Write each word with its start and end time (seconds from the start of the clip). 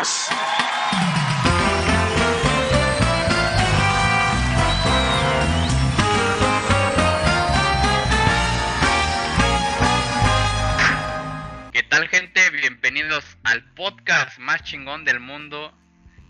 ¿Qué 0.00 0.06
tal 11.82 12.08
gente? 12.08 12.48
Bienvenidos 12.48 13.36
al 13.44 13.62
podcast 13.74 14.38
más 14.38 14.62
chingón 14.62 15.04
del 15.04 15.20
mundo. 15.20 15.76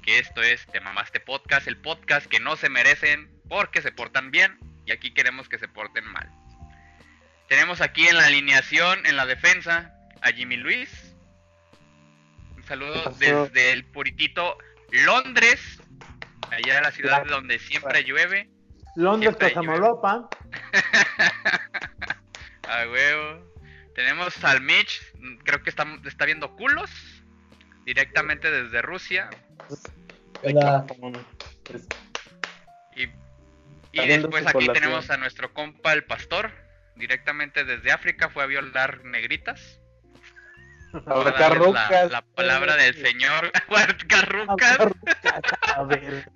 Que 0.02 0.18
esto 0.18 0.42
es 0.42 0.66
Te 0.66 0.80
Mamaste 0.80 1.20
Podcast, 1.20 1.68
el 1.68 1.76
podcast 1.76 2.26
que 2.26 2.40
no 2.40 2.56
se 2.56 2.68
merecen 2.68 3.30
porque 3.48 3.82
se 3.82 3.92
portan 3.92 4.32
bien 4.32 4.58
y 4.84 4.90
aquí 4.90 5.14
queremos 5.14 5.48
que 5.48 5.58
se 5.58 5.68
porten 5.68 6.04
mal. 6.06 6.28
Tenemos 7.48 7.80
aquí 7.80 8.08
en 8.08 8.16
la 8.16 8.26
alineación, 8.26 9.06
en 9.06 9.14
la 9.14 9.26
defensa, 9.26 9.94
a 10.22 10.32
Jimmy 10.32 10.56
Luis. 10.56 11.09
Un 12.70 12.78
saludo 12.78 13.14
desde 13.18 13.72
el 13.72 13.84
puritito 13.84 14.56
Londres, 14.92 15.82
allá 16.52 16.76
de 16.76 16.80
la 16.82 16.92
ciudad 16.92 17.26
donde 17.26 17.58
siempre 17.58 18.04
llueve. 18.04 18.48
Londres, 18.94 19.34
Casamalopa. 19.36 20.28
A 22.68 22.86
huevo. 22.88 23.44
Tenemos 23.96 24.44
al 24.44 24.60
Mitch, 24.60 25.02
creo 25.42 25.64
que 25.64 25.70
está, 25.70 25.84
está 26.06 26.26
viendo 26.26 26.54
culos, 26.54 26.90
directamente 27.84 28.48
desde 28.48 28.82
Rusia. 28.82 29.28
Hola. 30.44 30.86
Y, 32.94 33.08
y 34.00 34.06
después 34.06 34.46
aquí 34.46 34.68
tenemos 34.68 35.10
a 35.10 35.16
nuestro 35.16 35.52
compa 35.52 35.92
el 35.92 36.04
pastor, 36.04 36.52
directamente 36.94 37.64
desde 37.64 37.90
África, 37.90 38.30
fue 38.30 38.44
a 38.44 38.46
violar 38.46 39.04
negritas. 39.04 39.79
La, 40.92 42.08
la 42.10 42.22
palabra 42.22 42.76
del 42.76 42.94
señor 42.94 43.52
Carrucas 44.08 44.78
A 45.76 45.82
ver. 45.84 46.30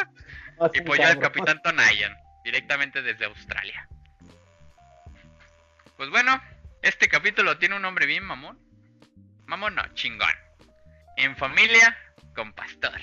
y 0.74 0.80
pollo 0.82 1.06
al 1.06 1.18
capitán 1.18 1.60
Tonayan, 1.62 2.16
directamente 2.44 3.02
desde 3.02 3.24
Australia. 3.24 3.88
Pues 5.96 6.10
bueno, 6.10 6.40
este 6.82 7.08
capítulo 7.08 7.58
tiene 7.58 7.76
un 7.76 7.82
nombre 7.82 8.06
bien 8.06 8.24
mamón. 8.24 8.58
Mamón 9.46 9.74
no, 9.74 9.82
chingón. 9.94 10.28
En 11.16 11.36
familia 11.36 11.96
con 12.34 12.52
pastor. 12.52 13.00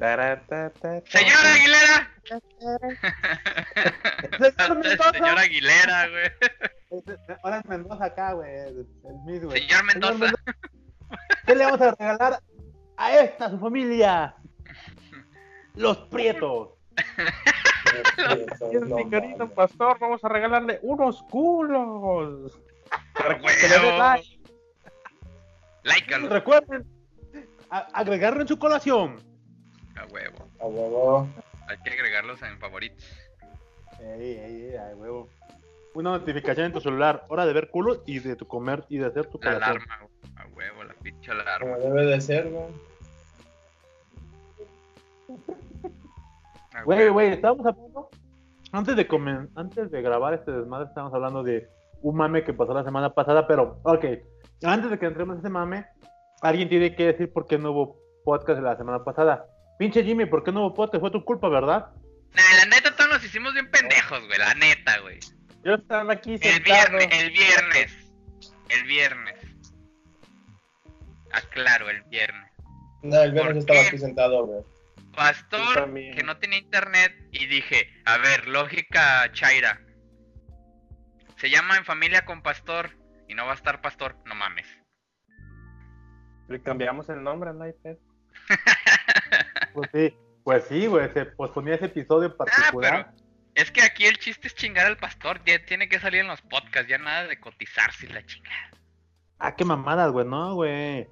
Señor 0.00 1.44
Aguilera. 1.44 2.10
Señor 4.38 4.78
Mendoza. 4.78 5.12
Señor 5.12 5.38
Aguilera, 5.38 6.08
güey. 6.08 7.04
Ahora 7.42 7.58
es 7.58 7.66
Mendoza 7.66 8.04
acá, 8.06 8.32
güey. 8.32 8.50
El 8.50 8.86
el 9.04 9.14
Miss, 9.26 9.44
güey. 9.44 9.60
Señor 9.60 9.84
Mendoza. 9.84 10.32
¿Qué 11.46 11.54
le 11.54 11.64
vamos 11.64 11.80
a 11.82 11.90
regalar 11.90 12.40
a 12.96 13.18
esta, 13.18 13.46
a 13.46 13.50
su 13.50 13.58
familia? 13.58 14.34
Los 15.74 15.98
Prietos. 16.08 16.70
mi 18.86 19.10
querido 19.10 19.50
pastor, 19.50 19.98
vamos 19.98 20.24
a 20.24 20.28
regalarle 20.28 20.78
unos 20.82 21.22
culos. 21.24 22.58
Dé 23.18 23.78
like. 25.82 26.18
Recuerden 26.28 26.86
agregarlo 27.70 28.42
en 28.42 28.48
su 28.48 28.58
colación. 28.58 29.29
A 30.00 30.06
huevo. 30.12 30.48
A 30.60 30.66
huevo. 30.66 31.28
Hay 31.68 31.76
que 31.78 31.90
agregarlos 31.90 32.40
en 32.42 32.58
favoritos. 32.58 33.04
Ey, 34.00 34.22
ey, 34.22 34.62
ey, 34.70 34.76
ay, 34.76 34.94
huevo. 34.94 35.28
Una 35.94 36.10
notificación 36.10 36.66
en 36.66 36.72
tu 36.72 36.80
celular. 36.80 37.24
Hora 37.28 37.46
de 37.46 37.52
ver 37.52 37.68
culo 37.70 38.02
y 38.06 38.18
de 38.20 38.36
tu 38.36 38.46
comer 38.46 38.84
y 38.88 38.98
de 38.98 39.06
hacer 39.06 39.26
tu 39.26 39.38
La 39.42 39.54
colación. 39.54 39.76
alarma. 39.82 40.08
A 40.36 40.46
huevo, 40.56 40.84
la 40.84 40.94
pinche 40.94 41.30
alarma. 41.32 41.76
Como 41.76 41.78
debe 41.94 42.06
de 42.06 42.20
ser, 42.20 42.48
güey. 42.48 42.64
A 46.74 46.82
Güey, 46.84 46.98
huevo. 47.00 47.12
güey, 47.14 47.32
estábamos 47.32 47.66
hablando. 47.66 48.08
Antes 48.72 48.96
de 48.96 49.08
comen- 49.08 49.50
antes 49.56 49.90
de 49.90 50.02
grabar 50.02 50.34
este 50.34 50.52
desmadre, 50.52 50.86
estábamos 50.88 51.12
hablando 51.14 51.42
de 51.42 51.68
un 52.02 52.16
mame 52.16 52.44
que 52.44 52.54
pasó 52.54 52.72
la 52.72 52.84
semana 52.84 53.12
pasada, 53.12 53.46
pero, 53.46 53.80
ok. 53.82 54.04
Antes 54.62 54.90
de 54.90 54.98
que 54.98 55.06
entremos 55.06 55.36
a 55.36 55.40
ese 55.40 55.50
mame, 55.50 55.86
alguien 56.40 56.68
tiene 56.68 56.94
que 56.94 57.06
decir 57.06 57.32
por 57.32 57.46
qué 57.46 57.58
no 57.58 57.72
hubo 57.72 57.96
podcast 58.24 58.60
la 58.62 58.76
semana 58.76 59.02
pasada. 59.04 59.46
Pinche 59.80 60.04
Jimmy, 60.04 60.26
¿por 60.26 60.44
qué 60.44 60.52
no 60.52 60.60
hubo 60.60 60.74
podcast? 60.74 61.00
Fue 61.00 61.10
tu 61.10 61.24
culpa, 61.24 61.48
¿verdad? 61.48 61.86
Nah, 62.34 62.42
la 62.58 62.66
neta, 62.66 62.94
todos 62.94 63.08
nos 63.12 63.24
hicimos 63.24 63.54
bien 63.54 63.70
pendejos, 63.70 64.26
güey. 64.26 64.38
La 64.38 64.52
neta, 64.52 64.98
güey. 64.98 65.18
Yo 65.64 65.76
estaba 65.76 66.12
aquí 66.12 66.34
El 66.34 66.40
sentado. 66.42 66.98
viernes, 66.98 67.08
el 67.22 67.30
viernes. 67.30 68.12
El 68.68 68.84
viernes. 68.84 69.38
Aclaro, 71.32 71.88
el 71.88 72.02
viernes. 72.02 72.52
No, 73.02 73.22
el 73.22 73.32
¿Por 73.32 73.42
viernes 73.42 73.56
estaba 73.64 73.80
qué? 73.80 73.86
aquí 73.86 73.96
sentado, 73.98 74.44
güey. 74.44 74.62
Pastor, 75.16 75.94
que 75.94 76.22
no 76.26 76.36
tenía 76.36 76.58
internet, 76.58 77.12
y 77.32 77.46
dije, 77.46 77.88
a 78.04 78.18
ver, 78.18 78.48
lógica 78.48 79.32
Chaira. 79.32 79.80
Se 81.36 81.48
llama 81.48 81.78
En 81.78 81.86
Familia 81.86 82.26
con 82.26 82.42
Pastor, 82.42 82.90
y 83.28 83.34
no 83.34 83.46
va 83.46 83.52
a 83.52 83.54
estar 83.54 83.80
Pastor, 83.80 84.14
no 84.26 84.34
mames. 84.34 84.66
Le 86.48 86.60
cambiamos 86.62 87.08
el 87.08 87.22
nombre 87.22 87.48
al 87.48 87.56
iPad. 87.70 87.96
Pues 89.74 89.90
sí, 89.92 90.16
pues 90.44 90.64
sí, 90.64 90.86
güey, 90.86 91.12
se 91.12 91.26
posponía 91.26 91.74
ese 91.74 91.86
episodio 91.86 92.26
en 92.28 92.32
Ah, 92.32 92.36
particular. 92.36 93.12
pero 93.14 93.20
es 93.54 93.70
que 93.70 93.82
aquí 93.82 94.06
el 94.06 94.18
chiste 94.18 94.48
es 94.48 94.54
chingar 94.54 94.86
al 94.86 94.96
Pastor, 94.96 95.40
ya 95.44 95.64
tiene 95.64 95.88
que 95.88 95.98
salir 95.98 96.20
en 96.20 96.28
los 96.28 96.40
podcasts, 96.42 96.88
ya 96.88 96.98
nada 96.98 97.26
de 97.26 97.38
cotizarse 97.40 98.08
la 98.08 98.24
chingada. 98.24 98.70
Ah, 99.38 99.54
qué 99.56 99.64
mamadas, 99.64 100.10
güey, 100.12 100.26
no, 100.26 100.54
güey. 100.54 101.08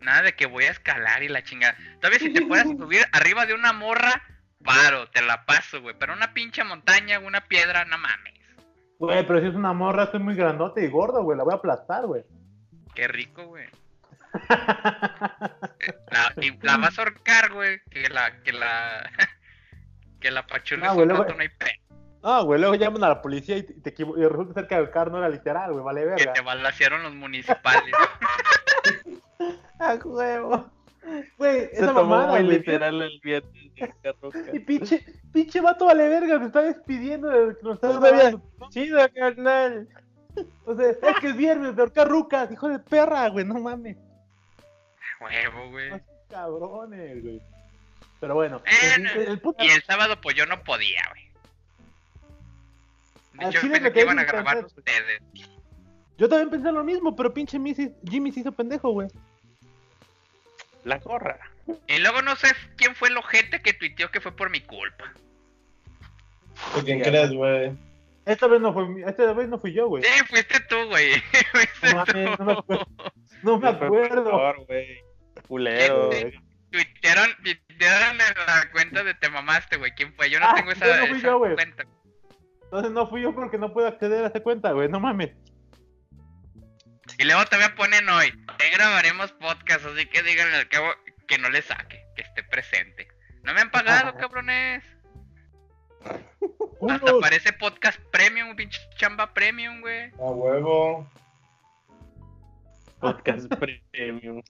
Nada 0.00 0.22
de 0.22 0.34
que 0.34 0.46
voy 0.46 0.64
a 0.64 0.70
escalar 0.70 1.22
y 1.22 1.28
la 1.28 1.42
chingada. 1.42 1.76
Todavía 2.00 2.18
si 2.20 2.32
te 2.32 2.42
puedes 2.46 2.64
subir 2.78 3.02
arriba 3.12 3.46
de 3.46 3.54
una 3.54 3.72
morra, 3.72 4.22
paro, 4.64 5.08
te 5.10 5.22
la 5.22 5.44
paso, 5.44 5.80
güey. 5.82 5.96
Pero 5.98 6.12
una 6.12 6.32
pinche 6.32 6.62
montaña, 6.64 7.18
una 7.18 7.40
piedra, 7.48 7.84
no 7.84 7.98
mames. 7.98 8.34
Güey, 8.98 9.26
pero 9.26 9.40
si 9.40 9.46
es 9.48 9.54
una 9.54 9.72
morra, 9.72 10.04
estoy 10.04 10.20
muy 10.20 10.34
grandote 10.34 10.84
y 10.84 10.88
gordo, 10.88 11.22
güey, 11.22 11.36
la 11.36 11.44
voy 11.44 11.52
a 11.54 11.56
aplastar, 11.56 12.06
güey. 12.06 12.22
Qué 12.94 13.08
rico, 13.08 13.44
güey. 13.46 13.66
La, 16.10 16.32
y 16.42 16.58
la 16.62 16.76
vas 16.76 16.98
a 16.98 17.02
ahorcar, 17.02 17.52
güey. 17.52 17.80
Que 17.90 18.08
la, 18.08 18.42
que 18.42 18.52
la, 18.52 19.10
que 20.20 20.30
la 20.30 20.40
Ah, 20.82 20.92
güey, 20.94 21.06
luego- 21.06 21.22
rato, 21.22 21.34
no 21.34 21.40
hay 21.42 21.48
pe- 21.48 21.80
Ah, 22.28 22.40
güey, 22.42 22.58
luego 22.60 22.74
llaman 22.74 23.04
a 23.04 23.08
la 23.08 23.22
policía 23.22 23.56
y, 23.56 23.62
te, 23.62 23.74
te 23.92 24.02
y 24.02 24.04
resulta 24.26 24.54
ser 24.54 24.66
que 24.66 24.74
el 24.74 24.90
carro 24.90 25.12
no 25.12 25.18
era 25.18 25.28
literal, 25.28 25.72
güey, 25.72 25.84
vale 25.84 26.00
Que 26.00 26.06
verga. 26.06 26.32
te 26.32 26.40
balacearon 26.40 27.02
los 27.04 27.14
municipales. 27.14 27.94
¡A 29.78 29.94
huevo! 30.04 30.68
Güey, 31.38 31.66
Se 31.68 31.76
esa 31.76 31.86
tomó 31.86 32.02
mamada, 32.04 32.32
muy 32.32 32.44
güey. 32.46 32.58
literal 32.58 33.00
el 33.02 33.20
viernes. 33.22 33.52
Y 34.54 34.58
pinche, 34.60 35.04
pinche 35.32 35.60
vato 35.60 35.84
vale 35.86 36.08
verga, 36.08 36.38
se 36.40 36.46
está 36.46 36.62
despidiendo 36.62 37.28
de 37.28 37.54
que 37.54 37.62
nos 37.62 37.74
está 37.76 37.88
Todavía. 37.88 38.10
grabando. 38.30 38.68
Chido, 38.70 38.98
carnal. 39.14 39.88
O 40.64 40.74
sea, 40.74 40.90
es 40.90 40.98
que 41.20 41.28
es 41.28 41.36
viernes 41.36 41.76
de 41.76 41.82
ahorcar 41.82 42.08
rucas, 42.08 42.50
hijo 42.50 42.68
de 42.68 42.78
perra, 42.80 43.28
güey, 43.28 43.44
no 43.44 43.54
mames. 43.60 43.96
Huevo, 45.20 45.70
güey. 45.70 45.90
No 45.90 46.00
cabrones, 46.30 47.22
güey. 47.22 47.40
Pero 48.20 48.34
bueno, 48.34 48.62
Eh, 48.66 48.92
el, 48.96 49.02
no. 49.02 49.10
el 49.10 49.38
puto- 49.40 49.62
Y 49.64 49.68
el 49.68 49.82
sábado, 49.84 50.20
pues 50.20 50.34
yo 50.36 50.46
no 50.46 50.62
podía, 50.62 51.02
güey. 51.10 51.26
De 53.34 53.44
Al 53.44 53.50
hecho, 53.50 53.60
pensé 53.62 53.80
me 53.80 53.92
que 53.92 54.00
iban 54.00 54.18
a 54.18 54.24
grabar 54.24 54.64
ustedes. 54.64 55.20
yo 56.16 56.28
también 56.28 56.50
pensé 56.50 56.72
lo 56.72 56.82
mismo, 56.82 57.14
pero 57.14 57.32
pinche 57.34 57.58
Missy- 57.58 57.94
Jimmy 58.08 58.32
se 58.32 58.40
hizo 58.40 58.52
pendejo, 58.52 58.90
güey. 58.90 59.08
La 60.84 60.98
gorra. 60.98 61.38
Y 61.88 61.98
luego 61.98 62.22
no 62.22 62.36
sé 62.36 62.48
quién 62.76 62.94
fue 62.94 63.08
el 63.08 63.16
ojete 63.18 63.60
que 63.60 63.72
tuiteó 63.74 64.10
que 64.10 64.20
fue 64.20 64.32
por 64.32 64.50
mi 64.50 64.60
culpa. 64.60 65.12
¿Tú 66.74 66.82
quién 66.84 67.00
crees, 67.00 67.32
güey? 67.32 67.72
Esta 68.24 68.46
vez 68.46 68.60
no 68.60 68.72
fue, 68.72 68.88
mi- 68.88 69.02
esta 69.02 69.32
vez 69.34 69.48
no 69.48 69.58
fui 69.58 69.72
yo, 69.72 69.88
güey. 69.88 70.02
Sí, 70.02 70.24
fuiste 70.28 70.58
tú, 70.68 70.76
güey. 70.88 71.12
Fuiste 71.52 71.92
No 71.92 72.04
no 72.36 72.44
me 72.46 72.52
acuerdo. 72.52 72.86
No 73.42 73.58
me 73.58 73.68
acuerdo. 73.68 74.54
Culero. 75.48 76.10
Tuitearon, 76.70 77.30
tuitearon 77.42 78.12
en 78.20 78.46
la 78.46 78.70
cuenta 78.72 79.02
de 79.04 79.14
Te 79.14 79.28
Mamaste, 79.30 79.76
güey. 79.76 79.92
¿Quién 79.96 80.14
fue? 80.14 80.28
Yo 80.30 80.40
no 80.40 80.46
Ah, 80.48 80.54
tengo 80.56 80.72
esa, 80.72 80.84
no 81.00 81.06
fui 81.06 81.18
esa 81.18 81.26
yo, 81.28 81.38
cuenta. 81.38 81.84
Entonces 82.64 82.92
no 82.92 83.08
fui 83.08 83.22
yo 83.22 83.34
porque 83.34 83.58
no 83.58 83.72
puedo 83.72 83.86
acceder 83.88 84.24
a 84.24 84.28
esa 84.28 84.40
cuenta, 84.40 84.72
güey, 84.72 84.88
no 84.88 85.00
mames. 85.00 85.30
Y 87.18 87.24
luego 87.24 87.44
todavía 87.44 87.74
ponen 87.76 88.08
hoy. 88.08 88.32
Te 88.58 88.68
grabaremos 88.70 89.32
podcast, 89.32 89.86
así 89.86 90.06
que 90.06 90.22
díganle 90.22 90.56
al 90.56 90.68
cabo 90.68 90.88
que 91.28 91.38
no 91.38 91.48
le 91.48 91.62
saque, 91.62 92.04
que 92.16 92.22
esté 92.22 92.42
presente. 92.42 93.08
No 93.44 93.54
me 93.54 93.60
han 93.60 93.70
pagado, 93.70 94.14
cabrones. 94.18 94.84
Hasta 96.90 97.18
parece 97.20 97.52
podcast 97.52 97.98
premium, 98.10 98.54
pinche 98.56 98.80
chamba 98.96 99.32
premium, 99.32 99.80
güey. 99.80 100.10
A 100.18 100.30
huevo. 100.30 101.08
Podcast 103.00 103.46
premium. 103.54 104.42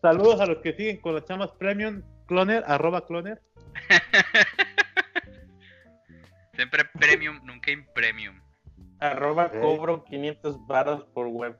Saludos 0.00 0.40
a 0.40 0.46
los 0.46 0.58
que 0.58 0.72
siguen 0.74 1.00
con 1.00 1.14
las 1.14 1.24
chamas 1.24 1.50
premium, 1.58 2.02
cloner, 2.26 2.64
arroba 2.66 3.06
cloner. 3.06 3.40
Siempre 6.54 6.84
premium, 6.98 7.40
nunca 7.44 7.70
impremium. 7.70 8.40
Arroba 8.98 9.46
Ok. 9.46 9.60
cobro 9.60 10.04
500 10.04 10.66
baros 10.66 11.04
por 11.12 11.26
web. 11.28 11.56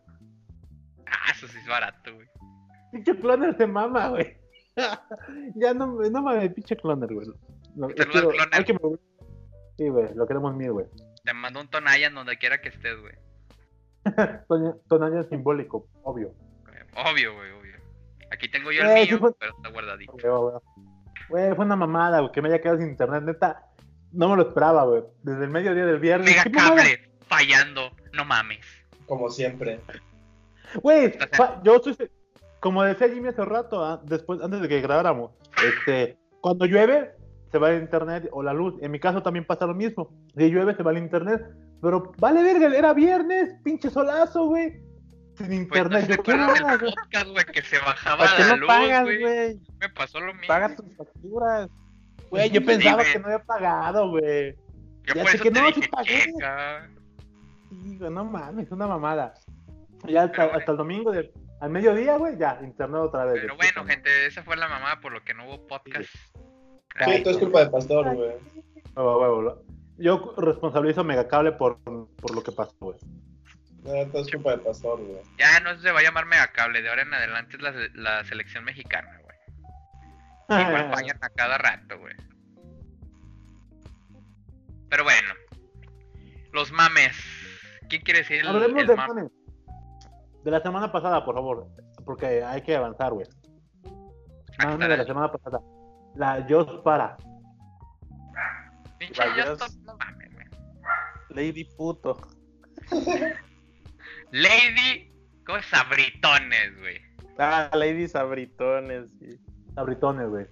Ah, 1.07 1.33
eso 1.33 1.47
sí 1.49 1.59
es 1.59 1.67
barato, 1.69 2.15
güey. 2.15 2.27
Pinche 2.93 3.15
cloner 3.19 3.57
se 3.57 3.67
mama, 3.67 4.09
güey. 4.09 4.39
ya 5.55 5.75
no, 5.75 5.99
no 6.11 6.23
mames, 6.23 6.53
pinche 6.55 6.77
cloner, 6.77 7.13
güey. 7.13 7.27
No, 7.75 7.89
Saludos, 7.91 8.07
quiero- 8.11 8.29
cloner. 8.31 8.49
hay 8.53 8.65
que 8.65 8.77
Sí, 9.79 9.89
güey, 9.91 10.15
lo 10.15 10.27
queremos 10.27 10.57
mil, 10.57 10.73
güey. 10.73 10.87
Te 11.23 11.35
mando 11.35 11.61
un 11.61 11.69
Tonayan 11.69 12.15
donde 12.15 12.39
quiera 12.39 12.63
que 12.63 12.71
estés, 12.71 12.97
güey. 12.99 13.15
Ton- 14.49 14.81
Tonayan 14.89 15.29
simbólico, 15.29 15.87
obvio. 16.03 16.33
Obvio, 16.97 17.35
güey. 17.35 17.53
Aquí 18.31 18.49
tengo 18.51 18.73
yo 18.73 18.83
el 18.83 19.05
sí 19.07 19.11
mío, 19.13 19.19
fue- 19.21 19.33
pero 19.39 19.53
está 19.57 19.69
guardadito. 19.71 20.13
Güey, 21.29 21.55
fue 21.55 21.65
una 21.65 21.77
mamada, 21.77 22.21
güey, 22.21 22.33
que 22.33 22.43
me 22.43 22.49
haya 22.49 22.61
quedado 22.61 22.79
sin 22.79 22.89
internet, 22.89 23.23
neta. 23.25 23.65
No 24.13 24.29
me 24.29 24.37
lo 24.37 24.43
esperaba, 24.43 24.85
güey. 24.85 25.03
Desde 25.23 25.45
el 25.45 25.51
mediodía 25.51 25.85
del 25.87 25.99
viernes. 25.99 26.29
Mega 26.31 26.45
cable 26.51 27.11
fallando, 27.27 27.91
no 28.13 28.25
mames. 28.25 28.59
Como 29.07 29.29
siempre. 29.31 29.81
Güey, 30.83 31.17
yo 31.63 31.79
soy, 31.81 31.97
como 32.61 32.83
decía 32.83 33.09
Jimmy 33.09 33.29
hace 33.29 33.45
rato, 33.45 33.85
ah, 33.85 34.01
después, 34.05 34.41
antes 34.43 34.61
de 34.61 34.69
que 34.69 34.81
grabáramos, 34.81 35.33
este, 35.65 36.17
cuando 36.41 36.67
llueve, 36.67 37.13
se 37.51 37.59
va 37.59 37.71
el 37.71 37.83
internet 37.83 38.29
o 38.33 38.43
la 38.43 38.53
luz. 38.53 38.75
En 38.81 38.91
mi 38.91 38.99
caso 39.01 39.23
también 39.23 39.45
pasa 39.45 39.67
lo 39.67 39.75
mismo. 39.75 40.11
Si 40.37 40.51
llueve, 40.51 40.75
se 40.75 40.83
va 40.83 40.91
el 40.93 40.99
internet. 40.99 41.43
Pero 41.83 42.13
vale 42.19 42.43
verga, 42.43 42.77
era 42.77 42.93
viernes, 42.95 43.55
pinche 43.63 43.91
solazo, 43.91 44.47
güey. 44.47 44.81
Sin 45.37 45.69
Pues, 45.69 45.83
¿no 45.91 45.99
internet, 45.99 46.07
te 46.09 46.17
yo 46.17 46.23
qué 46.23 46.33
del 46.33 46.95
podcast, 46.95 47.27
güey, 47.29 47.45
que 47.47 47.63
se 47.63 47.79
bajaba 47.79 48.25
¿Para 48.25 48.37
qué 48.37 48.43
la 48.43 48.49
no 48.51 48.57
luz, 48.57 48.67
pagas, 48.67 49.05
güey? 49.05 49.61
Me 49.81 49.89
pasó 49.91 50.21
lo 50.21 50.33
mismo. 50.33 50.49
Paga 50.49 50.75
tus 50.75 50.97
facturas. 50.97 51.69
Güey, 52.31 52.51
yo 52.51 52.61
Sí, 52.61 52.67
pensaba 52.67 53.05
que 53.05 53.19
no 53.19 53.27
había 53.27 53.39
pagado, 53.45 54.11
güey. 54.11 54.55
Yo 55.05 55.15
ya 55.15 55.23
por 55.23 55.31
sé 55.31 55.37
eso 55.37 55.43
que 55.45 55.51
te 55.51 55.61
no, 55.61 55.69
sí 55.69 55.75
dije, 55.77 55.89
pagué. 55.91 56.23
Sí, 57.71 57.99
güey, 57.99 58.11
no 58.11 58.25
mames, 58.25 58.71
una 58.73 58.87
mamada. 58.87 59.35
Ya 60.09 60.23
hasta, 60.25 60.33
Pero 60.33 60.45
bueno. 60.45 60.59
hasta 60.59 60.73
el 60.73 60.79
domingo, 60.79 61.13
de, 61.13 61.33
al 61.61 61.71
mediodía, 61.71 62.17
güey, 62.17 62.37
ya, 62.39 62.59
internet 62.63 63.01
otra 63.03 63.25
vez. 63.27 63.41
Pero 63.43 63.57
bueno, 63.57 63.83
¿no? 63.83 63.87
gente, 63.89 64.27
esa 64.27 64.43
fue 64.43 64.57
la 64.57 64.69
mamada 64.69 65.01
por 65.01 65.13
lo 65.13 65.23
que 65.23 65.35
no 65.35 65.47
hubo 65.47 65.67
podcast. 65.67 66.09
Sí, 67.05 67.23
todo 67.23 67.31
es 67.35 67.39
culpa 67.39 67.61
de 67.65 67.71
Pastor, 67.71 68.15
güey. 68.15 68.33
Lo- 68.97 69.63
Yo 69.99 70.35
responsabilizo 70.39 71.03
a 71.03 71.05
Megacable 71.05 71.53
por, 71.53 71.79
por 71.83 72.35
lo 72.35 72.43
que 72.43 72.53
pasó, 72.53 72.75
güey. 72.81 72.99
No, 73.87 74.07
todo 74.11 74.23
es 74.23 74.31
culpa 74.31 74.51
de 74.53 74.59
Pastor, 74.59 75.01
güey. 75.01 75.23
Ya 75.39 75.61
no 75.61 75.79
se 75.79 75.93
va 75.93 76.01
a 76.01 76.03
llamar 76.03 76.27
Megacable, 76.27 76.83
de 76.83 76.89
ahora 76.89 77.03
en 77.03 77.15
adelante 77.15 77.57
es 77.57 77.63
la, 77.63 77.73
la 77.95 78.25
selección 78.25 78.65
mexicana, 78.65 79.21
güey. 79.23 79.37
Igual 80.63 80.91
fallan 80.93 81.19
a 81.23 81.29
cada 81.31 81.59
rato, 81.59 81.99
güey. 81.99 82.15
Pero 84.89 85.05
bueno. 85.05 85.35
Los 86.53 86.73
mames. 86.73 87.17
¿Quién 87.89 88.03
quiere 88.03 88.21
decir 88.21 88.41
el, 88.41 88.49
Hablemos 88.49 88.81
el 88.81 88.87
de 88.87 88.97
mame? 88.97 89.15
mames. 89.15 89.33
De 90.45 90.51
la 90.51 90.61
semana 90.61 90.91
pasada, 90.91 91.25
por 91.25 91.35
favor. 91.35 91.67
Porque 92.05 92.43
hay 92.43 92.63
que 92.63 92.77
avanzar, 92.77 93.13
güey. 93.13 93.27
Ah, 94.59 94.69
Mame 94.69 94.89
de 94.89 94.97
la 94.97 95.05
semana 95.05 95.31
pasada. 95.31 95.61
La 96.15 96.47
Jos 96.49 96.81
para. 96.83 97.17
Pinche 98.99 99.23
güey. 99.29 99.57
Lady 101.31 101.65
puto. 101.77 102.17
Lady 104.37 105.11
con 105.47 105.63
sabritones, 105.63 106.79
güey. 106.81 107.01
Ah, 107.39 107.71
Lady 107.73 108.07
Sabritones. 108.09 109.09
sí. 109.19 109.39
Abritones, 109.77 110.29
güey. 110.29 110.47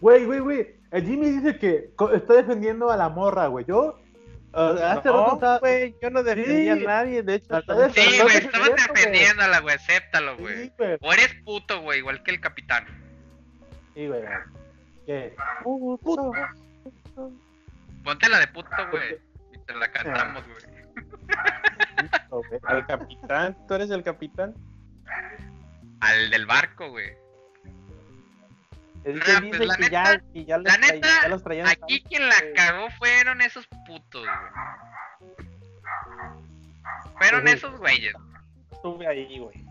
Güey, 0.00 0.24
güey, 0.24 0.40
güey. 0.40 0.76
El 0.90 1.04
Jimmy 1.04 1.30
dice 1.30 1.58
que 1.58 1.90
está 2.14 2.34
defendiendo 2.34 2.90
a 2.90 2.96
la 2.96 3.08
morra, 3.08 3.46
güey. 3.48 3.64
Yo. 3.66 3.98
uh, 4.52 4.58
hace 4.58 5.08
rato 5.08 5.12
No, 5.12 5.34
estaba. 5.34 5.58
güey, 5.58 5.94
yo 6.00 6.10
no 6.10 6.22
defendía 6.22 6.76
Sí. 6.76 6.84
a 6.84 6.86
nadie. 6.86 7.22
De 7.22 7.34
hecho, 7.34 7.56
Hasta 7.56 7.90
Sí, 7.90 8.20
güey, 8.22 8.36
estabas 8.36 8.70
defendiéndola, 8.76 9.60
güey, 9.60 9.74
acéptalo, 9.74 10.36
güey. 10.38 10.66
Sí. 10.66 10.72
O 11.00 11.12
eres 11.12 11.34
puto, 11.44 11.80
güey, 11.82 11.98
igual 11.98 12.22
que 12.22 12.30
el 12.30 12.40
capitán. 12.40 12.86
Sí, 13.94 14.06
güey. 14.06 14.22
¿Qué? 15.06 15.34
Puto. 15.62 16.32
Ponte 18.04 18.28
la 18.28 18.38
de 18.40 18.46
puto, 18.48 18.68
güey. 18.90 19.18
Y 19.54 19.58
te 19.58 19.74
la 19.74 19.90
cantamos, 19.90 20.44
güey. 20.46 20.75
Al 22.64 22.86
capitán, 22.86 23.56
¿tú 23.66 23.74
eres 23.74 23.90
el 23.90 24.02
capitán? 24.02 24.54
Al 26.00 26.30
del 26.30 26.46
barco, 26.46 26.90
güey. 26.90 27.10
Es 29.04 29.20
Ah, 29.28 29.40
pues, 29.40 29.66
la 29.66 29.76
que, 29.76 29.88
ya, 29.88 30.02
neta- 30.14 30.24
que 30.32 30.44
ya 30.44 30.58
los, 30.58 30.66
La 30.66 30.74
traía- 30.78 30.92
neta, 30.94 31.08
ya 31.22 31.28
los 31.28 31.42
traían. 31.44 31.66
aquí 31.68 32.02
quien 32.02 32.28
la 32.28 32.34
cagó 32.54 32.90
fueron 32.98 33.40
esos 33.40 33.66
putos, 33.86 34.24
güey. 34.26 35.46
Fueron 37.18 37.48
esos 37.48 37.78
güeyes. 37.78 38.14
Estuve 38.72 39.06
ahí, 39.06 39.38
güey. 39.38 39.64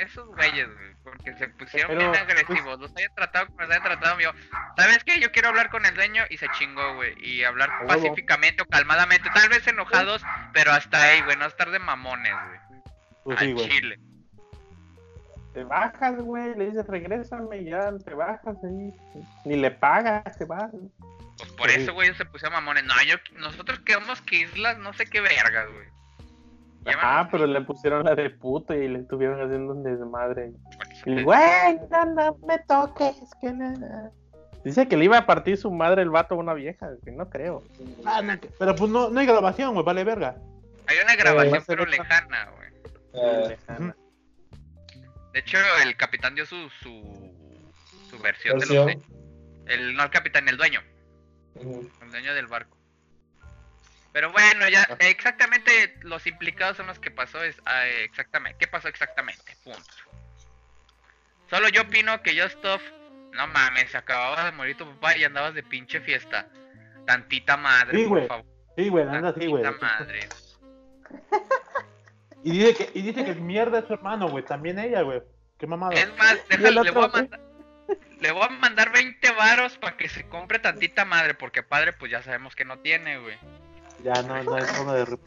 Esos 0.00 0.26
güeyes, 0.28 0.66
güey, 0.66 0.94
porque 1.04 1.34
se 1.36 1.48
pusieron 1.48 1.88
Pero, 1.96 2.10
bien 2.10 2.22
agresivos. 2.22 2.80
Los 2.80 2.96
hayan 2.96 3.14
tratado 3.14 3.46
como 3.48 3.60
los 3.60 3.70
hayan 3.70 3.82
tratado, 3.82 4.14
amigo. 4.14 4.32
¿Sabes 4.76 5.04
qué? 5.04 5.20
Yo 5.20 5.30
quiero 5.30 5.48
hablar 5.48 5.68
con 5.70 5.84
el 5.84 5.94
dueño 5.94 6.24
y 6.30 6.38
se 6.38 6.48
chingó, 6.58 6.94
güey. 6.94 7.14
Y 7.22 7.44
hablar 7.44 7.70
pacíficamente 7.86 8.62
o 8.62 8.66
calmadamente. 8.66 9.28
Tal 9.34 9.48
vez 9.50 9.66
enojados, 9.66 10.22
pero 10.54 10.72
hasta 10.72 11.02
ahí, 11.02 11.20
güey. 11.22 11.36
No 11.36 11.44
estar 11.46 11.70
de 11.70 11.78
mamones, 11.78 12.32
güey. 12.32 12.82
Pues 13.24 13.38
sí, 13.40 13.44
Al 13.46 13.54
güey. 13.54 13.68
chile. 13.68 14.00
Te 15.52 15.64
bajas, 15.64 16.16
güey, 16.16 16.54
le 16.56 16.66
dices, 16.66 16.86
regrésame 16.86 17.58
y 17.58 17.64
ya 17.70 17.90
te 18.04 18.14
bajas 18.14 18.56
ahí. 18.64 18.94
Ni 19.44 19.56
le 19.56 19.70
pagas, 19.70 20.38
te 20.38 20.44
vas. 20.44 20.70
Pues 21.36 21.50
por 21.52 21.70
Sí. 21.70 21.80
eso, 21.82 21.92
güey, 21.92 22.14
se 22.14 22.24
pusieron 22.24 22.52
mamones. 22.54 22.84
No, 22.84 22.94
yo, 23.02 23.16
nosotros 23.34 23.80
quedamos 23.80 24.22
que 24.22 24.36
islas, 24.36 24.78
no 24.78 24.92
sé 24.92 25.06
qué 25.06 25.20
vergas, 25.20 25.68
güey. 25.70 25.88
Ah, 26.86 27.28
pero 27.30 27.46
le 27.46 27.60
pusieron 27.60 28.04
la 28.04 28.14
de 28.14 28.30
puto 28.30 28.74
y 28.74 28.88
le 28.88 29.00
estuvieron 29.00 29.40
haciendo 29.40 29.74
un 29.74 29.82
desmadre. 29.82 30.52
Y, 31.04 31.22
güey, 31.22 31.78
no, 31.90 32.04
no 32.06 32.36
me 32.46 32.58
toques, 32.60 33.16
que 33.40 33.52
nada. 33.52 34.10
Dice 34.64 34.88
que 34.88 34.96
le 34.96 35.06
iba 35.06 35.18
a 35.18 35.26
partir 35.26 35.56
su 35.56 35.70
madre 35.70 36.02
el 36.02 36.10
vato 36.10 36.34
a 36.34 36.38
una 36.38 36.54
vieja, 36.54 36.90
que 37.04 37.12
no 37.12 37.28
creo. 37.30 37.62
Ah, 38.04 38.20
no, 38.22 38.38
pero 38.58 38.74
pues 38.74 38.90
no, 38.90 39.08
no 39.10 39.20
hay 39.20 39.26
grabación, 39.26 39.72
güey, 39.74 39.84
vale 39.84 40.04
verga. 40.04 40.36
Hay 40.86 40.96
una 41.02 41.16
grabación, 41.16 41.62
ser 41.62 41.78
pero 41.78 41.86
lejana, 41.86 42.50
güey. 42.56 42.68
Eh, 43.12 43.48
Lejana. 43.48 43.96
De 45.32 45.38
hecho, 45.38 45.58
el 45.84 45.96
capitán 45.96 46.34
dio 46.34 46.44
su, 46.44 46.68
su, 46.80 47.32
su 48.10 48.18
versión, 48.18 48.58
de 48.58 48.66
los 48.66 48.88
hechos. 48.88 49.04
El, 49.66 49.94
no 49.94 50.02
el 50.02 50.10
capitán, 50.10 50.48
el 50.48 50.56
dueño. 50.56 50.80
El 51.54 52.10
dueño 52.10 52.34
del 52.34 52.46
barco. 52.46 52.76
Pero 54.12 54.32
bueno, 54.32 54.68
ya 54.68 54.82
exactamente 55.00 55.96
los 56.02 56.26
implicados 56.26 56.76
son 56.76 56.88
los 56.88 56.98
que 56.98 57.10
pasó 57.10 57.42
es 57.44 57.56
ah, 57.64 57.86
eh, 57.86 58.04
exactamente. 58.04 58.58
¿Qué 58.58 58.66
pasó 58.66 58.88
exactamente? 58.88 59.56
Punto. 59.62 59.80
Solo 61.48 61.68
yo 61.68 61.82
opino 61.82 62.22
que 62.22 62.40
Justov, 62.40 62.80
no 63.32 63.46
mames, 63.48 63.94
acababa 63.94 64.44
de 64.44 64.52
morir 64.52 64.76
tu 64.76 64.86
papá 64.86 65.16
y 65.16 65.24
andabas 65.24 65.54
de 65.54 65.62
pinche 65.62 66.00
fiesta. 66.00 66.48
Tantita 67.06 67.56
madre, 67.56 67.98
Sí, 67.98 68.06
por 68.06 68.26
favor. 68.26 68.46
Sí, 68.76 68.88
güey, 68.88 69.04
anda 69.08 69.30
así, 69.30 69.46
güey. 69.46 69.62
Tantita 69.62 69.86
madre. 69.86 70.28
Y 72.42 72.52
dice 72.52 72.74
que, 72.74 72.98
y 72.98 73.02
dice 73.02 73.24
que 73.24 73.34
mierda 73.34 73.80
es 73.80 73.86
su 73.86 73.92
hermano, 73.92 74.28
güey. 74.28 74.44
También 74.44 74.78
ella, 74.78 75.02
güey. 75.02 75.22
Qué 75.58 75.66
mamada. 75.66 75.94
Es 75.94 76.08
más, 76.16 76.38
déjale, 76.48 76.82
le 76.82 76.90
voy 76.90 77.04
a 77.04 77.08
mandar. 77.08 77.40
Le 78.20 78.32
voy 78.32 78.42
a 78.42 78.48
mandar 78.48 78.92
20 78.92 79.30
varos 79.32 79.76
para 79.78 79.96
que 79.96 80.08
se 80.08 80.26
compre 80.28 80.58
tantita 80.58 81.04
madre, 81.04 81.34
porque 81.34 81.62
padre 81.62 81.92
pues 81.92 82.10
ya 82.10 82.22
sabemos 82.22 82.54
que 82.54 82.64
no 82.64 82.78
tiene, 82.78 83.18
güey. 83.18 83.36
Ya 84.04 84.22
no, 84.22 84.42
no 84.42 84.56
es 84.58 84.78
uno 84.80 84.92
de 84.94 85.04
rep- 85.06 85.20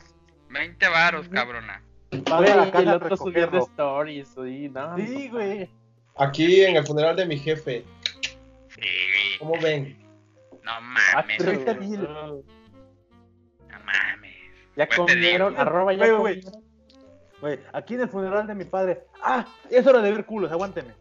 20 0.49 0.87
varos, 0.87 1.27
cabrona. 1.29 1.81
Güey, 2.11 2.49
la 2.55 2.67
y 2.67 2.83
el 2.83 2.87
otro 2.89 3.17
subiendo 3.17 3.57
stories, 3.59 4.27
sí, 4.35 4.69
no. 4.69 4.95
Sí, 4.97 5.29
güey. 5.29 5.69
Aquí 6.17 6.61
en 6.63 6.75
el 6.77 6.85
funeral 6.85 7.15
de 7.15 7.25
mi 7.25 7.37
jefe. 7.39 7.85
Sí, 8.69 8.81
¿Cómo 9.39 9.53
ven? 9.61 9.97
no 10.63 10.71
Ah, 10.71 10.79
mames, 10.81 11.37
pero- 11.39 11.53
no 11.53 11.59
30 11.63 11.73
mil. 11.81 12.07
mames. 13.85 14.33
Ya 14.75 14.87
comieron, 14.87 15.57
arroba 15.59 15.93
ya 15.93 15.99
Güey, 16.07 16.17
güey. 16.17 16.41
comieron. 16.41 16.63
Güey, 17.41 17.59
aquí 17.73 17.95
en 17.95 18.01
el 18.01 18.09
funeral 18.09 18.47
de 18.47 18.55
mi 18.55 18.63
padre. 18.65 19.03
Ah, 19.21 19.45
es 19.69 19.85
hora 19.85 19.99
de 20.01 20.11
ver 20.11 20.25
culos, 20.25 20.51
aguánteme. 20.51 20.93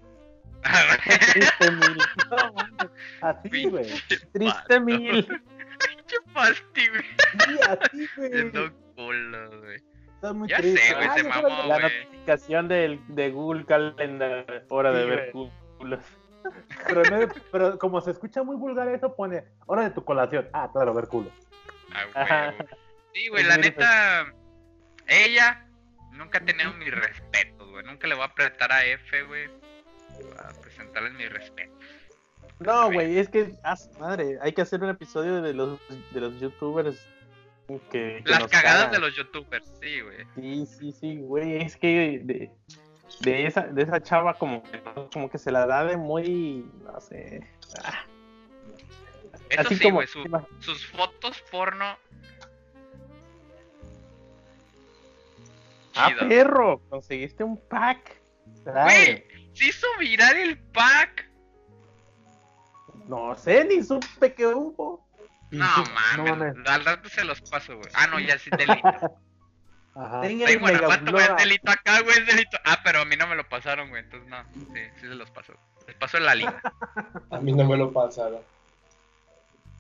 Triste 1.33 1.71
mil. 1.71 1.99
Así, 3.21 3.65
güey. 3.69 3.87
Triste 4.33 4.81
mil. 4.81 5.29
Pinche 6.13 6.33
pasti, 6.35 6.89
güey. 6.89 7.03
Sí, 7.93 8.09
güey. 8.17 8.31
Viendo 8.31 8.73
culo, 8.95 9.61
güey. 9.61 9.77
Está 10.15 10.33
muy 10.33 10.49
Ya 10.49 10.59
triste. 10.59 10.81
sé, 10.81 10.95
güey, 10.95 11.07
Ah, 11.09 11.15
se 11.17 11.69
La 11.69 11.79
notificación 11.81 12.69
del, 12.69 13.01
de 13.09 13.31
Google 13.31 13.65
Calendar, 13.67 14.65
hora 14.69 14.93
de 14.93 15.05
ver 15.07 15.31
culos. 15.33 16.05
Pero, 16.89 17.03
no- 17.05 17.33
pero 17.51 17.79
como 17.79 18.01
se 18.01 18.11
escucha 18.13 18.43
muy 18.43 18.57
vulgar 18.57 18.89
eso, 18.89 19.15
pone 19.15 19.45
hora 19.67 19.83
de 19.83 19.91
tu 19.91 20.05
colación. 20.05 20.49
Ah, 20.53 20.69
claro, 20.73 20.93
ver 20.95 21.07
culo. 21.09 21.31
Ah, 21.93 22.05
Ajá. 22.15 22.45
güey, 22.47 22.57
güey. 22.57 22.69
Sí, 23.15 23.29
güey, 23.29 23.45
la 23.45 23.57
neta. 23.59 24.33
Ella 25.07 25.67
nunca 26.13 26.39
ha 26.39 26.45
tenido 26.45 26.73
mis 26.75 26.91
respetos, 26.93 27.69
güey. 27.71 27.85
Nunca 27.85 28.07
le 28.07 28.15
voy 28.15 28.23
a 28.23 28.27
apretar 28.27 28.73
a 28.73 28.85
F, 28.85 29.23
güey. 29.25 29.51
A 30.39 30.61
presentarles 30.61 31.13
mis 31.15 31.31
respetos. 31.33 31.79
No, 32.61 32.93
güey, 32.93 33.19
es 33.19 33.29
que, 33.29 33.55
ah, 33.65 33.77
madre, 33.99 34.39
hay 34.41 34.53
que 34.53 34.63
hacer 34.63 34.83
un 34.83 34.91
episodio 34.91 35.43
de 35.43 35.53
los, 35.53 35.79
de 36.13 36.21
los 36.21 36.39
youtubers 36.41 36.97
que, 37.91 38.23
que 38.25 38.31
Las 38.31 38.47
cagadas 38.49 38.85
cagan. 38.85 38.91
de 38.93 38.99
los 39.01 39.17
youtubers, 39.17 39.67
sí, 39.81 40.01
güey. 40.01 40.27
Sí, 40.37 40.67
sí, 40.67 40.93
sí, 40.93 41.17
güey, 41.23 41.57
es 41.63 41.77
que 41.77 42.21
de- 42.25 42.51
de 43.21 43.47
esa, 43.47 43.63
de 43.63 43.83
esa 43.83 44.01
chava 44.03 44.35
como 44.35 44.63
que, 44.63 44.81
como 45.13 45.29
que 45.31 45.39
se 45.39 45.51
la 45.51 45.67
da 45.67 45.85
de 45.85 45.97
muy, 45.97 46.71
no 46.85 47.01
sé. 47.01 47.47
ah, 47.85 48.05
Eso 49.51 49.61
así 49.63 49.77
sí, 49.77 49.83
como- 49.85 49.97
güey, 49.97 50.07
su- 50.07 50.25
sus 50.61 50.87
fotos 50.87 51.43
porno. 51.51 51.97
Ah, 55.95 56.11
perro, 56.29 56.81
conseguiste 56.89 57.45
un 57.45 57.57
pack. 57.69 58.17
Güey, 58.65 59.27
se 59.53 59.67
hizo 59.67 59.87
viral 59.99 60.37
el 60.37 60.59
pack. 60.59 61.29
No 63.09 63.37
sé, 63.37 63.65
ni 63.65 63.83
supe 63.83 64.35
que 64.35 64.47
hubo. 64.47 65.07
No 65.51 65.67
mames, 66.17 66.55
al 66.67 66.85
rato 66.85 67.09
se 67.09 67.25
los 67.25 67.41
paso, 67.43 67.77
güey. 67.77 67.89
Ah, 67.95 68.07
no, 68.07 68.19
ya 68.19 68.39
sí 68.39 68.49
delito. 68.57 68.83
Ajá. 69.95 70.27
El 70.27 70.41
en 70.49 70.59
Guanajuato, 70.61 71.13
güey, 71.13 71.25
es 71.27 71.37
delito 71.37 71.71
acá, 71.71 72.01
güey, 72.01 72.17
es 72.19 72.27
delito. 72.27 72.59
Ah, 72.65 72.81
pero 72.83 73.01
a 73.01 73.05
mí 73.05 73.15
no 73.17 73.27
me 73.27 73.37
lo 73.37 73.47
pasaron, 73.47 73.91
güey, 73.91 74.03
entonces 74.03 74.27
no. 74.31 74.43
Sí, 74.75 74.81
sí 74.97 75.01
se 75.01 75.15
los 75.15 75.31
pasó. 75.31 75.53
Les 75.87 75.95
pasó 75.97 76.17
en 76.17 76.25
la 76.25 76.35
liga. 76.35 76.63
A 77.31 77.39
mí 77.41 77.53
no 77.53 77.65
me 77.67 77.77
lo 77.77 77.93
pasaron. 77.93 78.41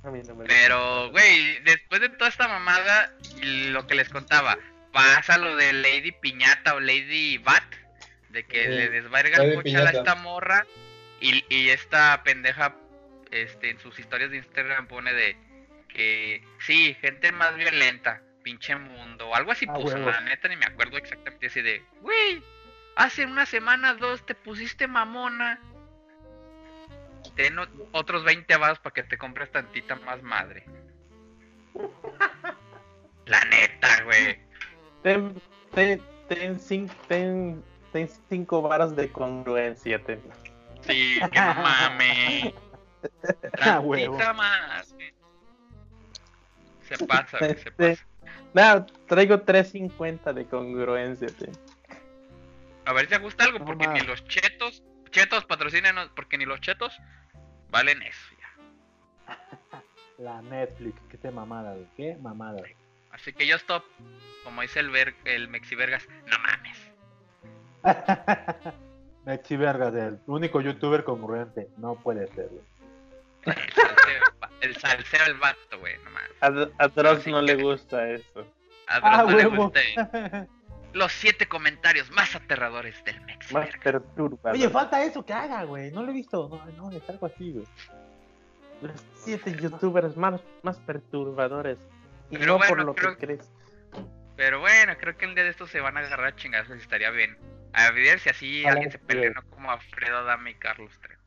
A 0.04 0.10
mí 0.10 0.20
no 0.26 0.34
me 0.34 0.42
lo- 0.44 0.48
Pero, 0.48 1.10
güey, 1.12 1.60
después 1.62 2.02
de 2.02 2.10
toda 2.10 2.28
esta 2.28 2.48
mamada, 2.48 3.10
y 3.40 3.70
lo 3.70 3.86
que 3.86 3.94
les 3.94 4.10
contaba, 4.10 4.58
pasa 4.92 5.38
lo 5.38 5.56
de 5.56 5.72
Lady 5.72 6.12
Piñata 6.12 6.74
o 6.74 6.80
Lady 6.80 7.38
Bat, 7.38 7.64
de 8.28 8.44
que 8.44 8.64
Sí. 8.64 8.68
le 8.68 8.90
desvarga 8.90 9.42
el 9.42 9.54
coche 9.54 9.76
a 9.78 9.84
esta 9.90 10.14
morra, 10.16 10.66
y, 11.20 11.42
y 11.48 11.70
esta 11.70 12.20
pendeja, 12.24 12.74
este, 13.32 13.70
en 13.70 13.78
sus 13.80 13.98
historias 13.98 14.30
de 14.30 14.36
Instagram 14.38 14.86
pone 14.86 15.12
de 15.12 15.36
que, 15.88 16.42
sí, 16.60 16.94
gente 17.00 17.32
más 17.32 17.54
violenta, 17.56 18.22
pinche 18.42 18.74
mundo, 18.76 19.34
algo 19.34 19.52
así 19.52 19.66
Ah, 19.68 19.74
puso, 19.74 19.98
la 19.98 20.20
neta 20.22 20.48
ni 20.48 20.56
me 20.56 20.66
acuerdo 20.66 20.96
exactamente 20.96 21.46
así 21.46 21.60
de, 21.62 21.82
güey, 22.00 22.42
hace 22.96 23.24
una 23.26 23.46
semana, 23.46 23.94
dos, 23.94 24.24
te 24.24 24.34
pusiste 24.34 24.86
mamona. 24.86 25.60
Ten 27.36 27.56
otros 27.92 28.24
20 28.24 28.56
varos 28.56 28.78
para 28.80 28.94
que 28.94 29.02
te 29.04 29.16
compres 29.16 29.50
tantita 29.52 29.94
más 29.96 30.22
madre. 30.22 30.64
La 33.26 33.44
neta, 33.44 34.02
güey. 34.04 34.38
Ten, 35.02 35.40
ten, 35.72 36.02
ten, 36.28 36.58
cin- 36.58 36.90
ten, 37.08 37.62
ten 37.92 38.08
cinco 38.28 38.60
varas 38.62 38.94
de 38.96 39.10
congruencia. 39.10 40.02
Ten. 40.02 40.20
Sí, 40.82 41.20
que 41.32 41.40
no 41.40 41.54
mames. 41.54 42.54
Ah, 43.60 43.80
huevo. 43.80 44.18
Más. 44.34 44.94
Se 46.88 47.06
pasa, 47.06 47.38
güey, 47.38 47.54
se 47.54 47.68
Este, 47.68 47.72
pasa. 47.72 48.06
Nada, 48.54 48.86
traigo 49.06 49.40
350 49.40 50.32
de 50.32 50.46
congruencia. 50.46 51.28
A 52.84 52.92
ver 52.92 53.04
si 53.04 53.10
te 53.10 53.18
gusta 53.18 53.44
algo, 53.44 53.58
No 53.60 53.64
porque 53.64 53.86
ni 53.88 54.00
los 54.00 54.24
chetos, 54.26 54.82
chetos 55.10 55.44
patrocínenos, 55.44 56.10
porque 56.14 56.36
ni 56.36 56.44
los 56.44 56.60
chetos 56.60 56.96
valen 57.70 58.02
eso 58.02 58.34
ya. 58.38 59.32
La 60.18 60.42
Netflix, 60.42 61.00
qué 61.08 61.16
te 61.18 61.30
mamada, 61.30 61.72
güey. 61.72 61.86
Qué 61.96 62.16
mamada. 62.20 62.58
güey. 62.58 62.76
Así 63.10 63.32
que 63.32 63.46
yo 63.46 63.56
stop, 63.56 63.84
como 64.44 64.62
dice 64.62 64.80
el, 64.80 64.90
ver, 64.90 65.14
el 65.24 65.48
Mexivergas, 65.48 66.06
no 66.26 66.36
mames. 66.38 66.78
Mexi 69.24 69.56
Vergas, 69.56 69.94
el 69.94 70.18
único 70.26 70.60
youtuber 70.60 71.04
congruente. 71.04 71.68
No 71.76 71.94
puede 71.94 72.26
ser, 72.28 72.48
güey. 72.48 72.62
El 74.60 74.76
salseo 74.76 75.26
el 75.26 75.34
vato, 75.34 75.78
güey, 75.80 75.96
nomás. 76.04 76.22
A, 76.40 76.84
a 76.84 76.88
Drox 76.88 77.26
no 77.26 77.42
le 77.42 77.56
gusta 77.56 78.08
eso. 78.08 78.46
A 78.86 79.00
Drox 79.00 79.18
ah, 79.18 79.24
no 79.24 79.36
le 79.36 79.44
gusta. 79.46 79.80
Los 80.92 81.12
siete 81.12 81.48
comentarios 81.48 82.10
más 82.10 82.34
aterradores 82.36 83.02
del 83.04 83.20
México. 83.22 83.54
Más 83.54 83.70
perturbadores. 83.82 84.60
Oye, 84.60 84.70
falta 84.70 85.02
eso 85.02 85.24
que 85.24 85.32
haga, 85.32 85.64
güey. 85.64 85.90
No 85.90 86.02
lo 86.02 86.10
he 86.10 86.14
visto. 86.14 86.48
No, 86.48 86.72
no, 86.76 86.90
le 86.90 87.00
salgo 87.00 87.26
así, 87.26 87.52
güey. 87.52 87.66
Los 88.82 89.02
siete 89.14 89.56
youtubers 89.56 90.16
más, 90.16 90.40
más 90.62 90.78
perturbadores. 90.80 91.78
Y 92.30 92.36
no 92.36 92.58
por 92.58 92.84
lo 92.84 92.94
que 92.94 93.16
crees. 93.16 93.50
Pero 94.36 94.60
bueno, 94.60 94.96
creo 94.98 95.16
que 95.16 95.26
un 95.26 95.34
día 95.34 95.44
de 95.44 95.50
estos 95.50 95.70
se 95.70 95.80
van 95.80 95.96
a 95.96 96.00
agarrar 96.00 96.26
a 96.26 96.36
chingarse, 96.36 96.74
estaría 96.74 97.10
bien. 97.10 97.36
A 97.74 97.90
ver 97.90 98.18
si 98.18 98.28
así 98.28 98.66
alguien 98.66 98.90
se 98.90 98.98
pelea, 98.98 99.30
no 99.30 99.42
como 99.50 99.70
a 99.70 99.78
Fredo 99.78 100.24
Dame 100.24 100.50
y 100.50 100.54
Carlos 100.54 100.92
3. 101.00 101.18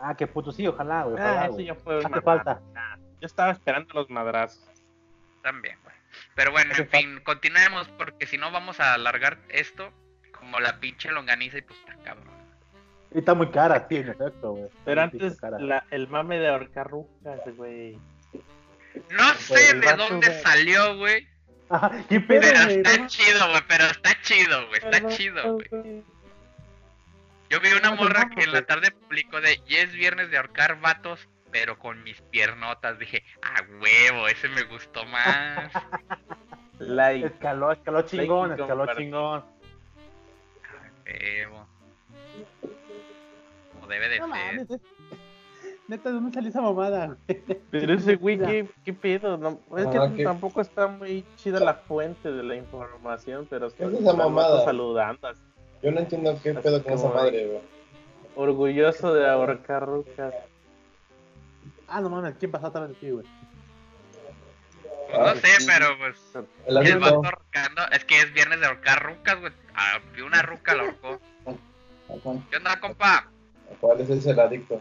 Ah, 0.00 0.14
qué 0.16 0.26
puto 0.26 0.50
sí, 0.50 0.66
ojalá, 0.66 1.02
güey. 1.04 1.14
Ojalá, 1.14 1.42
Ah, 1.42 1.46
eso 1.46 1.60
ya 1.60 1.74
fue 1.74 1.98
Hace 1.98 2.20
falta. 2.22 2.54
mamada. 2.54 2.98
Yo 3.20 3.26
estaba 3.26 3.52
esperando 3.52 3.92
los 3.94 4.08
madrazos. 4.10 4.66
También, 5.42 5.78
güey. 5.82 5.94
Pero 6.34 6.50
bueno, 6.52 6.72
Hace 6.72 6.82
en 6.82 6.88
fin, 6.88 7.20
continuemos 7.22 7.86
porque 7.98 8.26
si 8.26 8.38
no 8.38 8.50
vamos 8.50 8.80
a 8.80 8.94
alargar 8.94 9.38
esto 9.50 9.92
como 10.32 10.58
la 10.58 10.80
pinche 10.80 11.10
longaniza 11.10 11.58
y 11.58 11.62
pues 11.62 11.78
está 11.80 11.94
cabrón. 12.02 12.30
Y 13.14 13.18
está 13.18 13.34
muy 13.34 13.50
cara, 13.50 13.86
sí, 13.88 13.96
en 13.96 14.08
efecto, 14.08 14.52
güey. 14.52 14.70
Pero 14.84 15.02
antes, 15.02 15.36
la- 15.58 15.84
el 15.90 16.08
mame 16.08 16.38
de 16.38 16.48
ahorcar 16.48 16.88
rucas, 16.88 17.40
güey. 17.56 17.98
No 19.10 19.34
sé 19.34 19.74
de 19.74 19.80
vato, 19.86 20.08
dónde 20.08 20.40
salió, 20.40 20.96
güey. 20.96 21.28
Ajá, 21.68 21.90
¿Qué 22.08 22.20
pedo, 22.20 22.40
Pero 22.40 22.64
güey? 22.64 22.76
está 22.78 23.06
chido, 23.06 23.48
güey, 23.50 23.62
pero 23.68 23.84
está 23.84 24.20
chido, 24.22 24.66
güey, 24.68 24.80
está 24.82 25.08
chido, 25.08 25.54
güey. 25.54 26.02
Yo 27.50 27.60
vi 27.60 27.68
una 27.78 27.90
morra 27.94 28.30
que 28.30 28.44
en 28.44 28.52
la 28.52 28.60
güey. 28.60 28.66
tarde 28.66 28.90
publicó 28.92 29.40
de 29.40 29.60
y 29.66 29.74
es 29.76 29.92
viernes 29.92 30.30
de 30.30 30.36
ahorcar 30.36 30.80
vatos, 30.80 31.28
pero 31.50 31.78
con 31.78 32.02
mis 32.04 32.20
piernotas. 32.22 32.98
Dije, 32.98 33.24
ah, 33.42 33.62
huevo, 33.80 34.28
ese 34.28 34.48
me 34.48 34.62
gustó 34.62 35.04
más. 35.06 35.72
Like. 36.78 37.26
Escaló, 37.26 37.72
escaló 37.72 38.02
chingón, 38.02 38.50
Like 38.50 38.62
escaló 38.62 38.86
chingón. 38.94 39.44
Huevo. 41.04 41.66
Como 43.74 43.86
debe 43.86 44.08
de 44.08 44.18
No 44.20 44.26
ser. 44.26 44.44
mames, 44.68 44.80
Neta, 45.88 46.08
¿de 46.08 46.14
dónde 46.14 46.32
salió 46.32 46.50
esa 46.50 46.60
mamada? 46.62 47.16
Pero 47.72 47.94
ese 47.94 48.14
güey, 48.14 48.38
¿qué, 48.38 48.68
qué 48.84 48.92
pedo? 48.92 49.36
No, 49.36 49.60
es 49.76 49.86
que 49.88 49.98
Ah, 49.98 50.12
¿qué? 50.16 50.22
tampoco 50.22 50.60
está 50.60 50.86
muy 50.86 51.24
chida 51.36 51.58
la 51.58 51.74
fuente 51.74 52.30
de 52.30 52.44
la 52.44 52.54
información, 52.54 53.46
pero 53.50 53.68
¿Qué 53.74 53.82
es 53.82 53.88
esa 53.90 53.98
está 53.98 54.10
el 54.12 54.16
mamada? 54.16 54.64
saludando, 54.64 55.26
así, 55.26 55.42
Yo 55.82 55.90
no 55.90 56.00
entiendo 56.00 56.38
qué 56.42 56.50
Así 56.50 56.58
pedo 56.60 56.82
con 56.82 56.92
esa 56.92 57.08
madre, 57.08 57.46
güey. 57.46 57.60
orgulloso 58.36 59.14
de 59.14 59.28
ahorcar 59.28 59.86
rucas. 59.86 60.34
Ah, 61.88 62.00
no 62.00 62.10
mames, 62.10 62.34
¿quién 62.38 62.50
pasó 62.50 62.66
atrás 62.68 62.88
de 62.88 62.94
ti, 62.94 63.10
güey? 63.10 63.26
Pues 65.08 65.18
no 65.18 65.24
Ah, 65.26 65.34
sé, 65.34 65.60
sí. 65.60 65.66
pero 65.66 65.86
pues. 65.98 66.46
El 66.66 66.76
El 66.86 66.98
vato 66.98 67.16
ahorcando. 67.16 67.82
Es 67.92 68.04
que 68.04 68.18
es 68.20 68.32
viernes 68.32 68.60
de 68.60 68.66
ahorcar 68.66 69.02
rucas, 69.02 69.40
güey. 69.40 69.52
Ah, 69.74 69.98
una 70.24 70.42
ruca, 70.42 70.74
la 70.74 70.82
ahorcó. 70.84 71.20
¿Qué 72.50 72.56
onda, 72.56 72.78
compa? 72.80 73.28
¿Cuál 73.80 74.00
es 74.00 74.10
ese 74.10 74.30
el 74.30 74.40
adicto? 74.40 74.80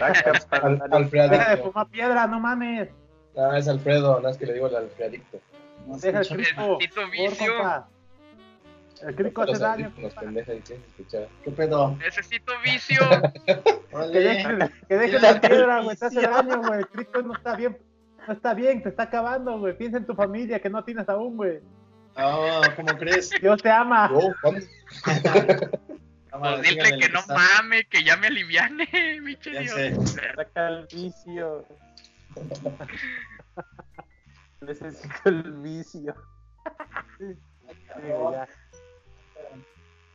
Al, 0.00 0.46
para- 0.48 0.68
Deja 0.68 0.86
de 0.88 0.96
Alfredadicto. 0.96 1.64
fumar 1.72 1.86
piedra, 1.88 2.26
no 2.26 2.40
mames. 2.40 2.88
Ah, 3.36 3.56
es 3.58 3.68
Alfredo, 3.68 4.20
no 4.20 4.28
es 4.28 4.36
que 4.36 4.46
le 4.46 4.52
digo 4.54 4.66
el 4.66 4.76
Alfredadicto. 4.76 5.40
Deja 5.86 6.20
el 6.20 6.28
por 6.28 6.36
vicio. 6.36 7.56
compa. 7.56 7.88
El 9.06 9.14
crico 9.14 9.42
hace 9.42 9.58
daño. 9.58 9.92
¿Qué 11.44 11.50
pedo? 11.50 11.96
Necesito 11.96 12.52
vicio. 12.64 13.00
Que 14.88 14.96
dejes 14.96 15.22
la 15.22 15.40
piedra, 15.40 15.80
güey, 15.80 15.96
te 15.96 16.06
hace 16.06 16.20
daño, 16.20 16.60
güey. 16.60 16.80
El 16.80 16.88
crico 16.88 17.22
no 17.22 17.34
está 17.34 17.56
bien. 17.56 17.78
No 18.26 18.34
está 18.34 18.52
bien, 18.54 18.82
te 18.82 18.90
está 18.90 19.04
acabando, 19.04 19.58
güey. 19.58 19.76
Piensa 19.76 19.96
en 19.96 20.06
tu 20.06 20.14
familia 20.14 20.60
que 20.60 20.68
no 20.68 20.84
tienes 20.84 21.08
aún, 21.08 21.36
güey. 21.36 21.60
Ah, 22.14 22.60
¿cómo 22.76 22.96
crees? 22.98 23.30
Dios 23.40 23.62
te 23.62 23.70
ama. 23.70 24.10
Oh. 24.12 24.32
Pues 26.30 26.62
dile 26.62 26.98
que 26.98 27.08
no 27.08 27.20
mame, 27.26 27.84
que 27.86 28.04
ya 28.04 28.16
me 28.16 28.28
aliviane, 28.28 28.86
Dios. 29.42 30.10
sé. 30.10 30.32
Saca 30.36 30.68
el 30.68 30.86
vicio. 30.92 31.64
Necesito 34.60 35.14
el 35.24 35.52
vicio. 35.54 36.14
Sí, 37.18 37.36
ya. 38.06 38.48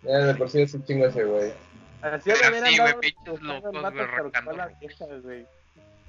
Ya 0.04 0.18
de 0.18 0.36
por 0.36 0.50
sí 0.50 0.62
es 0.62 0.74
un 0.74 0.84
chingo 0.86 1.06
ese, 1.06 1.24
güey. 1.24 1.54
Así 2.02 2.32
sí, 2.32 2.78
güey, 2.78 3.00
pinches 3.00 3.40
buscando 3.40 4.52
locos, 4.54 5.24
güey. 5.24 5.46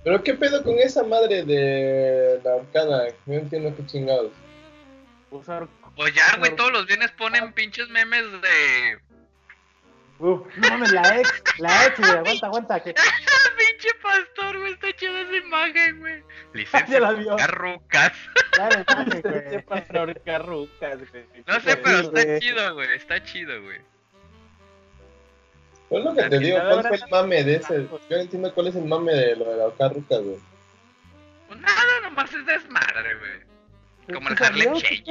Pero 0.03 0.23
qué 0.23 0.35
pedo 0.35 0.63
con 0.63 0.75
esa 0.79 1.03
madre 1.03 1.45
de 1.45 2.41
la 2.45 2.55
arcana. 2.57 3.05
No 3.27 3.35
entiendo 3.35 3.75
qué 3.77 3.87
chingados. 3.87 4.33
Usar 5.31 5.67
Pues 5.97 6.15
ya, 6.15 6.37
güey, 6.39 6.55
todos 6.55 6.73
los 6.73 6.87
viernes 6.87 7.11
ponen 7.13 7.53
pinches 7.53 7.89
memes 7.89 8.25
de. 8.43 8.99
Uf, 10.19 10.47
no 10.57 10.69
mames, 10.69 10.93
la 10.93 11.21
ex, 11.21 11.59
la 11.59 11.87
ex, 11.87 11.99
güey. 11.99 12.11
Aguanta, 12.11 12.47
aguanta. 12.47 12.81
Que... 12.83 12.95
pinche 13.59 13.89
pastor, 14.03 14.59
güey, 14.59 14.73
está 14.75 14.93
chida 14.95 15.21
esa 15.23 15.37
imagen, 15.37 16.01
güey. 16.01 16.23
Licencia 16.55 17.01
para 17.01 17.09
ahorcar 20.01 20.47
rucas, 20.47 20.99
güey. 21.11 21.25
No 21.47 21.61
sé, 21.61 21.77
pero 21.77 21.99
está 21.99 22.39
chido, 22.39 22.75
güey, 22.75 22.95
está 22.95 23.25
chido, 23.25 23.63
güey. 23.63 23.81
Pues 25.89 26.05
lo 26.05 26.15
que 26.15 26.23
te 26.23 26.39
digo, 26.39 26.59
¿cuál 26.59 26.87
fue 26.87 26.97
el 26.97 27.11
mame 27.11 27.43
de 27.43 27.57
ese? 27.57 27.83
Yo 27.83 27.99
no 28.09 28.17
entiendo 28.17 28.55
cuál 28.55 28.69
es 28.69 28.77
el 28.77 28.85
mame 28.85 29.13
de 29.13 29.35
lo 29.35 29.45
de 29.45 29.57
güey. 30.21 30.39
Pues 31.49 31.61
nada, 31.61 32.01
nomás 32.03 32.33
es 32.33 32.47
desmadre, 32.47 33.17
güey. 33.19 34.15
Como 34.15 34.29
el 34.29 34.37
¿Qué 34.37 34.45
Harlem 34.45 34.75
Shake? 34.75 35.07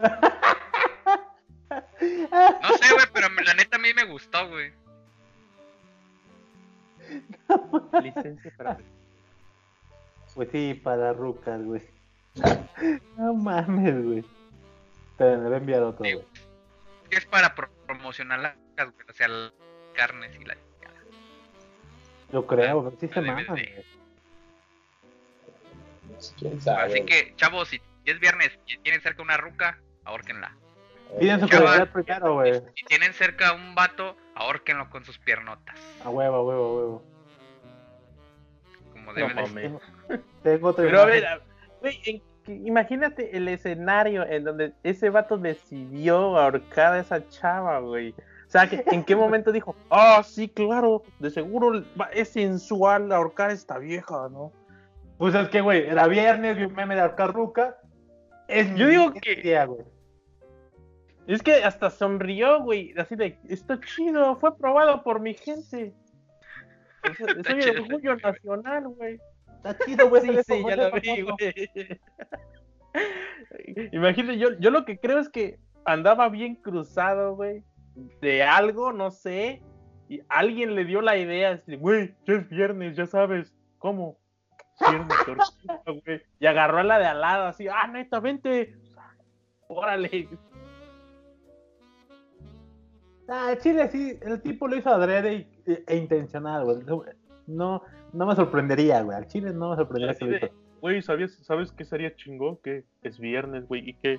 No 2.00 2.76
sé, 2.78 2.94
güey, 2.94 3.06
pero 3.12 3.28
la 3.28 3.54
neta 3.54 3.76
a 3.76 3.80
mí 3.80 3.94
me 3.94 4.04
gustó, 4.04 4.48
güey. 4.48 4.72
Licencia 8.02 8.52
para. 8.56 8.78
Pues 10.34 10.48
sí, 10.52 10.74
para 10.74 11.12
rucas, 11.12 11.62
güey. 11.62 11.82
No 13.16 13.34
mames, 13.34 14.04
güey. 14.04 14.24
Te 15.18 15.24
le 15.24 15.36
voy 15.44 15.54
a 15.54 15.56
enviar 15.56 15.82
otro, 15.82 16.04
Sí. 16.04 16.12
güey. 16.14 16.26
Que 17.10 17.16
es 17.16 17.26
para 17.26 17.54
pro- 17.54 17.70
promocionar 17.86 18.38
las, 18.38 18.54
güey, 18.76 19.06
o 19.08 19.12
sea, 19.12 19.28
las 19.28 19.52
carnes 19.94 20.30
y 20.40 20.44
la. 20.44 20.56
Yo 22.32 22.46
creo, 22.46 22.82
güey. 22.82 22.94
Sí 23.00 23.08
se 23.08 23.20
maman. 23.20 23.46
¿Quién 26.38 26.60
sabe? 26.60 26.82
Así 26.92 27.04
que, 27.04 27.34
chavos, 27.36 27.68
si 27.68 27.80
es 28.04 28.20
viernes 28.20 28.50
y 28.66 28.78
tienen 28.78 29.00
cerca 29.00 29.22
una 29.22 29.36
ruca, 29.36 29.78
ahórquenla. 30.04 30.52
Piden 31.18 31.40
su 31.40 31.48
primero, 31.48 32.34
güey. 32.34 32.54
Si 32.76 32.84
tienen 32.86 33.12
cerca 33.14 33.52
un 33.52 33.74
vato, 33.74 34.16
ahórquenlo 34.40 34.88
con 34.90 35.04
sus 35.04 35.18
piernotas. 35.18 35.76
A 36.04 36.10
huevo, 36.10 36.36
a 36.36 36.42
huevo, 36.44 36.64
a 36.64 36.74
huevo. 36.76 37.02
Como 38.92 39.04
No 39.06 39.14
debe 39.14 39.28
de 39.28 39.34
ser. 39.34 39.70
mames. 39.70 39.82
Tengo, 40.42 40.68
otra 40.68 40.84
Pero 40.84 41.00
a 41.00 41.04
ver, 41.06 41.26
a- 41.26 41.40
güey, 41.80 42.00
en- 42.06 42.22
que- 42.44 42.54
imagínate 42.54 43.36
el 43.36 43.48
escenario 43.48 44.26
en 44.26 44.44
donde 44.44 44.72
ese 44.82 45.10
vato 45.10 45.36
decidió 45.36 46.38
ahorcar 46.38 46.94
a 46.94 46.98
esa 47.00 47.28
chava, 47.28 47.78
güey. 47.80 48.12
O 48.46 48.50
sea, 48.50 48.68
que, 48.68 48.82
¿en 48.90 49.04
qué 49.04 49.14
momento 49.14 49.52
dijo, 49.52 49.76
ah, 49.90 50.22
sí, 50.24 50.48
claro, 50.48 51.02
de 51.18 51.30
seguro 51.30 51.84
es 52.12 52.30
sensual 52.30 53.12
ahorcar 53.12 53.50
a 53.50 53.52
esta 53.52 53.78
vieja, 53.78 54.28
¿no? 54.30 54.52
Pues 55.18 55.34
es 55.34 55.48
que, 55.50 55.60
güey, 55.60 55.86
era 55.86 56.06
viernes, 56.06 56.56
vi 56.56 56.64
un 56.64 56.74
meme 56.74 56.94
de 56.94 57.02
ahorcar 57.02 57.32
ruca. 57.32 57.76
Es 58.48 58.74
Yo 58.74 58.86
digo 58.88 59.12
que- 59.12 59.36
día, 59.36 59.66
güey. 59.66 59.82
Es 61.30 61.44
que 61.44 61.62
hasta 61.62 61.90
sonrió, 61.90 62.60
güey, 62.60 62.92
así 62.98 63.14
de, 63.14 63.38
está 63.48 63.78
chido, 63.78 64.34
fue 64.40 64.58
probado 64.58 65.04
por 65.04 65.20
mi 65.20 65.32
gente. 65.32 65.94
Soy 67.16 67.42
chido, 67.44 67.72
el 67.72 67.80
orgullo 67.82 68.16
nacional, 68.16 68.88
güey. 68.88 69.20
Está 69.54 69.78
chido, 69.78 70.08
güey. 70.08 70.22
Sí, 70.26 70.42
sí, 70.44 70.64
ya 70.66 70.74
lo 70.74 70.90
vi, 70.90 71.22
güey. 71.22 72.00
Imagínate, 73.92 74.38
yo, 74.38 74.58
yo 74.58 74.72
lo 74.72 74.84
que 74.84 74.98
creo 74.98 75.20
es 75.20 75.28
que 75.28 75.60
andaba 75.84 76.28
bien 76.30 76.56
cruzado, 76.56 77.36
güey, 77.36 77.62
de 78.20 78.42
algo, 78.42 78.92
no 78.92 79.12
sé, 79.12 79.62
y 80.08 80.20
alguien 80.28 80.74
le 80.74 80.84
dio 80.84 81.00
la 81.00 81.16
idea, 81.16 81.52
así, 81.52 81.76
güey, 81.76 82.12
ya 82.26 82.34
es 82.34 82.48
viernes, 82.48 82.96
ya 82.96 83.06
sabes, 83.06 83.54
¿cómo? 83.78 84.18
Viernes, 84.80 85.16
tortilla, 85.24 85.80
güey. 85.86 86.22
Y 86.40 86.46
agarró 86.46 86.78
a 86.78 86.82
la 86.82 86.98
de 86.98 87.06
al 87.06 87.20
lado, 87.20 87.44
así, 87.44 87.68
ah, 87.68 87.86
neta, 87.86 88.18
vente, 88.18 88.74
órale. 89.68 90.28
Ah, 93.30 93.54
Chile 93.58 93.88
sí, 93.90 94.18
el 94.22 94.42
tipo 94.42 94.66
lo 94.66 94.76
hizo 94.76 94.90
adrede 94.90 95.34
y- 95.34 95.70
e, 95.72 95.84
e 95.86 95.96
intencional, 95.96 96.64
güey. 96.64 96.78
No, 97.46 97.82
no 98.12 98.26
me 98.26 98.34
sorprendería, 98.34 99.02
güey. 99.02 99.16
Al 99.16 99.26
Chile 99.28 99.52
no 99.52 99.70
me 99.70 99.76
sorprendería 99.76 100.14
que 100.16 100.24
lo 100.24 100.36
hizo. 100.36 100.48
Güey, 100.80 101.02
¿sabías, 101.02 101.32
¿sabes 101.44 101.72
qué 101.72 101.84
sería 101.84 102.14
chingón? 102.16 102.58
Que 102.64 102.84
es 103.02 103.18
viernes, 103.20 103.66
güey, 103.68 103.88
y 103.90 103.94
que 103.94 104.18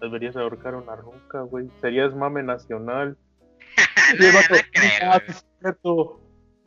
deberías 0.00 0.36
ahorcar 0.36 0.74
una 0.74 0.94
ruca, 0.94 1.40
güey. 1.42 1.68
Serías 1.80 2.14
mame 2.14 2.42
nacional. 2.42 3.16
El 4.12 4.18
No, 4.28 4.32
vato, 4.34 4.54
no 4.54 4.60
creo, 4.72 5.10
"Ah, 5.10 5.18
güey. 5.18 5.20
sí 5.28 5.32
es 5.32 5.46
cierto. 5.60 6.20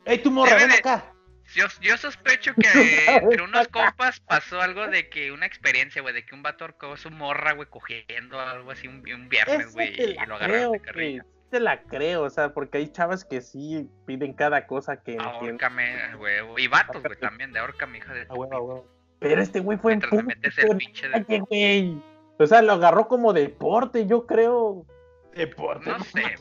¡Ey, 0.04 0.18
tu 0.22 0.30
morra, 0.30 0.56
ven 0.56 0.72
acá! 0.72 1.12
Yo, 1.54 1.66
yo 1.80 1.96
sospecho 1.96 2.52
que 2.60 3.06
entre 3.06 3.42
unos 3.42 3.68
compas 3.68 4.18
pasó 4.20 4.60
algo 4.60 4.88
de 4.88 5.08
que 5.08 5.30
una 5.30 5.46
experiencia, 5.46 6.02
güey, 6.02 6.12
de 6.14 6.24
que 6.26 6.34
un 6.34 6.42
vato 6.42 6.64
ahorcó 6.64 6.92
a 6.92 6.96
su 6.96 7.10
morra, 7.10 7.52
güey, 7.52 7.68
cogiendo 7.68 8.40
algo 8.40 8.70
así 8.72 8.88
un, 8.88 8.96
un 9.14 9.28
viernes, 9.28 9.72
güey, 9.74 9.94
y 9.94 10.14
lo 10.26 10.34
agarraron 10.34 10.72
de 10.72 10.78
güey. 10.92 11.20
Te 11.50 11.60
la 11.60 11.82
creo, 11.82 12.24
o 12.24 12.30
sea, 12.30 12.52
porque 12.52 12.78
hay 12.78 12.88
chavas 12.88 13.24
que 13.24 13.40
sí 13.40 13.88
piden 14.04 14.32
cada 14.34 14.66
cosa 14.66 15.00
que. 15.02 15.16
Ahórcame, 15.18 16.16
huevo. 16.16 16.58
Y 16.58 16.66
vatos, 16.66 17.02
güey, 17.02 17.18
también, 17.18 17.52
de 17.52 17.60
ahórcame, 17.60 17.98
hija 17.98 18.12
de 18.14 18.22
A 18.22 18.26
tu 18.28 18.34
huevo, 18.34 18.54
a 18.56 18.60
huevo. 18.60 18.88
Pero 19.20 19.40
este 19.40 19.60
güey 19.60 19.78
fue 19.78 19.92
en 19.94 19.98
Mientras 20.00 20.12
le 20.22 20.22
metes 20.24 20.58
el 20.58 20.66
público, 20.66 20.78
pinche 20.92 21.08
de... 21.08 21.38
Güey. 21.40 22.02
O 22.38 22.46
sea, 22.46 22.60
lo 22.62 22.72
agarró 22.72 23.08
como 23.08 23.32
deporte, 23.32 24.06
yo 24.06 24.26
creo. 24.26 24.84
Deporte. 25.34 25.88
No 25.90 26.04
sé, 26.04 26.34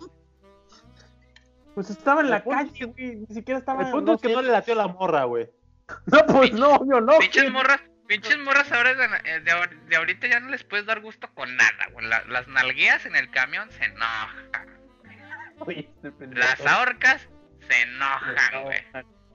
Pues 1.74 1.90
estaba 1.90 2.22
en 2.22 2.30
la 2.30 2.44
punto- 2.44 2.58
calle, 2.60 2.86
güey. 2.86 3.16
Ni 3.28 3.36
siquiera 3.36 3.60
estaba. 3.60 3.84
El 3.86 3.92
punto 3.92 4.14
es 4.14 4.22
que 4.22 4.30
sé. 4.30 4.34
no 4.34 4.42
le 4.42 4.50
latió 4.52 4.76
la 4.76 4.88
morra, 4.88 5.24
güey. 5.26 5.50
No, 6.08 6.26
pues 6.26 6.52
no, 6.54 6.80
yo 6.90 7.00
no. 7.00 7.18
pinches 7.20 7.52
morras, 7.52 7.80
pinches 8.08 8.38
morras 8.40 8.72
ahora 8.72 8.94
de, 8.96 9.06
eh, 9.06 9.40
de 9.42 9.52
ahor- 9.52 9.86
de 9.86 9.96
ahorita 9.96 10.28
ya 10.28 10.40
no 10.40 10.50
les 10.50 10.64
puedes 10.64 10.86
dar 10.86 11.00
gusto 11.02 11.30
con 11.34 11.56
nada, 11.56 11.88
güey. 11.94 12.08
La- 12.08 12.24
las 12.26 12.48
nalgueas 12.48 13.06
en 13.06 13.16
el 13.16 13.30
camión 13.30 13.70
se 13.72 13.86
enojan. 13.86 14.75
Las 16.32 16.66
ahorcas 16.66 17.28
se 17.68 17.82
enojan, 17.84 18.64
güey. 18.64 18.78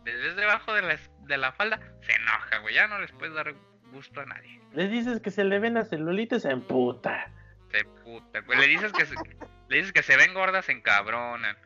Desde 0.05 0.35
debajo 0.35 0.73
de 0.75 0.83
la, 0.83 0.99
de 1.27 1.37
la 1.37 1.53
falda 1.53 1.81
se 2.03 2.13
enoja, 2.13 2.59
güey. 2.59 2.75
Ya 2.75 2.87
no 2.87 2.99
les 3.01 3.13
puedes 3.13 3.35
dar 3.35 3.55
gusto 3.93 4.21
a 4.21 4.27
nadie. 4.27 4.61
Le 4.73 4.89
dices 4.89 5.21
que 5.21 5.31
se 5.31 5.45
le 5.45 5.59
ven 5.59 5.77
a 5.77 5.85
celulita 5.85 6.37
y 6.37 6.41
se 6.41 6.51
emputa. 6.51 7.31
Se 7.71 7.85
puta, 7.85 8.41
güey. 8.41 8.59
Le 8.59 8.67
dices 8.69 8.93
que 8.93 9.05
se, 9.07 9.15
le 9.69 9.77
dices 9.77 9.93
que 9.93 10.03
se 10.03 10.17
ven 10.17 10.35
gordas, 10.35 10.65
se 10.65 10.73
encabronan. 10.73 11.57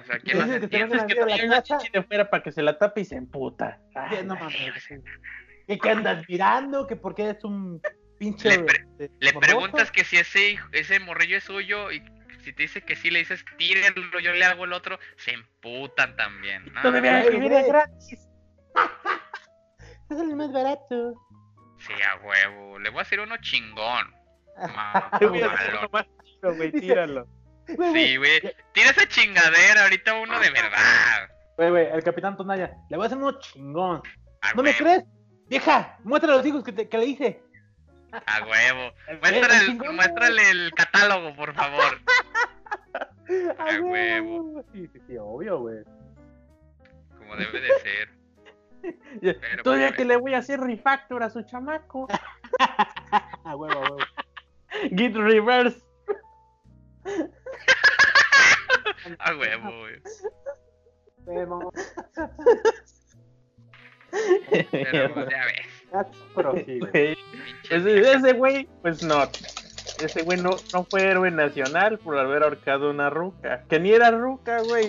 O 0.00 0.04
sea, 0.04 0.18
¿quién 0.18 0.38
las 0.38 0.48
dices 0.48 0.70
que 1.06 1.14
trae 1.14 1.46
una 1.46 1.62
chichi 1.62 1.88
de 1.92 2.02
fuera 2.02 2.28
para 2.30 2.42
que 2.42 2.50
se 2.52 2.62
la 2.62 2.78
tape 2.78 3.02
y 3.02 3.04
se 3.04 3.14
emputa. 3.16 3.78
Sí, 3.90 3.94
Ay, 3.94 4.24
no 4.24 4.34
ay, 4.34 4.40
mames. 4.40 4.88
¿Qué, 5.66 5.78
qué 5.78 5.90
andas 5.90 6.24
mirando? 6.28 6.86
Que 6.86 6.96
porque 6.96 7.24
eres 7.24 7.44
un 7.44 7.80
pinche. 8.18 8.48
Le 8.48 8.58
pre- 8.64 8.86
Le 8.98 9.32
morboso. 9.32 9.40
preguntas 9.40 9.90
que 9.92 10.04
si 10.04 10.16
ese, 10.16 10.58
ese 10.72 10.98
morrillo 11.00 11.36
es 11.36 11.44
suyo 11.44 11.92
y 11.92 12.02
si 12.42 12.52
te 12.52 12.62
dice 12.62 12.82
que 12.82 12.96
sí, 12.96 13.10
le 13.10 13.20
dices 13.20 13.44
tírenlo, 13.56 14.18
yo 14.20 14.32
le 14.32 14.44
hago 14.44 14.64
el 14.64 14.72
otro, 14.72 14.98
se 15.16 15.32
emputan 15.32 16.16
también. 16.16 16.72
¿no? 16.72 16.92
Viene 16.92 17.22
güey. 17.38 17.66
gratis. 17.68 18.28
Es 20.10 20.18
el 20.20 20.36
más 20.36 20.52
barato. 20.52 21.14
Sí, 21.78 21.92
a 22.02 22.16
huevo. 22.24 22.78
Le 22.78 22.90
voy 22.90 22.98
a 22.98 23.02
hacer 23.02 23.20
uno 23.20 23.36
chingón. 23.38 24.14
Güey, 26.42 26.72
tíralo. 26.72 27.26
Sí, 27.66 28.16
güey. 28.16 28.40
Tira 28.72 28.90
esa 28.90 29.06
chingadera, 29.08 29.84
ahorita 29.84 30.14
uno 30.14 30.38
de 30.38 30.50
verdad. 30.50 31.28
Güey, 31.56 31.70
güey, 31.70 31.86
el 31.92 32.02
capitán 32.02 32.36
Tonaya. 32.36 32.72
Le 32.90 32.96
voy 32.96 33.04
a 33.04 33.06
hacer 33.06 33.18
uno 33.18 33.38
chingón. 33.38 34.02
A 34.42 34.52
¿No 34.54 34.62
me 34.62 34.74
crees? 34.74 35.04
Vieja, 35.48 35.96
muéstrale 36.02 36.34
a 36.34 36.36
los 36.38 36.46
hijos 36.46 36.64
que, 36.64 36.72
te- 36.72 36.88
que 36.88 36.98
le 36.98 37.04
hice. 37.06 37.42
A 38.12 38.44
huevo. 38.46 38.92
Muéstrale 39.20 39.64
el, 39.64 39.76
muéstrale 39.94 40.50
el 40.50 40.72
catálogo, 40.74 41.34
por 41.34 41.54
favor. 41.54 42.00
A 43.58 43.80
huevo. 43.80 44.64
Sí, 44.72 44.86
sí, 44.92 45.00
sí, 45.06 45.16
obvio, 45.18 45.60
güey. 45.60 45.82
Como 47.18 47.36
debe 47.36 47.60
de 47.60 47.68
ser. 47.80 48.10
Pero, 49.40 49.62
Todavía 49.62 49.88
pues, 49.88 49.96
que 49.96 50.04
le 50.04 50.16
voy 50.16 50.34
a 50.34 50.38
hacer 50.38 50.60
refactor 50.60 51.22
a 51.22 51.30
su 51.30 51.42
chamaco. 51.42 52.08
A 53.44 53.56
huevo, 53.56 53.80
a 53.80 53.80
huevo. 53.80 53.98
Git 54.96 55.14
reverse. 55.14 55.82
A 59.18 59.34
huevo, 59.36 59.70
güey. 59.78 60.02
Pero 61.24 61.70
pues, 65.14 65.28
ya 65.30 65.44
ves. 65.44 65.81
Ya 65.92 66.06
prosigue. 66.34 66.78
Güey, 66.78 67.16
Ese, 67.70 68.32
güey, 68.34 68.68
pues 68.82 69.02
no. 69.02 69.28
Ese 70.02 70.22
güey 70.22 70.40
no, 70.40 70.50
no 70.72 70.84
fue 70.84 71.02
héroe 71.02 71.30
nacional 71.30 71.98
por 71.98 72.18
haber 72.18 72.42
ahorcado 72.42 72.90
una 72.90 73.10
ruca. 73.10 73.64
Que 73.68 73.78
ni 73.78 73.92
era 73.92 74.10
ruca, 74.10 74.60
güey. 74.62 74.88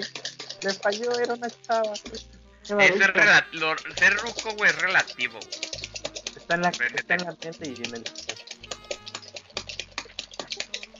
Le 0.61 0.73
falló, 0.73 1.11
era 1.19 1.33
una 1.33 1.49
chava. 1.49 1.93
Rela- 2.67 3.45
lo- 3.53 3.75
ser 3.97 4.13
ruco, 4.17 4.55
güey, 4.57 4.69
es 4.69 4.81
relativo. 4.81 5.33
güey. 5.39 5.59
Está 6.37 6.55
en 6.55 6.61
la, 6.61 6.69
está 6.69 7.15
en 7.15 7.23
la 7.25 7.31
mente 7.43 7.69
y 7.69 7.87
en 7.87 7.95
el. 7.95 8.03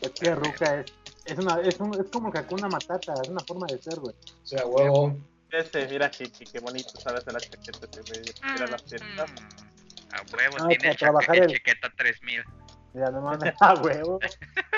Es 0.02 0.10
que 0.20 0.36
Ruca 0.36 0.80
es, 0.82 0.94
es, 1.26 1.38
una, 1.38 1.62
es, 1.62 1.80
un, 1.80 1.94
es 2.00 2.08
como 2.12 2.32
que 2.32 2.44
una 2.52 2.68
matata, 2.68 3.14
es 3.22 3.30
una 3.30 3.40
forma 3.48 3.68
de 3.68 3.82
ser, 3.82 4.00
güey. 4.00 4.14
O 4.14 4.46
sea, 4.46 4.66
huevo. 4.66 5.16
Ese, 5.50 5.88
mira, 5.88 6.10
Chichi, 6.10 6.46
qué 6.46 6.60
bonito 6.60 6.90
sabes 7.00 7.26
en 7.28 7.34
la 7.34 7.40
chaqueta 7.40 7.88
ese 7.92 8.02
güey. 8.02 8.22
Mira 8.54 8.68
las 8.68 8.82
piernas. 8.82 9.32
Mm, 9.32 9.73
A 10.14 10.22
huevo, 10.36 10.58
Ah, 10.60 10.68
tiene 10.68 10.84
chaque- 10.84 10.98
trabajar 11.00 11.36
el- 11.38 11.48
chaqueta 11.52 11.90
3000. 11.98 12.44
Mira, 12.94 13.10
no 13.10 13.22
mames, 13.22 13.54
a 13.60 13.74
huevo. 13.82 14.20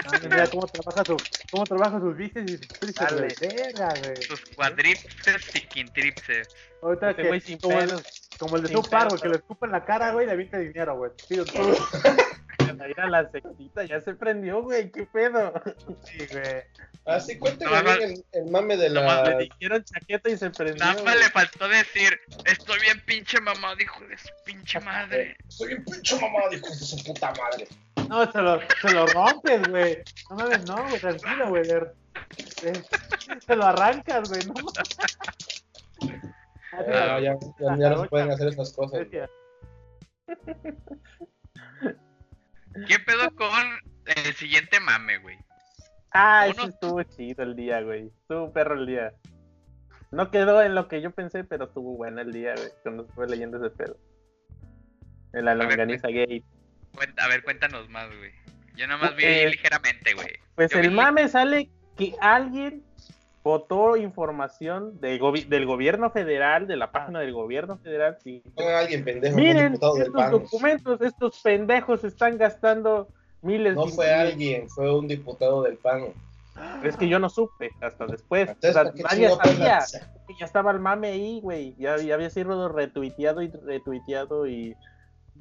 Mames, 0.06 0.24
Mira 0.30 0.48
cómo 0.50 0.68
trabaja 0.68 1.04
su, 1.06 1.18
cómo 1.52 1.64
trabaja 1.66 2.00
sus 2.00 2.16
bíceps 2.16 2.50
y 2.50 2.58
sus 2.58 2.68
tríceps. 2.80 3.40
Verga, 3.42 3.94
güey. 4.02 4.16
Sus 4.24 4.46
cuadríceps 4.56 5.56
y 5.56 5.62
quintripses. 5.68 6.48
Ahorita 6.82 7.14
que, 7.16 7.28
güey 7.28 7.42
sin 7.42 7.58
como, 7.60 7.80
el, 7.82 7.90
como 8.40 8.56
el 8.56 8.64
de 8.64 8.74
güey, 8.74 9.20
que 9.22 9.30
le 9.30 9.36
escupa 9.36 9.66
en 9.66 9.72
la 9.74 9.84
cara, 9.84 10.12
güey, 10.14 10.26
le 10.26 10.32
avienta 10.32 10.58
dinero, 10.60 10.96
güey. 10.96 11.12
Sí, 11.28 11.36
Mira 12.76 13.08
la 13.10 13.30
sectita, 13.30 13.84
ya 13.86 14.00
se 14.02 14.14
prendió, 14.16 14.62
güey. 14.64 14.92
¿Qué 14.92 15.06
pedo? 15.06 15.54
sí, 16.04 16.18
güey. 16.32 16.64
Así 17.06 17.38
cuéntame 17.38 17.72
No, 17.72 17.84
no. 17.84 17.98
bien 17.98 18.12
el, 18.12 18.26
el 18.44 18.52
mame 18.52 18.78
de 18.78 18.90
la. 18.90 19.24
Le 19.24 19.38
dijeron 19.46 19.84
chaqueta 19.84 20.30
y 20.30 20.38
se 20.38 20.50
prendió. 20.50 20.84
Nada 20.84 21.02
más 21.04 21.16
le 21.18 21.30
faltó 21.30 21.68
decir, 21.68 22.20
estoy 22.46 22.80
bien 22.82 23.00
pinche 23.06 23.40
mamá, 23.42 23.76
dijo 23.76 24.04
de 24.06 24.18
su 24.18 24.30
pinche 24.46 24.80
madre. 24.80 25.38
Soy 25.48 25.74
un 25.74 25.86
pinche 25.86 26.20
mamá, 26.20 26.40
dijo 26.50 26.68
de 26.68 26.74
su 26.76 27.04
puta 27.04 27.32
madre. 27.38 27.68
No, 28.10 28.32
se 28.32 28.40
lo, 28.42 28.60
se 28.82 28.92
lo 28.94 29.06
rompes, 29.08 29.68
güey. 29.70 29.98
No 30.30 30.36
mames, 30.36 30.66
no, 30.68 30.76
güey, 30.88 31.00
tranquilo, 31.00 31.50
güey. 31.50 31.64
Eh, 31.70 32.84
Se 33.46 33.56
lo 33.56 33.66
arrancas, 33.66 34.30
güey, 34.30 34.42
no 34.46 34.54
mames. 34.54 36.24
Ah, 36.74 37.20
ya, 37.22 37.34
ya, 37.60 37.78
ya 37.78 37.90
no 37.90 38.02
se 38.04 38.10
pueden 38.10 38.32
hacer 38.32 38.48
esas 38.50 38.74
cosas. 38.74 39.08
¿Qué 42.88 43.00
pedo 43.00 43.34
con 43.36 43.50
el 44.06 44.34
siguiente 44.36 44.80
mame, 44.80 45.18
güey? 45.20 45.38
Ah, 46.12 46.46
Uno- 46.50 46.64
ese 46.64 46.72
estuvo 46.72 47.04
chido 47.04 47.44
el 47.44 47.56
día, 47.56 47.82
güey. 47.82 48.08
Estuvo 48.22 48.52
perro 48.54 48.76
el 48.76 48.86
día. 48.86 49.14
No 50.12 50.32
quedó 50.32 50.62
en 50.62 50.76
lo 50.76 50.88
que 50.88 51.02
yo 51.02 51.12
pensé, 51.12 51.44
pero 51.44 51.66
estuvo 51.66 51.98
bueno 51.98 52.22
el 52.22 52.32
día, 52.32 52.54
güey. 52.56 52.70
Cuando 52.84 53.04
estuve 53.04 53.28
leyendo 53.28 53.58
ese 53.66 53.76
pedo. 53.76 53.98
En 55.34 55.44
la 55.46 55.54
ver, 55.56 55.68
longaniza 55.68 56.08
gay. 56.08 56.44
Cuenta- 56.94 57.26
a 57.26 57.28
ver, 57.28 57.44
cuéntanos 57.44 57.90
más, 57.90 58.08
güey. 58.08 58.32
Yo 58.76 58.88
nomás 58.88 59.16
vi 59.16 59.26
Eh, 59.26 59.50
ligeramente, 59.50 60.14
güey. 60.14 60.28
Pues 60.56 60.72
Yo 60.72 60.80
el 60.80 60.90
vi- 60.90 60.96
mame 60.96 61.28
sale 61.28 61.70
que 61.98 62.14
alguien 62.22 62.85
votó 63.46 63.96
información 63.96 65.00
de 65.00 65.20
gobi- 65.20 65.48
del 65.48 65.68
gobierno 65.68 66.10
federal, 66.10 66.66
de 66.66 66.78
la 66.78 66.92
página 66.92 67.20
del 67.20 67.32
gobierno 67.32 67.78
federal. 67.78 68.18
sí. 68.24 68.42
Alguien 68.58 69.06
pendejo, 69.06 69.36
Miren, 69.38 69.74
del 69.74 70.08
estos 70.08 70.32
documentos, 70.32 71.00
estos 71.02 71.40
pendejos 71.44 72.04
están 72.04 72.40
gastando 72.40 73.08
miles 73.44 73.76
No 73.76 73.86
fue 73.86 74.12
alguien, 74.12 74.68
fue 74.68 74.92
un 74.92 75.08
diputado 75.08 75.62
del 75.62 75.78
PAN. 75.78 76.06
Es 76.84 76.98
que 76.98 77.08
yo 77.08 77.20
no 77.20 77.30
supe 77.30 77.70
hasta 77.82 78.08
después. 78.08 78.50
O 78.50 78.56
sea, 78.62 78.74
¿para 78.74 78.92
qué 78.94 79.04
nadie 79.04 79.16
chingado 79.28 79.40
fue 79.40 79.52
sabía. 79.54 79.80
ya 80.40 80.46
estaba 80.46 80.72
el 80.72 80.80
mame 80.80 81.10
ahí, 81.10 81.40
güey. 81.40 81.76
Ya, 81.78 81.98
ya 81.98 82.16
había 82.16 82.32
sido 82.32 82.68
retuiteado 82.70 83.44
y 83.44 83.52
retuiteado 83.64 84.48
y, 84.48 84.76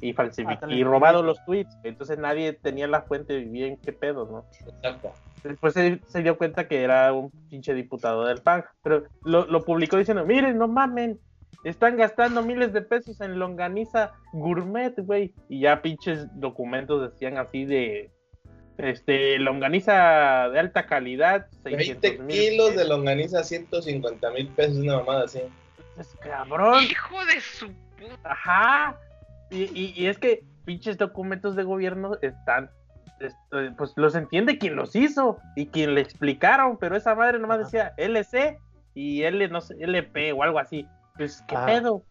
y 0.01 0.13
falsificado 0.13 0.67
le 0.67 0.77
y 0.77 0.85
robado 0.85 1.23
los 1.23 1.43
tweets. 1.45 1.77
Entonces 1.83 2.19
nadie 2.19 2.53
tenía 2.53 2.87
la 2.87 3.03
fuente 3.03 3.39
bien 3.39 3.77
qué 3.77 3.93
pedo, 3.93 4.27
¿no? 4.27 4.47
Exacto. 4.67 5.13
Después 5.43 5.75
se, 5.75 6.01
se 6.07 6.23
dio 6.23 6.39
cuenta 6.39 6.69
que 6.69 6.83
era 6.83 7.13
un 7.13 7.31
pinche 7.51 7.75
diputado 7.75 8.25
del 8.25 8.41
PAN. 8.41 8.65
Pero 8.83 9.05
lo, 9.23 9.47
lo 9.47 9.65
publicó 9.65 9.97
diciendo, 9.97 10.25
miren, 10.25 10.59
no 10.59 10.69
mamen. 10.69 11.21
Están 11.65 11.97
gastando 11.97 12.43
miles 12.43 12.73
de 12.73 12.83
pesos 12.83 13.21
en 13.21 13.39
longaniza 13.39 14.13
gourmet, 14.33 14.95
güey. 14.99 15.35
Y 15.49 15.61
ya 15.61 15.81
pinches 15.83 16.27
documentos 16.39 17.13
decían 17.13 17.39
así 17.39 17.65
de... 17.65 18.11
Este, 18.77 19.39
longaniza 19.39 20.49
de 20.49 20.59
alta 20.59 20.87
calidad, 20.87 21.47
600 21.63 22.03
20 22.03 22.23
mil 22.25 22.37
kilos 22.37 22.75
de 22.75 22.85
longaniza, 22.85 23.45
150 23.45 24.31
mil 24.33 24.49
pesos, 24.49 24.79
una 24.79 24.97
mamada 24.97 25.27
así. 25.27 25.43
pesos, 25.97 26.17
cabrón. 26.21 26.83
Hijo 26.83 27.25
de 27.27 27.41
su 27.41 27.69
puta. 27.69 28.19
Ajá. 28.25 28.99
Y, 29.51 29.65
y, 29.79 29.95
y 29.97 30.07
es 30.07 30.19
que 30.19 30.45
pinches 30.65 30.97
documentos 30.99 31.55
de 31.57 31.63
gobierno 31.63 32.13
están, 32.23 32.71
este, 33.21 33.71
pues 33.77 33.93
los 33.97 34.15
entiende 34.15 34.59
quien 34.59 34.77
los 34.77 34.97
hizo 34.97 35.39
y 35.57 35.67
quien 35.67 35.95
le 35.95 36.01
explicaron, 36.01 36.77
pero 36.79 36.97
esa 36.97 37.15
madre 37.15 37.39
nomás 37.39 37.59
Ajá. 37.59 37.65
decía 37.65 37.95
LC 37.97 38.59
y 38.95 39.23
L, 39.23 39.49
no 39.49 39.61
sé, 39.61 39.75
LP 39.79 40.33
o 40.33 40.43
algo 40.43 40.59
así. 40.59 40.87
Pues, 41.17 41.43
¿qué 41.49 41.57
Ah. 41.57 41.67
pedo? 41.67 42.03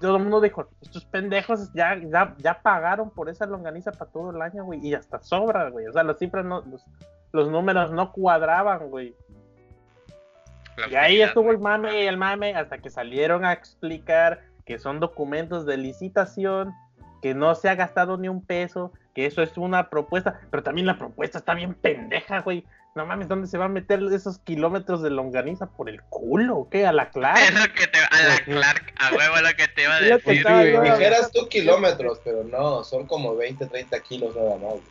Todo 0.00 0.16
el 0.18 0.22
mundo 0.22 0.40
dijo, 0.42 0.68
estos 0.82 1.06
pendejos 1.06 1.72
ya, 1.72 1.96
ya, 1.96 2.34
ya 2.38 2.60
pagaron 2.60 3.10
por 3.10 3.30
esa 3.30 3.46
longaniza 3.46 3.92
para 3.92 4.10
todo 4.10 4.30
el 4.30 4.42
año, 4.42 4.62
güey, 4.64 4.86
y 4.86 4.94
hasta 4.94 5.20
sobra, 5.22 5.70
güey. 5.70 5.86
O 5.86 5.92
sea, 5.92 6.02
las 6.02 6.18
cifras 6.18 6.44
no, 6.44 6.60
los, 6.70 6.84
los 7.32 7.50
números 7.50 7.90
no 7.92 8.12
cuadraban, 8.12 8.90
güey. 8.90 9.14
La 10.76 10.88
Y 10.90 10.94
ahí 10.96 11.22
estuvo 11.22 11.50
el 11.50 11.58
mame 11.58 12.02
y 12.04 12.06
el 12.06 12.18
mame 12.18 12.54
hasta 12.54 12.76
que 12.78 12.90
salieron 12.90 13.46
a 13.46 13.54
explicar 13.54 14.42
que 14.66 14.78
son 14.78 15.00
documentos 15.00 15.64
de 15.64 15.76
licitación, 15.76 16.74
que 17.22 17.34
no 17.34 17.54
se 17.54 17.68
ha 17.68 17.74
gastado 17.74 18.18
ni 18.18 18.28
un 18.28 18.44
peso, 18.44 18.92
que 19.14 19.24
eso 19.24 19.42
es 19.42 19.56
una 19.56 19.88
propuesta, 19.88 20.40
pero 20.50 20.62
también 20.62 20.86
la 20.86 20.98
propuesta 20.98 21.38
está 21.38 21.54
bien 21.54 21.74
pendeja, 21.74 22.40
güey. 22.40 22.64
No 22.94 23.06
mames, 23.06 23.28
¿dónde 23.28 23.46
se 23.46 23.58
va 23.58 23.66
a 23.66 23.68
meter 23.68 24.00
esos 24.12 24.38
kilómetros 24.38 25.02
de 25.02 25.10
longaniza 25.10 25.66
por 25.66 25.88
el 25.88 26.02
culo? 26.02 26.56
¿o 26.56 26.68
¿Qué? 26.70 26.86
A 26.86 26.92
la 26.92 27.10
clara. 27.10 27.40
Es 27.42 27.54
lo 27.54 27.72
que 27.74 27.86
te 27.86 27.98
a 27.98 28.28
la 28.28 28.38
Clark, 28.44 28.94
a 28.98 29.14
huevo 29.14 29.36
lo 29.42 29.54
que 29.54 29.68
te 29.68 29.82
iba 29.82 29.96
a 29.96 30.00
decir, 30.00 30.46
Dijeras 30.82 31.30
tú 31.30 31.46
kilómetros, 31.48 32.20
pero 32.24 32.42
no, 32.44 32.82
son 32.84 33.06
como 33.06 33.36
20, 33.36 33.66
30 33.66 34.00
kilos 34.00 34.34
nada 34.34 34.52
más. 34.52 34.72
güey. 34.72 34.82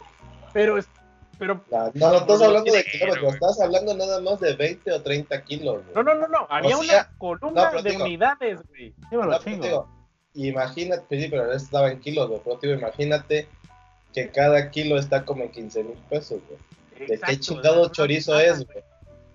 Pero 0.53 0.77
es, 0.77 0.87
pero 1.37 1.61
No, 1.71 1.91
no, 1.93 2.09
no 2.11 2.17
estás 2.17 2.41
hablando 2.41 2.71
de 2.71 2.85
güey. 3.21 3.33
estás 3.33 3.61
hablando 3.61 3.93
nada 3.95 4.21
más 4.21 4.39
de 4.39 4.55
20 4.55 4.91
o 4.91 5.01
30 5.01 5.41
kilos. 5.43 5.83
güey. 5.83 5.95
no, 5.95 6.03
no, 6.03 6.15
no, 6.15 6.27
no, 6.27 6.47
había 6.49 6.77
O 6.77 6.83
sea, 6.83 7.07
una 7.09 7.17
columna 7.17 7.71
no, 7.71 7.81
de 7.81 7.89
digo- 7.91 8.03
unidades, 8.03 8.59
güey. 8.69 8.93
No, 9.11 9.39
digo, 9.39 9.89
imagínate, 10.33 11.21
sí, 11.21 11.27
pero 11.29 11.51
estaba 11.51 11.91
en 11.91 11.99
kilos, 11.99 12.27
güey, 12.29 12.41
pero 12.43 12.59
digo, 12.61 12.73
imagínate 12.73 13.47
que 14.13 14.29
cada 14.29 14.71
kilo 14.71 14.97
está 14.97 15.25
como 15.25 15.43
en 15.43 15.51
15 15.51 15.83
mil 15.83 15.97
pesos, 16.09 16.39
güey. 16.47 16.59
¿De 16.99 17.05
qué 17.05 17.13
Exacto, 17.15 17.35
chingado 17.41 17.81
o 17.81 17.85
sea, 17.85 17.91
chorizo 17.93 18.33
no- 18.33 18.39
es, 18.39 18.65
güey? 18.65 18.83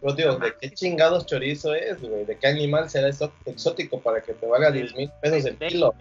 Pero 0.00 0.14
digo, 0.14 0.36
¿de 0.36 0.54
qué 0.58 0.70
chingados 0.72 1.26
chorizo 1.26 1.74
es, 1.74 2.00
güey? 2.00 2.24
¿De 2.24 2.38
qué 2.38 2.46
animal 2.46 2.88
será 2.88 3.08
exó- 3.08 3.30
exótico 3.44 4.00
para 4.00 4.22
que 4.22 4.32
te 4.32 4.46
valga 4.46 4.70
10 4.70 4.94
mil 4.94 5.10
pesos 5.20 5.44
el 5.44 5.56
kilo? 5.58 5.94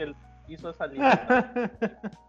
hizo 0.48 0.70
esa. 0.70 0.88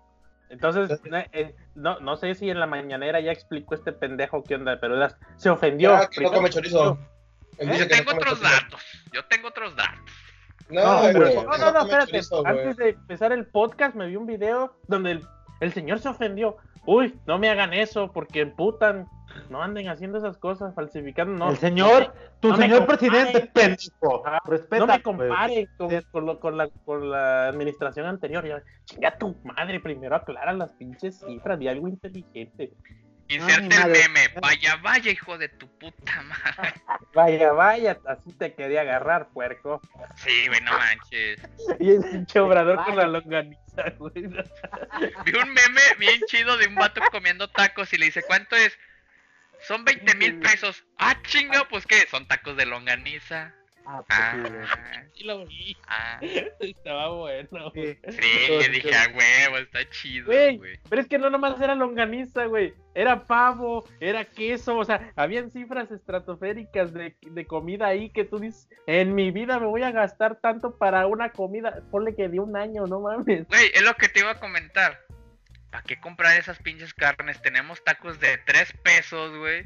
Entonces, 0.50 1.00
eh, 1.32 1.54
no, 1.74 2.00
no 2.00 2.16
sé 2.16 2.34
si 2.34 2.50
en 2.50 2.60
la 2.60 2.66
mañanera 2.66 3.20
ya 3.20 3.32
explicó 3.32 3.74
este 3.74 3.92
pendejo 3.92 4.42
qué 4.44 4.56
onda, 4.56 4.78
pero 4.80 4.96
era- 4.96 5.16
se 5.36 5.48
ofendió. 5.48 5.94
Ah, 5.94 6.08
que 6.10 6.20
no 6.20 6.32
come 6.32 6.50
chorizo. 6.50 6.98
¿Eh? 7.58 7.66
Yo 7.66 7.78
no 7.78 7.86
tengo 7.86 8.04
come 8.04 8.18
otros 8.18 8.40
chorizo. 8.40 8.56
datos. 8.62 8.82
Yo 9.12 9.24
tengo 9.26 9.48
otros 9.48 9.76
datos. 9.76 10.00
No, 10.68 10.82
No, 10.84 11.00
güey, 11.00 11.14
güey. 11.14 11.34
¿por 11.34 11.44
No, 11.46 11.58
no, 11.58 11.72
no, 11.72 11.80
espérate. 11.82 12.10
chorizo, 12.10 12.42
güey? 12.42 12.58
Antes 12.58 12.76
de 12.76 12.88
empezar 12.90 13.32
el 13.32 13.46
podcast 13.46 13.94
me 13.94 14.06
vi 14.06 14.16
un 14.16 14.26
video 14.26 14.76
donde 14.88 15.12
el, 15.12 15.26
el 15.60 15.72
señor 15.72 16.00
se 16.00 16.08
ofendió. 16.08 16.56
Uy, 16.86 17.14
no 17.26 17.38
me 17.38 17.48
hagan 17.48 17.72
eso 17.72 18.10
porque 18.12 18.40
emputan. 18.40 19.06
No 19.48 19.62
anden 19.62 19.88
haciendo 19.88 20.18
esas 20.18 20.38
cosas, 20.38 20.74
falsificando. 20.74 21.32
No, 21.32 21.50
el 21.50 21.56
señor, 21.56 22.12
tu 22.40 22.48
no 22.48 22.56
señor 22.56 22.86
presidente, 22.86 23.48
pendejo. 23.52 24.24
Respeta. 24.44 24.78
no 24.78 24.86
me 24.86 24.92
pues. 24.94 25.02
comparen 25.02 25.68
con, 25.76 26.36
con 26.36 26.56
la, 26.56 26.68
con 26.84 27.10
la 27.10 27.48
administración 27.48 28.06
anterior. 28.06 28.44
Ya, 28.44 28.62
chinga 28.84 29.18
tu 29.18 29.36
madre, 29.44 29.78
primero 29.78 30.16
aclara 30.16 30.52
las 30.52 30.72
pinches 30.72 31.20
cifras 31.20 31.58
de 31.60 31.68
algo 31.68 31.86
inteligente. 31.86 32.72
Inserte 33.30 33.76
el 33.76 33.90
meme. 33.90 34.28
Vaya, 34.40 34.76
vaya, 34.76 35.10
hijo 35.12 35.38
de 35.38 35.48
tu 35.48 35.68
puta 35.78 36.22
madre. 36.22 36.74
Vaya, 37.14 37.50
vaya, 37.50 37.98
así 38.06 38.32
te 38.34 38.54
quería 38.54 38.82
agarrar, 38.82 39.30
puerco. 39.30 39.80
Sí, 40.16 40.46
güey, 40.46 40.60
no 40.60 40.70
manches. 40.72 41.40
Y 41.80 41.90
el 41.90 42.02
pinche 42.02 42.38
obrador 42.38 42.84
con 42.84 42.96
la 42.96 43.08
longaniza, 43.08 43.90
güey. 43.98 44.12
Vi 45.24 45.32
un 45.32 45.52
meme 45.52 45.80
bien 45.98 46.20
chido 46.26 46.56
de 46.56 46.68
un 46.68 46.76
vato 46.76 47.00
comiendo 47.10 47.48
tacos 47.48 47.92
y 47.92 47.98
le 47.98 48.06
dice, 48.06 48.22
¿cuánto 48.22 48.54
es? 48.54 48.78
Son 49.66 49.84
20 49.84 50.14
mil 50.14 50.38
pesos. 50.38 50.84
Ah, 50.98 51.16
chinga, 51.22 51.66
pues 51.68 51.84
qué, 51.86 52.06
son 52.08 52.28
tacos 52.28 52.56
de 52.56 52.66
longaniza. 52.66 53.54
Ah, 53.92 54.04
pues, 54.06 54.68
Ah, 54.70 55.02
sí, 55.14 55.24
lo 55.24 55.44
vi, 55.46 55.76
ah. 55.88 56.20
estaba 56.60 57.08
bueno. 57.08 57.72
Sí. 57.74 57.98
Sí, 58.08 58.48
le 58.60 58.68
dije, 58.68 58.94
a 58.94 59.08
huevo, 59.08 59.58
está 59.58 59.88
chido, 59.90 60.26
Güey, 60.26 60.60
pero 60.88 61.02
es 61.02 61.08
que 61.08 61.18
no 61.18 61.28
nomás 61.28 61.60
era 61.60 61.74
longaniza, 61.74 62.44
güey. 62.44 62.72
Era 62.94 63.26
pavo, 63.26 63.84
era 63.98 64.24
queso, 64.24 64.76
o 64.76 64.84
sea, 64.84 65.12
habían 65.16 65.50
cifras 65.50 65.90
estratosféricas 65.90 66.92
de, 66.92 67.16
de 67.20 67.46
comida 67.46 67.86
ahí 67.88 68.10
que 68.10 68.24
tú 68.24 68.38
dices, 68.38 68.68
en 68.86 69.14
mi 69.14 69.30
vida 69.32 69.58
me 69.58 69.66
voy 69.66 69.82
a 69.82 69.90
gastar 69.90 70.40
tanto 70.40 70.76
para 70.78 71.06
una 71.06 71.30
comida, 71.30 71.80
ponle 71.90 72.14
que 72.14 72.28
de 72.28 72.38
un 72.38 72.56
año, 72.56 72.86
no 72.86 73.00
mames. 73.00 73.46
Güey, 73.48 73.70
es 73.74 73.82
lo 73.82 73.94
que 73.94 74.08
te 74.08 74.20
iba 74.20 74.30
a 74.32 74.40
comentar. 74.40 75.00
¿Para 75.70 75.82
qué 75.84 76.00
comprar 76.00 76.36
esas 76.38 76.58
pinches 76.58 76.94
carnes? 76.94 77.40
Tenemos 77.42 77.82
tacos 77.84 78.18
de 78.20 78.38
3 78.38 78.72
pesos, 78.84 79.36
güey. 79.36 79.64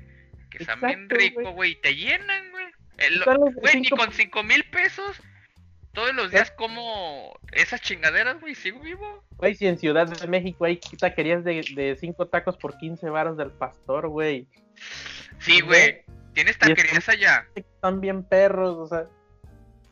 Que 0.51 0.59
están 0.59 0.81
bien 0.81 1.05
Exacto, 1.05 1.17
ricos, 1.17 1.43
güey. 1.45 1.55
güey. 1.55 1.71
Y 1.73 1.77
te 1.77 1.95
llenan, 1.97 2.51
güey. 2.51 2.67
El- 2.99 3.19
de 3.21 3.25
Güey, 3.61 3.77
ni 3.77 3.85
cinco- 3.85 3.97
con 3.97 4.13
5 4.13 4.43
mil 4.43 4.65
pesos. 4.71 5.21
Todos 5.93 6.13
los 6.15 6.31
días 6.33 6.51
como 6.51 7.39
esas 7.53 7.81
chingaderas, 7.81 8.41
güey. 8.41 8.55
Sigo 8.57 8.81
vivo. 8.81 9.23
Güey, 9.37 9.55
si 9.55 9.67
en 9.69 9.79
Ciudad 9.79 10.09
de 10.09 10.27
México 10.27 10.65
hay 10.65 10.81
taquerías 10.99 11.45
de, 11.45 11.65
de 11.75 11.97
cinco 12.01 12.27
tacos 12.27 12.57
por 12.57 12.77
15 12.79 13.09
varos 13.11 13.37
del 13.37 13.53
pastor, 13.53 14.09
güey. 14.09 14.49
Sí, 15.39 15.61
güey. 15.61 16.03
Tienes 16.33 16.59
taquerías 16.59 17.09
allá. 17.09 17.47
Están 17.55 18.01
bien 18.01 18.25
perros, 18.25 18.77
o 18.77 18.87
sea. 18.89 19.05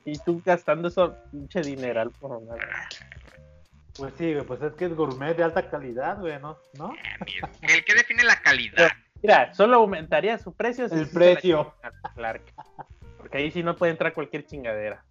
Y 0.04 0.18
tú 0.18 0.42
gastando 0.44 0.88
eso, 0.88 1.16
pinche 1.30 1.60
dineral 1.60 2.10
por 2.10 2.42
nada. 2.42 2.88
Pues 3.96 4.12
sí, 4.18 4.32
güey, 4.34 4.44
pues 4.44 4.60
es 4.62 4.72
que 4.72 4.86
es 4.86 4.94
gourmet 4.96 5.36
de 5.36 5.44
alta 5.44 5.70
calidad, 5.70 6.18
güey, 6.18 6.40
¿no? 6.40 6.58
¿No? 6.74 6.92
El 7.60 7.84
que 7.84 7.94
define 7.94 8.24
la 8.24 8.40
calidad. 8.40 8.90
Mira, 9.22 9.54
solo 9.54 9.76
aumentaría 9.76 10.36
su 10.38 10.52
precio. 10.52 10.88
si 10.88 10.96
El 10.96 11.08
precio. 11.08 11.76
Clark. 12.16 12.42
Porque 13.22 13.38
ahí 13.38 13.50
sí 13.50 13.62
no 13.62 13.76
puede 13.76 13.92
entrar 13.92 14.12
cualquier 14.12 14.44
chingadera. 14.44 15.02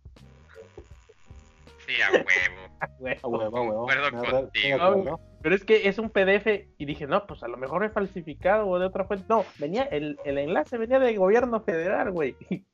Sí, 1.88 1.93
a 2.02 2.12
huevo. 2.12 2.26
Güey. 3.00 3.15
A 3.21 3.28
huevo, 3.28 3.58
a 3.58 3.62
huevo. 3.62 3.76
Concuerdo 3.88 4.21
re- 4.24 4.32
contigo. 4.32 4.82
acuerdo. 4.82 5.19
Pero 5.43 5.56
es 5.56 5.63
que 5.63 5.88
es 5.88 6.00
un 6.00 6.10
PDF 6.10 6.47
y 6.80 6.86
dije, 6.86 7.06
no, 7.06 7.26
pues 7.28 7.43
a 7.43 7.47
lo 7.47 7.58
mejor 7.58 7.84
es 7.86 7.91
falsificado 7.91 8.67
o 8.67 8.80
de 8.80 8.86
otra 8.88 9.06
fuente. 9.06 9.26
No, 9.30 9.45
venía, 9.60 9.84
el, 9.84 10.19
el 10.26 10.38
enlace 10.39 10.78
venía 10.80 11.00
del 11.00 11.17
gobierno 11.17 11.62
federal, 11.62 12.12
güey. 12.12 12.36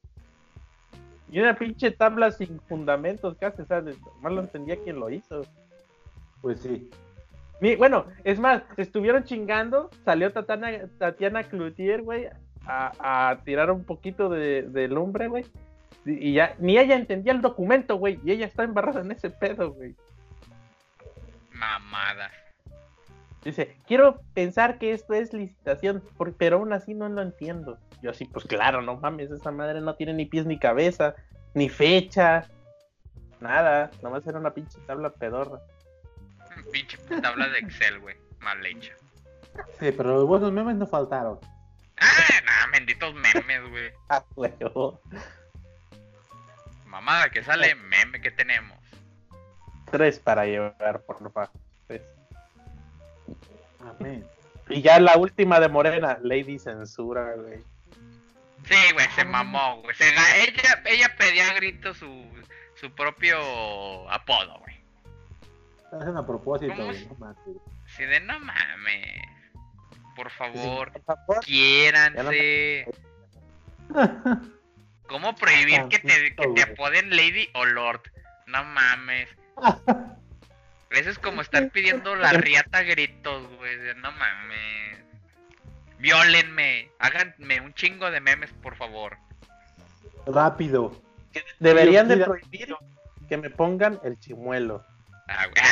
Y 1.30 1.42
una 1.42 1.58
pinche 1.58 1.92
tabla 1.92 2.32
sin 2.32 2.58
fundamentos 2.70 3.36
casi, 3.38 3.62
o 3.62 3.66
sea, 3.66 3.82
nomás 3.82 4.32
lo 4.32 4.40
entendía 4.40 4.78
quién 4.82 4.98
lo 4.98 5.10
hizo. 5.10 5.42
Pues 6.42 6.62
sí. 6.62 6.90
Ni- 7.60 7.76
bueno, 7.76 8.06
es 8.24 8.40
más, 8.40 8.64
estuvieron 8.78 9.26
chingando, 9.26 9.90
salió 10.06 10.32
Tatiana, 10.32 10.88
Tatiana 10.98 11.44
Cloutier, 11.44 12.02
güey, 12.02 12.30
a, 12.68 13.30
a 13.32 13.38
tirar 13.44 13.72
un 13.72 13.84
poquito 13.84 14.30
de, 14.30 14.64
de 14.64 14.88
lumbre, 14.88 15.28
güey. 15.28 15.46
Y 16.06 16.34
ya, 16.34 16.56
ni 16.60 16.78
ella 16.78 16.96
entendía 16.96 17.34
el 17.34 17.42
documento, 17.42 17.96
güey, 17.98 18.20
y 18.24 18.32
ella 18.32 18.46
está 18.46 18.64
embarrada 18.64 19.02
en 19.02 19.12
ese 19.12 19.30
pedo, 19.30 19.72
güey. 19.74 19.96
Mamadas. 21.52 22.32
Dice, 23.44 23.78
quiero 23.88 24.22
pensar 24.34 24.78
que 24.78 24.92
esto 24.92 25.14
es 25.14 25.34
licitación, 25.34 26.04
por- 26.18 26.34
pero 26.34 26.58
aún 26.58 26.74
así 26.74 26.94
no 26.94 27.08
lo 27.10 27.22
entiendo. 27.22 27.78
Yo 28.02 28.12
así, 28.12 28.26
pues 28.26 28.46
claro, 28.46 28.82
no 28.82 28.98
mames, 28.98 29.32
esa 29.32 29.52
madre 29.52 29.82
no 29.82 29.96
tiene 29.96 30.14
ni 30.14 30.26
pies 30.26 30.46
ni 30.46 30.60
cabeza, 30.60 31.16
ni 31.54 31.70
fecha, 31.70 32.46
nada, 33.40 33.90
nomás 34.04 34.26
era 34.28 34.40
una 34.40 34.52
pinche 34.54 34.78
tabla 34.86 35.10
pedorra. 35.10 35.60
Pinche 36.72 36.98
tabla 37.22 37.48
de 37.50 37.60
Excel, 37.60 38.00
güey. 38.00 38.16
Mal 38.40 38.64
hecha. 38.66 38.94
Sí, 39.80 39.92
pero 39.96 40.16
los 40.16 40.28
buenos 40.28 40.52
memes 40.52 40.76
no 40.76 40.86
faltaron. 40.86 41.40
Ah, 42.00 42.42
nah, 42.46 42.72
benditos 42.72 43.14
memes, 43.16 43.70
güey. 43.70 43.92
Ah, 44.10 44.24
huevo. 44.36 45.02
Mamada 46.86 47.30
que 47.30 47.44
sale, 47.44 47.76
meme 47.76 48.22
que 48.22 48.32
tenemos. 48.32 48.78
Tres 49.92 50.20
para 50.20 50.46
llevar, 50.46 51.02
por 51.06 51.18
favor. 51.18 51.50
Tres. 51.88 52.02
Amén. 53.82 54.26
Y 54.70 54.82
ya 54.82 55.00
la 55.00 55.18
última 55.18 55.60
de 55.60 55.70
Morena, 55.70 56.18
Lady 56.22 56.60
Censura, 56.60 57.34
güey. 57.36 57.60
Sí, 58.66 58.94
güey, 58.94 59.08
se 59.16 59.24
mamó, 59.24 59.82
güey. 59.82 59.96
Se 59.96 60.08
ella, 60.10 60.82
ella 60.86 61.16
pedía 61.18 61.50
a 61.50 61.54
grito 61.54 61.94
su, 61.94 62.26
su 62.76 62.92
propio 62.92 63.40
apodo, 64.12 64.60
güey. 64.60 64.76
Hacen 65.92 66.18
a 66.18 66.26
propósito, 66.26 66.74
¿Cómo 66.74 66.88
güey. 66.88 67.06
No 67.06 67.16
mames. 67.16 67.38
Así 67.86 68.06
de 68.06 68.20
no 68.20 68.40
mames. 68.40 69.37
Por 70.18 70.32
favor, 70.32 70.92
Por 70.92 71.04
favor. 71.04 71.40
quiéranse. 71.46 72.88
¿Cómo 75.08 75.36
prohibir 75.36 75.88
que 75.90 76.00
te, 76.00 76.36
que 76.36 76.48
te 76.48 76.64
apoden 76.64 77.16
Lady 77.16 77.48
o 77.54 77.66
Lord? 77.66 78.02
No 78.48 78.64
mames. 78.64 79.30
Eso 80.90 81.10
es 81.12 81.20
como 81.20 81.42
estar 81.42 81.70
pidiendo 81.70 82.16
la 82.16 82.32
riata 82.34 82.80
a 82.80 82.84
gritos, 82.84 83.48
güey. 83.58 83.78
No 83.98 84.12
mames. 84.12 84.98
Violenme. 86.00 86.90
Háganme 86.98 87.62
un 87.62 87.76
chingo 87.76 88.10
de 88.10 88.20
memes, 88.20 88.52
por 88.54 88.76
favor. 88.76 89.18
Rápido. 90.26 91.00
Deberían 91.60 92.08
de 92.08 92.18
prohibir 92.18 92.76
que 93.30 93.38
me 93.38 93.52
pongan 93.52 94.00
el 94.04 94.20
chimuelo. 94.20 94.84
Ah, 95.28 95.46
güey. 95.46 95.64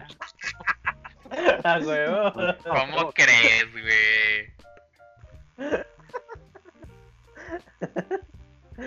Huevo. 1.86 2.32
¿Cómo 2.64 3.12
crees, 3.12 3.72
güey? 3.72 4.54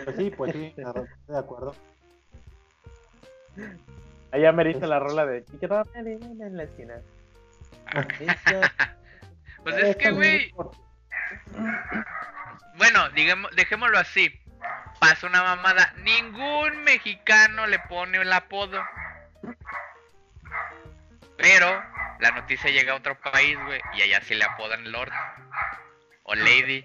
Pues 0.03 0.15
sí, 0.17 0.29
pues 0.31 0.51
sí, 0.53 0.73
estoy 0.77 1.07
de 1.27 1.37
acuerdo. 1.37 1.75
Allá 4.31 4.51
me 4.51 4.65
dice 4.65 4.85
la 4.85 4.99
rola 4.99 5.25
de 5.25 5.45
"Y 5.53 5.57
que 5.57 5.67
no 5.67 5.83
me 5.95 6.03
digan 6.03 6.41
en 6.41 6.57
la 6.57 6.63
esquina. 6.63 6.95
Pues 9.63 9.83
es 9.83 9.95
que, 9.97 10.11
güey. 10.11 10.53
Bueno, 12.75 13.09
digamos, 13.09 13.53
dejémoslo 13.53 13.97
así. 13.97 14.31
Pasa 15.01 15.27
una 15.27 15.43
mamada. 15.43 15.93
Ningún 16.03 16.83
mexicano 16.83 17.67
le 17.67 17.79
pone 17.79 18.17
el 18.17 18.31
apodo. 18.31 18.79
Pero 21.37 21.67
la 22.19 22.31
noticia 22.31 22.71
llega 22.71 22.93
a 22.93 22.95
otro 22.95 23.19
país, 23.19 23.57
güey, 23.65 23.79
y 23.93 24.01
allá 24.01 24.21
sí 24.21 24.35
le 24.35 24.45
apodan 24.45 24.91
Lord 24.91 25.11
o 26.23 26.35
Lady. 26.35 26.83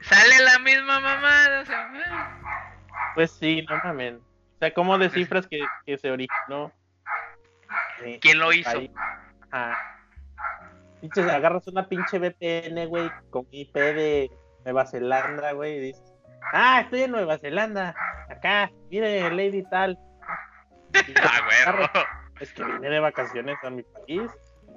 Sale 0.00 0.40
la 0.40 0.58
misma 0.58 1.00
mamada, 1.00 1.60
o 1.60 1.66
sea, 1.66 1.92
eh. 1.94 2.42
Pues 3.14 3.30
sí, 3.30 3.64
no 3.68 3.80
mames. 3.84 4.14
O 4.14 4.58
sea, 4.58 4.74
¿cómo 4.74 4.98
descifras 4.98 5.46
que, 5.46 5.60
que 5.86 5.96
se 5.98 6.10
originó? 6.10 6.72
¿Quién 8.20 8.38
lo 8.38 8.52
hizo? 8.52 8.70
país? 8.70 8.90
Ajá. 9.50 9.78
Pinches, 11.00 11.26
agarras 11.28 11.66
una 11.66 11.88
pinche 11.88 12.18
VPN, 12.18 12.86
güey, 12.86 13.10
con 13.30 13.46
IP 13.50 13.74
de 13.74 14.30
Nueva 14.64 14.86
Zelanda, 14.86 15.52
güey, 15.52 15.76
y 15.76 15.80
dices, 15.80 16.14
ah, 16.52 16.80
estoy 16.82 17.02
en 17.02 17.10
Nueva 17.10 17.38
Zelanda, 17.38 17.94
acá, 18.28 18.70
mire, 18.90 19.30
Lady 19.30 19.62
tal. 19.70 19.98
Ah, 21.16 21.40
huevo. 21.48 21.88
Es 22.42 22.52
que 22.52 22.64
vine 22.64 22.90
de 22.90 22.98
vacaciones 22.98 23.56
a 23.62 23.70
mi 23.70 23.84
país, 23.84 24.28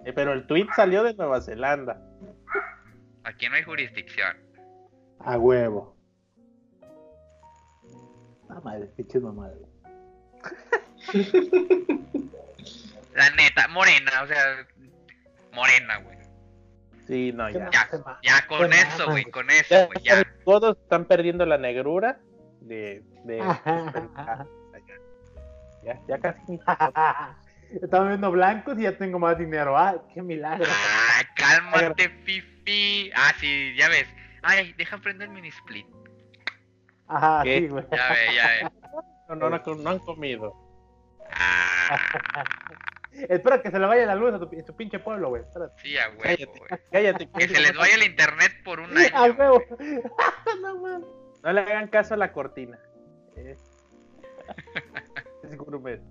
eh, 0.06 0.14
pero 0.14 0.34
el 0.34 0.46
tweet 0.46 0.68
salió 0.76 1.02
de 1.04 1.16
Nueva 1.16 1.42
Zelanda. 1.42 2.00
Aquí 3.24 3.50
no 3.50 3.56
hay 3.56 3.64
jurisdicción. 3.64 4.38
A 5.20 5.40
huevo. 5.40 5.98
Ah, 8.50 8.62
madre, 8.64 8.86
pinches 8.96 9.24
mamadas. 9.24 9.58
La 13.16 13.30
neta, 13.32 13.68
morena, 13.70 14.12
o 14.24 14.28
sea, 14.28 14.68
morena, 15.54 15.98
güey. 15.98 16.18
Sí, 17.08 17.32
no, 17.34 17.50
ya. 17.50 17.72
Ya, 17.72 17.90
ya 18.22 18.48
con 18.48 18.72
eso, 18.74 19.10
güey, 19.10 19.26
con 19.26 19.50
eso, 19.50 19.88
güey, 19.88 20.04
ya. 20.04 20.24
Todos 20.44 20.78
están 20.78 21.06
perdiendo 21.06 21.48
la 21.48 21.58
negrura 21.58 22.20
de... 22.62 23.04
de 23.24 23.42
Ajá. 24.16 24.46
ya, 25.84 26.00
ya 26.08 26.20
casi 26.20 26.42
ni- 26.52 26.60
Estaba 27.82 28.08
viendo 28.08 28.32
blancos 28.32 28.78
y 28.80 28.84
ya 28.84 28.98
tengo 28.98 29.20
más 29.20 29.38
dinero. 29.38 29.78
Ah, 29.78 29.96
qué 30.14 30.22
milagro. 30.22 30.66
Ah, 30.70 31.22
cálmate, 31.36 32.10
Fifi. 32.24 33.12
Ah, 33.16 33.32
sí, 33.40 33.74
ya 33.78 33.90
ves. 33.90 34.08
Ay, 34.44 34.74
deja 34.74 34.98
prender 34.98 35.28
el 35.28 35.34
mini 35.34 35.50
split. 35.50 35.86
Ajá, 37.08 37.42
¿Qué? 37.44 37.60
sí, 37.60 37.68
güey. 37.68 37.84
Ya 37.92 38.10
ve, 38.10 38.36
ya 38.36 38.48
ve. 38.48 38.72
No, 39.30 39.36
no, 39.36 39.50
no, 39.50 39.76
no 39.76 39.90
han 39.90 40.00
comido. 40.00 40.54
Ah, 41.32 41.98
Espera 43.30 43.62
que 43.62 43.72
se 43.72 43.80
le 43.80 43.86
vaya 43.86 44.06
la 44.06 44.16
luz 44.16 44.34
a 44.34 44.40
tu, 44.40 44.46
a 44.60 44.64
tu 44.66 44.76
pinche 44.76 45.00
pueblo, 45.00 45.30
güey. 45.30 45.42
Espérate. 45.44 45.74
sí, 45.82 45.98
a 45.98 46.10
huevo, 46.10 46.22
Cállate, 46.22 46.46
güey. 46.60 46.70
cállate. 46.92 47.30
Que 47.32 47.48
se 47.48 47.62
les 47.62 47.76
vaya 47.76 47.96
el 47.96 48.04
internet 48.04 48.52
por 48.64 48.80
un 48.80 48.96
A 48.98 49.02
año. 49.24 49.34
huevo. 49.38 49.64
güey. 49.70 50.00
no 50.62 50.80
mames. 50.80 51.08
No 51.44 51.54
le 51.54 51.62
hagan 51.62 51.88
caso 51.88 52.14
a 52.14 52.18
la 52.18 52.32
cortina. 52.34 52.78
Eh. 53.38 53.56
Es 55.44 55.56
gourmet. 55.58 56.02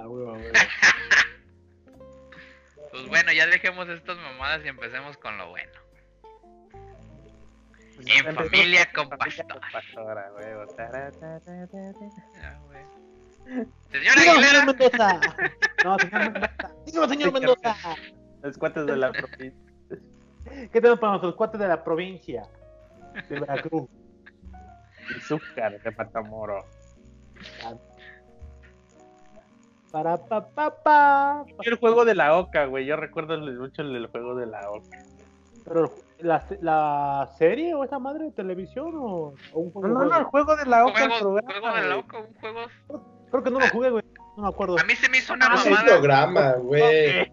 A 0.00 0.08
huevo, 0.08 0.30
a 0.30 0.32
huevo. 0.38 0.52
Pues 2.90 3.06
bueno, 3.08 3.32
ya 3.32 3.46
dejemos 3.46 3.88
estas 3.88 4.16
mamadas 4.16 4.64
y 4.64 4.68
empecemos 4.68 5.16
con 5.18 5.36
lo 5.38 5.50
bueno. 5.50 5.72
En 8.00 8.08
Empezó 8.08 8.36
familia 8.44 8.90
con 8.92 9.08
familia 9.10 9.44
pastor. 9.46 9.60
pastora, 9.72 10.32
huevo. 10.34 10.64
Ah, 10.78 11.10
señor 13.92 14.18
Aguilera. 14.18 14.64
Mendoza. 14.64 15.20
No, 15.84 15.98
señor 15.98 16.32
Mendoza. 16.32 16.70
Dígame, 16.86 17.08
señor 17.08 17.32
Mendoza. 17.32 17.76
Los 18.42 18.58
cuates 18.58 18.86
de 18.86 18.96
la 18.96 19.12
provincia. 19.12 19.72
¿Qué 20.44 20.68
tenemos 20.80 20.98
para 20.98 21.10
nuestros 21.12 21.34
cuates 21.36 21.60
de 21.60 21.68
la 21.68 21.84
provincia? 21.84 22.42
De 23.28 23.40
Veracruz. 23.40 23.88
Azúcar 25.16 25.80
de 25.80 25.90
Matamoros. 25.90 26.64
Para 29.92 30.16
pa 30.16 30.46
pa 30.48 30.70
pa. 30.82 31.44
El 31.64 31.76
juego 31.76 32.04
de 32.04 32.14
la 32.14 32.36
Oca, 32.38 32.66
güey. 32.66 32.86
Yo 32.86 32.96
recuerdo 32.96 33.38
mucho 33.38 33.82
el 33.82 34.06
juego 34.06 34.34
de 34.36 34.46
la 34.46 34.70
Oca. 34.70 34.98
Pero 35.64 35.92
la, 36.20 36.44
la 36.62 37.28
serie 37.38 37.74
o 37.74 37.84
esa 37.84 37.98
madre 37.98 38.24
de 38.26 38.30
televisión 38.32 38.92
o, 38.96 39.34
o 39.52 39.58
un 39.60 39.66
No, 39.68 39.72
juego. 39.72 39.88
no, 39.88 40.04
no, 40.06 40.18
el 40.18 40.24
juego 40.24 40.56
de 40.56 40.66
la 40.66 40.86
Oca, 40.86 41.04
el 41.04 41.10
programa. 41.20 41.52
juego 41.52 41.74
de 41.76 41.80
güey. 41.82 41.90
loco, 41.90 42.16
un 42.18 42.34
juego. 42.40 42.60
Creo 43.30 43.42
que 43.42 43.50
no 43.50 43.58
lo 43.60 43.68
jugué, 43.68 43.90
güey. 43.90 44.04
No 44.36 44.42
me 44.44 44.48
acuerdo. 44.48 44.76
A 44.80 44.84
mí 44.84 44.94
se 44.94 45.08
me 45.08 45.18
hizo 45.18 45.34
una 45.34 45.46
Ah, 45.50 45.54
es 45.56 45.66
el 45.66 45.72
mamada. 45.72 45.88
programa, 45.92 46.52
güey. 46.54 47.32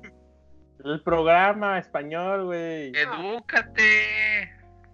El 0.84 1.02
programa 1.04 1.78
español, 1.80 2.46
güey. 2.46 2.92
Edúcate. 2.96 4.50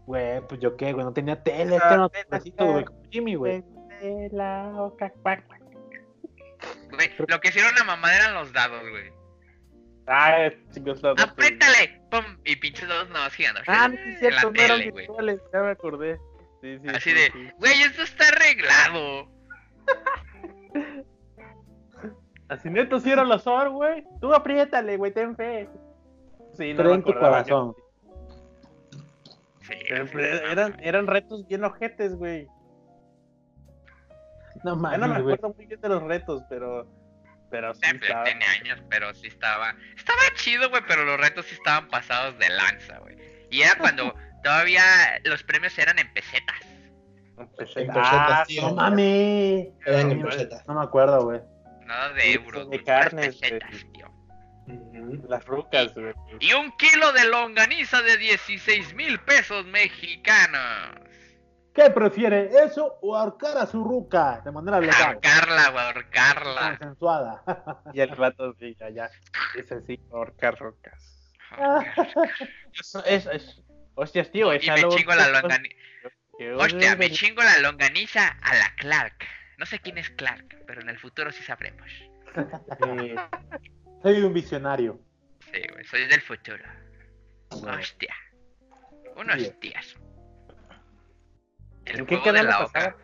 Güey, 0.06 0.42
pues 0.48 0.60
yo 0.60 0.76
qué, 0.76 0.92
güey. 0.94 1.06
No 1.06 1.14
tenía 1.14 1.42
tele. 1.42 1.78
Ah, 1.82 2.06
Este 2.06 2.20
tele, 2.20 2.26
pedacito, 2.30 2.66
güey. 2.72 2.86
Como 2.86 3.00
Jimmy, 3.10 3.36
güey. 3.36 3.64
De 4.02 4.30
la 4.32 4.74
Oca, 4.82 5.12
cuac, 5.22 5.46
cuac. 5.48 5.62
Lo 7.28 7.40
que 7.40 7.50
hicieron 7.50 7.74
la 7.76 7.84
mamada 7.84 8.16
eran 8.16 8.34
los 8.36 8.54
dados, 8.54 8.82
güey. 8.90 9.12
Ah, 10.08 10.50
chicos, 10.74 11.02
no, 11.02 11.14
no, 11.14 11.24
¡Apriétale! 11.24 12.02
¡Pum! 12.12 12.24
Y 12.44 12.58
pinches 12.58 12.90
dados 12.90 13.08
nada 13.10 13.26
más 13.26 13.34
girando. 13.34 13.62
Ah, 13.68 13.88
no, 13.88 13.96
sí 13.96 14.10
es 14.10 14.20
cierto, 14.20 14.52
no 14.52 14.62
eran 14.62 14.80
virtuales, 14.80 15.42
ya 15.54 15.62
me 15.62 15.70
acordé. 15.72 16.20
Sí, 16.62 16.78
sí, 16.80 16.88
Así 16.90 17.10
sí, 17.10 17.14
de, 17.14 17.32
sí. 17.32 17.50
güey, 17.58 17.82
esto 17.84 18.04
está 18.04 18.28
arreglado. 18.28 19.30
Así 22.50 22.70
neto 22.70 23.00
sí 23.00 23.12
era 23.12 23.24
los 23.24 23.48
or, 23.48 23.70
güey. 23.70 24.04
Tú 24.20 24.34
apriétale, 24.34 24.98
güey, 24.98 25.14
ten 25.14 25.36
fe. 25.36 25.70
Sí, 26.54 26.74
no 26.74 26.94
en 26.94 27.04
tu 27.04 27.14
corazón. 27.14 27.76
Sí, 29.62 29.74
eran, 29.90 30.78
eran 30.82 31.08
retos 31.08 31.48
bien 31.48 31.64
ojetes, 31.64 32.14
güey. 32.16 32.48
No 34.64 34.76
Ya 34.92 34.98
no 34.98 35.08
me 35.08 35.14
mames, 35.14 35.20
acuerdo 35.20 35.54
muy 35.56 35.66
bien 35.66 35.82
de 35.82 35.90
los 35.90 36.04
retos, 36.04 36.44
pero. 36.50 36.86
Pero 37.54 37.72
sí 37.76 37.82
Siempre 37.84 38.08
estaba- 38.08 38.24
tenía 38.24 38.50
años, 38.50 38.82
pero 38.90 39.14
sí 39.14 39.28
estaba. 39.28 39.76
Estaba 39.96 40.22
chido, 40.34 40.72
güey, 40.72 40.82
pero 40.88 41.06
los 41.06 41.20
retos 41.20 41.46
sí 41.46 41.54
estaban 41.54 41.88
pasados 41.88 42.36
de 42.40 42.50
lanza, 42.50 42.98
güey. 42.98 43.16
Y 43.52 43.62
era 43.62 43.76
cuando 43.78 44.16
todavía 44.44 44.84
los 45.24 45.44
premios 45.44 45.78
eran 45.78 46.00
en 46.00 46.12
pesetas. 46.16 46.60
En 46.64 47.44
Ah, 47.44 47.48
pesetas, 47.56 48.48
tío. 48.48 48.62
No. 48.72 48.98
Eran 49.86 50.12
en 50.12 50.22
No, 50.68 50.74
me 50.74 50.84
acuerdo, 50.84 51.26
güey. 51.26 51.42
Nada 51.86 52.10
de 52.14 52.34
euros, 52.34 52.68
de 52.72 52.84
carnes, 52.84 53.36
pesetas, 53.36 53.70
tío. 53.94 54.12
Las 55.30 55.46
rucas, 55.46 55.94
güey. 55.94 56.14
Y 56.40 56.54
un 56.54 56.72
kilo 56.78 57.12
de 57.14 57.26
longaniza 57.26 58.02
de 58.02 58.18
16 58.18 58.96
mil 58.96 59.20
pesos 59.20 59.64
mexicanos. 59.68 60.96
¿Qué 61.74 61.90
prefiere, 61.90 62.52
eso 62.64 63.00
o 63.02 63.16
ahorcar 63.16 63.58
a 63.58 63.66
su 63.66 63.84
ruca 63.84 64.42
de 64.46 64.52
manera 64.52 64.80
legal? 64.80 65.02
Ahorcarla, 65.02 65.70
güey, 65.72 65.86
ahorcarla. 65.86 66.78
Consensuada. 66.78 67.44
Y 67.94 68.02
el 68.02 68.10
rato 68.10 68.54
sí, 68.60 68.76
ya, 68.80 68.90
ya. 68.92 69.10
Ese 69.56 69.82
sí, 69.82 70.00
ahorcar 70.12 70.60
rocas. 70.60 71.32
Eso 72.74 73.04
es, 73.06 73.26
es. 73.26 73.62
Hostias, 73.96 74.32
tío, 74.32 74.54
Y 74.54 74.58
esa 74.58 74.76
me 74.76 74.88
chingo 74.90 75.16
la 75.16 75.30
longaniza. 75.30 75.76
Hostia, 76.58 76.96
me 76.96 77.12
chingo 77.12 77.44
la 77.44 77.60
longaniza 77.60 78.28
a 78.28 78.56
la 78.56 78.76
Clark. 78.78 79.26
No 79.58 79.66
sé 79.66 79.80
quién 79.80 79.98
es 79.98 80.10
Clark, 80.12 80.64
pero 80.68 80.82
en 80.82 80.90
el 80.90 81.00
futuro 81.00 81.32
sí 81.32 81.44
sabremos. 81.44 81.90
Sí. 81.90 83.16
Soy 84.02 84.22
un 84.22 84.34
visionario. 84.34 85.00
Sí, 85.52 85.62
güey, 85.72 85.86
soy 85.86 86.08
del 86.08 86.22
futuro. 86.22 86.64
Hostia. 87.50 88.16
Unos 89.16 89.60
días. 89.60 89.96
El 91.86 92.00
¿En 92.00 92.06
qué 92.06 92.16
juego 92.18 92.32
de 92.34 92.40
canal 92.40 92.46
la 92.48 92.60
lo 92.60 92.66
oca. 92.66 92.96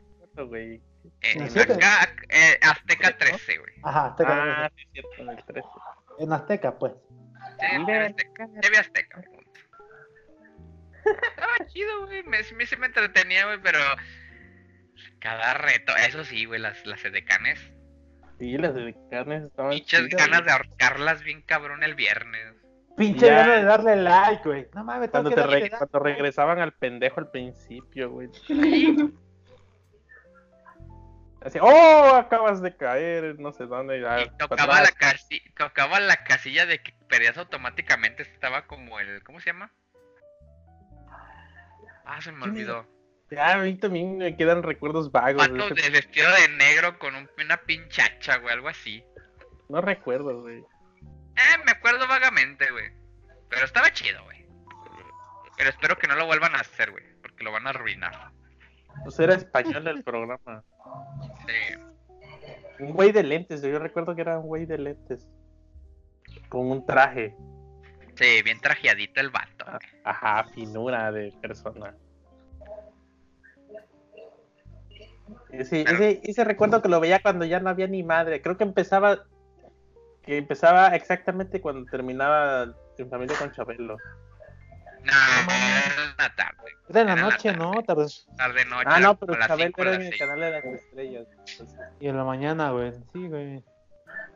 güey? 0.46 0.82
En 1.22 1.42
¿En 1.42 1.60
acá, 1.60 2.13
eh, 2.30 2.58
Azteca 2.62 3.18
13, 3.18 3.58
güey. 3.58 3.74
Ajá, 3.84 4.06
Azteca. 4.08 4.65
Ah, 4.65 4.72
sí, 4.76 4.82
es 4.84 4.89
cierto, 4.94 5.22
en 5.22 5.30
el 5.30 5.46
13. 5.46 5.68
En 6.20 6.34
Azteca, 6.34 6.78
pues. 6.78 6.94
Sí, 7.60 7.86
TV 7.86 8.06
Azteca. 8.06 8.48
TV 8.62 8.78
Azteca, 8.78 9.22
punto. 9.22 9.60
Estaba 11.30 11.68
chido, 11.68 12.06
güey. 12.06 12.24
Me, 12.24 12.39
me, 12.56 12.65
sí 12.65 12.76
me 12.78 12.86
entretenía, 12.88 13.46
güey, 13.46 13.60
pero. 13.62 13.80
Cada 15.20 15.54
reto, 15.56 15.94
eso 15.98 16.24
sí, 16.24 16.46
güey, 16.46 16.60
las, 16.62 16.86
las 16.86 17.04
edecanes. 17.04 17.60
Sí, 18.38 18.58
las 18.58 18.74
de 18.74 18.96
carnes 19.10 19.44
estaban 19.44 19.72
Pinches 19.72 20.08
chidas, 20.08 20.15
ganas 20.28 20.39
güey. 20.39 20.46
de 20.46 20.52
ahorcarlas 20.54 21.24
bien 21.24 21.42
cabrón 21.42 21.84
el 21.84 21.96
viernes. 21.96 22.56
Pinche 22.99 23.25
Ya. 23.27 23.47
de 23.47 23.63
darle 23.63 23.95
like, 23.95 24.43
güey. 24.43 24.67
No 24.75 24.83
mames, 24.83 25.09
tengo 25.09 25.23
Cuando, 25.23 25.29
que 25.29 25.35
te 25.35 25.41
darle 25.41 25.55
re- 25.55 25.62
like. 25.62 25.77
cuando 25.77 25.99
regresaban 25.99 26.59
al 26.59 26.73
pendejo 26.73 27.21
al 27.21 27.31
principio, 27.31 28.12
güey. 28.12 28.29
Así, 31.41 31.57
oh, 31.62 32.15
acabas 32.15 32.62
de 32.62 32.75
caer, 32.75 33.39
no 33.39 33.53
sé 33.53 33.65
dónde. 33.65 34.01
ya, 34.01 34.21
Y 34.21 34.25
para 34.25 34.38
tocaba 34.49 34.81
la, 34.81 34.91
casi, 34.91 35.39
tocaba 35.57 35.99
la 36.01 36.17
casilla 36.25 36.65
de 36.65 36.79
que 36.79 36.93
perdías 37.07 37.38
automáticamente. 37.38 38.23
Estaba 38.23 38.67
como 38.67 38.99
el. 38.99 39.23
¿Cómo 39.23 39.39
se 39.39 39.51
llama? 39.51 39.71
Ah, 42.05 42.19
se 42.21 42.33
me 42.33 42.43
olvidó. 42.43 42.85
Ya, 43.31 43.53
a 43.53 43.57
mí 43.59 43.75
también 43.75 44.17
me 44.17 44.35
quedan 44.35 44.63
recuerdos 44.63 45.12
vagos. 45.13 45.47
de 45.49 45.57
Pato 45.57 45.73
ese- 45.75 45.83
de 45.83 45.89
vestido 45.91 46.27
de 46.29 46.49
negro 46.57 46.99
con 46.99 47.15
un- 47.15 47.29
una 47.41 47.57
pinchacha, 47.57 48.38
güey, 48.39 48.53
algo 48.55 48.67
así. 48.67 49.01
No 49.69 49.79
recuerdo, 49.79 50.41
güey. 50.41 50.65
Eh, 51.39 51.63
me 51.65 51.71
acuerdo 51.71 52.08
vagamente, 52.08 52.69
güey. 52.71 52.91
Pero 53.49 53.65
estaba 53.65 53.91
chido, 53.93 54.23
güey. 54.25 54.45
Pero 55.58 55.69
espero 55.69 55.97
que 55.97 56.08
no 56.08 56.15
lo 56.15 56.25
vuelvan 56.25 56.56
a 56.56 56.60
hacer, 56.60 56.91
güey. 56.91 57.04
Porque 57.21 57.43
lo 57.43 57.52
van 57.52 57.67
a 57.67 57.71
arruinar. 57.71 58.32
Pues 59.04 59.19
era 59.19 59.36
español 59.36 59.88
el 59.88 60.04
programa. 60.04 60.63
Sí. 61.47 62.84
Un 62.84 62.93
güey 62.93 63.12
de 63.12 63.23
lentes, 63.23 63.62
yo 63.62 63.80
recuerdo 63.80 64.15
que 64.15 64.21
era 64.21 64.39
un 64.39 64.47
güey 64.47 64.65
de 64.65 64.78
lentes. 64.78 65.28
Con 66.49 66.71
un 66.71 66.86
traje. 66.86 67.36
Sí, 68.15 68.41
bien 68.43 68.60
trajeadito 68.60 69.21
el 69.21 69.30
vato. 69.30 69.65
Ah, 69.65 69.80
Ajá, 70.04 70.43
finura 70.54 71.12
de 71.12 71.34
persona. 71.41 71.95
Ese, 75.52 75.86
ese 76.23 76.43
recuerdo 76.43 76.82
que 76.82 76.89
lo 76.89 76.99
veía 76.99 77.21
cuando 77.21 77.45
ya 77.45 77.60
no 77.60 77.69
había 77.69 77.88
ni 77.88 78.04
madre. 78.04 78.41
Creo 78.41 78.58
que 78.58 78.63
empezaba. 78.63 79.25
Que 80.30 80.38
empezaba 80.38 80.89
exactamente 80.89 81.60
cuando 81.60 81.89
terminaba 81.89 82.72
En 83.00 83.10
Familia 83.10 83.36
con 83.36 83.52
Chabelo. 83.52 83.98
No, 85.04 85.12
en 85.12 86.18
la 86.20 86.36
tarde. 86.36 86.72
Era 86.88 87.02
en 87.02 87.08
la 87.08 87.13
Era 87.13 87.22
noche, 87.24 87.54
¿no? 87.54 87.72
Tarde. 87.82 88.06
Tarde, 88.38 88.65
noche. 88.65 88.86
Ah, 88.86 89.00
no, 89.00 89.18
pero 89.18 89.34
Chabelo 89.39 89.74
era 89.78 89.96
en 89.96 90.02
el 90.04 90.18
canal 90.20 90.39
de 90.39 90.52
las 90.52 90.65
estrellas. 90.65 91.28
Entonces, 91.32 91.80
Y 92.00 92.10
en 92.10 92.18
la 92.18 92.24
mañana, 92.26 92.70
güey. 92.70 92.94
Sí, 93.12 93.28
güey. 93.28 93.63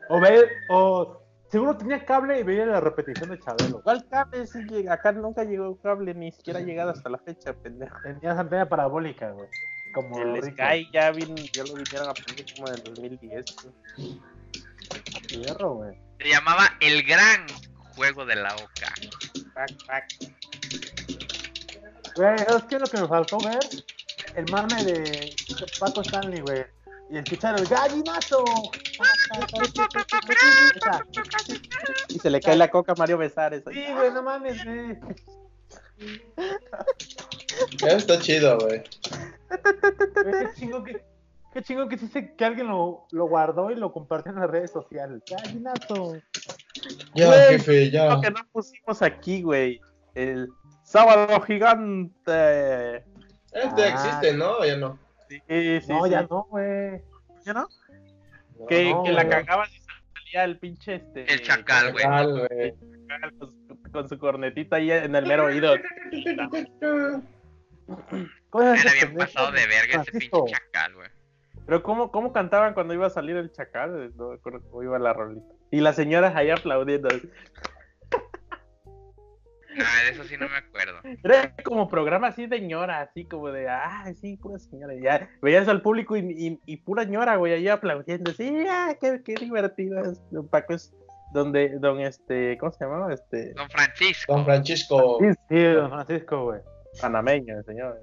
O 0.08 0.18
ver, 0.18 0.50
o 0.68 1.22
seguro 1.48 1.76
tenía 1.76 2.04
cable 2.04 2.40
y 2.40 2.42
veía 2.42 2.66
la 2.66 2.80
repetición 2.80 3.30
de 3.30 3.38
Chabelo. 3.38 3.80
¿Cuál 3.84 4.04
cable? 4.08 4.48
Sí, 4.48 4.88
acá 4.88 5.12
nunca 5.12 5.44
llegó 5.44 5.80
cable, 5.80 6.12
ni 6.12 6.32
siquiera 6.32 6.58
ha 6.58 6.62
llegado 6.62 6.90
hasta 6.90 7.08
la 7.08 7.18
fecha, 7.18 7.52
pendejo. 7.52 7.96
Tenías 8.02 8.36
antena 8.36 8.68
parabólica, 8.68 9.30
güey. 9.30 9.48
Como 9.94 10.18
El 10.18 10.42
Rico. 10.42 10.56
Sky 10.56 10.90
ya, 10.92 11.12
vin, 11.12 11.36
ya 11.36 11.62
lo 11.62 11.74
vinieron 11.74 12.08
a 12.08 12.14
poner 12.14 12.44
como 12.56 12.66
en 12.66 12.74
el 12.74 12.82
2010. 12.82 13.44
güey. 13.62 14.33
Fierro, 15.42 15.74
güey. 15.74 15.98
Se 16.20 16.28
llamaba 16.28 16.76
El 16.80 17.02
Gran 17.02 17.46
Juego 17.96 18.24
de 18.24 18.36
la 18.36 18.54
Oca. 18.54 18.92
Pac, 19.54 19.70
pac. 19.86 20.08
Güey, 22.16 22.38
¿sabes 22.38 22.64
qué 22.64 22.74
es 22.76 22.80
lo 22.80 22.86
que 22.86 23.00
me 23.00 23.08
faltó 23.08 23.38
ver? 23.38 23.58
El 24.36 24.50
mame 24.50 24.84
de 24.84 25.36
Paco 25.78 26.00
Stanley, 26.02 26.40
güey. 26.40 26.64
Y 27.10 27.18
escuchar 27.18 27.58
el 27.58 27.66
gallinazo. 27.66 28.44
Y 32.08 32.18
se 32.18 32.30
le 32.30 32.40
cae 32.40 32.56
la 32.56 32.70
coca 32.70 32.92
a 32.92 32.94
Mario 32.94 33.18
Besares. 33.18 33.62
Sí, 33.70 33.84
güey, 33.92 34.12
no 34.12 34.22
mames, 34.22 34.64
güey. 34.64 34.98
Ya 37.78 37.88
está 37.88 38.18
chido, 38.18 38.58
güey. 38.58 38.82
Güey, 40.22 40.46
Qué 40.46 40.60
chingo 40.60 40.82
que. 40.82 41.13
Qué 41.54 41.62
chingo 41.62 41.88
que 41.88 41.96
dice 41.96 42.34
que 42.36 42.44
alguien 42.44 42.66
lo, 42.66 43.06
lo 43.12 43.26
guardó 43.28 43.70
y 43.70 43.76
lo 43.76 43.92
compartió 43.92 44.32
en 44.32 44.40
las 44.40 44.50
redes 44.50 44.72
sociales. 44.72 45.22
Gallinazo. 45.30 46.16
Ya, 47.14 47.26
Güey, 47.28 47.40
jefe, 47.50 47.90
ya. 47.90 48.06
Lo 48.14 48.20
que 48.20 48.30
no 48.32 48.40
pusimos 48.52 49.00
aquí, 49.02 49.40
güey. 49.42 49.80
El 50.14 50.48
sábado 50.82 51.40
gigante. 51.42 52.96
Este 53.52 53.82
Ah. 53.84 53.88
existe, 53.88 54.34
¿no? 54.34 54.58
O 54.58 54.64
ya 54.64 54.76
no. 54.76 54.98
Sí, 55.28 55.40
sí, 55.48 55.88
no, 55.88 56.04
sí. 56.04 56.10
ya 56.10 56.22
no, 56.22 56.42
güey. 56.50 57.00
¿Ya 57.44 57.52
no? 57.54 57.68
No, 58.58 58.66
Que, 58.66 58.90
no, 58.90 59.02
que 59.04 59.12
la 59.12 59.22
güey. 59.24 59.30
cagabas 59.44 59.70
y 59.74 59.78
salía 59.80 60.44
el 60.44 60.58
pinche 60.58 60.96
este. 60.96 61.32
El 61.32 61.40
chacal, 61.42 61.92
güey. 61.92 62.02
Chacal, 62.04 62.50
Con, 63.38 63.54
su- 63.68 63.92
con 63.92 64.08
su 64.08 64.18
cornetita 64.18 64.76
ahí 64.76 64.90
en 64.90 65.14
el 65.14 65.24
mero 65.26 65.44
oído. 65.46 65.74
¿Cómo 68.50 68.72
es 68.72 68.84
Era 68.84 68.92
bien 68.94 69.14
pasado 69.16 69.52
de 69.52 69.66
verga 69.66 70.02
ese 70.02 70.12
pinche 70.12 70.52
chacal, 70.52 70.94
güey. 70.94 71.08
Pero 71.66 71.82
¿cómo, 71.82 72.10
¿cómo 72.10 72.32
cantaban 72.32 72.74
cuando 72.74 72.92
iba 72.94 73.06
a 73.06 73.10
salir 73.10 73.36
el 73.36 73.50
chacal? 73.52 74.12
No 74.16 74.28
me 74.30 74.34
acuerdo 74.34 74.60
cómo 74.70 74.82
iba 74.82 74.98
la 74.98 75.12
rolita. 75.12 75.46
Y 75.70 75.80
las 75.80 75.96
señoras 75.96 76.36
ahí 76.36 76.50
aplaudiendo. 76.50 77.08
Ah, 79.76 80.04
de 80.04 80.10
eso 80.12 80.22
sí 80.24 80.36
no 80.38 80.48
me 80.48 80.56
acuerdo. 80.56 80.98
Era 81.24 81.52
como 81.64 81.88
programa 81.88 82.28
así 82.28 82.46
de 82.46 82.60
ñora, 82.60 83.00
así 83.00 83.24
como 83.24 83.50
de, 83.50 83.68
ah, 83.68 84.04
sí, 84.20 84.36
pura 84.36 84.58
señora. 84.58 84.94
Ya 84.94 85.28
veías 85.42 85.66
al 85.66 85.82
público 85.82 86.16
y, 86.16 86.20
y, 86.20 86.60
y 86.64 86.76
pura 86.76 87.02
ñora, 87.04 87.36
güey, 87.36 87.54
ahí 87.54 87.66
aplaudiendo. 87.68 88.30
Sí, 88.32 88.64
ah, 88.68 88.94
qué, 89.00 89.20
qué 89.24 89.34
divertido 89.34 89.98
es. 90.00 90.22
Don 90.30 90.46
Paco 90.46 90.74
es 90.74 90.94
donde, 91.32 91.70
don 91.80 91.98
este, 91.98 92.56
¿cómo 92.58 92.70
se 92.70 92.84
llamaba? 92.84 93.12
Este, 93.12 93.52
Don 93.54 93.68
Francisco. 93.68 94.32
Don 94.32 94.44
Francisco. 94.44 95.18
Sí, 95.20 95.26
sí, 95.48 95.62
don 95.64 95.90
Francisco, 95.90 96.44
güey. 96.44 96.60
panameño, 97.00 97.58
el 97.58 97.64
señor. 97.64 98.00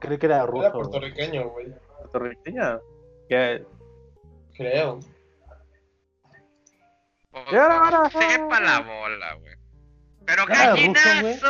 Creí 0.00 0.18
que 0.18 0.26
era 0.26 0.36
Era 0.36 0.46
ruso. 0.46 0.70
güey. 0.70 0.72
puertorriqueño, 0.72 1.48
güey. 1.48 1.72
Puertorriqueño. 2.10 2.80
Que, 3.28 3.64
Creo. 4.56 5.00
O- 7.32 7.52
Y 7.52 7.56
ahora, 7.56 8.10
sepa 8.10 8.60
la 8.60 8.80
bola, 8.80 9.34
güey. 9.34 9.54
Pero 10.26 10.46
gallinazo. 10.46 11.48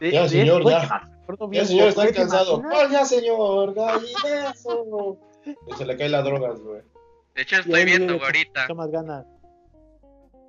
De- 0.00 0.10
Ya, 0.10 0.28
señor, 0.28 0.64
ya. 0.64 1.08
Ya, 1.50 1.64
señor, 1.64 1.88
está 1.88 2.00
güey, 2.02 2.12
¿te 2.12 2.18
cansado. 2.20 2.62
¿Cuál 2.62 2.90
ya, 2.90 3.04
señor? 3.04 3.74
Gallinazo. 3.74 5.18
Se 5.76 5.86
le 5.86 5.96
cae 5.96 6.08
las 6.08 6.24
drogas, 6.24 6.60
güey. 6.60 6.82
De 7.34 7.42
hecho, 7.42 7.56
estoy 7.56 7.84
viendo 7.84 8.14
güey, 8.14 8.24
ahorita. 8.26 8.74
Más 8.74 8.90
ganas. 8.90 9.26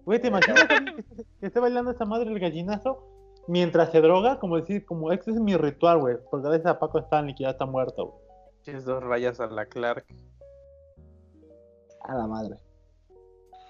Güey, 0.05 0.19
¿te 0.19 0.27
imaginas 0.27 0.67
que 1.39 1.47
esté 1.47 1.59
bailando 1.59 1.91
esa 1.91 2.05
madre 2.05 2.29
el 2.29 2.39
gallinazo 2.39 3.03
mientras 3.47 3.91
se 3.91 4.01
droga? 4.01 4.39
Como 4.39 4.57
decir, 4.57 4.85
como 4.85 5.11
este 5.11 5.31
es 5.31 5.37
mi 5.37 5.55
ritual, 5.57 5.99
güey. 5.99 6.17
Porque 6.29 6.47
gracias 6.47 6.67
a 6.67 6.79
Paco 6.79 6.99
Stanley 6.99 7.35
que 7.35 7.43
ya 7.43 7.51
está 7.51 7.65
muerto, 7.65 8.05
güey. 8.07 8.19
pinches 8.63 8.85
dos 8.85 9.03
rayas 9.03 9.39
a 9.39 9.47
la 9.47 9.65
Clark. 9.65 10.05
A 12.01 12.13
la 12.15 12.27
madre. 12.27 12.55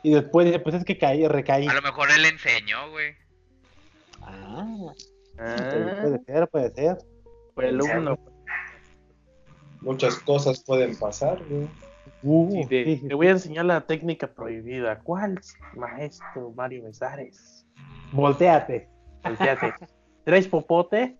Y 0.03 0.13
después, 0.13 0.45
dice, 0.45 0.59
pues 0.59 0.75
es 0.75 0.85
que 0.85 0.97
caí, 0.97 1.27
recaí. 1.27 1.67
A 1.67 1.73
lo 1.73 1.81
mejor 1.81 2.09
él 2.11 2.21
le 2.21 2.29
enseñó, 2.29 2.89
güey. 2.91 3.13
Ah, 4.21 4.65
Ah, 5.37 5.55
puede, 5.57 5.95
puede 6.01 6.19
ser, 6.25 6.47
puede 6.47 6.71
ser. 6.71 6.97
fue 7.53 7.67
el 7.69 7.75
alumno. 7.75 8.17
muchas 9.81 10.15
cosas 10.19 10.63
pueden 10.63 10.97
pasar, 10.97 11.43
güey. 11.49 11.67
Uh, 12.23 12.51
Sí, 12.51 12.65
de- 12.69 12.85
sí, 12.85 12.97
sí, 12.97 13.07
Te 13.07 13.13
voy 13.15 13.27
a 13.27 13.31
enseñar 13.31 13.65
la 13.65 13.81
técnica 13.81 14.27
prohibida. 14.27 14.99
¿Cuál, 14.99 15.39
maestro 15.75 16.51
Mario 16.55 16.83
Besares? 16.83 17.65
Volteate. 18.13 18.89
Volteate. 19.25 19.73
¿Traes 20.23 20.47
popote? 20.47 21.17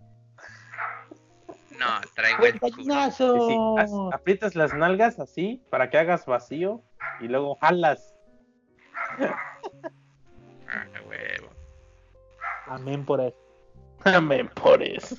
No, 1.78 2.02
traigo 2.16 2.46
el 2.46 2.60
culo. 2.60 3.12
Sí, 3.12 3.18
sí. 3.18 4.10
Aprietas 4.14 4.56
las 4.56 4.74
nalgas 4.74 5.20
así 5.20 5.62
para 5.70 5.90
que 5.90 5.98
hagas 5.98 6.26
vacío 6.26 6.82
y 7.20 7.28
luego 7.28 7.56
jalas. 7.56 8.16
Ah, 10.68 10.88
huevo. 11.08 11.50
Amén 12.68 13.06
por 13.06 13.22
eso. 13.22 13.38
Amén 14.04 14.50
por 14.50 14.82
eso. 14.82 15.18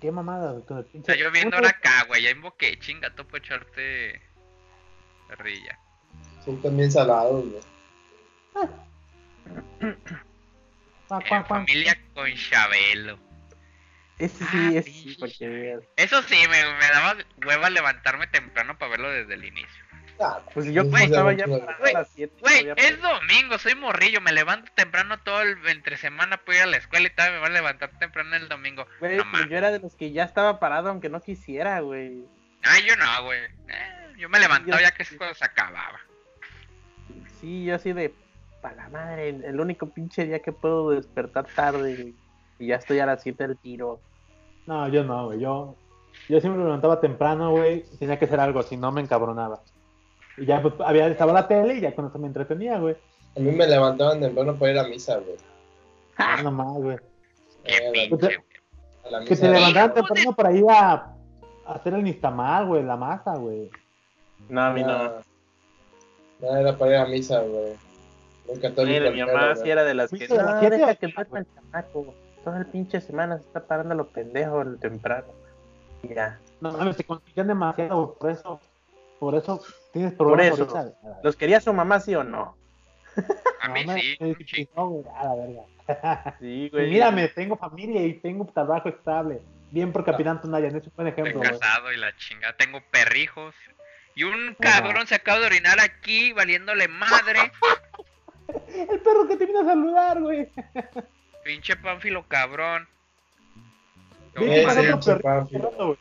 Qué 0.00 0.10
mamada, 0.10 0.58
con 0.64 0.78
el 0.78 0.84
pinche. 0.86 1.12
Está 1.12 1.22
lloviendo 1.22 1.56
ahora 1.56 1.70
acá, 1.70 2.04
güey. 2.08 2.22
Ya 2.22 2.30
invoqué, 2.30 2.78
chinga, 2.78 3.14
tú 3.14 3.26
puedes 3.26 3.46
echarte 3.46 4.20
rilla. 5.38 5.78
Son 6.44 6.60
también 6.62 6.90
salados, 6.90 7.44
güey. 7.50 7.62
Cuac, 8.52 8.70
Cuac, 11.08 11.28
cuac. 11.28 11.46
familia 11.48 11.98
con 12.14 12.32
Chabelo. 12.34 13.18
Ese 14.18 14.44
Ah, 14.44 14.50
sí, 14.52 14.76
ese 14.76 14.90
sí. 14.90 15.16
Eso 15.96 16.22
sí, 16.22 16.36
me, 16.50 16.64
me 16.74 16.88
daba 16.92 17.16
hueva 17.46 17.70
levantarme 17.70 18.26
temprano 18.26 18.76
para 18.78 18.90
verlo 18.90 19.10
desde 19.10 19.34
el 19.34 19.44
inicio. 19.44 19.84
Ah, 20.22 20.42
Pues 20.52 20.66
yo 20.66 20.84
Güey, 20.84 21.04
estaba 21.04 21.32
ya 21.32 21.46
para 21.46 21.92
las 21.92 22.10
7. 22.14 22.34
Güey, 22.40 22.68
es 22.76 23.00
domingo, 23.00 23.58
soy 23.58 23.74
morrillo, 23.74 24.20
me 24.20 24.32
levanto 24.32 24.70
temprano 24.74 25.18
todo 25.22 25.40
el 25.40 25.56
entre 25.66 25.96
semana 25.96 26.36
para 26.36 26.58
ir 26.58 26.62
a 26.64 26.66
la 26.66 26.76
escuela 26.76 27.06
y 27.06 27.10
tal, 27.14 27.32
me 27.32 27.38
voy 27.38 27.46
a 27.48 27.52
levantar 27.52 27.90
temprano 27.98 28.36
el 28.36 28.46
domingo. 28.48 28.86
Güey, 29.00 29.16
no 29.16 29.24
pues 29.30 29.48
yo 29.48 29.56
era 29.56 29.70
de 29.70 29.78
los 29.78 29.94
que 29.94 30.12
ya 30.12 30.24
estaba 30.24 30.60
parado 30.60 30.90
aunque 30.90 31.08
no 31.08 31.22
quisiera, 31.22 31.80
güey. 31.80 32.22
Ay, 32.62 32.82
yo 32.86 32.94
no, 32.96 33.24
güey. 33.24 33.40
Eh, 33.68 34.12
yo 34.18 34.28
me 34.28 34.38
levantaba 34.38 34.76
Yo- 34.76 34.82
ya 34.82 34.90
que 34.90 35.06
cuando 35.16 35.34
se 35.34 35.44
acababa. 35.46 35.98
Sí, 37.40 37.64
yo 37.64 37.76
así 37.76 37.94
de, 37.94 38.12
para 38.60 38.76
la 38.76 38.88
madre, 38.88 39.28
el 39.28 39.60
único 39.60 39.86
pinche 39.86 40.26
día 40.26 40.40
que 40.40 40.52
puedo 40.52 40.90
despertar 40.90 41.46
tarde, 41.54 41.96
güey. 41.96 42.14
Y 42.58 42.66
ya 42.66 42.76
estoy 42.76 42.98
a 42.98 43.06
las 43.06 43.22
7 43.22 43.48
del 43.48 43.56
tiro. 43.56 44.00
No, 44.66 44.86
yo 44.88 45.02
no, 45.02 45.26
güey. 45.26 45.40
Yo, 45.40 45.74
yo 46.28 46.40
siempre 46.40 46.58
me 46.58 46.64
levantaba 46.64 47.00
temprano, 47.00 47.52
güey. 47.52 47.84
Tenía 47.98 48.18
que 48.18 48.26
hacer 48.26 48.38
algo, 48.38 48.62
si 48.62 48.76
no 48.76 48.92
me 48.92 49.00
encabronaba. 49.00 49.60
Y 50.36 50.44
ya 50.44 50.60
pues, 50.60 50.74
había, 50.84 51.08
estaba 51.08 51.32
la 51.32 51.48
tele 51.48 51.74
y 51.74 51.80
ya 51.80 51.94
con 51.94 52.06
eso 52.06 52.18
me 52.18 52.26
entretenía, 52.26 52.78
güey. 52.78 52.96
A 53.36 53.40
mí 53.40 53.50
me 53.50 53.66
levantaban 53.66 54.20
temprano 54.20 54.54
para 54.56 54.72
ir 54.72 54.78
a 54.78 54.84
misa, 54.84 55.16
güey. 55.18 55.36
Ah, 56.16 56.42
no 56.42 56.50
más, 56.50 56.72
güey. 56.74 56.96
Eh. 57.64 58.10
A 59.04 59.10
la 59.10 59.24
Que 59.24 59.36
te 59.36 59.48
levantaban 59.48 59.94
temprano 59.94 60.32
para 60.34 60.52
ir 60.52 60.64
a, 60.68 60.92
a 60.92 61.72
hacer 61.72 61.94
el 61.94 62.04
nistamal, 62.04 62.66
güey, 62.66 62.82
la 62.82 62.96
masa, 62.96 63.36
güey. 63.36 63.70
No, 64.48 64.62
a 64.62 64.70
mí 64.70 64.82
no. 64.82 64.98
No, 64.98 65.10
no, 66.40 66.56
era 66.56 66.76
para 66.76 66.90
ir 66.90 66.96
a 66.98 67.06
misa, 67.06 67.40
güey. 67.40 67.89
El 68.52 69.12
mi 69.14 69.20
mamá 69.22 69.54
sí 69.56 69.70
era 69.70 69.84
de 69.84 69.94
las 69.94 70.10
que 70.10 70.24
a 70.24 70.42
no, 70.42 70.60
deja 70.60 70.94
que 70.94 71.06
duerma 71.08 71.38
el 71.40 71.46
chamaco. 71.54 72.14
Toda 72.44 72.58
el 72.58 72.66
pinche 72.66 73.00
semana 73.00 73.38
se 73.38 73.44
está 73.44 73.66
parando 73.66 73.94
los 73.94 74.08
pendejos 74.08 74.66
el 74.66 74.78
temprano. 74.78 75.28
Ya. 76.02 76.38
No 76.60 76.72
mames, 76.72 76.96
te 76.96 77.04
consiguen 77.04 77.48
demasiado. 77.48 78.14
Por 78.14 78.30
eso, 78.30 78.60
por 79.18 79.34
eso 79.34 79.62
tienes 79.92 80.14
Por 80.14 80.28
problemas 80.28 80.58
eso. 80.58 80.76
ahorita. 80.76 81.20
¿Los 81.22 81.36
quería 81.36 81.60
su 81.60 81.72
mamá, 81.72 82.00
sí 82.00 82.14
o 82.14 82.24
no? 82.24 82.56
A 83.60 83.68
mí 83.68 83.84
sí, 84.00 84.68
no, 84.76 84.88
güey, 84.88 85.04
a 85.16 85.24
la 85.24 85.34
verga. 85.34 86.34
Sí, 86.38 86.68
güey. 86.70 86.88
mírame, 86.88 87.28
tengo 87.28 87.56
familia 87.56 88.02
y 88.06 88.14
tengo 88.14 88.46
trabajo 88.46 88.88
estable. 88.88 89.42
Bien 89.70 89.92
por 89.92 90.04
Capitán 90.04 90.40
Tunaya, 90.40 90.70
no 90.70 90.78
es 90.78 90.86
un 90.86 90.92
buen 90.96 91.08
Estoy 91.08 91.22
ejemplo, 91.22 91.40
güey. 91.40 91.60
casado 91.60 91.92
y 91.92 91.96
la 91.96 92.16
chinga. 92.16 92.54
Tengo 92.56 92.80
perrijos. 92.90 93.54
Y 94.14 94.24
un 94.24 94.54
cabrón 94.58 95.06
se 95.06 95.14
acaba 95.16 95.40
de 95.40 95.46
orinar 95.46 95.78
aquí, 95.80 96.32
valiéndole 96.32 96.88
madre. 96.88 97.52
El 98.90 99.00
perro 99.00 99.26
que 99.28 99.36
te 99.36 99.46
vino 99.46 99.60
a 99.60 99.64
saludar, 99.64 100.20
güey. 100.20 100.48
Pinche 101.44 101.76
pánfilo 101.76 102.24
cabrón. 102.28 102.86
Otro 104.36 105.18
perrito, 105.20 105.86
güey. 105.86 105.98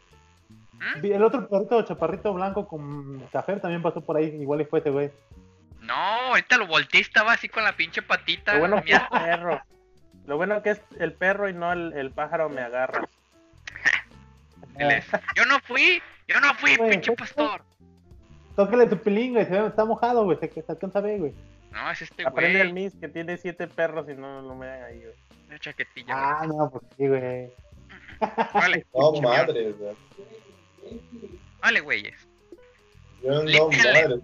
¿Mm? 1.01 1.05
El 1.05 1.23
otro 1.23 1.47
perrito 1.49 1.81
chaparrito 1.83 2.33
blanco 2.33 2.67
con 2.67 3.19
café 3.31 3.57
también 3.57 3.81
pasó 3.81 4.01
por 4.01 4.15
ahí, 4.17 4.25
igual 4.39 4.61
y 4.61 4.65
fue 4.65 4.79
ese, 4.79 4.89
güey. 4.91 5.11
No, 5.81 5.93
ahorita 5.93 6.57
lo 6.57 6.67
volteé 6.67 7.01
estaba 7.01 7.33
así 7.33 7.49
con 7.49 7.63
la 7.63 7.75
pinche 7.75 8.01
patita. 8.01 8.53
Lo 8.53 8.59
bueno 8.59 8.83
que 8.83 8.93
es 8.93 9.01
perro. 9.09 9.61
Lo 10.25 10.37
bueno 10.37 10.61
que 10.61 10.71
es 10.71 10.81
el 10.99 11.13
perro 11.13 11.49
y 11.49 11.53
no 11.53 11.71
el, 11.73 11.93
el 11.93 12.11
pájaro 12.11 12.49
me 12.49 12.61
agarra. 12.61 13.07
Yo 15.35 15.45
no 15.45 15.59
fui, 15.61 16.01
yo 16.27 16.39
no 16.39 16.53
fui, 16.53 16.75
Güey, 16.77 16.91
pinche 16.91 17.11
¿qué- 17.11 17.17
pastor. 17.17 17.63
Tócale 18.55 18.85
tu 18.85 18.97
pilín, 18.97 19.33
güey, 19.33 19.45
se 19.45 19.51
ve- 19.51 19.67
está 19.67 19.83
mojado, 19.83 20.23
güey, 20.23 20.37
se, 20.37 20.47
se 20.49 20.63
alcanza 20.71 20.99
a 20.99 21.01
ver, 21.01 21.19
güey. 21.19 21.33
No, 21.71 21.91
es 21.91 22.01
este 22.01 22.25
Aprende 22.25 22.61
al 22.61 22.71
güey. 22.71 22.85
Miss 22.85 22.95
que 22.99 23.07
tiene 23.07 23.37
siete 23.37 23.67
perros 23.67 24.07
y 24.09 24.13
no 24.15 24.41
lo 24.41 24.55
me 24.55 24.67
dan 24.67 24.83
ahí, 24.83 24.99
güey. 25.01 25.15
Una 25.47 25.59
chaquetilla, 25.59 26.15
güey. 26.15 26.27
Ah, 26.31 26.45
no, 26.47 26.69
pues 26.71 26.83
sí, 26.97 27.07
güey. 27.07 27.51
Vale, 28.53 28.85
No, 28.93 29.11
pinche 29.11 29.27
madre, 29.27 29.71
güey. 29.73 29.95
Vale, 31.61 31.79
güeyes. 31.81 32.27
Yo 33.23 33.43
no, 33.43 33.69
madre. 33.69 34.19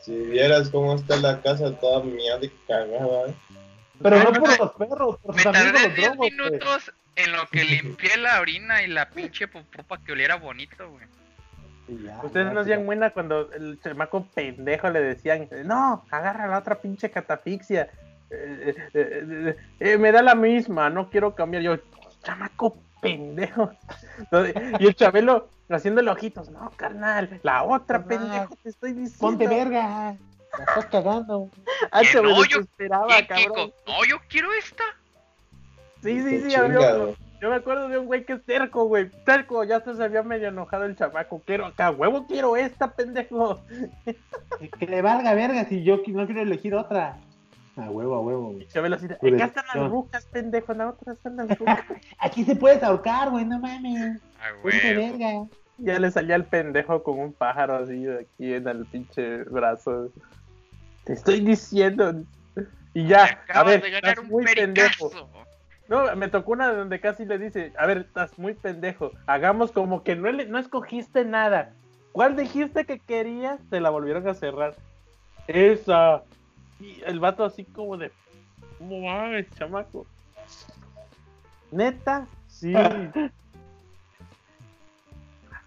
Si 0.00 0.14
vieras 0.16 0.70
cómo 0.70 0.94
está 0.94 1.16
la 1.16 1.40
casa 1.42 1.78
toda 1.78 2.02
mierda 2.04 2.46
y 2.46 2.50
cagada, 2.66 3.28
¿eh? 3.28 3.34
Pero 4.02 4.18
no 4.22 4.32
por 4.32 4.58
los 4.58 4.72
perros, 4.72 5.18
por 5.18 5.34
Me 5.34 5.42
sus 5.42 5.46
amigos 5.46 5.72
tardé 5.72 5.88
los 5.88 5.94
10 5.96 6.12
drogos, 6.12 6.16
güey. 6.16 6.30
minutos 6.30 6.92
en 7.16 7.32
lo 7.32 7.46
que 7.48 7.64
limpié 7.64 8.16
la 8.16 8.40
orina 8.40 8.82
y 8.82 8.86
la 8.86 9.10
pinche 9.10 9.46
popó 9.48 9.82
para 9.82 10.02
que 10.02 10.12
oliera 10.12 10.36
bonito, 10.36 10.88
güey. 10.90 11.06
Ya, 11.90 12.20
Ustedes 12.22 12.46
ya, 12.46 12.52
no 12.52 12.60
hacían 12.60 12.86
buena 12.86 13.10
cuando 13.10 13.52
el 13.52 13.80
chamaco 13.80 14.24
pendejo 14.34 14.90
le 14.90 15.00
decían, 15.00 15.48
no, 15.64 16.04
agarra 16.10 16.46
la 16.46 16.58
otra 16.58 16.80
pinche 16.80 17.10
catafixia. 17.10 17.90
Eh, 18.30 18.74
eh, 18.76 18.90
eh, 18.94 19.56
eh, 19.80 19.98
me 19.98 20.12
da 20.12 20.22
la 20.22 20.36
misma, 20.36 20.88
no 20.88 21.10
quiero 21.10 21.34
cambiar. 21.34 21.62
Yo, 21.64 21.76
chamaco 22.22 22.76
pendejo. 23.00 23.72
Y 24.78 24.86
el 24.86 24.94
Chabelo 24.94 25.48
haciéndole 25.68 26.10
ojitos, 26.10 26.50
no, 26.50 26.70
carnal, 26.76 27.40
la 27.42 27.64
otra 27.64 28.04
Carnal, 28.04 28.18
pendejo, 28.18 28.56
te 28.62 28.68
estoy 28.68 28.92
diciendo. 28.92 29.18
Ponte 29.20 29.48
verga. 29.48 30.16
La 30.58 30.64
estás 30.64 30.86
cagando. 30.86 31.50
Ah, 31.92 32.02
no, 32.14 32.44
yo- 32.44 32.60
esperaba, 32.60 33.06
¿Qué, 33.08 33.26
cabrón. 33.26 33.70
Kiko? 33.70 33.72
No, 33.86 34.04
yo 34.04 34.18
quiero 34.28 34.52
esta. 34.52 34.84
Sí, 36.02 36.20
sí, 36.20 36.42
Qué 36.42 36.50
sí, 36.50 36.56
güey. 36.56 37.16
Yo 37.40 37.48
me 37.48 37.56
acuerdo 37.56 37.88
de 37.88 37.98
un 37.98 38.06
güey 38.06 38.24
que 38.24 38.34
es 38.34 38.44
terco, 38.44 38.84
güey. 38.84 39.08
Terco, 39.24 39.64
ya 39.64 39.76
hasta 39.76 39.94
se 39.94 40.04
había 40.04 40.22
medio 40.22 40.48
enojado 40.48 40.84
el 40.84 40.94
chamaco. 40.94 41.40
Quiero 41.46 41.66
acá, 41.66 41.90
huevo, 41.90 42.26
quiero 42.26 42.56
esta, 42.56 42.94
pendejo. 42.94 43.60
Que 44.78 44.86
le 44.86 45.00
valga 45.00 45.32
verga 45.32 45.64
si 45.64 45.82
yo 45.82 46.00
no 46.08 46.26
quiero 46.26 46.42
elegir 46.42 46.74
otra. 46.74 47.16
A 47.76 47.88
huevo, 47.90 48.16
a 48.16 48.20
huevo, 48.20 48.52
güey. 48.52 48.66
Así 48.66 48.78
acá 48.78 49.44
están 49.46 49.64
las 49.74 49.90
rucas, 49.90 50.26
pendejo, 50.26 50.72
en 50.72 50.78
la 50.78 50.88
otra 50.90 51.14
están 51.14 51.36
las 51.36 51.58
rucas. 51.58 51.82
Aquí 52.18 52.44
se 52.44 52.56
puedes 52.56 52.82
ahorcar, 52.82 53.30
güey, 53.30 53.46
no 53.46 53.58
mames. 53.58 54.20
Ah, 54.38 54.50
Ponte 54.62 54.94
güey. 54.94 55.10
verga. 55.10 55.46
ya 55.78 55.98
le 55.98 56.10
salía 56.10 56.36
el 56.36 56.44
pendejo 56.44 57.02
con 57.02 57.18
un 57.18 57.32
pájaro 57.32 57.76
así 57.76 58.04
de 58.04 58.20
aquí 58.20 58.52
en 58.52 58.68
el 58.68 58.84
pinche 58.84 59.44
brazo. 59.44 60.12
Te 61.04 61.14
estoy 61.14 61.40
diciendo. 61.40 62.22
Y 62.92 63.06
ya, 63.06 63.22
a 63.22 63.26
Acabas 63.28 63.66
ver, 63.66 63.82
de 63.82 63.90
ganar 63.92 64.10
estás 64.10 64.24
un 64.24 64.30
muy 64.30 64.44
pendejo. 64.44 65.10
No, 65.90 66.16
me 66.16 66.28
tocó 66.28 66.52
una 66.52 66.72
donde 66.72 67.00
casi 67.00 67.24
le 67.24 67.36
dice, 67.36 67.72
a 67.76 67.84
ver, 67.84 67.98
estás 67.98 68.38
muy 68.38 68.54
pendejo. 68.54 69.10
Hagamos 69.26 69.72
como 69.72 70.04
que 70.04 70.14
no, 70.14 70.30
no 70.30 70.58
escogiste 70.58 71.24
nada. 71.24 71.74
¿Cuál 72.12 72.36
dijiste 72.36 72.84
que 72.84 73.00
querías? 73.00 73.58
Te 73.70 73.80
la 73.80 73.90
volvieron 73.90 74.28
a 74.28 74.34
cerrar. 74.34 74.76
Esa. 75.48 76.22
Y 76.78 77.02
el 77.04 77.18
vato 77.18 77.44
así 77.44 77.64
como 77.64 77.96
de, 77.96 78.12
¿cómo 78.78 79.00
mames, 79.00 79.50
chamaco? 79.56 80.06
Neta, 81.72 82.28
sí. 82.46 82.72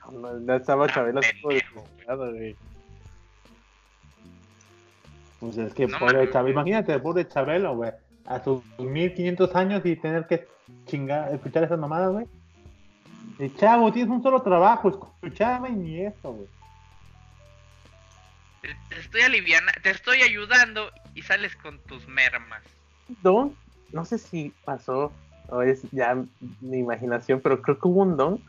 no, 0.10 0.34
no 0.40 0.56
estaba 0.56 0.88
desesperado, 0.88 2.32
güey. 2.32 2.56
Pues 5.42 5.58
es 5.58 5.74
que 5.74 5.88
No 5.88 6.00
pobre. 6.00 6.32
Chabelo, 6.32 6.54
imagínate, 6.54 6.98
pobre 7.00 7.28
Chabelo, 7.28 7.76
güey. 7.76 7.92
A 8.26 8.44
sus 8.44 8.64
1500 8.80 9.56
años 9.56 9.86
y 9.86 9.96
tener 9.96 10.28
que 10.28 10.48
chingar, 10.86 11.34
escuchar 11.34 11.64
esas 11.64 11.80
mamadas, 11.80 12.12
güey. 12.12 12.28
Chavo, 13.58 13.92
tienes 13.92 14.12
un 14.12 14.24
solo 14.24 14.42
trabajo, 14.42 14.90
escuchame 14.90 15.70
y 15.70 15.76
ni 15.76 16.02
eso, 16.02 16.34
güey. 16.34 16.48
Te, 18.62 19.00
estoy 19.00 19.22
aliviando, 19.22 19.72
te 19.82 19.90
estoy 19.90 20.22
ayudando 20.22 20.90
y 21.14 21.22
sales 21.22 21.56
con 21.58 21.80
tus 21.80 22.08
mermas. 22.08 22.62
don, 23.22 23.56
no 23.92 24.06
sé 24.06 24.18
si 24.18 24.54
pasó 24.64 25.12
o 25.50 25.62
es 25.62 25.82
ya 25.92 26.16
mi 26.62 26.78
imaginación, 26.78 27.42
pero 27.42 27.62
creo 27.62 27.78
que 27.78 27.88
hubo 27.88 28.02
un 28.02 28.16
don 28.16 28.42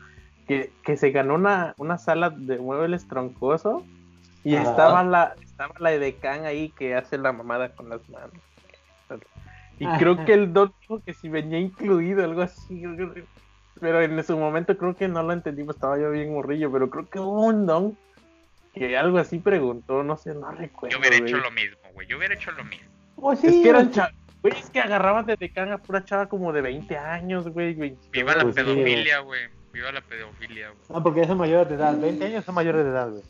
que, 0.47 0.71
que 0.83 0.95
se 0.95 1.11
ganó 1.11 1.35
una, 1.35 1.73
una 1.77 1.97
sala 1.97 2.29
de 2.29 2.57
muebles 2.57 3.07
troncoso 3.07 3.85
y 4.43 4.55
estaba 4.55 5.03
la 5.03 5.35
estaba 5.41 5.73
la 5.79 5.93
edecán 5.93 6.45
ahí 6.45 6.69
que 6.69 6.95
hace 6.95 7.17
la 7.17 7.31
mamada 7.31 7.69
con 7.69 7.89
las 7.89 8.07
manos. 8.09 8.31
Y 9.79 9.85
creo 9.97 10.23
que 10.25 10.33
el 10.33 10.53
don 10.53 10.73
dijo 10.81 11.01
que 11.03 11.13
si 11.13 11.27
venía 11.29 11.59
incluido 11.59 12.23
algo 12.23 12.41
así. 12.41 12.83
Pero 13.79 14.01
en 14.01 14.23
su 14.23 14.37
momento 14.37 14.77
creo 14.77 14.95
que 14.95 15.07
no 15.07 15.21
lo 15.21 15.33
entendimos, 15.33 15.75
estaba 15.75 15.99
yo 15.99 16.09
bien 16.11 16.33
morrillo, 16.33 16.71
pero 16.71 16.89
creo 16.89 17.09
que 17.09 17.19
hubo 17.19 17.41
un 17.45 17.65
don 17.65 17.97
que 18.73 18.97
algo 18.97 19.17
así 19.17 19.39
preguntó, 19.39 20.03
no 20.03 20.15
sé, 20.17 20.33
no 20.33 20.49
recuerdo. 20.51 20.93
Yo 20.93 20.99
hubiera 20.99 21.17
güey. 21.17 21.29
hecho 21.29 21.37
lo 21.41 21.51
mismo, 21.51 21.77
güey. 21.93 22.07
Yo 22.07 22.17
hubiera 22.17 22.33
hecho 22.35 22.51
lo 22.51 22.63
mismo. 22.63 22.87
Pues 23.17 23.39
sí, 23.39 23.47
Es 23.47 23.53
que 23.63 23.69
eran 23.69 23.83
güey. 23.85 23.93
cha- 23.95 24.11
Güey, 24.41 24.53
es 24.59 24.69
que 24.69 24.79
agarraban 24.79 25.25
de 25.25 25.35
decán 25.37 25.71
a 25.71 25.79
pura 25.79 26.05
chava 26.05 26.27
como 26.27 26.53
de 26.53 26.61
20 26.61 26.95
años, 26.97 27.47
güey. 27.49 27.73
güey. 27.73 27.97
Viva 28.11 28.35
la 28.35 28.43
Pues 28.43 28.55
sí, 28.55 28.61
pedofilia, 28.61 29.19
güey. 29.19 29.41
Viva 29.73 29.91
la 29.91 30.01
pedofilia, 30.01 30.67
güey. 30.69 30.79
No, 30.89 31.01
porque 31.03 31.25
son 31.25 31.37
mayores 31.37 31.67
de 31.69 31.75
edad. 31.75 31.97
20 31.99 32.25
años 32.25 32.45
son 32.45 32.53
mayores 32.55 32.83
de 32.83 32.91
edad, 32.91 33.09
güey. 33.09 33.23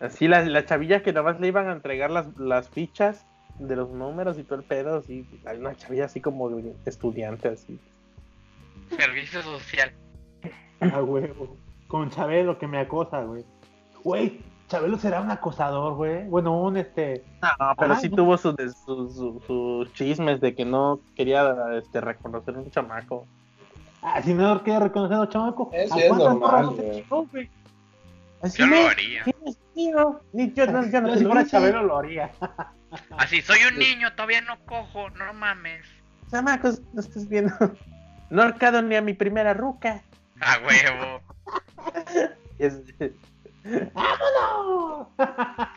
Así 0.00 0.26
la, 0.26 0.42
la 0.44 0.64
chavilla 0.66 1.02
que 1.02 1.12
nada 1.12 1.22
más 1.30 1.40
le 1.40 1.46
iban 1.48 1.68
a 1.68 1.72
entregar 1.72 2.10
las, 2.10 2.36
las 2.38 2.68
fichas 2.70 3.24
de 3.58 3.76
los 3.76 3.90
números 3.90 4.38
y 4.38 4.44
todo 4.44 4.58
el 4.58 4.64
pedo, 4.64 4.96
así. 4.98 5.26
Hay 5.46 5.58
una 5.58 5.74
chavilla 5.76 6.06
así 6.06 6.20
como 6.20 6.48
de 6.50 6.74
estudiante, 6.86 7.48
así. 7.48 7.78
Servicio 8.96 9.42
social. 9.42 9.92
A 10.80 11.02
huevo. 11.02 11.56
Con 11.88 12.10
Chabelo 12.10 12.58
que 12.58 12.66
me 12.66 12.78
acosa, 12.78 13.22
güey. 13.22 13.44
Güey, 14.02 14.40
Chabelo 14.68 14.98
será 14.98 15.20
un 15.20 15.30
acosador, 15.30 15.94
güey. 15.94 16.24
Bueno, 16.28 16.60
un 16.60 16.76
este. 16.76 17.22
No, 17.42 17.74
pero 17.78 17.94
Ay, 17.94 18.00
sí 18.00 18.08
no. 18.08 18.16
tuvo 18.16 18.36
sus 18.38 18.54
sus 18.84 19.14
sus- 19.14 19.44
sus 19.44 19.92
chismes 19.92 20.40
de 20.40 20.54
que 20.54 20.64
no 20.64 21.00
quería 21.14 21.54
este, 21.78 22.00
reconocer 22.00 22.56
un 22.56 22.70
chamaco. 22.70 23.26
Ah, 24.02 24.20
si 24.22 24.34
no 24.34 24.62
quiere 24.64 24.80
reconocer 24.80 25.16
a 25.16 25.20
los 25.20 25.28
chamacos. 25.28 25.68
Eso 25.72 25.94
¿a 25.94 25.98
es 26.00 26.10
normal, 26.16 26.66
güey. 26.70 27.04
Yo 28.56 28.66
lo 28.66 28.88
haría. 28.88 29.22
¿quién 29.22 29.36
mío? 29.74 30.20
Ni 30.32 30.52
yo, 30.52 30.66
no, 30.66 30.84
yo 30.88 31.00
no 31.00 31.14
si 31.16 31.24
lo 31.24 31.30
fuera. 31.32 31.46
Chabelo 31.46 31.82
lo 31.82 31.98
haría. 31.98 32.30
Así, 33.18 33.40
soy 33.42 33.58
un 33.70 33.78
niño, 33.78 34.12
todavía 34.14 34.40
no 34.42 34.58
cojo, 34.66 35.10
no 35.10 35.32
mames. 35.34 35.84
Chamacos, 36.30 36.80
no 36.92 37.00
estás 37.00 37.28
viendo. 37.28 37.54
No 38.30 38.42
he 38.42 38.44
ahorcado 38.46 38.80
ni 38.82 38.96
a 38.96 39.02
mi 39.02 39.14
primera 39.14 39.52
ruca. 39.54 40.02
A 40.40 40.58
huevo. 40.58 41.22
Es- 42.58 42.80
¡Vámonos! 43.94 45.08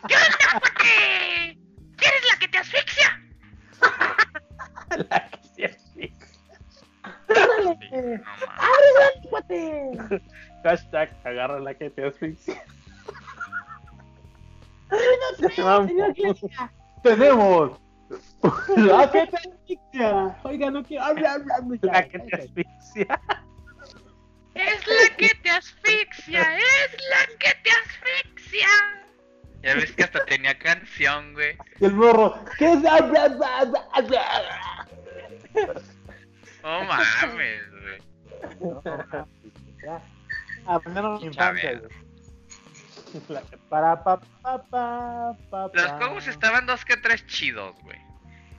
¿Qué? 0.81 1.57
¿Quieres 1.97 2.21
la 2.31 2.39
que 2.39 2.47
te 2.47 2.57
asfixia? 2.57 3.21
la 5.09 5.29
que 5.29 5.39
se 5.55 5.65
asfixia. 5.65 6.27
Sí, 7.27 7.33
no 7.35 7.75
mames. 9.49 10.21
Hashtag 10.63 11.09
agarra 11.25 11.59
la 11.59 11.73
que 11.75 11.89
te 11.89 12.05
asfixia. 12.07 12.63
Tenemos. 17.03 17.79
La 18.77 19.11
que 19.11 19.27
te 19.27 19.37
asfixia. 19.37 20.37
Oiga, 20.43 20.71
no 20.71 20.83
quiero 20.83 21.03
hablar. 21.05 21.41
La 21.81 22.07
que 22.07 22.19
te 22.19 22.35
asfixia. 22.35 23.21
Es 24.53 24.87
la 24.87 25.17
que 25.17 25.29
te 25.43 25.49
asfixia, 25.49 26.57
es 26.57 26.97
la 27.09 27.25
que 27.39 27.53
te 27.61 27.71
asfixia. 27.71 28.67
Ya 29.63 29.75
ves 29.75 29.91
que 29.91 30.03
hasta 30.03 30.23
tenía 30.25 30.57
canción, 30.57 31.33
güey. 31.33 31.57
Y 31.81 31.85
el 31.85 31.93
morro. 31.93 32.39
¿Qué 32.57 32.71
es? 32.71 32.81
No 36.63 36.83
mames, 36.85 37.61
güey. 37.83 37.99
Aprendieron 40.67 41.19
mi 41.19 41.25
infancia, 41.27 41.61
Chabelo. 41.71 41.89
güey. 41.89 42.04
Para 43.69 44.03
pa 44.03 44.19
pa 44.41 44.63
pa 44.63 45.33
pa 45.49 45.69
Los 45.73 45.91
juegos 45.91 46.27
estaban 46.27 46.65
dos 46.65 46.83
que 46.85 46.97
tres 46.97 47.25
chidos, 47.27 47.75
güey. 47.81 47.99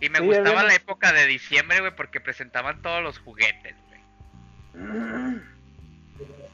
Y 0.00 0.08
me 0.10 0.18
Sí, 0.18 0.26
gustaba 0.26 0.62
la 0.62 0.74
época 0.74 1.12
de 1.12 1.26
diciembre, 1.26 1.80
güey, 1.80 1.94
porque 1.94 2.20
presentaban 2.20 2.82
todos 2.82 3.02
los 3.02 3.18
juguetes, 3.18 3.74
güey. 3.88 4.00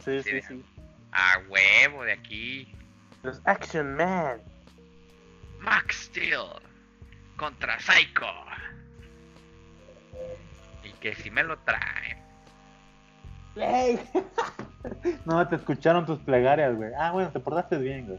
Sí, 0.04 0.22
sí, 0.22 0.40
sí. 0.42 0.64
A 1.12 1.38
huevo 1.48 2.04
de 2.04 2.12
aquí. 2.12 2.74
Los 3.22 3.40
Action 3.44 3.94
Man. 3.96 4.40
Max 5.60 6.06
Steel 6.06 6.40
contra 7.36 7.78
Psycho. 7.80 8.26
Y 10.84 10.92
que 10.94 11.14
si 11.14 11.30
me 11.30 11.42
lo 11.42 11.58
traen. 11.60 12.21
Ey. 13.56 14.00
No, 15.24 15.46
te 15.46 15.54
escucharon 15.56 16.04
tus 16.06 16.18
plegarias, 16.18 16.74
güey. 16.74 16.90
Ah, 16.98 17.12
bueno, 17.12 17.30
te 17.30 17.38
portaste 17.38 17.78
bien, 17.78 18.06
güey. 18.06 18.18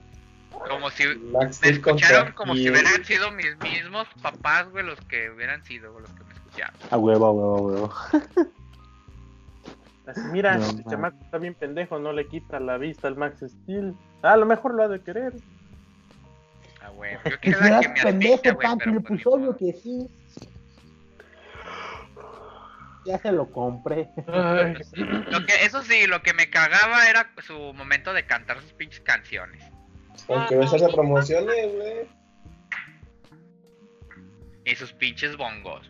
Como 0.70 0.90
si 0.92 1.04
me 1.08 1.70
escucharon 1.70 2.32
como 2.34 2.56
si 2.56 2.70
hubieran 2.70 3.04
sido 3.04 3.32
mis 3.32 3.58
mismos 3.60 4.08
papás, 4.22 4.70
güey, 4.70 4.86
los 4.86 5.00
que 5.02 5.30
hubieran 5.30 5.64
sido 5.66 6.00
los 6.00 6.10
que 6.12 6.24
me 6.24 6.34
escucharon. 6.34 6.76
A 6.90 6.98
huevo, 6.98 7.26
a 7.26 7.32
huevo, 7.32 7.58
a 7.58 7.62
huevo. 7.62 7.94
Así, 10.08 10.22
mira, 10.32 10.58
No, 10.58 10.70
el 10.70 10.76
man. 10.76 10.86
chamaco 10.90 11.18
está 11.24 11.38
bien 11.38 11.54
pendejo, 11.56 12.00
no 12.00 12.14
le 12.14 12.28
quita 12.28 12.60
la 12.60 12.78
vista 12.78 13.08
al 13.08 13.16
Max 13.18 13.44
Steel. 13.46 13.96
A 14.22 14.38
lo 14.38 14.46
mejor 14.46 14.74
lo 14.74 14.84
ha 14.84 14.88
de 14.88 15.02
querer. 15.02 15.34
A 16.82 16.92
huevo. 16.92 17.20
Yo 17.30 17.40
quería 17.40 17.80
que 17.82 18.14
me 18.14 18.28
güey, 18.28 18.40
pero 18.42 18.58
pues, 18.58 18.78
ni 18.86 19.24
modo. 19.26 19.58
que 19.58 19.74
sí. 19.74 20.10
Ya 23.06 23.18
se 23.20 23.32
lo 23.32 23.52
compré. 23.52 24.10
Lo 24.28 25.46
que, 25.46 25.54
eso 25.64 25.82
sí, 25.84 26.08
lo 26.08 26.22
que 26.22 26.34
me 26.34 26.50
cagaba 26.50 27.10
era 27.10 27.32
su 27.46 27.74
momento 27.74 28.14
de 28.14 28.26
cantar 28.26 28.62
sus 28.62 28.74
pinches 28.74 29.02
canciones. 29.02 29.64
Aunque 30.30 30.56
ves 30.56 30.74
esas 30.74 30.94
promociones, 30.94 31.74
güey. 31.76 32.08
Y 34.66 34.76
sus 34.76 34.94
pinches 34.94 35.36
bongos. 35.36 35.90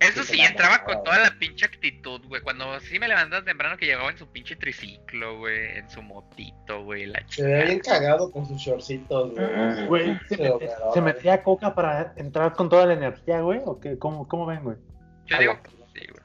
Eso 0.00 0.24
Sí, 0.24 0.40
entraba 0.40 0.82
con 0.84 1.04
toda 1.04 1.18
la 1.18 1.38
pinche 1.38 1.66
actitud, 1.66 2.22
güey. 2.26 2.40
Cuando 2.40 2.80
sí 2.80 2.98
me 2.98 3.06
levantaba 3.06 3.44
temprano 3.44 3.76
que 3.76 3.84
llegaba 3.84 4.10
en 4.10 4.16
su 4.16 4.26
pinche 4.26 4.56
triciclo, 4.56 5.38
güey. 5.38 5.76
En 5.76 5.90
su 5.90 6.00
motito, 6.00 6.84
güey. 6.84 7.04
La 7.04 7.22
Se 7.28 7.42
ve 7.42 7.64
bien 7.66 7.80
cagado 7.80 8.32
con 8.32 8.46
sus 8.46 8.56
shortcitos, 8.56 9.32
güey. 9.32 9.86
Güey, 9.86 10.20
¿se. 10.26 10.38
¿se 10.94 11.00
metía 11.02 11.42
coca 11.42 11.74
para 11.74 12.14
entrar 12.16 12.54
con 12.54 12.70
toda 12.70 12.86
la 12.86 12.94
energía, 12.94 13.42
güey? 13.42 13.60
¿O 13.66 13.78
qué? 13.78 13.98
¿Cómo, 13.98 14.26
cómo 14.26 14.46
ven, 14.46 14.62
güey? 14.62 14.76
Yo 15.30 15.38
digo 15.38 15.58
que 15.62 15.70
sí, 15.70 16.06
güey. 16.12 16.24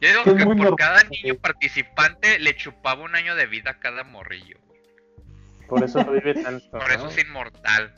Yo 0.00 0.08
digo 0.10 0.24
Que 0.24 0.30
es 0.30 0.36
que 0.36 0.44
muy 0.44 0.56
por 0.56 0.64
normal, 0.70 0.76
cada 0.76 1.02
niño 1.04 1.34
participante 1.36 2.38
le 2.38 2.54
chupaba 2.56 3.02
un 3.04 3.14
año 3.14 3.34
de 3.34 3.46
vida 3.46 3.70
a 3.72 3.78
cada 3.78 4.04
morrillo. 4.04 4.58
güey. 4.66 4.80
Por 5.68 5.82
eso 5.84 6.02
no 6.04 6.12
vive 6.12 6.34
tanto. 6.34 6.70
Por 6.70 6.90
eso 6.90 7.04
¿no? 7.04 7.10
es 7.10 7.18
inmortal. 7.24 7.94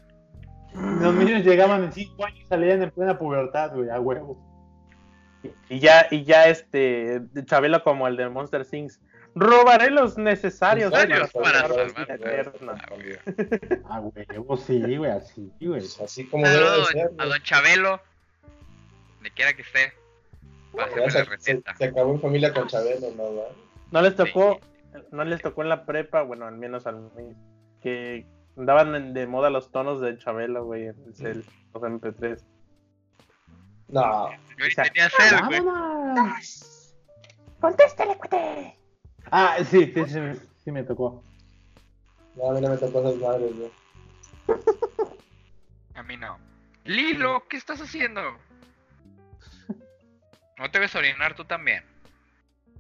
Los 0.75 1.15
niños 1.15 1.45
llegaban 1.45 1.85
en 1.85 1.93
5 1.93 2.25
años 2.27 2.41
y 2.41 2.47
salían 2.47 2.83
en 2.83 2.91
plena 2.91 3.19
pubertad, 3.19 3.75
güey, 3.75 3.89
a 3.91 3.99
huevo. 4.01 4.45
Y 5.69 5.79
ya, 5.81 6.07
y 6.11 6.25
ya 6.25 6.47
este, 6.49 7.21
Chabelo 7.47 7.83
como 7.83 8.07
el 8.07 8.17
de 8.17 8.29
Monster 8.29 8.65
Things. 8.67 9.01
Robaré 9.35 9.91
los 9.91 10.19
necesarios 10.19 10.91
Necesarios 10.91 11.31
para 11.33 11.63
para 11.63 11.69
salvar 11.69 11.87
salvar. 11.95 12.09
la 12.09 12.15
eterna. 12.15 12.75
Ah, 13.89 14.01
güey. 14.01 14.27
A 14.29 14.31
huevo, 14.41 14.57
sí, 14.57 14.97
güey, 14.97 15.11
así, 15.11 15.53
güey. 15.61 15.83
Así 16.05 16.27
como 16.29 16.45
debe 16.47 16.59
de 16.59 16.67
Saludos 16.67 16.89
ser, 16.89 17.05
a 17.07 17.09
güey. 17.09 17.29
don 17.29 17.43
Chabelo. 17.43 18.01
Donde 19.29 19.35
quiera 19.35 19.53
que 19.53 19.63
esté. 19.63 19.93
Pásame 20.75 21.03
la 21.03 21.11
se, 21.11 21.19
se, 21.19 21.25
receta. 21.25 21.77
se 21.77 21.85
acabó 21.87 22.13
en 22.15 22.21
familia 22.21 22.53
con 22.53 22.67
Chabelo, 22.67 23.11
¿no? 23.17 23.31
No 23.91 24.03
les 24.03 24.17
tocó, 24.17 24.61
no 25.11 25.25
les 25.25 25.43
tocó 25.43 25.63
en 25.63 25.69
la 25.69 25.85
prepa, 25.85 26.23
bueno, 26.23 26.47
al 26.47 26.57
menos 26.57 26.87
al 26.87 27.11
mí, 27.15 27.35
que 27.83 28.27
andaban 28.57 29.13
de 29.13 29.27
moda 29.27 29.51
los 29.51 29.71
tonos 29.71 30.01
de 30.01 30.17
Chabelo, 30.19 30.65
güey, 30.65 30.87
en 30.87 30.97
el 31.07 31.15
cel, 31.15 31.45
los 31.75 31.83
MP3. 31.83 32.43
No, 33.89 34.31
Yo 34.31 34.67
O 34.67 34.71
sea, 34.71 34.85
tenía 34.85 35.11
cel, 35.11 35.41
güey. 35.47 35.61
¡Contéstale, 37.61 38.17
cuate! 38.17 38.79
Ah, 39.31 39.59
sí, 39.65 39.93
sí, 39.93 40.05
sí, 40.07 40.21
sí 40.65 40.73
me 40.73 40.85
tocó. 40.85 41.23
no, 42.37 42.51
a 42.51 42.55
mí 42.55 42.61
no 42.61 42.71
me 42.71 42.77
tocó 42.77 43.01
esas 43.01 43.17
madres, 43.17 43.53
güey. 43.57 43.71
A 45.95 46.03
mí 46.03 46.17
no. 46.17 46.39
Lilo, 46.85 47.45
¿qué 47.49 47.57
estás 47.57 47.81
haciendo? 47.81 48.23
No 50.59 50.71
te 50.71 50.79
ves 50.79 50.95
orinar 50.95 51.35
tú 51.35 51.45
también. 51.45 51.85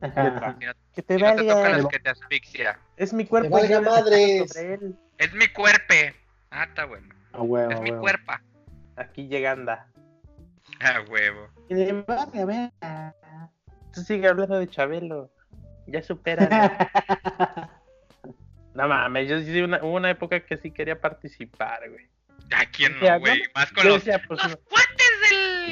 Si 0.00 0.06
no, 0.08 0.74
Que 0.94 1.02
te 1.02 1.16
si 1.16 1.22
no 1.22 1.34
te 1.36 1.42
valga, 1.44 1.88
que 1.88 1.98
te 1.98 2.10
asfixia. 2.10 2.78
es 2.96 3.12
mi 3.12 3.26
cuerpo. 3.26 3.50
valga 3.50 3.66
y 3.66 3.70
yo 3.70 3.80
decido 3.80 3.90
madres. 3.96 4.98
Es 5.18 5.32
mi 5.34 5.48
cuerpe. 5.48 6.14
Ah, 6.50 6.64
está 6.64 6.84
bueno. 6.84 7.14
A 7.32 7.42
huevo, 7.42 7.70
Es 7.70 7.78
a 7.78 7.80
mi 7.80 7.90
huevo. 7.90 8.02
cuerpa. 8.02 8.42
Aquí 8.96 9.26
llegando. 9.28 9.72
Ah, 10.80 11.02
huevo. 11.08 11.48
Tú 13.92 14.00
sigue 14.02 14.28
hablando 14.28 14.58
de 14.58 14.68
Chabelo. 14.68 15.30
Ya 15.86 16.02
supera. 16.02 16.48
no 18.74 18.88
mames, 18.88 19.28
yo 19.28 19.40
sí 19.40 19.60
una, 19.62 19.78
hubo 19.82 19.94
una 19.96 20.10
época 20.10 20.40
que 20.40 20.56
sí 20.58 20.70
quería 20.70 21.00
participar, 21.00 21.88
güey. 21.90 22.06
¿A 22.54 22.64
quién 22.66 22.98
no, 23.00 23.20
güey? 23.20 23.42
Más 23.54 23.72
con 23.72 23.84
Yo 23.84 23.90
los, 23.90 24.04
decía, 24.04 24.22
pues, 24.28 24.42
los 24.44 24.56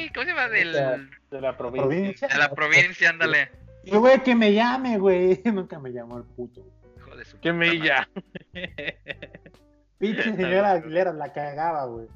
del. 0.07 0.13
¿Cómo 0.13 0.25
se 0.25 0.31
llama? 0.31 0.49
Del. 0.49 1.09
de 1.31 1.41
la 1.41 1.57
provincia. 1.57 1.87
Provincia. 1.87 2.27
De 2.27 2.37
la 2.37 2.49
provincia, 2.51 3.09
ándale. 3.09 3.51
Y 3.83 3.95
güey, 3.95 4.21
que 4.23 4.35
me 4.35 4.53
llame, 4.53 4.97
güey. 4.97 5.41
Nunca 5.45 5.79
me 5.79 5.91
llamó 5.91 6.17
el 6.17 6.23
puto. 6.23 6.61
Hijo 6.97 7.15
de 7.15 7.25
su 7.25 7.39
Que 7.39 7.53
me 7.53 7.79
ya. 7.79 8.07
Pinche 9.99 10.23
señora 10.35 10.71
Aguilera 10.71 11.11
la 11.13 11.31
cagaba, 11.33 11.85
güey. 11.85 12.07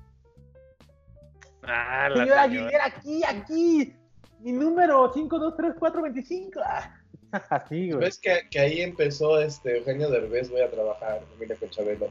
Ah, 1.63 2.09
la 2.09 2.15
Señora. 2.23 2.41
Aguilera, 2.43 2.85
aquí, 2.85 3.21
aquí. 3.23 3.95
mi 4.39 4.51
número 4.51 5.11
523425. 5.13 6.61
Ah, 6.65 6.95
Así, 7.49 7.91
güey. 7.91 8.05
¿Ves 8.05 8.19
que, 8.19 8.47
que 8.49 8.59
ahí 8.59 8.81
empezó 8.81 9.39
este 9.41 9.77
Eugenio 9.77 10.09
Derbez, 10.09 10.49
voy 10.49 10.61
a 10.61 10.69
trabajar, 10.69 11.21
familia 11.33 11.55
con 11.55 11.69
Chabelo? 11.69 12.09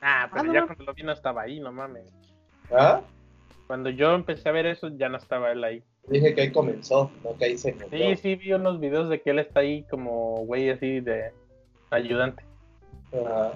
Ah, 0.00 0.28
pero 0.30 0.40
Ah, 0.40 0.44
no, 0.44 0.52
ya 0.54 0.60
no. 0.60 0.66
cuando 0.66 0.84
lo 0.84 0.94
vi 0.94 1.02
no 1.02 1.12
estaba 1.12 1.42
ahí, 1.42 1.60
no 1.60 1.72
mames. 1.72 2.04
¿Ah? 2.70 3.00
Cuando 3.68 3.90
yo 3.90 4.14
empecé 4.14 4.48
a 4.48 4.52
ver 4.52 4.64
eso, 4.66 4.88
ya 4.96 5.10
no 5.10 5.18
estaba 5.18 5.52
él 5.52 5.62
ahí. 5.62 5.82
Dije 6.08 6.34
que 6.34 6.40
ahí 6.40 6.50
comenzó, 6.50 7.12
no 7.22 7.36
que 7.36 7.44
ahí 7.44 7.58
se 7.58 7.74
metió. 7.74 7.98
Sí, 7.98 8.16
sí, 8.16 8.34
vi 8.34 8.54
unos 8.54 8.80
videos 8.80 9.10
de 9.10 9.20
que 9.20 9.28
él 9.30 9.38
está 9.38 9.60
ahí 9.60 9.84
como 9.90 10.36
güey 10.46 10.70
así 10.70 11.00
de 11.00 11.30
ayudante. 11.90 12.42
Ajá. 13.12 13.52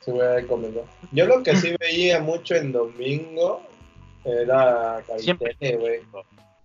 Sí, 0.00 0.10
güey, 0.10 0.26
ahí 0.26 0.46
comenzó. 0.46 0.84
Yo 1.12 1.26
lo 1.26 1.44
que 1.44 1.54
sí 1.54 1.76
veía 1.80 2.20
mucho 2.20 2.56
en 2.56 2.72
domingo 2.72 3.62
era. 4.24 5.00
Caritele, 5.06 5.76
güey. 5.76 6.00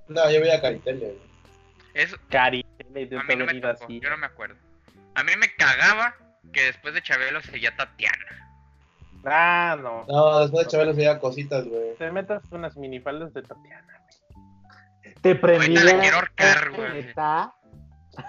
No, 0.07 0.31
yo 0.31 0.41
veía 0.41 0.59
Caritele, 0.59 1.05
güey. 1.05 1.17
Eso, 1.93 2.17
Cari, 2.29 2.65
de 2.89 3.03
a 3.15 3.23
mí 3.23 3.35
no 3.35 3.45
me 3.45 3.53
vida 3.53 3.73
tocó, 3.73 3.85
así. 3.85 3.99
yo 3.99 4.09
no 4.09 4.17
me 4.17 4.25
acuerdo. 4.25 4.55
A 5.13 5.23
mí 5.23 5.31
me 5.39 5.53
cagaba 5.55 6.15
que 6.51 6.63
después 6.63 6.95
de 6.95 7.03
Chabelo 7.03 7.41
seguía 7.41 7.75
Tatiana. 7.75 8.44
Ah, 9.25 9.77
no. 9.81 10.05
No, 10.07 10.39
después 10.39 10.65
de 10.65 10.71
Chabelo 10.71 10.93
veía 10.93 11.19
cositas, 11.19 11.67
güey. 11.67 11.95
Te 11.97 12.11
metas 12.11 12.43
unas 12.51 12.75
minifaldas 12.77 13.33
de 13.33 13.41
Tatiana. 13.41 14.01
Te 15.21 15.35
prendí. 15.35 15.75
La 15.75 15.83
la- 15.83 15.99
quiero 15.99 16.15
ahorcar, 16.17 16.71
güey. 16.75 16.99
Está. 16.99 17.53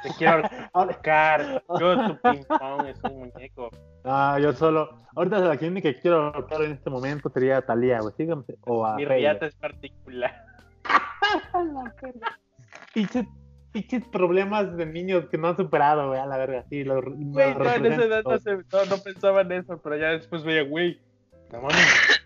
Te 0.03 0.09
quiero 0.19 0.43
ahorcar. 0.73 1.63
Yo 1.79 2.07
tu 2.09 2.21
ping 2.23 2.43
pong 2.45 2.87
es 2.87 2.99
un 3.05 3.19
muñeco. 3.19 3.71
No, 4.05 4.39
yo 4.39 4.53
solo. 4.53 5.03
Ahorita 5.15 5.39
la 5.39 5.51
única 5.61 5.93
que 5.93 6.01
quiero 6.01 6.27
ahorcar 6.35 6.63
en 6.63 6.73
este 6.73 6.91
momento 6.91 7.29
sería 7.31 7.59
a 7.59 7.63
Talía, 7.63 8.01
güey. 8.01 8.15
Síganme. 8.17 8.45
O 8.67 8.85
a 8.87 8.97
Mi 8.97 9.05
Feya. 9.07 9.33
riata 9.33 9.47
es 9.47 9.55
particular. 9.57 10.45
Pinches, 12.95 13.27
pinches 13.77 14.05
problemas 14.09 14.75
de 14.77 14.87
niños 14.87 15.27
que 15.29 15.37
no 15.37 15.49
han 15.49 15.57
superado, 15.57 16.09
güey, 16.09 16.19
a 16.19 16.25
la 16.27 16.39
verga. 16.39 16.65
Sí, 16.71 16.83
lo, 16.83 17.03
Güey, 17.03 17.53
lo 17.55 17.65
yo 17.65 17.75
en 17.75 17.87
esa 17.87 18.05
edad 18.05 18.23
no, 18.25 18.39
se- 18.39 18.57
no, 18.57 18.85
no 18.89 18.97
pensaba 19.05 19.43
en 19.43 19.53
eso, 19.53 19.79
pero 19.83 19.97
ya 19.97 20.11
después 20.13 20.45
veía, 20.45 20.63
güey. 20.63 20.99
No 21.53 21.61
mames. 21.61 22.23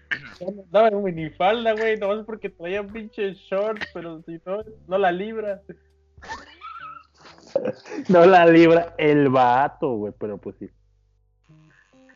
No 0.71 0.87
en 0.87 1.03
minifalda, 1.03 1.73
güey, 1.73 1.99
nomás 1.99 2.25
porque 2.25 2.49
traía 2.51 2.81
un 2.83 2.89
pinche 2.89 3.33
short, 3.35 3.83
pero 3.93 4.23
si 4.23 4.41
no, 4.47 4.63
no 4.87 4.99
la 4.99 5.11
libra. 5.13 5.61
No 8.09 8.25
la 8.27 8.47
libra 8.47 8.95
el 8.97 9.29
vato, 9.29 9.95
güey, 9.97 10.13
pero 10.19 10.39
pues 10.39 10.55
sí. 10.61 10.71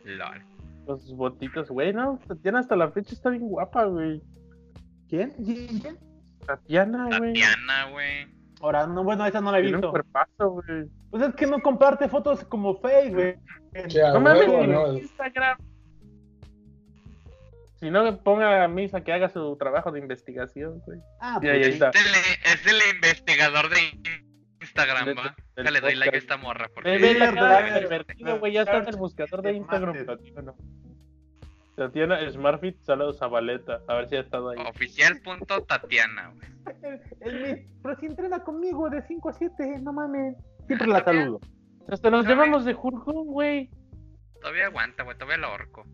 Lol. 0.04 0.40
Con 0.86 1.00
sus 1.00 1.16
botitos, 1.16 1.68
güey, 1.70 1.92
no, 1.92 2.20
Tatiana 2.28 2.60
hasta 2.60 2.76
la 2.76 2.92
fecha 2.92 3.14
está 3.14 3.30
bien 3.30 3.48
guapa, 3.48 3.84
güey. 3.86 4.22
¿Quién? 5.08 5.30
¿Quién? 5.32 5.80
¿Quién? 5.80 5.98
Tatiana, 6.46 7.18
güey. 7.18 7.32
Tatiana, 7.34 7.90
güey. 7.90 8.28
Ahora, 8.60 8.86
no, 8.86 9.04
bueno, 9.04 9.26
esa 9.26 9.40
no 9.40 9.50
la 9.52 9.58
he 9.58 9.62
Tiene 9.62 9.76
un 9.76 9.80
visto. 9.82 9.90
cuerpazo, 9.90 10.50
güey. 10.50 10.86
Pues 11.10 11.22
es 11.22 11.34
que 11.34 11.46
no 11.46 11.60
comparte 11.60 12.08
fotos 12.08 12.44
como 12.44 12.76
Face, 12.80 13.10
güey. 13.10 13.34
A 14.02 14.12
No 14.12 14.20
mames, 14.20 14.48
¿no? 14.48 14.92
Instagram. 14.94 15.58
Si 17.76 17.90
no, 17.90 18.16
ponga 18.22 18.64
a 18.64 18.68
Misa 18.68 19.02
que 19.02 19.12
haga 19.12 19.28
su 19.28 19.56
trabajo 19.56 19.92
de 19.92 20.00
investigación, 20.00 20.80
güey. 20.86 21.00
Ah, 21.20 21.38
Y 21.42 21.48
ahí 21.48 21.60
pues, 21.60 21.74
está. 21.74 21.90
Es 21.90 22.66
el, 22.66 22.76
es 22.78 22.94
investigador 22.94 23.68
de 23.68 23.76
Instagram, 24.62 25.08
va. 25.18 25.22
del 25.54 25.64
Déjale, 25.64 25.80
doy 25.80 25.94
like 25.96 26.16
a 26.16 26.18
esta 26.18 26.36
morra. 26.36 26.70
Porque 26.74 26.90
de 26.98 27.80
divertido, 27.80 28.38
güey. 28.38 28.52
Ya 28.52 28.62
está 28.62 28.78
en 28.78 28.88
el 28.88 28.96
buscador 28.96 29.42
de 29.42 29.52
Instagram, 29.52 29.96
Martes. 29.96 30.06
Tatiana. 30.06 30.54
Tatiana 31.76 32.18
Smartfit, 32.30 32.80
saludos 32.82 33.20
a 33.22 33.26
Valeta. 33.26 33.80
A 33.88 33.94
ver 33.94 34.08
si 34.08 34.16
ha 34.16 34.20
estado 34.20 34.50
ahí. 34.50 34.58
Oficial.tatiana, 34.68 36.32
güey. 36.34 36.54
el 37.20 37.42
mi- 37.42 37.66
pero 37.82 37.96
si 37.96 38.06
entrena 38.06 38.38
conmigo 38.44 38.88
de 38.90 39.02
5 39.02 39.28
a 39.28 39.32
7, 39.32 39.78
no 39.82 39.92
mames. 39.92 40.36
Siempre 40.66 40.86
la 40.88 41.04
saludo. 41.04 41.40
Hasta 41.88 42.10
nos 42.10 42.26
llevamos 42.26 42.64
de 42.64 42.72
Jurjón, 42.74 43.26
güey. 43.26 43.70
Todavía 44.40 44.66
aguanta, 44.66 45.02
güey. 45.02 45.16
Todavía 45.18 45.38
lo 45.38 45.48
ahorco. 45.48 45.84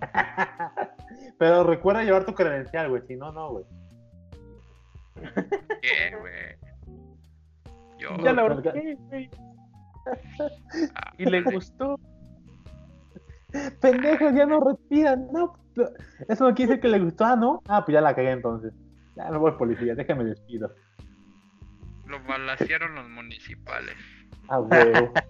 Pero 1.38 1.64
recuerda 1.64 2.02
llevar 2.02 2.24
tu 2.24 2.34
credencial, 2.34 2.88
güey. 2.88 3.02
Si 3.06 3.16
no, 3.16 3.30
no, 3.32 3.50
güey. 3.50 3.64
¿Qué, 5.80 6.16
güey? 6.18 6.56
Yo. 7.98 8.16
Ya 8.18 8.32
la 8.32 8.42
No, 8.48 8.54
ahorqué, 8.54 8.96
güey. 9.08 9.30
Y 11.18 11.24
le 11.26 11.42
gustó. 11.42 11.98
Pendejos, 13.80 14.34
ya 14.34 14.46
no 14.46 14.60
respiran. 14.60 15.28
No, 15.32 15.56
eso 16.28 16.48
no 16.48 16.54
quiere 16.54 16.70
decir 16.70 16.82
que 16.82 16.88
le 16.88 17.00
gustó, 17.00 17.24
ah, 17.24 17.36
¿no? 17.36 17.62
Ah, 17.68 17.84
pues 17.84 17.94
ya 17.94 18.00
la 18.00 18.14
cagué 18.14 18.30
entonces. 18.30 18.72
Ya 19.16 19.30
me 19.30 19.38
voy, 19.38 19.52
policía, 19.52 19.94
déjame 19.94 20.24
despido. 20.24 20.74
Lo 22.06 22.22
balacearon 22.24 22.94
los 22.94 23.08
municipales. 23.08 23.96
Ah, 24.48 24.60
huevo. 24.60 25.12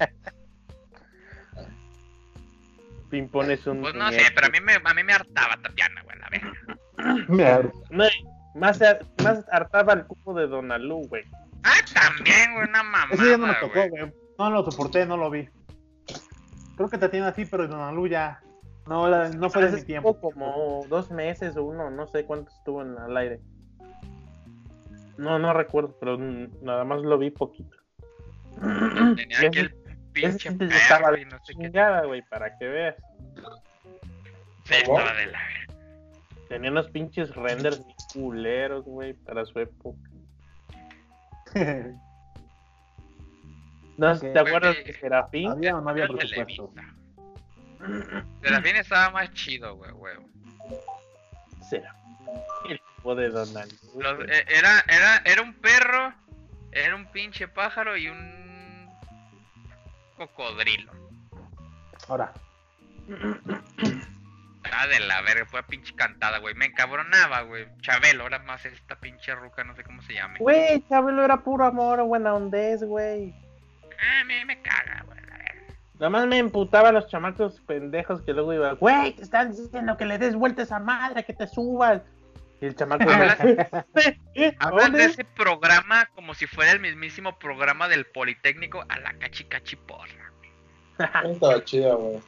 Pimpón 3.11 3.51
es 3.51 3.67
un. 3.67 3.81
Pues 3.81 3.95
no 3.95 4.11
sé, 4.11 4.23
pero 4.35 4.47
a 4.49 4.51
mí 4.51 4.59
me, 4.61 4.75
a 4.83 4.95
mí 4.95 5.05
me 5.05 5.13
hartaba 5.13 5.57
Tatiana, 5.63 6.03
güey, 6.03 6.19
la 6.19 6.29
verga. 6.31 6.53
Mierda. 7.29 7.71
No, 7.91 8.05
más, 8.55 8.81
más 9.23 9.45
hartaba 9.53 9.93
el 9.93 10.05
cubo 10.07 10.35
de 10.35 10.47
Donalú, 10.47 11.07
güey. 11.09 11.25
Ah, 11.63 11.77
también, 11.93 12.55
güey, 12.55 12.69
una 12.69 12.83
mamada, 12.83 13.15
Ese 13.15 13.31
ya 13.31 13.37
no 13.37 13.47
me 13.47 13.55
tocó, 13.55 13.89
güey. 13.89 14.13
No 14.39 14.51
lo 14.51 14.69
soporté, 14.69 15.07
no 15.07 15.17
lo 15.17 15.31
vi. 15.31 15.49
Creo 16.77 16.89
que 16.89 16.99
te 16.99 17.09
tiene 17.09 17.27
así, 17.27 17.45
pero 17.45 17.69
Donalu 17.69 18.09
ya. 18.09 18.41
No, 18.87 19.09
la- 19.09 19.29
no 19.31 19.49
fue 19.49 19.63
de 19.63 19.69
mi 19.71 19.75
Estuvo 19.79 19.87
tiempo. 19.87 20.21
como 20.21 20.85
dos 20.89 21.11
meses 21.11 21.57
o 21.57 21.65
uno, 21.65 21.91
no 21.91 22.07
sé 22.07 22.25
cuánto 22.25 22.51
estuvo 22.51 22.83
en 22.83 22.99
al 22.99 23.17
aire. 23.17 23.41
No, 25.17 25.39
no 25.39 25.53
recuerdo, 25.53 25.97
pero 26.01 26.19
nada 26.19 26.85
más 26.85 27.01
lo 27.03 27.17
vi 27.19 27.31
poquito. 27.31 27.77
Tenía 29.17 29.37
Ese- 29.39 29.47
aquel 29.47 29.75
pinche 30.13 30.49
Ese 30.49 30.51
sí 30.51 30.55
perro 30.57 30.71
estaba 30.77 31.19
y 31.19 31.25
no 31.25 31.39
sé 31.45 31.55
qué. 31.55 31.63
chingada, 31.65 32.05
güey, 32.05 32.23
para 32.23 32.57
que 32.59 32.67
veas. 32.67 32.97
Sí, 34.65 34.75
¿Cómo? 34.85 34.99
estaba 34.99 35.19
de 35.19 35.27
la. 35.27 35.39
Tenía 36.49 36.71
unos 36.71 36.89
pinches 36.91 37.35
renders 37.35 37.83
culeros, 38.13 38.85
güey, 38.85 39.15
para 39.15 39.45
su 39.47 39.59
época. 39.61 39.99
¿No 43.97 44.19
te 44.19 44.39
acuerdas 44.39 44.77
de 44.85 44.93
Serafín? 44.99 45.51
¿Había 45.51 45.77
o 45.77 45.81
no 45.81 45.91
había 45.91 46.07
presupuesto? 46.09 46.73
Serafín 48.43 48.77
estaba 48.77 49.11
más 49.11 49.33
chido, 49.33 49.77
güey, 49.77 49.93
güey. 49.93 50.17
Serafín. 51.69 52.01
El 52.69 52.81
de 53.17 53.29
Donald. 53.29 53.73
Los- 53.97 54.29
eh, 54.29 54.45
era, 54.49 54.81
era, 54.89 55.23
era 55.25 55.43
un 55.43 55.53
perro, 55.55 56.13
era 56.73 56.95
un 56.97 57.07
pinche 57.13 57.47
pájaro 57.49 57.97
y 57.97 58.09
un 58.09 58.91
cocodrilo. 60.17 60.93
Ahora, 62.09 62.33
Ah, 64.77 64.87
de 64.89 64.99
la 65.01 65.21
verga, 65.23 65.45
fue 65.47 65.63
pinche 65.65 65.95
cantada, 65.95 66.39
güey. 66.39 66.55
Me 66.55 66.65
encabronaba, 66.67 67.43
güey. 67.43 67.67
Chabelo, 67.81 68.23
ahora 68.25 68.39
más 68.41 68.65
esta 68.65 68.97
pinche 68.97 69.35
ruca, 69.35 69.63
no 69.63 69.77
sé 69.77 69.85
cómo 69.85 70.03
se 70.03 70.15
llame. 70.15 70.39
Güey, 70.41 70.83
Chabelo 70.89 71.23
era 71.25 71.37
puro 71.45 71.65
amor, 71.67 72.03
buena 72.05 72.35
ondez, 72.35 72.83
güey. 72.83 73.35
Ah, 74.01 74.21
a 74.21 74.25
mí 74.25 74.45
me 74.45 74.61
caga, 74.63 75.03
güey. 75.07 75.15
Nada 75.95 76.11
más 76.11 76.27
me 76.27 76.39
emputaba 76.39 76.89
a 76.89 76.93
los 76.93 77.07
chamacos 77.07 77.61
pendejos 77.61 78.21
que 78.23 78.33
luego 78.33 78.53
iba, 78.53 78.73
güey, 78.73 79.13
te 79.13 79.23
están 79.23 79.53
diciendo 79.53 79.97
que 79.97 80.05
le 80.05 80.19
des 80.19 80.35
vuelta 80.35 80.63
a 80.63 80.65
esa 80.65 80.81
madre, 80.81 81.25
que 81.25 81.33
te 81.33 81.47
subas. 81.47 82.03
Y 82.61 82.67
el 82.67 82.75
chamaco 82.75 83.05
Hablas- 83.09 83.39
¿Eh? 83.95 84.19
¿Eh? 84.35 84.57
¿A 84.59 84.69
Hablan 84.69 84.93
de 84.93 85.05
ese 85.05 85.25
programa 85.25 86.07
como 86.15 86.35
si 86.35 86.47
fuera 86.47 86.73
el 86.73 86.81
mismísimo 86.81 87.39
programa 87.39 87.89
del 87.89 88.07
Politécnico 88.07 88.85
a 88.89 88.99
la 88.99 89.13
cachi 89.19 89.45
cachi 89.45 89.77
porra. 89.77 90.33
Eso 90.99 91.29
Estaba 91.31 91.65
chido, 91.65 91.97
güey. 91.97 92.21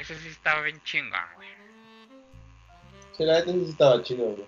Ese 0.00 0.14
sí 0.16 0.28
estaba 0.28 0.62
bien 0.62 0.80
chingón, 0.82 1.20
güey. 1.36 1.48
Sí, 3.12 3.24
la 3.24 3.34
neta 3.40 3.52
sí 3.52 3.66
estaba 3.68 4.02
chido, 4.02 4.24
güey. 4.24 4.46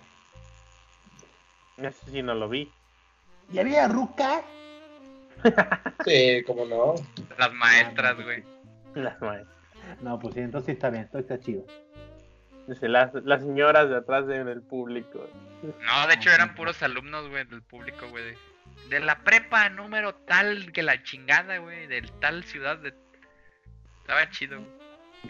Ese 1.76 2.10
sí 2.10 2.22
no 2.22 2.34
lo 2.34 2.48
vi. 2.48 2.70
¿y 3.52 3.58
había 3.58 3.86
ruca? 3.88 4.42
Sí, 6.04 6.42
cómo 6.46 6.64
no. 6.66 6.94
Las 7.38 7.52
maestras, 7.52 8.16
güey. 8.22 8.42
Las, 8.94 9.20
ma- 9.20 9.42
No, 10.02 10.18
pues 10.18 10.34
sí, 10.34 10.40
entonces 10.40 10.66
sí 10.66 10.72
está 10.72 10.90
bien, 10.90 11.08
todo 11.08 11.20
está 11.20 11.38
chido. 11.38 11.64
dice, 12.66 12.88
las, 12.88 13.12
las 13.14 13.42
señoras 13.42 13.88
de 13.90 13.96
atrás 13.96 14.26
de- 14.26 14.44
del 14.44 14.62
público. 14.62 15.28
No, 15.62 16.06
de 16.06 16.14
hecho 16.14 16.30
eran 16.30 16.54
puros 16.54 16.82
alumnos, 16.82 17.28
güey, 17.28 17.44
del 17.46 17.62
público, 17.62 18.08
güey. 18.08 18.24
De, 18.24 18.36
de 18.90 19.00
la 19.00 19.18
prepa 19.20 19.68
número 19.70 20.14
tal 20.14 20.72
que 20.72 20.82
la 20.82 21.02
chingada, 21.02 21.58
güey. 21.58 21.86
Del 21.86 22.10
tal 22.20 22.44
ciudad 22.44 22.78
de... 22.78 22.94
Estaba 24.00 24.28
chido. 24.30 24.60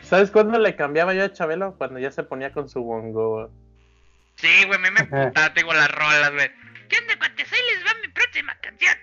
¿Sabes 0.03 0.31
cuándo 0.33 0.59
le 0.59 0.75
cambiaba 0.75 1.15
yo 1.15 1.25
a 1.25 1.33
Chabelo? 1.33 1.77
Cuando 1.79 2.01
ya 2.01 2.11
se 2.11 2.25
ponía 2.25 2.53
con 2.53 2.69
su 2.69 2.83
bongo. 2.83 3.51
Sí, 4.37 4.65
güey, 4.67 4.79
a 4.79 4.83
mí 4.83 4.89
me 4.91 5.01
emputaba, 5.01 5.55
tengo 5.55 5.73
las 5.73 5.89
rolas, 5.91 6.33
güey. 6.33 6.51
¿Qué 6.89 6.99
onda, 6.99 7.17
cuates? 7.17 7.53
Ahí 7.53 7.61
les 7.75 7.87
va 7.87 8.01
mi 8.03 8.09
próxima 8.09 8.55
canción. 8.61 8.95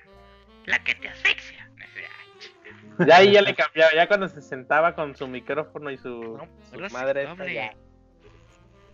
La 0.66 0.84
que 0.84 0.96
te 0.96 1.10
asfixia. 1.10 1.70
Y. 1.78 3.04
Ya 3.08 3.18
ahí 3.18 3.32
ya 3.32 3.42
le 3.42 3.56
cambiaba, 3.56 3.92
ya 3.96 4.08
cuando 4.08 4.28
se 4.28 4.42
sentaba 4.42 4.94
con 4.96 5.16
su 5.16 5.28
micrófono 5.28 5.90
y 5.90 5.98
su, 5.98 6.38
No, 6.38 6.48
su 6.70 6.88
sí, 6.88 6.94
madre 6.94 7.24
esta, 7.24 7.36
doble. 7.36 7.54
ya. 7.54 7.74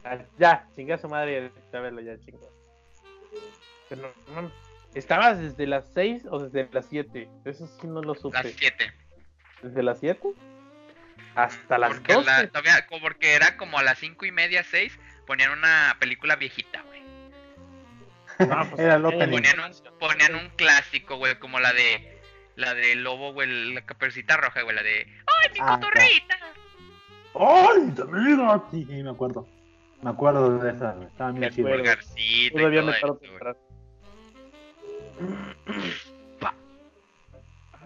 Ah, 0.05 0.17
Ya, 0.37 0.67
chinga 0.75 0.97
su 0.97 1.09
madre 1.09 1.51
Chabelo, 1.71 1.99
ya 2.01 2.17
chinga. 2.19 2.47
Pero 3.89 4.13
no. 4.33 4.51
¿Estabas 4.93 5.39
desde 5.39 5.67
las 5.67 5.85
6 5.93 6.23
o 6.29 6.39
desde 6.39 6.69
las 6.71 6.85
7? 6.87 7.27
Eso 7.45 7.67
sí 7.67 7.87
no 7.87 8.01
lo 8.01 8.13
Las 8.13 8.21
supe. 8.21 8.43
7. 8.57 8.93
¿Desde 9.63 9.83
las 9.83 9.99
7? 9.99 10.29
Hasta 11.35 11.77
las 11.77 11.95
Porque, 11.95 12.13
12. 12.13 12.25
la- 12.25 12.47
todavía, 12.47 12.87
porque 13.01 13.33
era 13.33 13.57
como 13.57 13.77
a 13.77 13.83
las 13.83 13.97
5 13.99 14.25
y 14.25 14.31
media, 14.31 14.63
6, 14.63 14.97
ponían 15.25 15.51
una 15.51 15.95
película 15.99 16.35
viejita, 16.37 16.81
güey. 16.83 16.96
No, 18.39 18.65
pues, 18.69 18.79
Era 18.79 18.95
el 18.95 19.05
opening. 19.05 19.31
Ponían 19.37 19.59
un, 19.59 19.71
ponían 19.99 20.35
un 20.35 20.49
clásico, 20.51 21.17
güey, 21.17 21.37
como 21.39 21.59
la 21.59 21.73
de 21.73 22.21
la 22.55 22.73
de 22.73 22.95
Lobo, 22.95 23.33
güey, 23.33 23.73
la 23.73 23.85
caperucita 23.85 24.37
roja, 24.37 24.61
güey, 24.63 24.75
la 24.75 24.83
de 24.83 25.05
¡Ay, 25.27 25.49
mi 25.53 25.59
Ah, 25.61 25.79
cotorrita! 25.79 26.37
¡Ay, 27.35 27.93
amigo! 28.01 28.67
Sí, 28.71 28.85
sí, 28.85 29.03
me 29.03 29.11
acuerdo. 29.11 29.47
Me 30.01 30.09
acuerdo 30.09 30.57
de 30.57 30.71
esa, 30.71 30.91
güey. 30.93 31.07
Estaba 31.07 31.31
Me 31.33 31.39
bien 31.39 31.53
chido. 31.53 31.67
Todavía 32.53 32.81
me 32.81 32.93
paro 33.01 33.19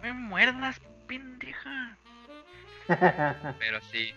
me 0.01 0.13
muerdas, 0.13 0.81
pendeja. 1.07 1.95
Pero 3.59 3.81
sí. 3.91 4.13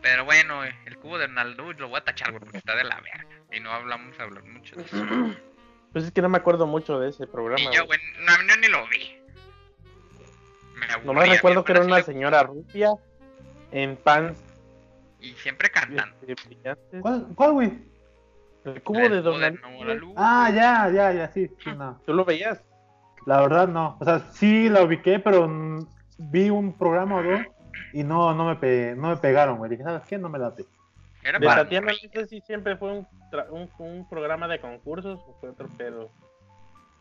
Pero 0.00 0.24
bueno, 0.24 0.64
el 0.64 0.96
cubo 0.98 1.18
de 1.18 1.26
Ronaldo 1.26 1.72
lo 1.74 1.88
voy 1.88 1.98
a 1.98 2.04
tachar, 2.04 2.30
güey, 2.30 2.40
porque 2.40 2.58
está 2.58 2.74
de 2.74 2.84
la 2.84 3.00
verga. 3.00 3.41
Y 3.54 3.60
no 3.60 3.70
hablamos 3.70 4.18
hablar 4.20 4.44
mucho 4.44 4.76
de 4.76 4.82
eso. 4.84 4.96
Pues 5.92 6.06
es 6.06 6.10
que 6.12 6.22
no 6.22 6.30
me 6.30 6.38
acuerdo 6.38 6.66
mucho 6.66 6.98
de 6.98 7.10
ese 7.10 7.26
programa. 7.26 7.70
Y 7.70 7.76
yo, 7.76 7.84
güey. 7.84 7.98
no, 8.20 8.32
yo 8.48 8.56
ni 8.62 8.68
lo 8.68 8.88
vi. 8.88 9.14
Me 10.78 10.86
aburría, 10.86 11.04
Nomás 11.04 11.28
recuerdo 11.28 11.64
que 11.64 11.72
era 11.72 11.82
una 11.82 12.00
señora 12.02 12.42
rubia 12.44 12.94
en 13.72 13.96
pants 13.96 14.40
Y 15.20 15.32
siempre 15.34 15.70
cantando. 15.70 16.16
este. 16.26 17.00
¿Cuál, 17.00 17.26
cuál, 17.34 17.52
güey? 17.52 17.72
El 18.64 18.82
cubo 18.82 19.00
El 19.00 19.22
de. 19.22 19.50
Noralu. 19.60 20.14
Ah, 20.16 20.50
ya, 20.54 20.88
ya, 20.90 21.12
ya, 21.12 21.28
sí. 21.30 21.50
sí, 21.62 21.70
no. 21.76 22.00
¿Tú 22.06 22.14
lo 22.14 22.24
veías? 22.24 22.62
La 23.26 23.42
verdad, 23.42 23.68
no. 23.68 23.98
O 24.00 24.04
sea, 24.06 24.20
sí 24.30 24.70
la 24.70 24.82
ubiqué, 24.82 25.18
pero 25.18 25.46
vi 26.16 26.48
un 26.48 26.72
programa 26.78 27.16
o 27.16 27.22
dos 27.22 27.40
y 27.92 28.02
no, 28.02 28.32
no, 28.34 28.46
me, 28.46 28.56
pe- 28.56 28.94
no 28.96 29.08
me 29.10 29.16
pegaron, 29.18 29.58
güey. 29.58 29.70
Dije, 29.70 29.82
¿sabes 29.82 30.08
qué? 30.08 30.16
No 30.16 30.30
me 30.30 30.38
late. 30.38 30.64
Era 31.22 31.38
De 31.38 31.46
para 31.46 31.62
Tatiana, 31.62 31.92
no 31.92 32.10
sé 32.12 32.26
si 32.26 32.40
siempre 32.40 32.76
fue 32.76 32.92
un, 32.92 33.06
tra- 33.30 33.48
un, 33.50 33.70
un 33.78 34.08
programa 34.08 34.48
de 34.48 34.60
concursos 34.60 35.20
o 35.26 35.34
fue 35.40 35.50
otro 35.50 35.68
pedo. 35.76 36.10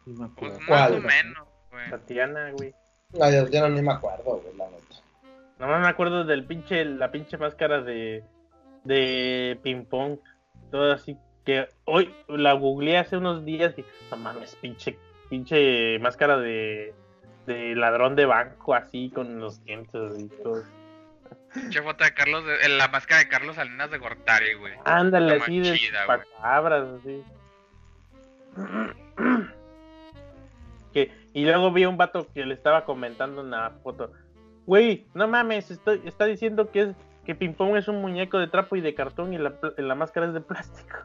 Me 0.05 0.27
Pues 0.29 0.31
acuerdo. 0.31 0.59
más 0.59 0.67
¿Cuál? 0.67 0.93
o 0.93 0.99
menos, 1.01 1.47
güey. 1.71 1.89
Tatiana, 1.89 2.51
güey. 2.51 2.73
No, 3.13 3.29
yo, 3.31 3.47
yo 3.49 3.61
no 3.61 3.69
ni 3.69 3.81
me 3.81 3.91
acuerdo, 3.93 4.23
güey, 4.41 4.55
la 4.55 4.65
neta. 4.69 4.85
Nomás 5.59 5.81
me 5.81 5.87
acuerdo 5.87 6.23
del 6.23 6.45
pinche, 6.45 6.85
la 6.85 7.11
pinche 7.11 7.37
máscara 7.37 7.81
de, 7.81 8.23
de 8.83 9.59
ping 9.63 9.85
pong. 9.85 10.17
Todo 10.71 10.91
así 10.93 11.17
que 11.45 11.67
hoy 11.85 12.13
la 12.27 12.53
googleé 12.53 12.97
hace 12.99 13.17
unos 13.17 13.43
días 13.45 13.73
y 13.77 13.85
no 14.11 14.17
mames, 14.17 14.55
pinche, 14.55 14.97
pinche 15.29 15.99
máscara 15.99 16.37
de, 16.37 16.93
de 17.47 17.75
ladrón 17.75 18.15
de 18.15 18.25
banco 18.25 18.73
así 18.73 19.09
con 19.09 19.39
los 19.39 19.63
dientes 19.65 20.17
y 20.19 20.27
todo. 20.41 20.63
Pinche 21.53 21.81
foto 21.81 22.03
de 22.03 22.13
Carlos, 22.13 22.45
de- 22.45 22.69
la 22.69 22.87
máscara 22.87 23.21
de 23.23 23.27
Carlos 23.27 23.55
Salinas 23.55 23.91
de 23.91 23.97
Gortari, 23.97 24.53
güey. 24.55 24.73
Ándale, 24.85 25.35
así 25.35 25.59
de 25.59 25.79
cabras, 26.41 26.87
así. 26.99 27.23
Que, 30.93 31.11
y 31.33 31.45
luego 31.45 31.71
vi 31.71 31.85
un 31.85 31.97
vato 31.97 32.27
que 32.33 32.45
le 32.45 32.53
estaba 32.53 32.85
comentando 32.85 33.41
una 33.41 33.69
foto. 33.83 34.11
Güey, 34.65 35.07
no 35.13 35.27
mames, 35.27 35.71
estoy, 35.71 36.01
está 36.05 36.25
diciendo 36.25 36.69
que 36.71 36.81
es 36.81 36.89
que 37.25 37.35
Ping 37.35 37.53
Pong 37.53 37.75
es 37.75 37.87
un 37.87 38.01
muñeco 38.01 38.39
de 38.39 38.47
trapo 38.47 38.75
y 38.75 38.81
de 38.81 38.93
cartón 38.93 39.33
y 39.33 39.37
la, 39.37 39.95
máscara 39.95 40.27
es 40.27 40.33
de 40.33 40.41
plástico. 40.41 40.97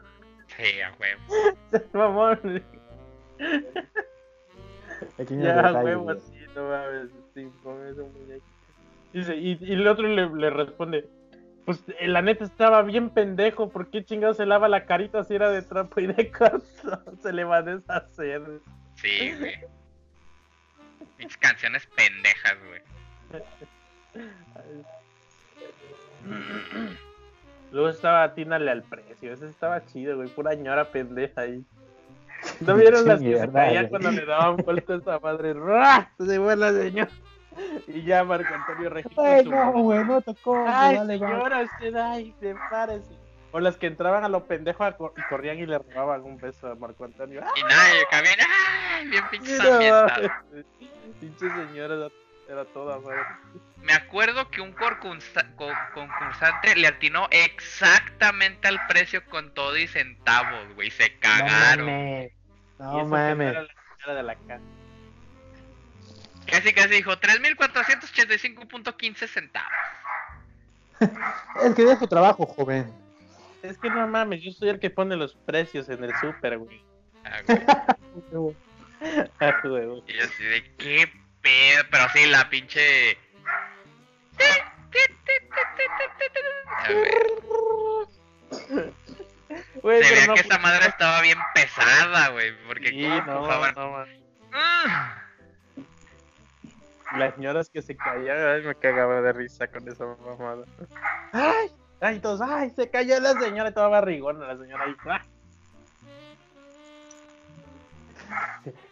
Sí, 0.47 0.81
a 0.81 0.93
huevo. 0.99 1.21
Mamón, 1.93 2.63
Pequeños 5.17 5.43
ya, 5.43 5.55
detalles, 5.55 5.83
huevo, 5.83 6.03
güey. 6.03 6.17
así, 6.17 6.39
no 6.55 6.69
mames, 6.69 7.09
Ping 7.33 7.51
Pong 7.63 7.81
es 7.89 7.97
un 7.97 8.13
muñeco. 8.13 8.45
Dice, 9.17 9.35
y, 9.35 9.57
y 9.61 9.73
el 9.73 9.87
otro 9.87 10.07
le, 10.07 10.29
le 10.29 10.51
responde, 10.51 11.09
pues 11.65 11.83
eh, 11.99 12.07
la 12.07 12.21
neta 12.21 12.43
estaba 12.43 12.83
bien 12.83 13.09
pendejo, 13.09 13.67
¿por 13.67 13.89
qué 13.89 14.05
chingado 14.05 14.35
se 14.35 14.45
lava 14.45 14.67
la 14.67 14.85
carita 14.85 15.23
si 15.23 15.33
era 15.33 15.49
de 15.49 15.63
trapo 15.63 15.99
y 15.99 16.05
de 16.05 16.29
cartón? 16.31 17.17
Se 17.23 17.33
le 17.33 17.43
va 17.43 17.57
a 17.57 17.61
deshacer. 17.63 18.43
Sí, 18.93 19.33
güey. 19.39 19.55
Mis 21.17 21.35
canciones 21.37 21.87
pendejas, 21.95 22.57
güey. 22.67 22.81
Luego 27.71 27.89
estaba 27.89 28.21
Atínale 28.21 28.69
al 28.69 28.83
precio, 28.83 29.33
ese 29.33 29.47
estaba 29.47 29.83
chido, 29.87 30.17
güey, 30.17 30.29
pura 30.29 30.53
ñora 30.53 30.91
pendeja 30.91 31.41
ahí. 31.41 31.65
¿No 32.59 32.75
vieron 32.75 33.07
las 33.07 33.19
que 33.19 33.35
se 33.35 33.51
caían 33.51 33.87
cuando 33.87 34.11
le 34.11 34.27
daban 34.27 34.57
vuelta 34.57 34.93
a 34.93 34.97
esa 34.97 35.19
madre? 35.19 35.55
¡Ra! 35.55 36.11
Se 36.19 36.39
fue 36.39 36.55
la 36.55 36.71
señora. 36.71 37.09
Y 37.87 38.03
ya 38.03 38.23
Marco 38.23 38.53
Antonio 38.53 38.89
registra 38.89 39.23
Ay, 39.23 39.43
su 39.43 39.49
no, 39.51 39.71
güey, 39.73 40.03
no 40.05 40.21
tocó. 40.21 40.63
Ay, 40.67 40.97
vale, 40.97 41.17
va. 41.17 41.27
señora, 41.27 41.61
usted, 41.63 41.95
ay, 41.95 42.35
sepárese. 42.39 43.15
O 43.51 43.59
las 43.59 43.77
que 43.77 43.87
entraban 43.87 44.23
a 44.23 44.29
lo 44.29 44.45
pendejo 44.45 44.83
a 44.83 44.91
cor- 44.97 45.13
y 45.17 45.21
corrían 45.29 45.57
y 45.57 45.65
le 45.65 45.77
robaban 45.79 46.23
un 46.23 46.37
beso 46.37 46.69
a 46.71 46.75
Marco 46.75 47.05
Antonio. 47.05 47.41
¡Ah, 47.43 47.51
Y 47.55 47.63
nadie 47.63 48.05
cabía. 48.11 48.31
¡Ay! 48.97 49.07
Bien 49.07 49.23
pinches 49.31 49.59
mames! 49.63 50.31
Pinche 51.19 51.49
señora 51.49 51.95
era, 51.95 52.07
era 52.49 52.65
toda 52.65 52.99
madre. 52.99 53.19
Me 53.81 53.93
acuerdo 53.93 54.49
que 54.51 54.59
un 54.61 54.73
concursa- 54.75 55.55
co- 55.55 55.71
concursante 55.93 56.75
le 56.75 56.87
atinó 56.87 57.27
exactamente 57.31 58.67
al 58.67 58.85
precio 58.87 59.23
con 59.29 59.53
todo 59.53 59.77
y 59.77 59.87
centavos, 59.87 60.73
güey. 60.75 60.91
Se 60.91 61.09
No 61.09 61.15
cagaron. 61.21 61.85
mames. 61.85 62.31
Y 62.31 62.83
No 62.83 62.91
que 62.91 62.97
no 63.03 63.05
mames. 63.05 63.51
era 63.51 63.61
la 63.61 63.73
señora 63.95 64.13
de 64.15 64.23
la 64.23 64.35
casa. 64.35 64.63
Casi, 66.47 66.73
casi 66.73 66.89
dijo 66.89 67.11
3.485.15 67.11 69.27
centavos. 69.27 69.71
Es 71.63 71.75
que 71.75 71.83
dejo 71.83 72.07
trabajo, 72.07 72.45
joven. 72.45 72.91
Es 73.61 73.77
que 73.77 73.89
no 73.89 74.07
mames, 74.07 74.41
yo 74.41 74.51
soy 74.51 74.69
el 74.69 74.79
que 74.79 74.89
pone 74.89 75.15
los 75.15 75.35
precios 75.35 75.87
en 75.89 76.03
el 76.03 76.11
súper, 76.19 76.57
güey. 76.57 76.81
Ah, 77.23 77.41
güey. 77.45 77.59
Ah, 79.39 79.53
güey. 79.63 80.03
Y 80.07 80.13
yo 80.13 80.23
así 80.23 80.43
de 80.43 80.63
qué 80.77 81.07
pedo. 81.41 81.83
Pero 81.91 82.09
sí, 82.13 82.25
la 82.25 82.49
pinche. 82.49 83.15
A 86.79 86.89
ver, 86.89 87.27
Güey, 89.83 90.03
Se 90.03 90.13
veía 90.15 90.27
no 90.27 90.33
que 90.33 90.41
esa 90.41 90.57
madre 90.57 90.87
estaba 90.87 91.21
bien 91.21 91.37
pesada, 91.53 92.29
güey. 92.29 92.57
Porque 92.65 92.89
Sí, 92.89 93.03
cómo 93.03 93.21
no, 93.21 93.71
no, 93.71 93.91
mames. 93.91 94.17
Las 97.15 97.35
señoras 97.35 97.69
que 97.69 97.81
se 97.81 97.95
caían, 97.95 98.37
ay, 98.37 98.63
me 98.63 98.75
cagaba 98.75 99.21
de 99.21 99.31
risa 99.33 99.67
con 99.67 99.87
esa 99.87 100.05
mamada. 100.05 100.65
¡Ay! 101.31 101.67
¡Ay, 102.01 102.19
todos! 102.19 102.41
¡Ay! 102.41 102.69
Se 102.71 102.89
cayó 102.89 103.19
la 103.19 103.33
señora, 103.39 103.71
toda 103.73 103.87
barrigona, 103.87 104.45
la 104.53 104.57
señora 104.57 104.83
ahí. 104.83 104.95
¡ah! 105.09 105.21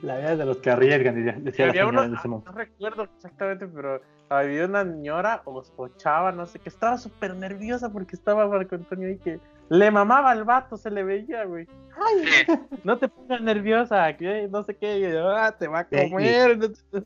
La 0.02 0.18
vida 0.18 0.36
de 0.38 0.46
los 0.46 0.58
que 0.58 0.70
arriesgan, 0.72 1.44
decía, 1.44 1.64
Y 1.64 1.66
la 1.66 1.70
había 1.72 1.82
señora 1.84 1.88
uno, 1.90 2.04
en 2.04 2.14
ese 2.14 2.22
ah, 2.24 2.28
momento. 2.30 2.52
no 2.52 2.58
recuerdo 2.58 3.04
exactamente, 3.04 3.68
pero 3.68 4.02
había 4.30 4.66
una 4.66 4.84
señora 4.84 5.42
o, 5.46 5.62
o 5.76 5.88
chava, 5.98 6.32
no 6.32 6.46
sé, 6.46 6.60
que 6.60 6.70
estaba 6.70 6.98
súper 6.98 7.36
nerviosa 7.36 7.90
porque 7.92 8.16
estaba 8.16 8.48
Marco 8.48 8.76
Antonio 8.76 9.10
ahí 9.10 9.18
que 9.18 9.40
le 9.70 9.92
mamaba 9.92 10.32
al 10.32 10.46
vato, 10.46 10.78
se 10.78 10.90
le 10.90 11.04
veía, 11.04 11.44
güey. 11.44 11.68
¡Ay! 11.98 12.26
Sí. 12.46 12.54
No 12.86 12.98
te 12.98 13.10
pongas 13.10 13.42
nerviosa, 13.42 14.16
que 14.16 14.48
no 14.50 14.64
sé 14.64 14.78
qué, 14.78 15.00
y 15.00 15.12
yo, 15.12 15.30
ah, 15.36 15.52
te 15.52 15.68
va 15.68 15.80
a 15.80 15.88
Sí. 15.90 16.10
comer. 16.10 16.58
no 16.58 16.70
te- 16.72 17.04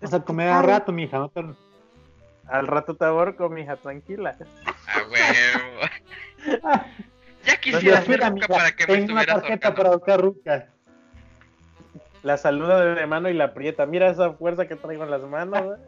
Vas 0.00 0.14
a 0.14 0.20
comer 0.20 0.48
a 0.48 0.62
rato, 0.62 0.92
mija. 0.92 1.18
No 1.18 1.28
te... 1.28 1.44
Al 2.48 2.66
rato 2.66 2.96
te 2.96 3.04
ahorco, 3.04 3.48
mija, 3.48 3.76
tranquila. 3.76 4.36
A 4.86 4.98
huevo. 5.08 6.70
Ya 7.44 7.56
quisiera 7.56 8.02
ser 8.02 8.20
ruca 8.20 8.48
para 8.48 8.72
que 8.72 8.86
me 8.86 8.94
tengo 8.94 9.12
una 9.12 9.22
estuvieras 9.22 9.42
tarjeta 9.42 9.74
para 9.74 9.88
ahorcar 9.90 10.20
rucas. 10.20 10.64
La 12.22 12.36
saluda 12.36 12.94
de 12.94 13.06
mano 13.06 13.28
y 13.28 13.34
la 13.34 13.46
aprieta. 13.46 13.86
Mira 13.86 14.10
esa 14.10 14.32
fuerza 14.32 14.66
que 14.66 14.76
traigo 14.76 15.02
en 15.04 15.10
las 15.10 15.22
manos. 15.22 15.78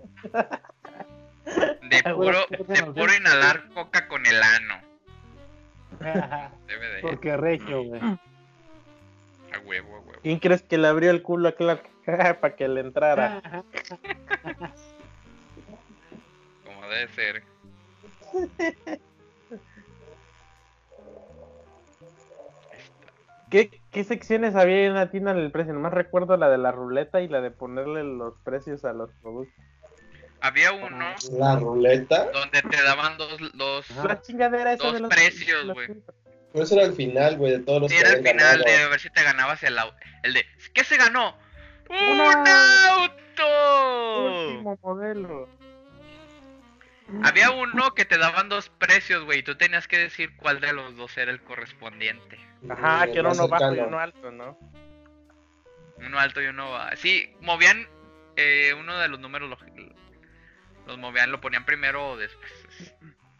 De 1.44 2.02
puro, 2.14 2.38
de 2.50 2.82
puro 2.92 3.14
inhalar 3.14 3.68
coca 3.72 4.08
con 4.08 4.26
el 4.26 4.42
ano. 4.42 4.74
Debe 6.66 6.88
de. 6.88 7.00
Porque 7.02 7.36
regio, 7.36 7.84
güey. 7.84 8.00
A 9.54 9.58
huevo, 9.60 9.96
a 9.96 10.00
huevo. 10.00 10.20
¿Quién 10.22 10.38
crees 10.38 10.62
que 10.62 10.78
le 10.78 10.88
abrió 10.88 11.10
el 11.10 11.22
culo 11.22 11.48
a 11.48 11.52
Clark? 11.52 11.88
Para 12.40 12.56
que 12.56 12.68
le 12.68 12.80
entrara. 12.80 13.42
Como 16.64 16.88
debe 16.88 17.08
ser. 17.12 17.42
¿Qué, 23.50 23.80
¿Qué 23.92 24.04
secciones 24.04 24.56
había 24.56 24.86
en 24.86 24.94
la 24.94 25.10
tienda 25.10 25.34
del 25.34 25.50
precio? 25.52 25.72
Nomás 25.72 25.92
recuerdo 25.92 26.36
la 26.36 26.48
de 26.48 26.58
la 26.58 26.72
ruleta 26.72 27.20
y 27.20 27.28
la 27.28 27.40
de 27.40 27.50
ponerle 27.52 28.02
los 28.02 28.36
precios 28.40 28.84
a 28.84 28.92
los 28.92 29.12
productos. 29.22 29.54
Había 30.40 30.72
uno 30.72 31.14
La 31.38 31.56
ruleta. 31.56 32.30
donde 32.32 32.60
te 32.62 32.82
daban 32.82 33.16
dos, 33.16 33.38
dos. 33.54 33.90
La 34.04 34.20
chingadera 34.20 34.72
esa 34.72 34.84
Dos 34.84 34.94
de 34.94 35.00
los 35.00 35.10
precios, 35.10 35.72
güey. 35.72 36.02
Pero 36.54 36.64
eso 36.64 36.74
era 36.76 36.84
el 36.84 36.92
final, 36.92 37.36
güey, 37.36 37.50
de 37.50 37.58
todos 37.58 37.82
los 37.82 37.90
Sí, 37.90 37.96
que 37.96 38.00
era 38.02 38.10
el 38.10 38.16
final 38.18 38.36
ganado. 38.38 38.64
de 38.64 38.88
ver 38.88 39.00
si 39.00 39.10
te 39.10 39.22
ganabas 39.24 39.60
el, 39.64 39.74
de 40.32 40.46
¿qué 40.72 40.84
se 40.84 40.96
ganó? 40.96 41.36
¡Un 41.90 42.20
Una- 42.20 42.90
auto! 42.94 44.50
Último 44.52 44.78
modelo. 44.80 45.48
Había 47.24 47.50
uno 47.50 47.92
que 47.94 48.04
te 48.04 48.18
daban 48.18 48.48
dos 48.48 48.68
precios, 48.70 49.24
güey, 49.24 49.40
y 49.40 49.42
tú 49.42 49.56
tenías 49.56 49.88
que 49.88 49.98
decir 49.98 50.36
cuál 50.36 50.60
de 50.60 50.72
los 50.72 50.96
dos 50.96 51.18
era 51.18 51.32
el 51.32 51.42
correspondiente. 51.42 52.38
Ajá, 52.70 53.02
El 53.04 53.12
que 53.12 53.18
era 53.18 53.30
uno 53.30 53.48
bajo 53.48 53.74
y 53.74 53.78
uno 53.80 53.98
alto, 53.98 54.30
¿no? 54.30 54.56
Uno 55.98 56.18
alto 56.20 56.40
y 56.40 56.46
uno 56.46 56.70
bajo. 56.70 56.96
Sí, 56.96 57.34
movían 57.40 57.88
eh, 58.36 58.74
uno 58.78 58.96
de 58.98 59.08
los 59.08 59.18
números, 59.18 59.50
los, 59.50 59.58
los 60.86 60.98
movían, 60.98 61.32
lo 61.32 61.40
ponían 61.40 61.66
primero 61.66 62.10
o 62.10 62.16
después. 62.16 62.94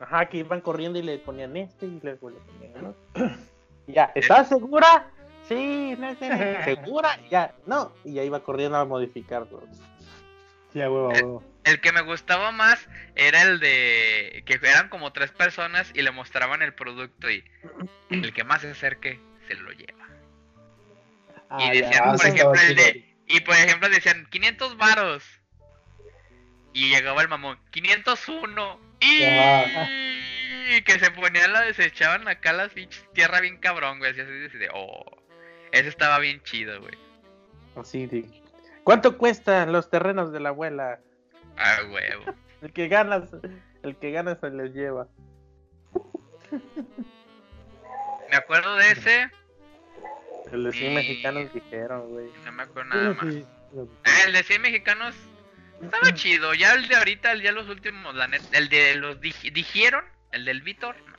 Ajá, 0.05 0.27
que 0.27 0.39
iban 0.39 0.61
corriendo 0.61 0.99
y 0.99 1.03
le 1.03 1.19
ponían 1.19 1.57
este 1.57 1.87
y 1.87 1.99
luego 2.03 2.29
le 2.29 2.37
ponían 2.37 2.83
¿no? 2.83 2.95
Y 3.87 3.95
ya, 3.95 4.13
¿estás 4.15 4.49
segura? 4.49 5.11
Sí, 5.49 5.95
no 5.99 6.15
sé, 6.17 6.59
¿segura? 6.65 7.19
Ya, 7.31 7.55
no. 7.67 7.93
Y 8.05 8.15
ya 8.15 8.23
iba 8.23 8.43
corriendo 8.43 8.77
a 8.79 8.85
modificarlo. 8.85 9.63
Sí, 10.73 10.83
a 10.83 10.91
huevo, 10.91 11.11
a 11.11 11.15
huevo. 11.15 11.43
El 11.65 11.81
que 11.81 11.93
me 11.93 12.03
gustaba 12.03 12.53
más 12.53 12.87
era 13.15 13.43
el 13.43 13.61
de 13.61 14.43
que 14.45 14.55
eran 14.55 14.91
como 14.91 15.13
tres 15.13 15.31
personas 15.31 15.91
y 15.95 16.03
le 16.03 16.11
mostraban 16.11 16.61
el 16.61 16.75
producto 16.75 17.31
y 17.31 17.43
el 18.11 18.33
que 18.35 18.45
más 18.45 18.61
se 18.61 18.71
acerque 18.71 19.19
se 19.49 19.55
lo 19.55 19.71
lleva. 19.73 20.07
Ah, 21.49 21.65
y 21.65 21.79
decían, 21.81 22.03
Ah, 22.05 22.15
por 22.17 22.27
ejemplo, 22.27 22.61
el 22.69 22.77
de, 22.77 23.17
y 23.27 23.41
por 23.41 23.55
ejemplo 23.55 23.89
decían 23.89 24.27
500 24.31 24.77
varos. 24.77 25.25
Y 26.75 26.91
llegaba 26.91 27.23
el 27.23 27.29
mamón, 27.29 27.59
501. 27.71 28.84
Y 29.07 30.83
que 30.83 30.99
se 30.99 31.11
ponían 31.11 31.53
la 31.53 31.63
desechaban 31.63 32.27
acá 32.29 32.53
las 32.53 32.73
pinches 32.73 33.07
tierra 33.13 33.41
bien 33.41 33.59
cabrón, 33.59 33.99
güey. 33.99 34.11
Así, 34.13 34.21
así, 34.21 34.33
así 34.49 34.59
de, 34.59 34.69
oh, 34.73 35.05
ese 35.73 35.89
estaba 35.89 36.19
bien 36.19 36.43
chido, 36.43 36.81
güey. 36.81 36.95
Así 37.77 38.07
de. 38.07 38.25
¿Cuánto 38.83 39.17
cuestan 39.19 39.73
los 39.73 39.91
terrenos 39.91 40.33
de 40.33 40.41
la 40.41 40.51
abuela? 40.51 41.01
Ah, 41.57 41.79
huevo. 41.91 42.35
El 42.63 42.73
que 42.73 42.89
ganas, 42.89 43.25
el 43.83 43.97
que 43.97 44.11
gana 44.11 44.37
se 44.41 44.51
les 44.51 44.73
lleva. 44.75 45.07
Me 48.31 48.37
acuerdo 48.37 48.75
de 48.77 48.91
ese, 48.91 49.31
El 50.53 50.65
de 50.65 50.73
100 50.73 50.89
Sí. 50.91 50.95
mexicanos 50.95 51.53
dijeron, 51.53 52.09
güey. 52.11 52.27
no 52.45 52.53
me 52.53 52.63
acuerdo 52.63 52.91
nada 52.95 53.15
más. 53.15 53.35
Ah, 54.05 54.23
el 54.27 54.33
de 54.33 54.43
100 54.43 54.63
mexicanos 54.63 55.15
estaba 55.85 56.14
chido. 56.14 56.55
Ya 56.55 56.72
el 56.74 56.89
de 56.89 56.97
ahorita, 56.97 57.32
el 57.32 57.43
ya 57.43 57.53
los 57.53 57.68
últimos, 57.68 58.14
la 58.14 58.26
neta, 58.28 58.45
el 58.59 58.68
de 58.68 58.95
los 58.97 59.20
dijeron, 59.20 60.05
el 60.32 60.45
del 60.45 60.62
Víctor. 60.62 60.97
no. 61.07 61.14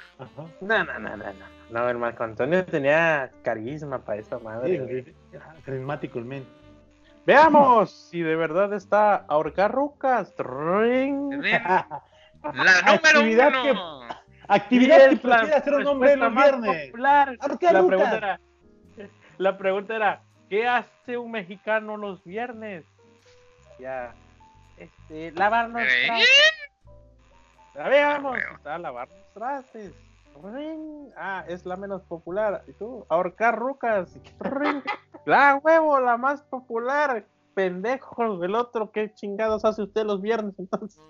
No, 0.61 0.84
no, 0.84 0.99
no, 0.99 1.18
no, 1.18 1.26
no. 1.26 1.55
No, 1.72 1.89
el 1.89 1.97
Marco 1.97 2.24
Antonio 2.24 2.63
tenía 2.66 3.32
carisma 3.43 3.99
para 4.05 4.20
esa 4.20 4.38
madre. 4.39 5.13
Carismático 5.66 6.20
el 6.20 6.26
men. 6.26 6.45
Veamos 7.26 7.91
si 8.11 8.22
de 8.22 8.36
verdad 8.36 8.72
está 8.74 9.16
ahorcar 9.16 9.72
rucas. 9.74 10.34
La 10.39 12.01
número 12.43 12.91
Actividad 12.93 13.51
que- 13.63 13.72
uno. 13.72 14.07
Actividad 14.47 15.09
que 15.09 15.18
prefiere 15.18 15.55
hacer 15.55 15.74
un 15.74 15.88
hombre 15.88 16.16
los 16.16 16.36
viernes. 16.36 16.91
La 16.93 17.26
rucas. 17.26 17.72
pregunta 17.88 18.18
era, 18.18 18.39
la 19.39 19.57
pregunta 19.57 19.95
era, 19.95 20.22
¿qué 20.49 20.68
hace 20.68 21.18
un 21.18 21.32
mexicano 21.32 21.97
los 21.97 22.24
viernes? 22.24 22.86
Ya, 23.80 24.13
este, 24.78 25.32
lavarnos 25.32 25.82
Eh, 25.82 26.07
trastes. 26.07 26.30
A 27.84 27.89
ver, 27.89 28.05
vamos, 28.05 28.34
huevo. 28.34 28.55
está 28.55 28.78
lavarnos 28.78 29.34
trastes. 29.34 29.93
Ring. 30.43 31.09
Ah, 31.17 31.45
es 31.47 31.65
la 31.65 31.78
menos 31.78 32.01
popular. 32.03 32.63
¿Y 32.67 32.73
tú? 32.73 33.05
Ahorcar 33.09 33.57
rucas. 33.57 34.17
Ring. 34.39 34.82
La 35.26 35.55
huevo, 35.55 35.99
la 35.99 36.17
más 36.17 36.43
popular. 36.43 37.26
Pendejo, 37.55 38.43
el 38.43 38.53
otro, 38.53 38.91
¿qué 38.91 39.11
chingados 39.15 39.65
hace 39.65 39.82
usted 39.82 40.03
los 40.05 40.21
viernes 40.21 40.53
entonces? 40.59 41.01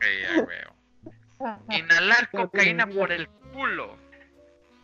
Sí, 0.00 0.40
huevo. 0.40 1.60
Inhalar 1.70 2.30
cocaína 2.30 2.86
por 2.86 3.10
el 3.12 3.26
culo. 3.54 3.96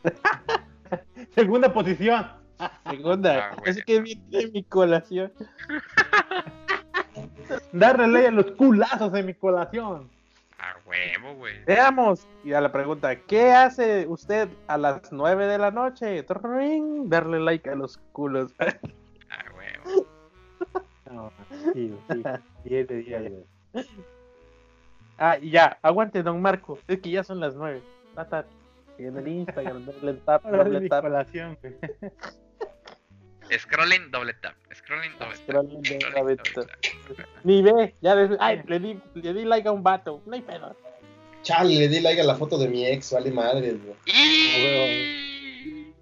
Segunda 1.35 1.73
posición. 1.75 2.27
Segunda, 2.89 3.51
Ah, 3.51 3.57
es 3.67 3.85
que 3.85 4.01
viene 4.01 4.47
mi 4.53 4.63
colación. 4.65 5.33
Darle 7.73 8.09
ley 8.09 8.27
a 8.27 8.31
los 8.31 8.51
culazos 8.53 9.13
de 9.13 9.23
mi 9.23 9.35
colación. 9.35 10.09
A 10.59 10.77
huevo, 10.87 11.35
güey. 11.37 11.65
Veamos. 11.65 12.27
Y 12.45 12.53
a 12.53 12.61
la 12.61 12.71
pregunta, 12.71 13.17
¿qué 13.17 13.53
hace 13.53 14.07
usted 14.07 14.49
a 14.67 14.77
las 14.77 15.11
9 15.11 15.47
de 15.47 15.59
la 15.59 15.71
noche? 15.71 16.23
Tring, 16.23 17.09
Darle 17.09 17.41
like 17.41 17.69
a 17.71 17.75
los 17.75 17.99
culos. 18.13 18.53
A 18.59 19.45
huevo. 19.57 20.07
No, 21.11 21.33
sí, 21.73 21.95
sí. 22.11 22.23
Diez 22.65 22.89
de 22.89 22.97
diez, 22.97 23.31
güey. 23.31 23.87
ah, 25.19 25.39
y 25.41 25.51
ya, 25.51 25.79
aguante, 25.83 26.23
don 26.23 26.43
Marco. 26.43 26.79
Es 26.87 27.01
que 27.01 27.11
ya 27.11 27.25
son 27.25 27.41
las 27.41 27.55
9. 27.57 27.83
Tata. 28.15 28.45
Y 28.99 29.07
en 29.07 29.17
el 29.17 29.29
Instagram, 29.29 29.87
doble 29.87 30.15
tap, 30.15 30.45
mi 30.45 30.89
tap. 30.89 31.05
Scrolling, 33.59 34.11
doble 34.11 34.35
tap. 34.41 34.55
Scrolling, 34.73 35.13
doble 35.19 35.35
tap. 35.37 35.47
Scrolling, 35.47 35.83
doble 35.83 36.37
doble 36.37 36.37
tap. 36.37 36.69
Ni 37.45 37.63
ve, 37.63 37.95
ya 38.01 38.15
des- 38.15 38.37
ay, 38.41 38.63
le 38.67 38.79
di, 38.79 39.01
le 39.15 39.33
di 39.35 39.45
like 39.45 39.67
a 39.69 39.73
un 39.73 39.83
vato. 39.83 40.21
No 40.27 40.35
hay 40.35 40.43
pedo. 40.43 40.77
Chale, 41.43 41.75
le 41.79 41.89
di 41.89 42.01
like 42.01 42.21
a 42.21 42.25
la 42.25 42.35
foto 42.37 42.59
de 42.59 42.69
mi 42.69 42.87
ex, 42.87 43.13
vale 43.13 43.31
madre, 43.31 43.73
güey. 43.73 43.97
Y... 44.07 45.93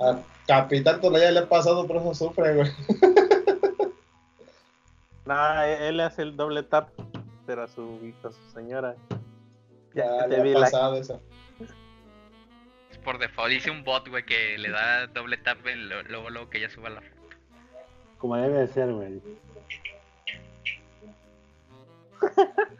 A 0.00 0.18
Capitán 0.46 1.00
Tonaya 1.00 1.30
le 1.30 1.38
ha 1.40 1.48
pasado, 1.48 1.86
por 1.86 1.96
eso 1.96 2.14
sufre, 2.14 2.54
güey. 2.54 2.70
No, 5.24 5.62
él 5.62 6.00
hace 6.00 6.22
el 6.22 6.36
doble 6.36 6.64
tap, 6.64 6.88
pero 7.46 7.62
a 7.62 7.68
su, 7.68 8.12
a 8.24 8.32
su 8.32 8.50
señora. 8.52 8.96
Ya, 9.94 10.04
Ya 10.04 10.16
ya 10.22 10.26
le 10.26 10.36
te 10.36 10.42
di 10.42 10.50
ha 10.50 10.58
like. 10.58 10.60
pasado 10.72 10.96
esa. 10.96 11.14
Es 11.14 11.20
por 13.02 13.18
default. 13.18 13.52
Hice 13.52 13.70
un 13.70 13.84
bot, 13.84 14.08
güey, 14.08 14.24
que 14.24 14.56
le 14.58 14.70
da 14.70 15.06
doble 15.08 15.36
tap 15.38 15.66
en 15.66 15.88
lo- 15.88 16.02
luego, 16.04 16.30
luego 16.30 16.50
que 16.50 16.60
ya 16.60 16.68
suba 16.70 16.90
la 16.90 17.00
foto. 17.00 17.36
Como 18.18 18.36
debe 18.36 18.58
de 18.60 18.66
ser, 18.68 18.90
güey. 18.92 19.20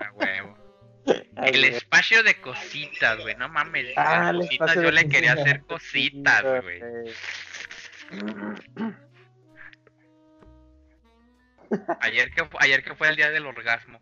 A 0.01 0.13
huevo. 0.13 0.57
Ay, 1.37 1.51
El 1.55 1.61
güey. 1.61 1.75
espacio 1.75 2.23
de 2.23 2.41
cositas, 2.41 3.19
güey. 3.21 3.35
No 3.37 3.49
mames. 3.49 3.93
Ah, 3.97 4.31
el 4.31 4.37
cositas, 4.39 4.75
yo 4.77 4.91
le 4.93 5.09
quería 5.09 5.33
hacer 5.33 5.63
cositas, 5.63 6.43
güey. 6.63 6.81
Ayer 12.01 12.31
que, 12.35 12.49
ayer 12.59 12.85
que 12.85 12.95
fue 12.95 13.09
el 13.09 13.17
día 13.17 13.31
del 13.31 13.47
orgasmo 13.47 13.99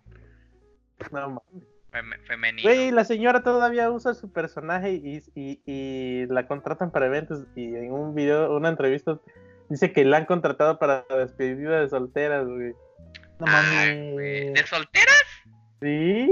No 1.12 1.30
mames. 1.30 1.68
Fem- 1.90 2.20
femenino. 2.26 2.68
Güey, 2.68 2.90
la 2.90 3.04
señora 3.04 3.42
todavía 3.42 3.90
usa 3.90 4.14
su 4.14 4.32
personaje 4.32 4.92
y, 4.92 5.22
y, 5.34 5.60
y 5.66 6.26
la 6.26 6.46
contratan 6.46 6.90
para 6.90 7.06
eventos 7.06 7.46
y 7.56 7.74
en 7.74 7.92
un 7.92 8.14
video, 8.14 8.56
una 8.56 8.68
entrevista, 8.68 9.18
dice 9.68 9.92
que 9.92 10.04
la 10.04 10.18
han 10.18 10.26
contratado 10.26 10.78
para 10.78 11.04
despedida 11.10 11.80
de 11.80 11.88
solteras, 11.88 12.46
güey. 12.46 12.72
No 13.38 13.46
mames. 13.46 14.12
güey. 14.12 14.52
¿De 14.52 14.66
soltera? 14.66 15.12
Sí, 15.80 16.28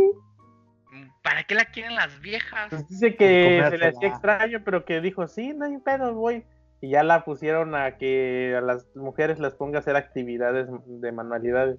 ¿Para 1.22 1.44
qué 1.44 1.54
la 1.54 1.66
quieren 1.66 1.94
las 1.94 2.20
viejas? 2.20 2.68
pues 2.70 2.88
dice 2.88 3.14
que 3.16 3.64
se 3.68 3.78
le 3.78 3.86
hacía 3.88 4.08
extraño, 4.08 4.62
pero 4.64 4.84
que 4.84 5.00
dijo, 5.00 5.26
sí, 5.28 5.52
no 5.54 5.66
hay 5.66 5.76
pedo, 5.78 6.14
güey. 6.14 6.44
Y 6.80 6.90
ya 6.90 7.02
la 7.02 7.24
pusieron 7.24 7.74
a 7.74 7.98
que 7.98 8.54
a 8.56 8.60
las 8.60 8.86
mujeres 8.94 9.38
las 9.38 9.54
ponga 9.54 9.78
a 9.78 9.80
hacer 9.80 9.96
actividades 9.96 10.68
de 10.86 11.12
manualidades. 11.12 11.78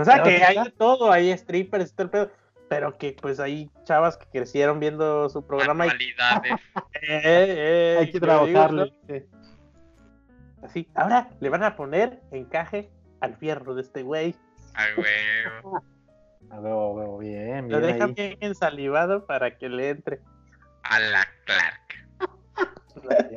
O 0.00 0.04
sea 0.04 0.22
que 0.22 0.42
hay 0.44 0.62
de 0.64 0.70
todo, 0.70 1.10
hay 1.10 1.36
strippers 1.36 1.90
y 1.90 1.94
todo 1.94 2.04
el 2.04 2.10
pedo. 2.10 2.30
Pero 2.68 2.98
que 2.98 3.16
pues 3.20 3.38
hay 3.38 3.70
chavas 3.84 4.16
que 4.16 4.26
crecieron 4.26 4.80
viendo 4.80 5.28
su 5.28 5.46
programa 5.46 5.86
y. 5.86 5.90
Eh, 7.02 7.20
eh, 7.22 7.96
Hay 8.00 8.10
que 8.10 8.18
trabajarle. 8.20 8.92
digo, 9.06 9.26
¿no? 10.60 10.66
Así, 10.66 10.88
ahora 10.96 11.28
le 11.40 11.48
van 11.48 11.62
a 11.62 11.76
poner 11.76 12.20
encaje 12.32 12.90
al 13.20 13.36
fierro 13.36 13.74
de 13.74 13.82
este 13.82 14.02
güey. 14.02 14.34
A 14.74 14.84
huevo. 14.98 15.82
A 16.50 16.60
huevo, 16.60 16.80
a 16.80 16.92
huevo, 16.92 17.18
bien, 17.18 17.68
Lo 17.68 17.80
bien. 17.80 17.92
deja 17.92 18.04
ahí. 18.04 18.12
bien 18.14 18.36
ensalivado 18.40 19.26
para 19.26 19.58
que 19.58 19.68
le 19.68 19.90
entre. 19.90 20.20
A 20.84 21.00
la 21.00 21.26
Clark. 21.44 22.30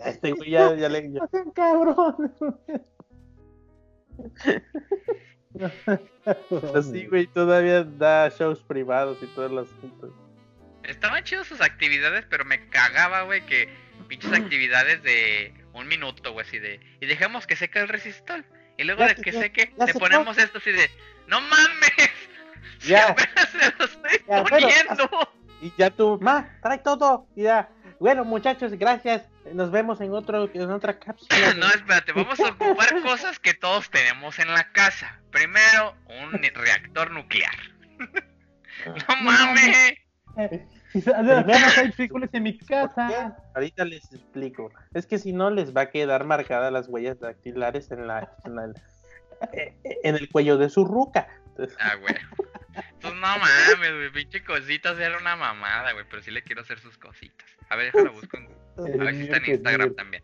A 0.04 0.10
Este 0.10 0.32
güey 0.34 0.52
ya, 0.52 0.76
ya 0.76 0.90
le. 0.90 1.12
ya- 1.12 1.22
cabrón. 1.56 2.34
Así, 6.76 7.06
güey, 7.08 7.28
todavía 7.28 7.84
da 7.84 8.30
shows 8.30 8.60
privados 8.60 9.18
y 9.22 9.26
todos 9.28 9.52
los 9.52 9.72
asuntos. 9.78 10.12
Estaban 10.84 11.24
chidas 11.24 11.48
sus 11.48 11.62
actividades, 11.62 12.26
pero 12.30 12.46
me 12.46 12.68
cagaba, 12.70 13.24
güey, 13.24 13.46
que 13.46 13.70
pinches 14.08 14.32
actividades 14.34 15.02
de 15.04 15.54
un 15.74 15.88
minuto, 15.88 16.32
güey, 16.34 16.46
así 16.46 16.60
de. 16.60 16.80
Y 17.02 17.06
dejamos 17.06 17.46
que 17.48 17.56
seque 17.56 17.80
el 17.80 17.88
resistol. 17.88 18.46
Y 18.78 18.84
luego 18.84 19.02
Ya 19.02 19.08
de 19.10 19.16
que 19.16 19.32
ya- 19.32 19.42
seque, 19.42 19.74
ya 19.78 19.86
le 19.86 19.94
ponemos 19.94 20.38
esto 20.38 20.58
así 20.60 20.72
de. 20.72 20.90
¡No 21.28 21.42
mames! 21.42 21.92
Si 22.80 22.90
Ya. 22.90 23.08
apenas 23.10 23.50
se 23.50 23.72
lo 23.78 23.86
estoy 23.86 24.20
poniendo. 24.26 25.10
Y 25.62 25.74
ya 25.78 25.90
tú, 25.90 26.18
ma, 26.22 26.58
trae 26.62 26.78
todo. 26.78 27.28
Y 27.36 27.44
ya, 27.44 27.70
Bueno, 28.00 28.24
muchachos, 28.24 28.72
gracias. 28.74 29.29
Nos 29.54 29.72
vemos 29.72 30.00
en 30.02 30.14
otro 30.14 30.50
en 30.54 30.70
otra 30.72 31.00
cápsula. 31.00 31.54
No, 31.58 31.68
espérate, 31.68 32.12
vamos 32.14 32.40
a 32.40 32.50
ocupar 32.50 33.02
cosas 33.04 33.40
que 33.40 33.54
todos 33.54 33.90
tenemos 33.90 34.38
en 34.40 34.54
la 34.54 34.72
casa. 34.72 35.20
Primero, 35.32 35.96
un 36.24 36.32
reactor 36.34 37.12
nuclear. 37.12 37.54
no 38.86 39.16
mames. 39.22 39.94
Primero 40.92 41.46
hay 41.78 41.92
en 42.34 42.44
mi 42.44 42.58
casa. 42.58 43.38
Ahorita 43.56 43.86
les 43.86 44.12
explico. 44.14 44.72
Es 44.94 45.06
que 45.06 45.18
si 45.20 45.34
no 45.34 45.50
les 45.50 45.76
va 45.76 45.82
a 45.82 45.90
quedar 45.90 46.26
marcadas 46.26 46.72
las 46.72 46.88
huellas 46.88 47.20
dactilares 47.20 47.92
en 47.92 48.08
la, 48.08 48.32
en, 48.46 48.56
la- 48.56 48.74
en 50.04 50.16
el 50.16 50.30
cuello 50.30 50.58
de 50.58 50.70
su 50.70 50.86
ruca. 50.86 51.28
Entonces, 51.60 51.78
Ah, 51.80 51.96
güey. 51.96 52.16
Pues 53.02 53.14
no 53.14 53.20
mames, 53.20 53.78
güey. 53.78 54.12
Pinche 54.12 54.44
cositas 54.44 54.98
era 55.00 55.18
una 55.18 55.36
mamada, 55.36 55.92
güey. 55.94 56.06
Pero 56.10 56.22
sí 56.22 56.32
le 56.32 56.42
quiero 56.44 56.62
hacer 56.62 56.80
sus 56.80 56.98
cositas. 56.98 57.48
A 57.70 57.76
ver, 57.76 57.92
déjalo 57.92 58.14
busco 58.14 58.38
en 58.38 58.46
Google. 58.46 58.94
A 58.94 59.04
ver 59.04 59.16
si 59.16 59.22
está 59.24 59.38
en 59.38 59.46
Instagram 59.52 59.96
también. 59.96 60.24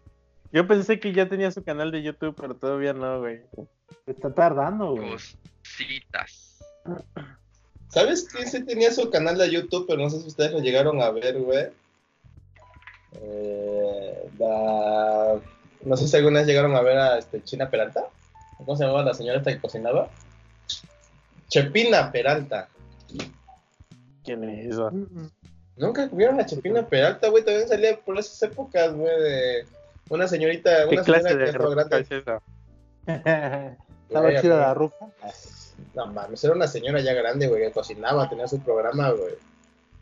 Yo 0.51 0.67
pensé 0.67 0.99
que 0.99 1.11
ya 1.11 1.27
tenía 1.27 1.51
su 1.51 1.63
canal 1.63 1.91
de 1.91 2.01
YouTube, 2.03 2.35
pero 2.39 2.55
todavía 2.55 2.93
no, 2.93 3.19
güey. 3.19 3.41
Está 4.05 4.33
tardando, 4.33 4.91
güey. 4.91 5.09
Cositas. 5.11 6.59
¿Sabes 7.89 8.27
quién 8.31 8.47
sí 8.47 8.63
tenía 8.65 8.91
su 8.91 9.09
canal 9.09 9.37
de 9.37 9.51
YouTube? 9.51 9.85
Pero 9.87 10.01
no 10.03 10.09
sé 10.09 10.21
si 10.21 10.27
ustedes 10.27 10.51
lo 10.51 10.59
llegaron 10.59 11.01
a 11.01 11.09
ver, 11.11 11.37
güey. 11.39 11.67
Eh, 13.21 14.29
la- 14.39 15.39
No 15.83 15.95
sé 15.97 16.07
si 16.07 16.17
alguna 16.17 16.39
vez 16.39 16.47
llegaron 16.47 16.75
a 16.75 16.81
ver 16.81 16.97
a 16.97 17.17
este, 17.19 17.43
China 17.43 17.69
Peralta. 17.69 18.05
¿Cómo 18.57 18.75
se 18.75 18.83
llamaba 18.83 19.03
la 19.03 19.13
señora 19.13 19.37
esta 19.37 19.53
que 19.53 19.59
cocinaba? 19.59 20.09
Chepina 21.47 22.11
Peralta. 22.11 22.69
¿Quién 24.23 24.43
es 24.43 24.73
eso? 24.73 24.91
Nunca 25.77 26.09
vieron 26.11 26.39
a 26.39 26.45
Chepina 26.45 26.87
Peralta, 26.87 27.29
güey. 27.29 27.43
También 27.43 27.67
salía 27.67 27.99
por 27.99 28.17
esas 28.17 28.41
épocas, 28.43 28.93
güey. 28.93 29.21
De 29.21 29.65
una 30.09 30.27
señorita, 30.27 30.87
¿Qué 30.87 30.95
una 30.95 31.03
clase 31.03 31.29
señora 31.29 31.45
de 31.45 31.51
que 31.51 31.51
estaba 31.51 31.69
ruca 31.69 31.83
grande. 31.87 31.99
es 31.99 32.21
esa? 32.21 32.41
Estaba 34.07 34.41
chida 34.41 34.57
la 34.57 34.73
ruca. 34.73 35.07
No 35.95 36.07
mames, 36.07 36.43
era 36.43 36.53
una 36.53 36.67
señora 36.67 37.01
ya 37.01 37.13
grande, 37.13 37.47
güey, 37.47 37.63
que 37.63 37.71
cocinaba, 37.71 38.29
tenía 38.29 38.47
su 38.47 38.59
programa, 38.59 39.09
güey. 39.09 39.33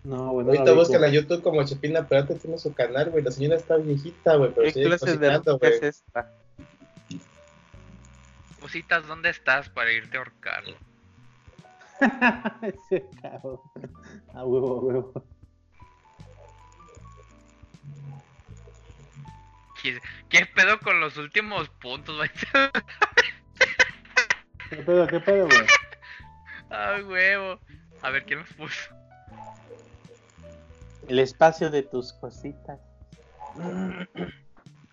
No, 0.04 0.32
güey. 0.32 0.46
no 0.46 0.52
Ahorita 0.52 0.72
vi, 0.72 0.78
buscan 0.78 1.04
a. 1.04 1.08
YouTube 1.08 1.42
como 1.42 1.64
Chepina 1.64 2.06
Peralta, 2.06 2.36
tiene 2.36 2.58
su 2.58 2.74
canal, 2.74 3.12
güey. 3.12 3.24
La 3.24 3.32
señora 3.32 3.56
está 3.56 3.78
viejita, 3.78 4.36
güey, 4.36 4.52
pero 4.54 4.68
¿Qué 4.68 4.74
sigue 4.74 4.86
clase 4.88 5.06
de 5.06 5.12
cocinando, 5.14 5.58
güey. 5.58 5.74
es 5.74 5.84
esta? 5.84 6.32
Cositas, 8.60 9.08
¿dónde 9.08 9.30
estás 9.30 9.70
para 9.70 9.92
irte 9.92 10.18
a 10.18 10.20
ahorcar? 10.20 10.64
Ese 12.62 13.10
cabrón. 13.22 13.60
A 14.34 14.46
huevo, 14.46 14.78
a 14.78 14.80
huevo. 14.82 15.26
¿Qué, 19.82 20.00
qué 20.30 20.46
pedo 20.56 20.80
con 20.80 21.00
los 21.00 21.18
últimos 21.18 21.70
puntos, 21.70 22.16
güey? 22.16 22.30
¿Qué 24.70 24.78
pedo, 24.78 25.08
qué 25.08 25.20
pedo, 25.20 25.46
güey? 25.48 25.68
Ah, 26.70 26.98
huevo. 27.06 27.60
A 28.02 28.10
ver, 28.10 28.26
¿quién 28.26 28.40
los 28.40 28.54
puso? 28.54 28.96
El 31.08 31.20
espacio 31.20 31.70
de 31.70 31.84
tus 31.84 32.14
cositas. 32.14 32.80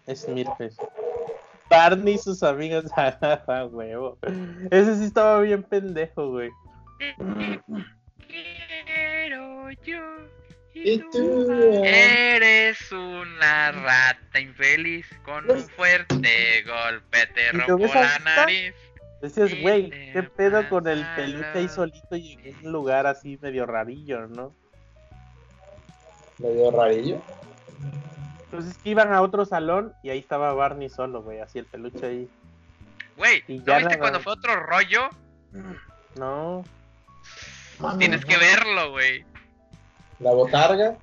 Es 0.07 0.29
Mirfes. 0.29 0.77
Barney 1.71 2.15
y 2.15 2.19
sus 2.19 2.43
amigas. 2.43 2.85
Ah, 2.97 3.67
huevo. 3.71 4.19
Ese 4.71 4.97
sí 4.97 5.05
estaba 5.05 5.41
bien 5.41 5.63
pendejo, 5.63 6.31
güey. 6.31 6.51
Quiero 8.27 9.71
yo. 9.85 10.03
Y 10.73 10.99
tú, 11.11 11.53
Eres 11.85 12.93
una 12.93 13.73
rata 13.73 14.41
infeliz 14.41 15.07
con 15.25 15.51
un 15.51 15.59
fuerte 15.61 16.63
golpe 16.63 17.27
te 17.35 17.51
¿Y 17.53 17.57
lo 17.57 17.67
rompo 17.67 17.95
la 17.95 18.19
nariz. 18.21 18.75
Y 19.23 19.63
güey, 19.63 19.91
qué 19.91 20.23
pedo 20.23 20.67
con 20.69 20.87
el 20.87 21.05
peluche 21.15 21.51
ahí 21.55 21.69
solito 21.69 22.17
y 22.17 22.39
en 22.43 22.67
un 22.67 22.73
lugar 22.73 23.07
así 23.07 23.39
medio 23.43 23.67
rarillo, 23.67 24.27
¿no? 24.29 24.55
Medio 26.39 26.71
rarillo. 26.71 27.21
Pues 28.51 28.65
es 28.65 28.79
que 28.79 28.91
iban 28.91 29.13
a 29.13 29.21
otro 29.21 29.45
salón 29.45 29.93
y 30.03 30.11
ahí 30.11 30.19
estaba 30.19 30.55
Barney 30.55 30.89
solo, 30.89 31.23
güey, 31.23 31.41
así 31.41 31.59
el 31.59 31.67
peluche 31.67 32.07
ahí. 32.07 32.31
Güey, 33.17 33.45
¿no 33.49 33.77
viste 33.77 33.99
cuando 33.99 34.21
fue 34.21 34.33
otro 34.33 34.57
rollo? 34.57 35.11
No. 36.17 36.65
Tienes 37.99 38.25
que 38.25 38.37
verlo, 38.37 38.91
güey. 38.93 39.25
La 40.19 40.33
botarga. 40.33 40.97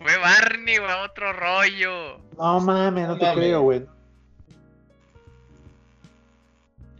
Fue 0.00 0.16
Barney, 0.18 0.78
güey, 0.78 0.90
a 0.90 1.02
otro 1.02 1.32
rollo. 1.32 2.18
No 2.38 2.60
mames, 2.60 3.06
no 3.08 3.14
No 3.14 3.18
te 3.18 3.26
mames. 3.26 3.38
creo, 3.38 3.60
güey. 3.62 3.86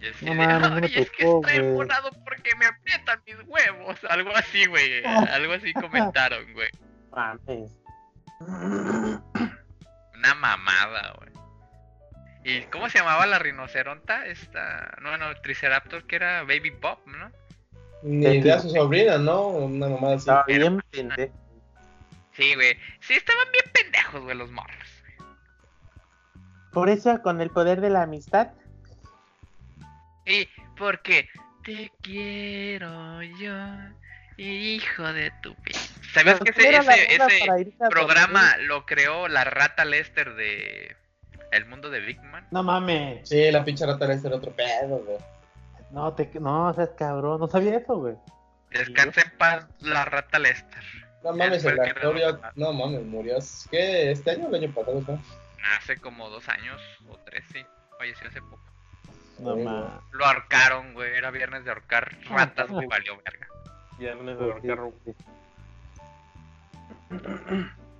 Y 0.00 0.08
así 0.08 0.24
No 0.26 0.32
de, 0.32 0.46
mames, 0.46 0.70
no 0.70 0.80
me 0.80 0.86
"Ay, 0.86 0.92
es 0.96 1.10
que 1.10 1.24
tocó, 1.24 1.40
estoy 1.46 1.58
güey". 1.58 1.70
embolado 1.70 2.10
porque 2.24 2.54
me 2.56 2.66
aprietan 2.66 3.22
mis 3.26 3.36
huevos. 3.46 3.98
Algo 4.08 4.30
así, 4.36 4.66
güey. 4.66 5.04
Algo 5.32 5.52
así 5.54 5.72
comentaron, 5.72 6.52
güey. 6.52 6.68
Mames. 7.12 7.70
Una 10.14 10.34
mamada, 10.34 11.14
güey. 11.18 11.28
¿Y 12.44 12.62
cómo 12.66 12.88
se 12.88 12.98
llamaba 12.98 13.26
la 13.26 13.38
rinoceronta? 13.38 14.26
Esta. 14.26 14.96
No, 15.00 15.16
no, 15.18 15.34
Triceraptor, 15.42 16.04
que 16.06 16.16
era 16.16 16.42
Baby 16.42 16.70
Bob, 16.70 16.98
¿no? 17.06 17.30
Ni 18.02 18.26
idea 18.26 18.56
a 18.56 18.60
su 18.60 18.70
sobrina, 18.70 19.18
¿no? 19.18 19.48
Una 19.48 19.88
mamada 19.88 20.14
así. 20.14 20.22
Estaba 20.22 20.44
bien 20.46 20.80
pendejo. 20.90 21.34
Sí, 22.32 22.54
güey. 22.54 22.76
Sí, 23.00 23.14
estaban 23.14 23.46
bien 23.50 23.64
pendejos, 23.72 24.22
güey, 24.22 24.36
los 24.36 24.50
morros. 24.50 24.88
Por 26.72 26.88
eso, 26.88 27.20
con 27.22 27.40
el 27.40 27.50
poder 27.50 27.80
de 27.80 27.90
la 27.90 28.02
amistad, 28.02 28.48
Y 30.26 30.46
porque 30.76 31.28
te 31.64 31.90
quiero 32.02 33.22
yo, 33.22 33.54
hijo 34.36 35.12
de 35.12 35.32
tu. 35.42 35.56
¿Sabías 36.14 36.38
que 36.40 36.50
ese, 36.50 37.14
ese, 37.14 37.44
ese 37.60 37.72
programa 37.90 38.56
lo 38.58 38.86
creó 38.86 39.26
la 39.26 39.44
rata 39.44 39.84
Lester 39.84 40.34
de 40.34 40.96
El 41.50 41.66
Mundo 41.66 41.90
de 41.90 42.00
Big 42.00 42.22
Man? 42.22 42.46
No 42.50 42.62
mames. 42.62 43.28
Sí, 43.28 43.50
la 43.50 43.64
pinche 43.64 43.84
rata 43.84 44.04
era 44.04 44.36
otro 44.36 44.52
pedo, 44.52 44.98
güey. 44.98 45.18
No, 45.90 46.12
te, 46.14 46.30
no, 46.40 46.72
seas 46.74 46.90
cabrón. 46.98 47.40
No 47.40 47.48
sabía 47.48 47.76
eso, 47.76 47.96
güey. 47.96 48.14
Descansa 48.70 49.22
en 49.22 49.38
paz 49.38 49.66
la 49.80 50.04
rata 50.04 50.38
Lester. 50.38 50.82
No 51.24 51.32
mames, 51.32 51.64
el 51.64 51.80
actor 51.80 52.16
ya- 52.18 52.52
No 52.54 52.72
mames, 52.72 53.02
murió. 53.04 53.38
¿Qué? 53.70 54.10
¿Este 54.12 54.32
año 54.32 54.46
o 54.46 54.54
el 54.54 54.62
año 54.64 54.72
pasado? 54.74 55.02
¿no? 55.08 55.20
Hace 55.76 55.96
como 55.96 56.28
dos 56.30 56.48
años 56.48 56.80
o 57.08 57.16
tres, 57.24 57.44
sí. 57.52 57.64
Falleció 57.98 58.28
hace 58.28 58.40
poco. 58.42 58.60
No 59.40 59.56
Sí, 59.56 59.62
mames. 59.62 59.90
Lo 60.12 60.26
ahorcaron, 60.26 60.92
güey. 60.94 61.16
Era 61.16 61.30
viernes 61.30 61.64
de 61.64 61.70
ahorcar 61.70 62.16
ratas, 62.28 62.68
güey. 62.68 62.86
Valió 62.86 63.16
verga. 63.24 63.46
viernes 63.98 64.38
de 64.38 64.44
ahorcar 64.44 64.62
Pero 64.68 64.92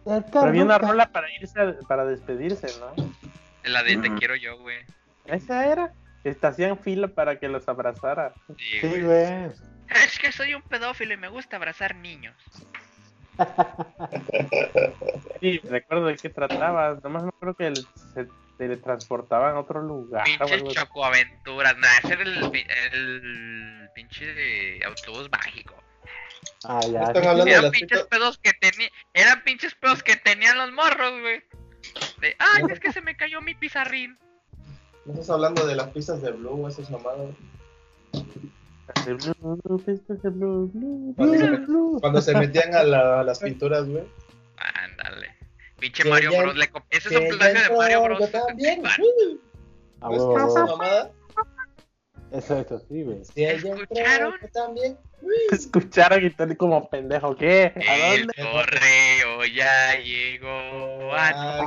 Pero 0.04 0.40
había 0.40 0.64
una 0.64 0.78
rola 0.78 1.10
para 1.12 1.30
irse, 1.34 1.60
a- 1.60 1.76
para 1.86 2.04
despedirse, 2.04 2.68
¿no? 2.80 2.92
La 3.64 3.82
de 3.82 3.96
Te 3.98 4.14
quiero 4.14 4.34
yo, 4.36 4.58
güey. 4.58 4.78
Esa 5.26 5.66
era. 5.66 5.92
Hacían 6.42 6.78
fila 6.78 7.08
para 7.08 7.38
que 7.38 7.48
los 7.48 7.68
abrazara. 7.68 8.34
Sí, 8.58 8.80
Sí, 8.80 8.86
güey. 8.88 9.02
güey. 9.02 9.50
Es 10.04 10.18
que 10.18 10.30
soy 10.32 10.54
un 10.54 10.62
pedófilo 10.62 11.14
y 11.14 11.16
me 11.16 11.28
gusta 11.28 11.56
abrazar 11.56 11.94
niños. 11.96 12.34
Sí, 15.40 15.58
recuerdo 15.70 16.06
de 16.06 16.16
qué 16.16 16.28
trataba. 16.30 16.98
Nomás 17.02 17.22
me 17.22 17.28
acuerdo 17.28 17.54
que 17.54 17.66
el- 17.68 17.86
se 18.14 18.26
teletransportaban 18.58 19.54
a 19.54 19.60
otro 19.60 19.80
lugar. 19.82 20.24
así. 20.40 20.62
chocoaventuras. 20.68 21.76
Nah, 21.78 21.88
ese 22.02 22.12
era 22.14 22.22
el, 22.22 22.44
el 22.92 23.88
pinche 23.94 24.26
de 24.26 24.82
autobús 24.84 25.30
mágico. 25.30 25.74
Ah, 26.64 26.80
ya. 26.90 27.02
Están 27.04 27.22
hablando 27.28 27.44
de 27.44 27.50
Eran 27.52 27.62
las 27.64 27.72
pinches 27.72 27.98
pizzas. 27.98 28.08
pedos 28.08 28.38
que 28.38 28.52
tenían. 28.54 28.90
Eran 29.14 29.42
pinches 29.44 29.74
pedos 29.76 30.02
que 30.02 30.16
tenían 30.16 30.58
los 30.58 30.72
morros, 30.72 31.20
güey. 31.20 31.42
De, 32.20 32.34
ay, 32.40 32.64
es 32.70 32.80
que 32.80 32.92
se 32.92 33.00
me 33.00 33.16
cayó 33.16 33.40
mi 33.40 33.54
pizarrín. 33.54 34.18
No 35.08 35.14
estás 35.14 35.30
hablando 35.30 35.66
de 35.66 35.74
las 35.74 35.88
pizzas 35.88 36.20
de 36.20 36.30
Blue, 36.32 36.68
esas 36.68 36.90
mamadas. 36.90 37.28
De 39.06 39.14
blue, 39.14 39.60
blue, 39.64 39.78
pistas 39.78 40.22
de 40.22 40.28
blue, 40.30 40.70
blue, 40.74 41.14
Cuando 41.16 41.34
blue, 41.38 41.66
blue. 41.66 41.98
cuando 42.00 42.20
se 42.20 42.34
metían 42.34 42.74
a, 42.74 42.82
la- 42.82 43.20
a 43.20 43.24
las 43.24 43.38
pinturas, 43.38 43.88
güey. 43.88 44.04
Ándale. 44.56 45.28
Pinche 45.80 46.04
Mario 46.04 46.30
ya- 46.32 46.42
Bros. 46.42 46.56
Le 46.56 46.70
Ese 46.90 47.08
es 47.14 47.32
un 47.32 47.38
plagio 47.38 47.62
de 47.70 47.76
Mario 47.76 48.02
Bros. 48.02 48.18
Yo 48.20 48.28
también. 48.28 48.82
64. 48.82 49.04
A 50.00 50.08
¿no 50.08 50.12
es 50.14 50.18
huevo, 50.20 50.36
a 50.38 50.46
esa 50.46 50.64
huevo. 50.64 50.76
mamada? 50.76 51.10
Eso, 52.32 52.58
eso, 52.58 52.78
sí, 52.88 53.02
güey. 53.02 53.24
Si 53.24 53.44
ella 53.44 53.52
entró, 53.70 53.82
¿Escucharon? 53.82 54.34
yo 54.42 54.48
también. 54.48 54.98
Escucharon 55.50 56.24
y 56.24 56.30
tal 56.30 56.56
como 56.56 56.88
pendejo. 56.90 57.34
¿Qué? 57.36 57.72
¿A 57.88 58.14
El 58.14 58.26
dónde? 58.26 58.52
correo 58.52 59.44
ya 59.46 59.98
llegó. 60.00 61.10
Ah, 61.14 61.64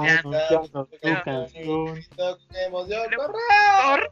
emoción. 2.68 3.09
¡Correo! 3.16 4.07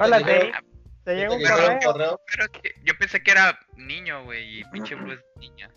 Hola, 0.00 0.20
no, 0.20 0.26
Terry. 0.26 0.52
no, 0.52 0.58
Te 1.04 1.16
llegó 1.16 1.34
un 1.34 1.38
¿Te 1.40 1.44
llegó 1.46 1.56
correo. 1.56 1.72
un 1.72 1.78
correo? 1.80 2.20
pero 2.26 2.48
que- 2.52 2.74
yo 2.84 2.92
pensé 2.98 3.22
que 3.22 3.30
era 3.30 3.58
niño, 3.76 4.24
güey, 4.24 4.60
y 4.60 4.64
pinche 4.64 4.94
Blue 4.94 5.12
es 5.12 5.20
niña. 5.38 5.70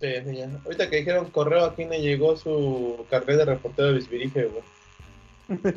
¿Qué 0.00 0.22
Sí, 0.26 0.36
ya. 0.36 0.48
Ahorita 0.64 0.90
que 0.90 0.96
dijeron 0.96 1.30
correo, 1.30 1.64
aquí 1.66 1.84
me 1.84 2.00
llegó 2.00 2.36
su 2.36 3.06
carnet 3.10 3.36
de 3.38 3.44
reportero 3.44 3.88
de 3.88 3.94
Bisbirige, 3.94 4.44
güey. 4.44 4.62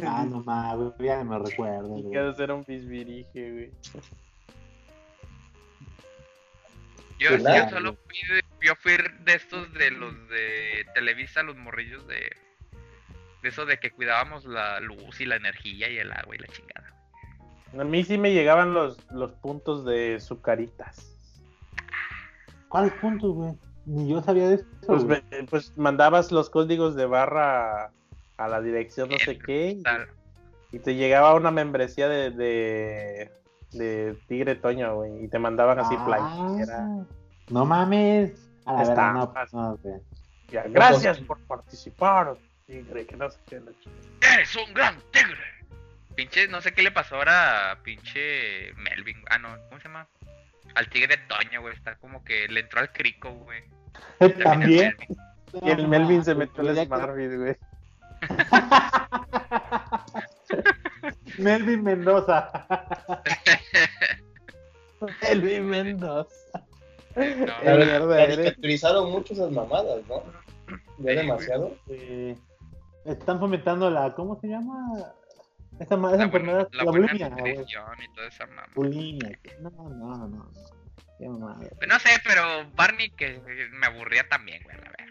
Ah, 0.06 0.26
no 0.30 0.42
mames, 0.44 0.94
ya 1.00 1.24
no 1.24 1.26
me 1.32 1.40
recuerdo, 1.50 1.88
güey. 1.90 2.10
que 2.12 2.18
ha 2.18 2.24
de 2.24 2.34
ser 2.36 2.52
un 2.52 2.64
bisbirige, 2.66 3.52
güey. 3.52 3.72
Yo, 7.20 7.30
solo 7.70 7.96
fui 7.96 8.36
de, 8.36 8.42
yo 8.62 8.76
fui 8.76 8.94
de 9.26 9.34
estos 9.34 9.74
de 9.74 9.92
los 9.92 10.14
de 10.30 10.86
Televisa, 10.94 11.42
los 11.44 11.56
morrillos 11.58 12.08
de 12.08 12.32
de 13.44 13.50
eso 13.50 13.66
de 13.66 13.78
que 13.80 13.92
cuidábamos 13.92 14.46
la 14.46 14.80
luz 14.80 15.22
y 15.22 15.26
la 15.26 15.36
energía 15.36 15.90
y 15.90 15.98
el 16.00 16.12
agua 16.12 16.36
y 16.36 16.40
la 16.40 16.48
chingada. 16.48 16.94
A 17.80 17.84
mí 17.84 18.04
sí 18.04 18.18
me 18.18 18.34
llegaban 18.34 18.74
los, 18.74 18.98
los 19.12 19.32
puntos 19.34 19.86
de 19.86 20.20
sucaritas. 20.20 21.14
¿Cuáles 22.68 22.94
puntos, 22.94 23.34
güey? 23.36 23.54
Ni 23.86 24.10
yo 24.10 24.22
sabía 24.24 24.50
de 24.50 24.56
eso. 24.56 24.66
Pues, 24.88 25.04
me- 25.06 25.22
pues 25.50 25.78
mandabas 25.78 26.32
los 26.32 26.50
códigos 26.50 26.96
de 26.96 27.06
barra 27.06 27.92
a 28.38 28.48
la 28.48 28.62
dirección 28.62 29.10
no 29.10 29.18
sé 29.18 29.32
El- 29.32 29.44
qué 29.44 29.82
y, 30.72 30.80
te 30.80 30.96
llegaba 30.96 31.34
una 31.36 31.50
membresía 31.52 32.08
de, 32.08 32.30
de, 32.32 33.32
de 33.72 34.18
Tigre 34.28 34.56
Toño, 34.56 34.96
güey, 34.96 35.24
y 35.24 35.28
te 35.28 35.40
mandaban 35.40 35.80
así 35.80 35.96
Ah. 35.98 37.04
No 37.50 37.66
mames. 37.66 38.34
A 38.66 38.74
la 38.74 38.82
Está. 38.84 39.14
verdad, 39.14 39.48
no, 39.54 39.80
no. 39.82 40.02
Ya, 40.50 40.64
Gracias 40.68 41.20
por 41.20 41.40
participar, 41.48 42.36
Tigre, 42.66 43.06
que 43.06 43.16
no 43.16 43.30
sé 43.30 43.38
qué. 43.48 43.62
¡Eres 44.34 44.56
un 44.58 44.74
gran 44.74 44.96
tigre! 45.12 45.38
Pinche, 46.16 46.48
no 46.50 46.62
sé 46.62 46.74
qué 46.74 46.82
le 46.82 46.92
pasó 46.92 47.16
ahora 47.16 47.72
a 47.72 47.84
pinche 47.84 48.74
Melvin. 48.76 49.18
Ah, 49.30 49.38
no, 49.38 49.50
¿cómo 49.70 49.80
se 49.80 49.88
llama? 49.88 50.08
Al 50.76 50.90
tigre 50.90 51.16
de 51.16 51.24
Toño, 51.28 51.62
güey. 51.62 51.74
Está 51.76 51.96
como 51.96 52.24
que 52.24 52.48
le 52.50 52.60
entró 52.62 52.82
al 52.82 52.92
crico, 52.92 53.32
güey. 53.32 53.64
También. 54.44 54.96
el. 55.08 55.18
Y 55.64 55.70
el 55.72 55.88
Melvin 55.88 56.24
se 56.26 56.36
metió 56.36 56.64
que- 56.64 56.86
Smartfit, 56.86 57.36
güey. 57.38 57.56
Melvin 61.38 61.84
Mendoza. 61.84 62.50
Melvin 65.22 65.70
Mendoza. 65.70 66.64
No, 67.16 67.46
La 67.64 67.74
Eh, 67.74 67.78
verdad, 67.78 68.28
caricaturizaron 68.28 69.12
mucho 69.12 69.34
esas 69.34 69.52
mamadas, 69.52 70.06
¿no? 70.08 70.24
Ya 71.00 71.12
Sí, 71.12 71.16
demasiado. 71.18 71.76
Eh, 71.90 72.36
están 73.06 73.40
fomentando 73.40 73.90
la. 73.90 74.14
¿Cómo 74.14 74.40
se 74.40 74.48
llama? 74.48 74.92
Esa, 75.80 75.84
esa 75.84 75.96
la 75.96 76.02
buena, 76.08 76.24
enfermedad. 76.24 76.68
la 76.72 76.84
La, 76.84 76.92
bulimia, 76.92 77.28
y 77.28 78.14
toda 78.16 78.28
esa 78.28 78.46
mamá. 78.48 78.64
Bulimia. 78.76 79.40
No, 79.62 79.70
no, 79.70 79.90
no. 79.90 80.28
no. 80.28 80.52
Qué 81.20 81.28
mamada. 81.30 81.60
Pues 81.78 81.88
No 81.88 82.00
sé, 82.00 82.10
pero 82.24 82.42
Barney 82.76 83.10
que 83.12 83.40
me 83.72 83.88
aburría 83.88 84.28
también, 84.30 84.62
güey, 84.64 84.76
a 84.76 84.80
la 84.82 84.92
verga. 84.98 85.07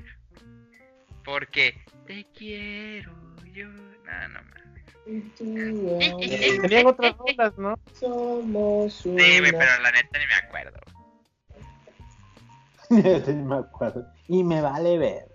Porque 1.27 1.75
te 2.07 2.25
quiero 2.37 3.13
yo. 3.53 3.67
No, 3.69 4.29
no 4.29 4.41
mames. 4.43 5.35
Tenían 5.37 6.87
otras 6.87 7.15
rolas, 7.19 7.59
¿no? 7.59 7.75
Somos 7.93 8.95
Sí, 8.95 9.11
güey, 9.11 9.41
una- 9.41 9.59
pero 9.59 9.83
la 9.83 9.91
neta 9.93 10.19
ni 10.19 10.25
me 10.27 10.35
acuerdo. 10.47 10.81
Sí, 13.27 13.33
me 13.35 13.57
acuerdo. 13.57 14.07
Y 14.29 14.45
me 14.45 14.61
vale 14.63 14.97
ver. 14.97 15.27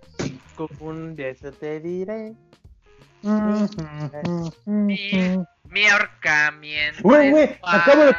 Como 0.56 0.70
un 0.90 1.16
de 1.18 1.32
eso 1.32 1.52
te 1.52 1.82
diré. 1.82 2.34
Mi, 4.66 5.38
mi 5.66 5.86
ahorcamiento. 5.88 7.04
Güey, 7.04 7.30
güey, 7.32 7.50
acabo 7.62 8.04
de-. 8.06 8.16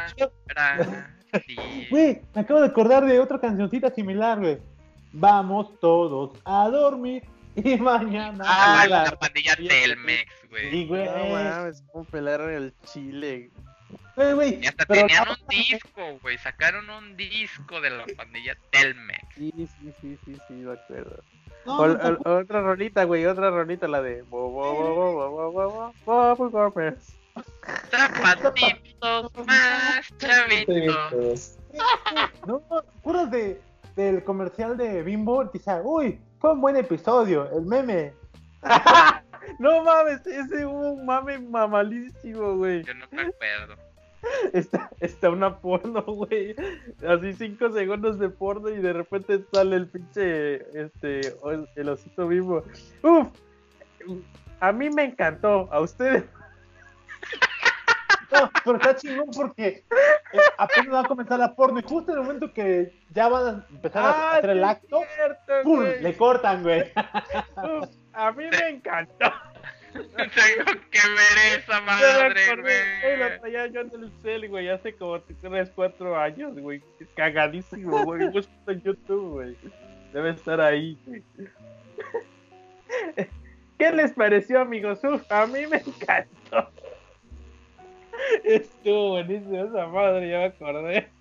Güey, 1.89 2.21
me 2.35 2.41
acabo 2.41 2.61
de 2.61 2.67
acordar 2.67 3.05
de 3.05 3.19
otra 3.19 3.39
cancioncita 3.39 3.89
similar, 3.89 4.39
güey. 4.39 4.59
Vamos 5.13 5.79
todos 5.79 6.37
a 6.45 6.69
dormir 6.69 7.23
y 7.55 7.77
mañana. 7.77 8.43
Ah, 8.47 8.85
la, 8.89 9.03
la 9.05 9.19
pandilla 9.19 9.55
Telmex, 9.55 10.49
güey. 10.49 10.71
Sí, 10.71 10.85
güey. 10.87 11.05
No 11.05 11.27
mames, 11.27 11.83
cómo 11.91 12.05
pelaron 12.05 12.51
el 12.51 12.73
chile. 12.85 13.51
Güey, 14.15 14.33
güey. 14.33 14.59
Y 14.61 14.67
hasta 14.67 14.85
tenían 14.85 15.25
no, 15.25 15.31
un 15.31 15.47
disco, 15.47 16.19
güey. 16.21 16.37
Sacaron 16.37 16.89
un 16.89 17.17
disco 17.17 17.81
de 17.81 17.89
la 17.89 18.05
pandilla 18.17 18.55
Telmex. 18.71 19.35
Sí, 19.35 19.51
sí, 19.55 19.93
sí, 20.01 20.17
sí, 20.25 20.37
sí, 20.47 20.53
me 20.53 20.73
acuerdo. 20.73 21.23
No, 21.65 21.77
o, 21.77 21.87
no, 21.87 22.19
o, 22.25 22.39
otra 22.39 22.61
rolita, 22.61 23.03
güey, 23.05 23.25
otra 23.25 23.49
rolita, 23.49 23.87
la 23.87 24.01
de. 24.01 24.23
Zapatitos 27.89 29.31
más 29.47 30.17
chavitos. 30.17 31.57
No, 32.45 32.61
puras 33.01 33.31
de, 33.31 33.59
del 33.95 34.23
comercial 34.23 34.77
de 34.77 35.01
Bimbo. 35.03 35.45
Dice, 35.45 35.81
uy, 35.83 36.19
fue 36.43 36.51
un 36.51 36.59
buen 36.59 36.75
episodio, 36.75 37.49
el 37.57 37.65
meme. 37.65 38.13
No 39.59 39.83
mames, 39.83 40.25
ese 40.25 40.65
hubo 40.65 40.93
un 40.93 41.05
mame 41.05 41.37
mamalísimo, 41.37 42.55
güey. 42.55 42.81
Yo 42.83 42.93
no 42.93 43.05
me 43.11 43.23
acuerdo. 43.23 43.75
Está, 44.53 44.89
está 45.01 45.29
una 45.29 45.59
porno, 45.59 46.01
güey. 46.01 46.55
Así 47.05 47.33
cinco 47.33 47.69
segundos 47.71 48.19
de 48.19 48.29
porno 48.29 48.69
y 48.69 48.77
de 48.77 48.93
repente 48.93 49.43
sale 49.51 49.75
el 49.75 49.87
pinche, 49.87 50.55
este, 50.79 51.21
el 51.75 51.89
osito 51.89 52.27
vivo. 52.27 52.63
Uf, 53.03 53.27
a 54.61 54.71
mí 54.71 54.89
me 54.89 55.03
encantó, 55.03 55.67
a 55.71 55.81
ustedes. 55.81 56.23
No, 58.33 58.51
pero 58.65 58.77
está 58.77 58.95
chingón 58.95 59.29
porque 59.35 59.67
eh, 59.67 60.39
apenas 60.57 60.93
va 60.93 60.99
a 61.01 61.05
comenzar 61.05 61.39
la 61.39 61.53
porno 61.55 61.79
y 61.79 61.83
justo 61.83 62.11
en 62.11 62.17
el 62.19 62.23
momento 62.23 62.51
que 62.53 62.93
ya 63.11 63.27
van 63.29 63.45
a 63.47 63.65
empezar 63.69 64.03
a 64.03 64.09
Ah, 64.09 64.35
hacer 64.37 64.49
el 64.51 64.63
acto, 64.63 65.01
cierto, 65.15 65.53
¡pum! 65.63 65.75
güey. 65.81 66.01
le 66.01 66.17
cortan, 66.17 66.63
güey. 66.63 66.91
Uf, 67.57 67.89
a 68.13 68.31
mí 68.31 68.45
me 68.49 68.69
encantó. 68.69 69.31
Tengo 69.93 70.65
que 70.89 70.99
ver 71.07 71.59
esa 71.59 71.79
madre, 71.81 72.45
acordé, 72.45 72.61
güey, 73.03 73.17
güey. 73.17 73.39
traía 73.39 73.67
yo 73.67 73.81
en 73.81 73.91
el 73.93 74.11
cel, 74.23 74.49
güey, 74.49 74.67
hace 74.69 74.95
como 74.95 75.21
3, 75.21 75.71
4 75.75 76.17
años, 76.19 76.57
güey. 76.59 76.81
Cagadísimo, 77.15 78.03
güey. 78.03 78.27
Búscalo 78.29 78.71
en 78.71 78.81
YouTube, 78.81 79.31
güey. 79.33 79.57
Debe 80.11 80.31
estar 80.31 80.59
ahí, 80.61 80.97
güey. 81.05 81.23
¿Qué 83.77 83.91
les 83.91 84.13
pareció, 84.13 84.61
amigos? 84.61 85.03
Uf, 85.03 85.29
a 85.31 85.45
mí 85.45 85.65
me 85.67 85.77
encantó. 85.77 86.71
Estuvo 88.43 89.09
buenísimo 89.11 89.63
esa 89.65 89.87
madre, 89.87 90.29
ya 90.29 90.37
me 90.39 90.45
acordé. 90.45 91.09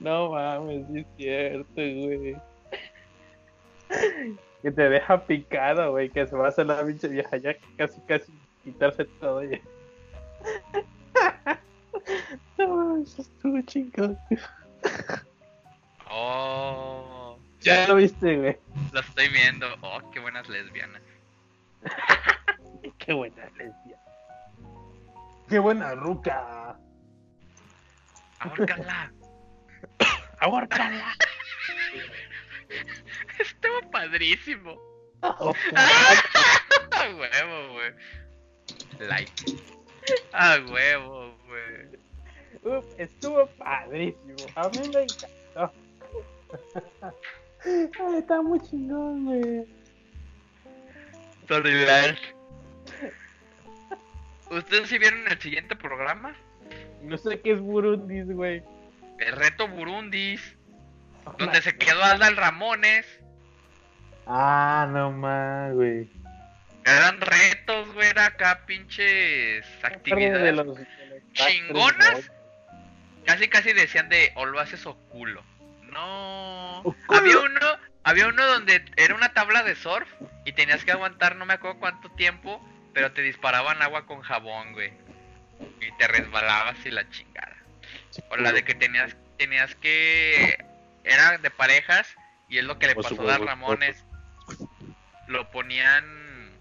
No 0.00 0.30
mames, 0.32 0.84
sí 0.92 0.98
es 0.98 1.06
cierto, 1.16 1.72
güey. 1.76 2.36
Que 4.62 4.70
te 4.72 4.88
deja 4.88 5.24
picado, 5.24 5.92
güey, 5.92 6.10
que 6.10 6.26
se 6.26 6.34
va 6.36 6.46
a 6.46 6.48
hacer 6.48 6.66
la 6.66 6.84
pinche 6.84 7.06
vieja 7.08 7.36
ya 7.36 7.56
casi, 7.78 8.00
casi 8.02 8.32
quitarse 8.64 9.04
todo 9.20 9.42
ya. 9.44 9.60
No, 12.58 12.96
eso 13.02 13.22
estuvo 13.22 13.60
chingón. 13.62 14.18
Oh, 16.10 17.38
Ya 17.60 17.86
lo 17.88 17.96
viste, 17.96 18.36
güey. 18.36 18.56
lo 18.92 19.00
estoy 19.00 19.28
viendo. 19.28 19.66
Oh, 19.82 19.98
qué 20.12 20.20
buenas 20.20 20.48
lesbianas. 20.48 21.02
Qué 22.98 23.12
buena 23.12 23.44
lesbia. 23.56 23.98
¡Qué 25.48 25.58
buena 25.58 25.94
ruca! 25.94 26.76
Ahórcala. 28.40 29.12
¡Ahórcala! 30.40 31.14
Estuvo 33.38 33.90
padrísimo. 33.90 34.76
A 35.22 35.34
huevo, 37.16 37.72
güey. 37.72 37.92
Like. 39.08 39.32
A 40.32 40.58
huevo, 40.68 41.36
güey. 41.46 41.98
Uf, 42.62 42.84
estuvo 42.98 43.46
padrísimo. 43.58 44.46
A 44.56 44.68
mí 44.68 44.78
me 44.92 45.02
encantó. 45.02 45.72
Ay, 47.64 48.18
está 48.18 48.42
muy 48.42 48.60
chingón, 48.60 49.24
güey. 49.26 49.66
Sorry, 51.48 51.86
like. 51.86 52.35
¿Ustedes 54.50 54.88
sí 54.88 54.98
vieron 54.98 55.26
el 55.28 55.40
siguiente 55.40 55.76
programa? 55.76 56.34
No 57.02 57.16
sé 57.18 57.40
qué 57.40 57.52
es 57.52 57.60
Burundis, 57.60 58.26
güey. 58.26 58.62
El 59.18 59.32
reto 59.36 59.68
Burundis. 59.68 60.56
Donde 61.38 61.60
se 61.62 61.76
quedó 61.76 62.04
Aldal 62.04 62.36
Ramones. 62.36 63.06
Ah, 64.26 64.88
no 64.90 65.12
más, 65.12 65.72
güey. 65.74 66.08
Eran 66.84 67.20
retos, 67.20 67.92
güey. 67.94 68.08
Era 68.08 68.26
acá 68.26 68.64
pinches 68.66 69.64
de 69.64 69.86
actividades. 69.86 70.54
los, 70.54 70.76
de 70.76 70.84
los 70.84 71.32
¿Chingonas? 71.32 72.30
Casi 73.24 73.48
casi 73.48 73.72
decían 73.72 74.08
de 74.08 74.32
o 74.36 74.46
lo 74.46 74.60
haces 74.60 74.86
o 74.86 74.96
culo. 75.08 75.42
No. 75.90 76.80
O 76.80 76.94
culo. 77.06 77.18
Había 77.20 77.38
uno, 77.38 77.66
había 78.04 78.28
uno 78.28 78.46
donde 78.46 78.84
era 78.96 79.14
una 79.14 79.32
tabla 79.32 79.64
de 79.64 79.74
surf 79.74 80.08
y 80.44 80.52
tenías 80.52 80.84
que 80.84 80.92
aguantar 80.92 81.34
no 81.34 81.44
me 81.44 81.54
acuerdo 81.54 81.80
cuánto 81.80 82.08
tiempo, 82.12 82.64
pero 82.96 83.12
te 83.12 83.20
disparaban 83.20 83.82
agua 83.82 84.06
con 84.06 84.22
jabón, 84.22 84.72
güey. 84.72 84.90
Y 85.82 85.92
te 85.98 86.08
resbalabas 86.08 86.78
y 86.86 86.90
la 86.90 87.06
chingada. 87.10 87.54
O 88.30 88.36
la 88.38 88.52
de 88.52 88.64
que 88.64 88.74
tenías 88.74 89.14
tenías 89.36 89.74
que 89.74 90.64
era 91.04 91.36
de 91.36 91.50
parejas 91.50 92.16
Y 92.48 92.56
es 92.56 92.64
lo 92.64 92.78
que 92.78 92.86
le 92.86 92.94
pasó 92.94 93.08
a 93.08 93.10
supuesto. 93.10 93.44
Ramones. 93.44 94.02
Lo 95.26 95.50
ponían 95.50 96.56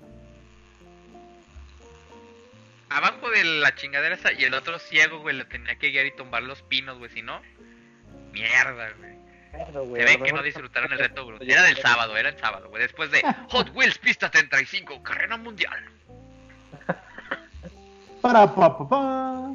abajo 2.89 3.29
de 3.29 3.45
la 3.45 3.73
chingadera 3.75 4.15
esa 4.15 4.33
y 4.33 4.43
el 4.43 4.55
otro 4.55 4.77
ciego, 4.77 5.19
güey, 5.19 5.37
le 5.37 5.45
tenía 5.45 5.77
que 5.77 5.91
guiar 5.91 6.05
y 6.05 6.11
tumbar 6.17 6.43
los 6.43 6.61
pinos, 6.63 6.97
güey, 6.97 7.11
si 7.11 7.21
no, 7.21 7.41
mierda, 8.33 8.91
güey. 8.91 9.15
Se 10.01 10.03
ve 10.03 10.21
que 10.21 10.33
no 10.33 10.43
disfrutaron 10.43 10.91
el 10.91 10.99
reto, 10.99 11.25
bro. 11.25 11.37
Era 11.47 11.63
del 11.63 11.77
sábado, 11.77 12.17
era 12.17 12.27
el 12.27 12.37
sábado, 12.37 12.67
güey. 12.67 12.81
Después 12.81 13.09
de 13.11 13.21
Hot 13.51 13.69
Wheels 13.73 13.97
Pista 13.99 14.29
35, 14.29 15.01
carrera 15.01 15.37
mundial. 15.37 15.95
Para 18.25 18.47
pa 18.55 18.75
pa 18.75 18.87
pa. 18.89 19.51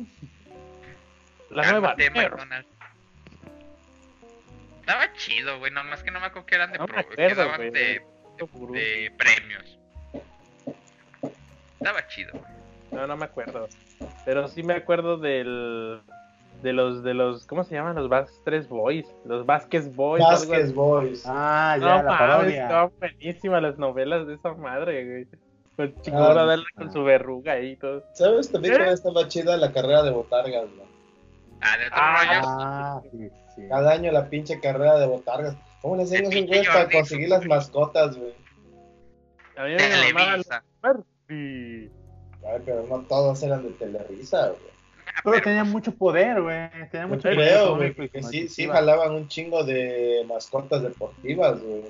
La 1.51 1.63
nueva. 1.73 1.89
Cálmate, 1.97 2.11
Nerf. 2.11 2.31
McDonald's. 2.35 2.69
Estaba 4.81 5.13
chido, 5.15 5.59
güey. 5.59 5.73
Nomás 5.73 6.03
que 6.05 6.11
no 6.13 6.21
me 6.21 6.27
acuerdo 6.27 6.47
que 6.47 6.55
eran 6.55 6.71
de, 6.73 6.79
No 6.79 6.87
pro- 6.87 7.09
que 7.09 7.35
daban 7.35 7.61
de, 7.61 7.71
de- 7.71 8.03
de 8.73 9.13
premios. 9.19 9.79
Estaba 11.81 12.07
chido, 12.07 12.31
güey. 12.33 12.45
No, 12.93 13.07
no 13.09 13.17
me 13.17 13.25
acuerdo. 13.25 13.69
Pero 14.25 14.47
sí 14.47 14.63
me 14.63 14.75
acuerdo 14.75 15.17
del. 15.19 16.01
De 16.63 16.73
los, 16.75 17.03
de 17.03 17.15
los, 17.15 17.47
¿cómo 17.47 17.65
se 17.65 17.75
llaman? 17.75 17.97
Los 17.97 18.09
Bastres 18.09 18.69
Boys. 18.69 19.07
Los 19.25 19.47
Vasquez 19.47 19.93
Boys. 19.97 20.23
Vasquez. 20.23 20.73
Boys. 20.75 21.25
Ah, 21.27 21.77
ya, 21.81 22.03
No 22.03 22.03
la 22.05 22.19
parodia. 22.19 22.63
estaban 22.65 22.91
buenísimas 23.01 23.63
las 23.63 23.79
novelas 23.79 24.27
de 24.29 24.35
esa 24.35 24.53
madre, 24.55 25.05
güey. 25.07 25.27
Pues 25.81 26.03
chingona 26.03 26.43
Ah, 26.43 26.45
verla 26.45 26.67
con 26.77 26.93
su 26.93 27.03
verruga 27.03 27.53
ahí 27.55 27.71
y 27.71 27.77
todo. 27.77 28.05
¿Sabes 28.13 28.53
también 28.53 28.75
¿Eh? 28.75 28.77
cuál 28.79 28.91
estaba 28.91 29.29
chida 29.29 29.57
la 29.57 29.73
carrera 29.73 30.03
de 30.03 30.11
botargas, 30.11 30.65
güey? 30.77 30.89
Ah, 31.63 31.79
de 31.79 31.87
otro 31.87 31.97
Ah, 31.99 32.17
rollo. 32.19 32.41
Ah, 32.45 33.03
sí, 33.11 33.31
sí. 33.57 33.63
Cada 33.69 33.93
año 33.93 34.13
la 34.13 34.29
pinche 34.29 34.61
carrera 34.61 34.99
de 34.99 35.07
botargas. 35.07 35.57
¿Cómo 35.81 35.97
le 35.97 36.03
hacen 36.03 36.27
El 36.27 36.33
esos 36.33 36.47
güeyes 36.47 36.69
para 36.69 36.91
conseguir 36.91 37.29
las 37.31 37.47
mascotas, 37.47 38.15
güey? 38.19 38.35
A 39.57 39.65
mí 39.65 39.71
me 39.71 39.79
Televisa. 39.79 40.65
Sí. 41.29 41.91
Ay, 42.47 42.61
pero 42.65 42.87
no 42.87 43.01
todos 43.03 43.43
eran 43.43 43.63
de 43.63 43.71
Televisa, 43.71 44.49
güey. 44.49 44.61
Ah, 45.07 45.21
Pero 45.25 45.33
pero, 45.33 45.43
tenía 45.45 45.63
pues, 45.63 45.73
mucho 45.73 45.93
poder, 45.95 46.43
güey. 46.43 46.69
Tenía 46.91 47.03
Yo 47.03 47.09
mucho 47.09 47.23
poder. 47.23 47.37
creo, 47.37 47.77
güey, 47.77 47.93
porque 47.95 48.23
sí, 48.23 48.49
sí 48.49 48.67
jalaban 48.67 49.13
un 49.15 49.29
chingo 49.29 49.65
de 49.65 50.25
mascotas 50.29 50.83
deportivas, 50.83 51.59
güey. 51.63 51.85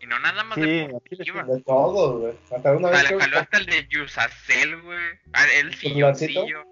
Y 0.00 0.06
no 0.06 0.18
nada 0.18 0.42
más 0.44 0.54
Sí, 0.56 0.62
de 0.62 0.86
deportiva. 0.86 1.46
Todos, 1.66 2.20
güey. 2.20 2.34
Hasta 2.54 2.72
una 2.72 2.90
vez 2.90 3.04
jaló 3.18 3.38
hasta 3.38 3.58
el 3.58 3.66
de 3.66 3.86
Yusacel, 3.90 4.80
güey. 4.82 4.98
Ah, 5.32 5.44
el 5.58 5.74
silloncillo. 5.74 6.64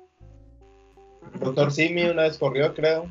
Doctor 1.35 1.71
Simi 1.71 2.05
una 2.05 2.23
vez 2.23 2.39
corrió, 2.39 2.75
creo. 2.75 3.07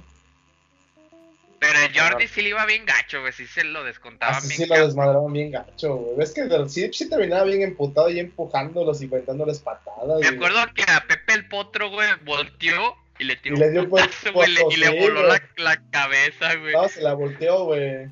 Pero 1.59 1.79
el 1.79 1.99
Jordi 1.99 2.27
sí 2.27 2.41
le 2.43 2.49
iba 2.49 2.65
bien 2.65 2.85
gacho, 2.85 3.21
güey. 3.21 3.33
Sí 3.33 3.47
se 3.47 3.63
lo 3.63 3.83
descontaban 3.83 4.35
Así 4.35 4.47
bien 4.49 4.57
sí 4.61 4.65
lo 4.67 4.75
gacho. 4.75 4.85
desmadraban 4.87 5.33
bien 5.33 5.51
gacho, 5.51 5.95
güey. 5.95 6.15
Ves 6.17 6.33
que 6.33 6.47
sí, 6.69 6.89
sí 6.93 7.09
terminaba 7.09 7.43
bien 7.45 7.61
emputado 7.63 8.09
y 8.09 8.19
empujándolos 8.19 9.01
y 9.01 9.05
aventándoles 9.05 9.59
patadas. 9.59 10.19
Me 10.19 10.27
güey. 10.27 10.35
acuerdo 10.35 10.59
que 10.75 10.83
a 10.83 11.03
Pepe 11.07 11.33
el 11.33 11.47
Potro, 11.47 11.89
güey, 11.89 12.09
volteó 12.25 12.95
y 13.19 13.23
le 13.23 13.35
tiró 13.37 13.55
Y 13.55 13.59
le 13.59 13.69
dio 13.71 13.81
un 13.83 13.89
putazo, 13.89 14.33
güey, 14.33 14.51
le- 14.51 14.61
y 14.71 14.75
le 14.77 14.99
voló 15.01 15.23
la, 15.23 15.41
la 15.57 15.81
cabeza, 15.89 16.55
güey. 16.55 16.73
No, 16.73 16.87
se 16.89 17.01
la 17.01 17.13
volteó, 17.13 17.65
güey. 17.65 18.07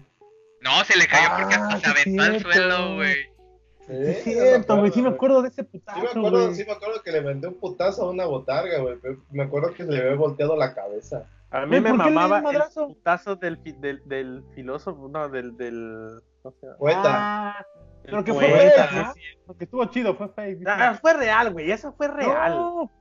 No, 0.66 0.84
se 0.84 0.98
le 0.98 1.08
cayó 1.08 1.30
porque 1.38 1.56
Ah, 1.56 1.68
hasta 1.72 1.94
se 1.94 2.04
sí, 2.04 2.18
aventó 2.20 2.24
al 2.24 2.42
suelo, 2.42 2.96
güey. 2.96 3.14
Sí, 3.88 3.94
Es 3.94 4.24
cierto, 4.24 4.78
güey. 4.80 4.92
Sí 4.92 5.02
me 5.02 5.10
acuerdo 5.10 5.42
de 5.44 5.50
ese 5.50 5.62
Sí 5.64 5.70
me 5.74 5.80
putazo, 5.80 6.02
acuerdo, 6.20 6.54
sí 6.56 6.66
me 6.66 6.72
acuerdo 6.74 7.02
que 7.04 7.12
le 7.12 7.22
vendió 7.22 7.50
un 7.50 7.56
putazo 7.60 8.04
a 8.06 8.10
una 8.10 8.26
botarga, 8.26 8.80
güey. 8.80 8.96
Me 9.32 9.44
acuerdo 9.44 9.74
que 9.74 9.86
se 9.86 9.92
le 9.92 10.00
había 10.02 10.16
volteado 10.16 10.56
la 10.58 10.74
cabeza. 10.74 11.24
A 11.52 11.66
mí 11.68 11.80
me 11.80 11.90
¿por 11.92 12.00
qué 12.00 12.04
le 12.06 12.10
dio 12.10 12.20
mamaba 12.20 12.38
el 12.40 12.44
madrazo? 12.44 12.88
putazo 12.88 13.36
del, 13.36 13.58
fi- 13.60 13.74
del, 13.74 14.02
del 14.06 14.44
filósofo, 14.56 15.08
no, 15.08 15.30
del, 15.30 15.56
del... 15.56 16.20
¿cómo 16.42 16.56
se 16.60 16.66
llama? 16.66 16.78
Poeta. 16.80 17.02
Ah, 17.06 17.66
pero 18.04 18.24
que 18.24 18.34
fue 18.34 18.46
fake, 18.50 18.92
¿no? 18.92 19.14
sí. 19.14 19.20
Porque 19.46 19.64
estuvo 19.66 19.86
chido, 19.86 20.16
fue 20.16 20.30
fake. 20.30 20.64
Ah, 20.68 20.98
fue 21.00 21.14
real, 21.14 21.54
güey, 21.54 21.72
eso 21.72 21.94
fue 21.94 22.08
real. 22.08 22.52
No, 22.56 22.92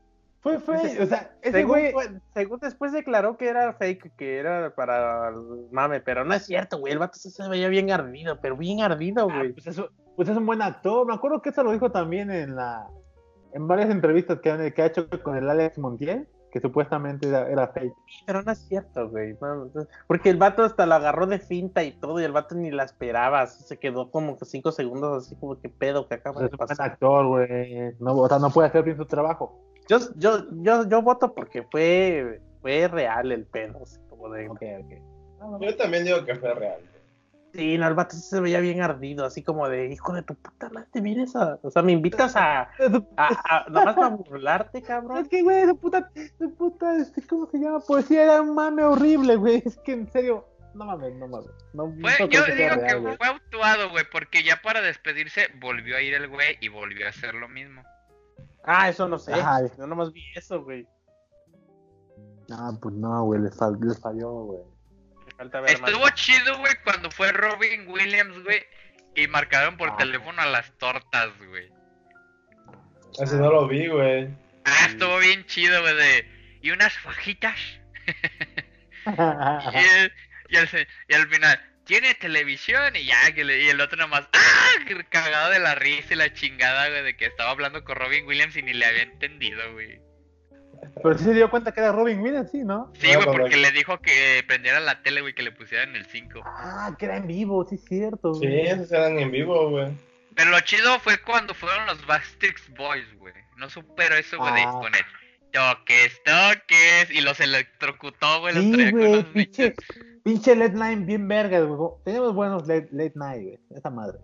fue 0.45 0.59
fake. 0.61 1.01
O 1.01 1.07
sea, 1.07 1.33
ese 1.43 1.53
según, 1.59 1.71
güey. 1.73 1.93
fue- 1.93 2.21
según 2.35 2.61
después 2.61 2.93
declaró 2.93 3.37
que 3.37 3.49
era 3.49 3.73
fake, 3.73 4.15
que 4.17 4.39
era 4.39 4.73
para 4.77 5.33
mame, 5.73 6.01
pero 6.01 6.25
no 6.25 6.35
es 6.35 6.45
cierto, 6.47 6.79
güey. 6.79 6.93
El 6.93 7.01
vato 7.01 7.19
se 7.19 7.49
veía 7.49 7.69
bien 7.69 7.91
ardido, 7.91 8.39
pero 8.41 8.57
bien 8.57 8.81
ardido, 8.83 9.27
Ah, 9.31 9.39
güey. 9.39 9.53
pues, 9.55 9.67
eso, 9.67 9.89
pues 10.15 10.29
es 10.29 10.37
un 10.37 10.47
buen 10.47 10.63
actor. 10.63 11.07
Me 11.07 11.15
acuerdo 11.15 11.43
que 11.43 11.49
eso 11.51 11.65
lo 11.65 11.73
dijo 11.73 11.91
también 11.91 12.31
en 12.31 12.55
la 12.55 12.87
en 13.53 13.67
varias 13.69 13.89
entrevistas 13.91 14.41
que, 14.41 14.51
han- 14.51 14.73
que 14.73 14.83
ha 14.83 14.87
hecho 14.87 15.09
con 15.23 15.37
el 15.37 15.49
Alex 15.49 15.79
Montiel, 15.79 16.29
que 16.51 16.61
supuestamente 16.61 17.29
era, 17.29 17.49
era 17.49 17.69
fake. 17.69 17.95
Pero 18.27 18.43
no 18.43 18.51
es 18.53 18.59
cierto, 18.67 19.09
güey. 19.09 19.35
no, 19.41 19.67
no, 19.67 19.71
porque 20.09 20.29
el 20.31 20.37
vato 20.37 20.63
hasta 20.65 20.87
lo 20.87 20.95
agarró 20.97 21.27
de 21.27 21.39
finta 21.39 21.83
y 21.85 21.93
todo, 21.93 22.21
y 22.21 22.25
el 22.25 22.33
vato 22.33 22.55
ni 22.57 22.71
la 22.73 22.83
esperaba. 22.83 23.41
así 23.43 23.63
se 23.65 23.79
quedó 23.79 24.11
como 24.11 24.37
que 24.37 24.45
cinco 24.45 24.73
segundos, 24.73 25.25
así 25.27 25.37
como 25.37 25.61
que 25.61 25.69
pedo 25.69 26.07
que 26.09 26.15
acaba 26.17 26.35
Pues 26.35 26.45
es 26.47 26.51
de 26.51 26.55
un 26.55 26.59
buen 26.59 26.69
pasar. 26.69 26.91
actor, 26.91 27.27
güey. 27.29 27.95
No, 28.01 28.15
o 28.17 28.29
sea, 28.29 28.39
no 28.41 28.51
puede 28.51 28.69
hacer 28.69 28.83
bien 28.83 28.97
su 28.97 29.07
trabajo. 29.07 29.61
Yo, 29.89 29.99
yo, 30.17 30.47
yo, 30.63 30.89
yo 30.89 31.03
voto 31.03 31.35
porque 31.35 31.63
fue, 31.65 32.41
fue 32.61 32.89
real 32.89 33.33
el 33.33 33.45
pedo. 33.47 33.83
así 33.83 33.99
como 34.09 34.31
de, 34.31 34.49
Ok, 34.49 34.63
ok. 34.83 35.61
Yo 35.61 35.77
también 35.77 36.05
digo 36.05 36.25
que 36.25 36.35
fue 36.37 36.55
real. 36.55 36.81
Sí, 37.53 37.79
no, 37.79 37.87
el 37.87 37.95
vato 37.95 38.17
se 38.17 38.41
veía 38.41 38.59
bien 38.59 38.83
ardido, 38.83 39.25
así 39.25 39.43
como 39.43 39.69
de, 39.69 39.87
hijo 39.87 40.13
de 40.13 40.23
tu 40.23 40.35
puta 40.35 40.69
madre, 40.71 40.89
vienes 41.01 41.37
a, 41.37 41.61
o 41.63 41.71
sea, 41.71 41.83
me 41.83 41.93
invitas 41.93 42.35
a, 42.35 42.63
a, 42.63 42.67
a 43.17 43.67
nomás 43.69 43.95
para 43.95 44.09
burlarte, 44.09 44.83
cabrón. 44.83 45.19
Es 45.19 45.29
que, 45.29 45.43
güey, 45.43 45.59
esa 45.59 45.75
puta, 45.75 46.11
esa 46.17 46.49
puta, 46.59 46.97
este, 46.97 47.23
¿cómo 47.25 47.47
se 47.47 47.59
llama? 47.59 47.79
Poesía 47.79 48.25
era 48.25 48.43
un 48.43 48.57
mame 48.57 48.83
horrible, 48.83 49.37
güey. 49.37 49.63
Es 49.65 49.79
que 49.79 49.93
en 49.93 50.11
serio, 50.11 50.45
no 50.75 50.85
mames, 50.85 51.15
no 51.15 51.29
mames. 51.29 51.51
No, 51.75 51.87
no 51.87 52.09
Fue- 52.09 52.29
creo 52.29 52.45
yo 52.47 52.55
digo 52.57 52.75
real, 52.75 53.05
que 53.05 53.17
fue 53.17 53.27
actuado, 53.29 53.91
güey, 53.91 54.05
porque 54.11 54.43
ya 54.43 54.61
para 54.61 54.81
despedirse 54.81 55.47
volvió 55.61 55.97
a 55.97 56.03
ir 56.03 56.15
el 56.15 56.27
güey 56.27 56.57
y 56.61 56.67
volvió 56.67 57.07
a 57.07 57.11
hacer 57.11 57.35
lo 57.37 57.49
mismo. 57.49 57.85
Ah, 58.67 58.89
eso 58.89 59.09
no 59.09 59.19
sé, 59.19 59.33
Ay. 59.35 59.67
yo 59.79 59.87
nomás 59.87 60.13
vi 60.13 60.25
eso, 60.35 60.63
güey. 60.63 60.87
Ah, 62.51 62.73
pues 62.81 62.95
no, 62.95 63.25
güey, 63.25 63.41
les, 63.41 63.57
fal- 63.59 63.79
les 63.83 64.01
falló, 64.01 64.31
güey. 64.31 64.61
Me 65.27 65.33
falta 65.33 65.61
ver 65.61 65.81
más. 65.81 65.91
Estuvo 65.91 66.09
chido, 66.11 66.59
güey, 66.59 66.73
cuando 66.85 67.11
fue 67.11 67.33
Robin 67.33 67.89
Williams, 67.89 68.43
güey, 68.43 68.63
y 69.15 69.27
marcaron 69.29 69.77
por 69.77 69.91
Ah. 69.91 69.97
teléfono 69.99 70.41
a 70.41 70.47
las 70.47 70.71
tortas, 70.79 71.31
güey. 71.49 71.71
Ese 73.19 73.37
no 73.37 73.51
lo 73.51 73.69
vi, 73.69 73.87
güey. 73.89 74.29
Ah, 74.65 74.87
estuvo 74.89 75.19
bien 75.19 75.45
chido, 75.47 75.81
güey, 75.83 75.95
de... 75.97 76.59
Y 76.63 76.71
unas 76.71 76.93
fajitas. 76.99 77.57
Y, 79.07 80.01
el- 80.01 80.13
y, 80.49 80.57
al, 80.57 80.69
se- 80.69 80.87
y 81.09 81.15
al 81.15 81.29
final, 81.29 81.61
¿tiene 81.85 82.15
televisión? 82.15 82.95
Y 82.97 83.05
ya, 83.05 83.33
que 83.35 83.45
le- 83.45 83.63
y 83.63 83.69
el 83.69 83.81
otro 83.81 83.97
nomás, 83.99 84.29
¡ah! 84.33 84.95
Cagado 85.09 85.51
de 85.51 85.59
la 85.61 85.75
risa 85.75 86.15
y 86.15 86.17
la 86.17 86.33
chingada, 86.33 86.89
güey, 86.89 87.03
de 87.03 87.17
que 87.17 87.27
estaba 87.27 87.51
hablando 87.51 87.85
con 87.85 87.97
Robin 87.97 88.27
Williams 88.27 88.57
y 88.57 88.63
ni 88.63 88.73
le 88.73 88.87
había 88.87 89.03
entendido, 89.03 89.61
güey. 89.73 90.01
Pero 91.03 91.17
sí 91.19 91.25
se 91.25 91.35
dio 91.35 91.49
cuenta 91.51 91.73
que 91.73 91.81
era 91.81 91.93
Robin 91.93 92.21
Williams, 92.21 92.51
sí, 92.51 92.59
¿no? 92.59 92.93
Sí, 93.01 93.07
Ah, 93.11 93.15
güey, 93.17 93.27
porque 93.27 93.39
correcto. 93.43 93.57
le 93.59 93.73
dijo 93.73 94.01
que 94.01 94.45
prendiera 94.47 94.81
la 94.81 95.03
tele, 95.03 95.21
güey, 95.23 95.35
que 95.35 95.43
le 95.43 95.53
pusieran 95.53 95.97
el 95.97 96.05
5. 96.07 96.43
Ah, 96.45 96.95
que 96.99 97.07
era 97.07 97.17
en 97.17 97.27
vivo, 97.27 97.65
sí, 97.69 97.77
es 97.77 97.85
cierto. 97.85 98.35
Sí, 98.35 98.47
güey. 98.47 98.67
esos 98.67 98.93
eran 98.93 99.19
en 99.19 99.31
vivo, 99.31 99.71
güey. 99.71 99.89
Pero 100.35 100.51
lo 100.51 100.61
chido 100.61 100.99
fue 101.01 101.19
cuando 101.19 101.55
fueron 101.55 101.87
los 101.87 102.05
Bastrix 102.07 102.69
Boys, 102.75 103.07
güey. 103.19 103.33
No 103.57 103.71
supero 103.71 104.15
eso, 104.17 104.37
güey, 104.37 104.53
de 104.55 104.63
Ah. 104.63 104.73
con 104.73 104.95
el 104.95 105.05
toques, 105.53 106.21
toques, 106.25 107.11
y 107.13 107.21
los 107.21 107.39
electrocutó, 107.41 108.41
güey, 108.41 108.55
los 108.55 108.65
Sí, 108.65 108.73
traía 108.73 108.91
con 108.91 109.13
los 109.13 109.25
pinche, 109.27 109.71
bichos. 109.71 109.85
Pinche 110.25 110.57
late 110.57 110.75
night 110.75 111.05
bien 111.07 111.29
verga, 111.29 111.61
güey. 111.61 111.91
Tenemos 112.05 112.35
buenos 112.35 112.67
late, 112.67 112.89
late 112.91 113.13
night, 113.15 113.43
güey. 113.43 113.59
Esa 113.77 113.91
madre. 113.91 114.19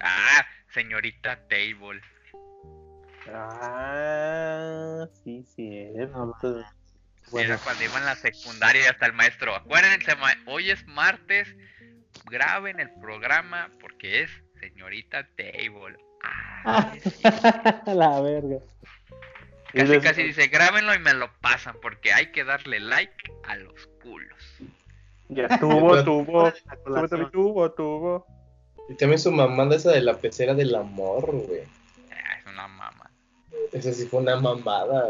Ah, 0.00 0.46
señorita 0.72 1.40
Table. 1.48 2.00
Ah, 3.28 5.06
sí, 5.24 5.44
sí. 5.56 5.88
No, 6.12 6.34
Bueno, 7.30 7.54
Era 7.54 7.58
cuando 7.58 7.84
iba 7.84 7.98
en 7.98 8.04
la 8.04 8.16
secundaria 8.16 8.82
y 8.82 8.86
hasta 8.86 9.06
el 9.06 9.12
maestro. 9.14 9.54
Acuérdense, 9.54 10.14
ma- 10.16 10.36
hoy 10.46 10.70
es 10.70 10.86
martes. 10.86 11.48
Graben 12.26 12.78
el 12.80 12.90
programa 13.00 13.70
porque 13.80 14.22
es 14.22 14.30
señorita 14.60 15.26
Table. 15.36 15.96
Ah, 16.64 16.92
la 17.86 18.20
verga. 18.20 18.58
Casi, 19.72 20.00
casi 20.00 20.22
dice, 20.24 20.48
grábenlo 20.48 20.94
y 20.94 20.98
me 20.98 21.14
lo 21.14 21.32
pasan 21.40 21.76
porque 21.80 22.12
hay 22.12 22.30
que 22.30 22.44
darle 22.44 22.78
like 22.80 23.32
a 23.48 23.56
los 23.56 23.86
culos. 24.02 24.58
Ya 25.34 25.48
tuvo, 25.60 26.02
tuvo, 26.04 26.52
tuvo, 26.84 27.08
también 27.08 27.30
tuvo, 27.30 27.70
tuvo. 27.72 28.26
Y 28.88 28.94
también 28.96 29.18
su 29.18 29.30
mamada 29.32 29.76
esa 29.76 29.92
de 29.92 30.00
la 30.02 30.14
pecera 30.14 30.54
del 30.54 30.74
amor, 30.74 31.24
güey. 31.30 31.62
Ah, 32.10 32.38
es 32.40 32.46
una 32.52 32.68
mama. 32.68 33.10
Esa 33.72 33.92
sí 33.92 34.06
fue 34.06 34.20
una 34.20 34.36
mamada, 34.40 35.08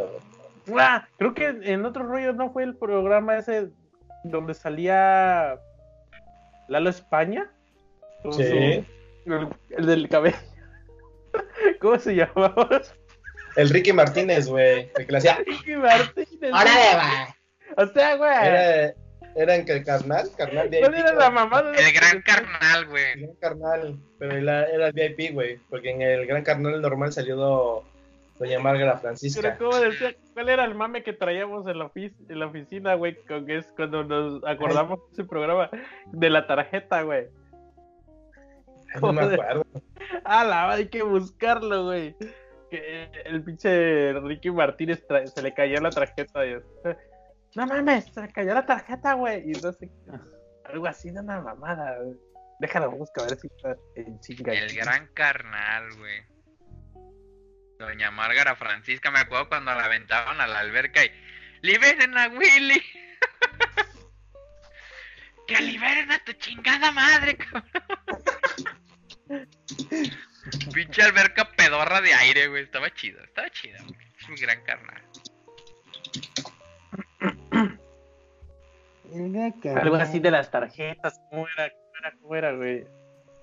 güey. 0.67 0.79
Ah, 0.81 1.09
creo 1.19 1.35
que 1.35 1.47
en 1.49 1.85
otro 1.85 2.05
rollo 2.05 2.33
no 2.33 2.53
fue 2.53 2.63
el 2.65 2.77
programa 2.77 3.37
ese 3.39 3.71
donde 4.25 4.55
salía 4.55 5.59
Lalo 6.69 6.91
España. 6.91 7.51
Con 8.23 8.33
Sí. 8.35 8.45
su- 8.45 9.33
el, 9.33 9.49
el 9.71 9.87
del 9.87 10.09
cabello. 10.09 10.37
¿Cómo 11.81 11.99
se 11.99 12.15
llamaba? 12.15 12.69
El 13.57 13.71
Ricky 13.71 13.93
Martínez, 13.93 14.49
güey. 14.49 14.91
El 14.97 15.07
que 15.07 15.13
le 15.13 15.19
hacía. 15.19 15.39
Ricky 15.45 15.75
Martínez. 15.77 16.53
¡Órale, 16.53 16.97
va! 16.97 17.37
O 17.83 17.87
sea, 17.89 18.17
güey. 18.17 18.31
Era, 18.31 18.95
eran 19.35 19.65
que 19.65 19.73
el 19.73 19.85
carnal, 19.85 20.29
carnal 20.37 20.69
VIP. 20.69 20.81
¿Cuál 20.81 20.95
era 20.95 21.13
la 21.15 21.31
mamada? 21.31 21.73
de- 21.73 21.79
El 21.79 21.93
gran 21.93 22.23
carnal, 22.23 22.83
El 22.83 22.87
güey. 22.89 23.21
gran 23.21 23.35
carnal, 23.37 23.99
pero 24.19 24.37
era, 24.37 24.65
era 24.67 24.87
el 24.89 24.93
VIP, 24.93 25.33
güey, 25.33 25.59
porque 25.71 25.91
en 25.91 26.03
el 26.03 26.27
gran 26.27 26.43
carnal 26.45 26.81
normal 26.81 27.13
salió 27.13 27.37
do- 27.37 27.85
doña 28.39 28.59
Margarita 28.59 28.93
Pero 28.93 29.01
Francisca. 29.01 29.57
¿cómo 29.59 29.77
decía? 29.79 30.15
¿Cuál 30.35 30.49
era 30.49 30.65
el 30.65 30.75
mame 30.75 31.03
que 31.03 31.13
traíamos 31.13 31.67
en 31.69 31.79
la, 31.79 31.85
ofici- 31.87 32.15
en 32.29 32.39
la 32.39 32.47
oficina, 32.47 32.95
güey? 32.95 33.15
Con 33.27 33.47
que 33.47 33.59
es 33.59 33.67
cuando 33.77 34.03
nos 34.05 34.45
acordamos 34.45 34.99
de 35.01 35.13
ese 35.13 35.25
programa 35.25 35.71
de 36.07 36.31
la 36.31 36.47
tarjeta, 36.47 37.03
güey. 37.03 37.27
No 39.01 39.13
me 39.13 39.23
acuerdo. 39.23 39.65
Ah, 40.25 40.45
la 40.45 40.71
hay 40.71 40.89
que 40.89 41.03
buscarlo, 41.03 41.85
güey. 41.87 42.15
Que 42.71 43.09
el 43.25 43.43
pinche 43.43 44.13
Ricky 44.15 44.51
Martínez 44.51 45.05
se 45.35 45.43
le 45.43 45.55
cayó 45.55 45.81
la 45.81 45.91
tarjeta. 45.91 46.45
Y... 46.45 46.57
No 47.55 47.67
mames, 47.67 48.07
se 48.07 48.33
cayó 48.33 48.55
la 48.55 48.65
tarjeta, 48.65 49.15
güey. 49.15 49.51
Y 49.51 49.53
no 49.53 49.73
sé, 49.73 49.91
algo 50.65 50.87
así 50.87 51.11
de 51.11 51.21
una 51.21 51.41
mamada. 51.41 51.99
güey. 51.99 52.17
Déjalo, 52.61 52.91
busca 52.93 53.23
a 53.23 53.27
ver 53.27 53.39
si 53.39 53.49
está 53.49 53.77
en 53.97 54.21
chinga. 54.21 54.53
El 54.53 54.75
gran 54.75 55.09
carnal, 55.09 55.95
güey. 55.97 56.23
Doña 57.79 58.11
Márgara 58.11 58.55
Francisca, 58.55 59.11
me 59.11 59.19
acuerdo 59.19 59.49
cuando 59.49 59.75
la 59.75 59.85
aventaban 59.85 60.41
a 60.41 60.47
la 60.47 60.61
alberca 60.61 61.05
y 61.05 61.11
liberen 61.63 62.17
a 62.17 62.29
Willy. 62.29 62.81
que 65.49 65.61
liberen 65.61 66.13
a 66.13 66.19
tu 66.21 66.33
chingada 66.35 66.93
madre, 66.93 67.37
cabrón. 67.37 67.65
Pinche 70.73 71.03
alberca 71.03 71.51
pedorra 71.57 72.01
de 72.01 72.15
aire, 72.15 72.47
güey. 72.49 72.63
Estaba 72.63 72.93
chido, 72.95 73.23
estaba 73.25 73.51
chido. 73.51 73.79
Es 74.21 74.29
mi 74.29 74.37
gran 74.37 74.63
carnal. 74.65 75.03
Algo 79.77 79.97
así 79.97 80.19
de 80.21 80.31
las 80.31 80.51
tarjetas. 80.51 81.21
¿Cómo 81.31 81.47
era? 81.49 81.71
¿Cómo 81.71 81.97
era? 81.99 82.13
¿Cómo 82.21 82.35
era, 82.37 82.53
güey? 82.57 82.81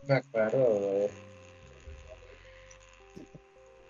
No 0.03 0.13
me 0.13 0.15
acuerdo, 0.15 0.65
güey. 0.65 1.07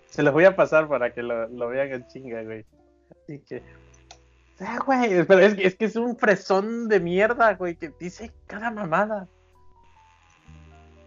Se 0.10 0.24
los 0.24 0.34
voy 0.34 0.46
a 0.46 0.56
pasar 0.56 0.88
para 0.88 1.14
que 1.14 1.22
lo, 1.24 1.48
lo 1.48 1.68
vean 1.70 1.92
en 1.94 2.08
chinga, 2.08 2.44
güey. 2.44 2.66
Así 3.12 3.40
que. 3.40 3.62
Ah, 4.60 4.80
güey, 4.86 5.24
pero 5.26 5.40
es 5.40 5.56
que, 5.56 5.68
es 5.68 5.76
que 5.76 5.86
es 5.86 5.96
un 5.96 6.18
fresón 6.18 6.90
de 6.90 7.00
mierda, 7.00 7.54
güey, 7.54 7.76
que 7.76 7.94
dice 8.00 8.32
cada 8.48 8.72
mamada. 8.72 9.28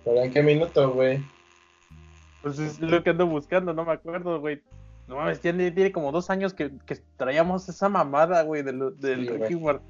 ¿Pero 0.05 0.23
en 0.23 0.33
qué 0.33 0.43
minuto, 0.43 0.91
güey? 0.93 1.23
Pues 2.43 2.59
es 2.59 2.81
lo 2.81 3.03
que 3.03 3.11
ando 3.11 3.27
buscando, 3.27 3.75
no 3.75 3.85
me 3.85 3.93
acuerdo, 3.93 4.41
güey. 4.41 4.63
No 5.07 5.17
mames, 5.17 5.41
tiene, 5.41 5.71
tiene 5.73 5.93
como 5.93 6.11
dos 6.13 6.31
años 6.31 6.55
que, 6.55 6.73
que 6.87 6.97
traíamos 7.17 7.69
esa 7.69 7.89
mamada, 7.89 8.43
güey, 8.43 8.63
del, 8.63 8.99
del 8.99 9.21
Sí, 9.21 9.27
güey. 9.29 9.41
Ricky 9.43 9.57
Mart- 9.61 9.83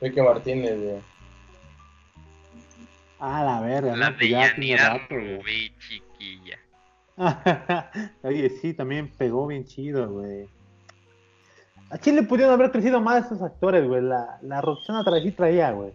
Ricky 0.00 0.20
Martínez, 0.20 0.80
güey. 0.80 1.00
Ah, 3.20 3.42
la 3.42 3.60
verga. 3.60 3.96
La 3.96 4.10
no, 4.10 4.16
de 4.16 4.28
Yanira. 4.28 5.06
Rubí, 5.08 5.72
chiquilla. 5.78 6.58
Oye, 8.22 8.48
sí, 8.50 8.74
también 8.74 9.08
pegó 9.08 9.46
bien 9.48 9.64
chido, 9.64 10.08
güey. 10.08 10.48
¿A 11.90 11.98
quién 11.98 12.16
le 12.16 12.22
pudieron 12.22 12.52
haber 12.54 12.70
crecido 12.70 13.00
más 13.00 13.26
esos 13.26 13.42
actores, 13.42 13.84
güey? 13.86 14.02
La, 14.02 14.38
la 14.42 14.60
Roxana 14.60 15.02
tra- 15.02 15.22
sí 15.22 15.32
traía, 15.32 15.72
güey. 15.72 15.92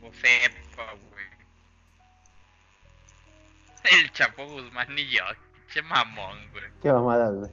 Josefa, 0.00 0.92
güey. 1.10 1.26
El 4.00 4.10
Chapo 4.12 4.46
Guzmán 4.46 4.98
y 4.98 5.06
yo. 5.10 5.22
Che 5.72 5.82
mamón, 5.82 6.50
güey. 6.52 6.64
Qué 6.82 6.92
mamadas, 6.92 7.34
güey. 7.34 7.50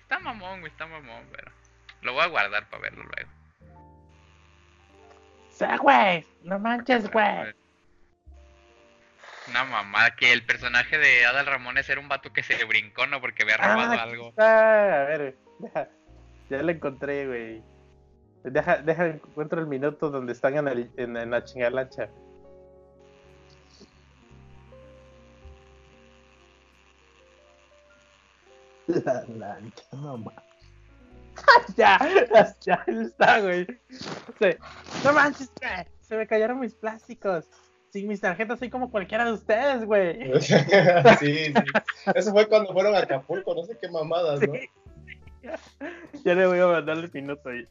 Está 0.00 0.18
mamón, 0.18 0.60
güey, 0.60 0.70
está 0.70 0.86
mamón, 0.86 1.24
pero. 1.32 1.50
Lo 2.02 2.12
voy 2.12 2.22
a 2.22 2.26
guardar 2.28 2.68
para 2.68 2.82
verlo 2.82 3.04
luego. 3.04 3.30
O 5.48 5.52
sea, 5.52 5.76
güey, 5.78 6.24
no 6.42 6.58
manches, 6.58 7.10
güey. 7.10 7.54
Una 9.48 9.64
mamada 9.64 10.14
que 10.14 10.32
el 10.32 10.44
personaje 10.44 10.98
de 10.98 11.24
Adal 11.26 11.46
Ramones 11.46 11.88
era 11.88 12.00
un 12.00 12.08
vato 12.08 12.32
que 12.32 12.42
se 12.42 12.56
le 12.58 12.64
brincó, 12.64 13.06
¿no? 13.06 13.20
Porque 13.20 13.42
había 13.44 13.56
robado 13.56 13.92
Ah, 13.92 14.02
algo. 14.02 14.34
Ah, 14.36 15.00
a 15.00 15.04
ver, 15.04 15.36
deja, 15.58 15.88
ya 16.50 16.62
lo 16.62 16.70
encontré, 16.70 17.26
güey. 17.26 17.62
Deja, 18.44 18.76
deja, 18.82 19.06
encuentro 19.06 19.60
el 19.60 19.66
minuto 19.66 20.10
donde 20.10 20.32
están 20.34 20.56
en, 20.58 20.68
el, 20.68 20.90
en, 20.96 21.16
en 21.16 21.30
la 21.30 21.42
chingalacha. 21.44 22.08
La 28.88 29.24
lancha, 29.28 29.84
no 29.92 30.16
mames. 30.18 30.48
ya, 31.76 31.98
ya 32.60 32.84
está, 32.86 33.40
güey. 33.40 33.66
Sí. 34.38 34.50
No 35.04 35.12
manches, 35.12 35.52
güey. 35.60 35.86
Se 36.00 36.16
me 36.16 36.26
cayeron 36.26 36.58
mis 36.60 36.74
plásticos. 36.74 37.46
Sin 37.90 38.08
mis 38.08 38.20
tarjetas 38.20 38.58
soy 38.58 38.70
como 38.70 38.90
cualquiera 38.90 39.24
de 39.24 39.32
ustedes, 39.32 39.84
güey. 39.84 40.40
sí, 40.40 40.54
sí. 41.20 41.54
Eso 42.14 42.32
fue 42.32 42.48
cuando 42.48 42.72
fueron 42.72 42.94
a 42.94 43.00
Acapulco, 43.00 43.54
no 43.54 43.64
sé 43.64 43.78
qué 43.78 43.88
mamadas, 43.88 44.40
¿no? 44.40 44.54
Sí. 44.54 44.70
Ya 46.24 46.34
le 46.34 46.46
voy 46.46 46.58
a 46.58 46.66
mandar 46.66 46.98
el 46.98 47.10
minuto 47.12 47.48
ahí. 47.48 47.66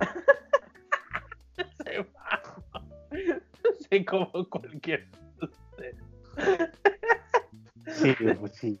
Se 1.84 1.98
mamó. 1.98 2.88
Soy 3.88 4.04
como 4.04 4.30
cualquiera 4.48 5.04
de 5.40 5.46
ustedes. 5.46 5.96
Sí, 7.86 8.14
pues 8.38 8.52
sí. 8.54 8.80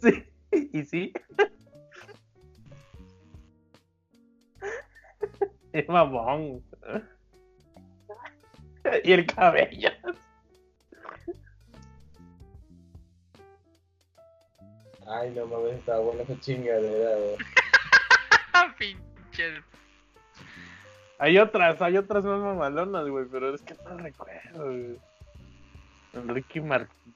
Sí, 0.00 0.24
y 0.72 0.84
sí. 0.84 1.12
Es 5.72 5.88
mamón. 5.88 6.62
Y 9.02 9.12
el 9.12 9.26
cabello. 9.26 9.90
Ay, 15.08 15.30
no 15.30 15.46
mames, 15.46 15.74
estaba 15.74 16.00
buena 16.00 16.22
esa 16.22 16.38
chingadera, 16.40 17.16
güey. 17.16 17.36
Pinche. 18.78 19.62
Hay 21.18 21.38
otras, 21.38 21.80
hay 21.82 21.96
otras 21.96 22.24
más 22.24 22.40
mamalonas, 22.40 23.08
güey, 23.08 23.26
pero 23.30 23.54
es 23.54 23.62
que 23.62 23.74
no 23.74 23.96
recuerdo, 23.98 24.64
güey. 24.64 24.98
Enrique 26.12 26.60
Martínez. 26.60 27.15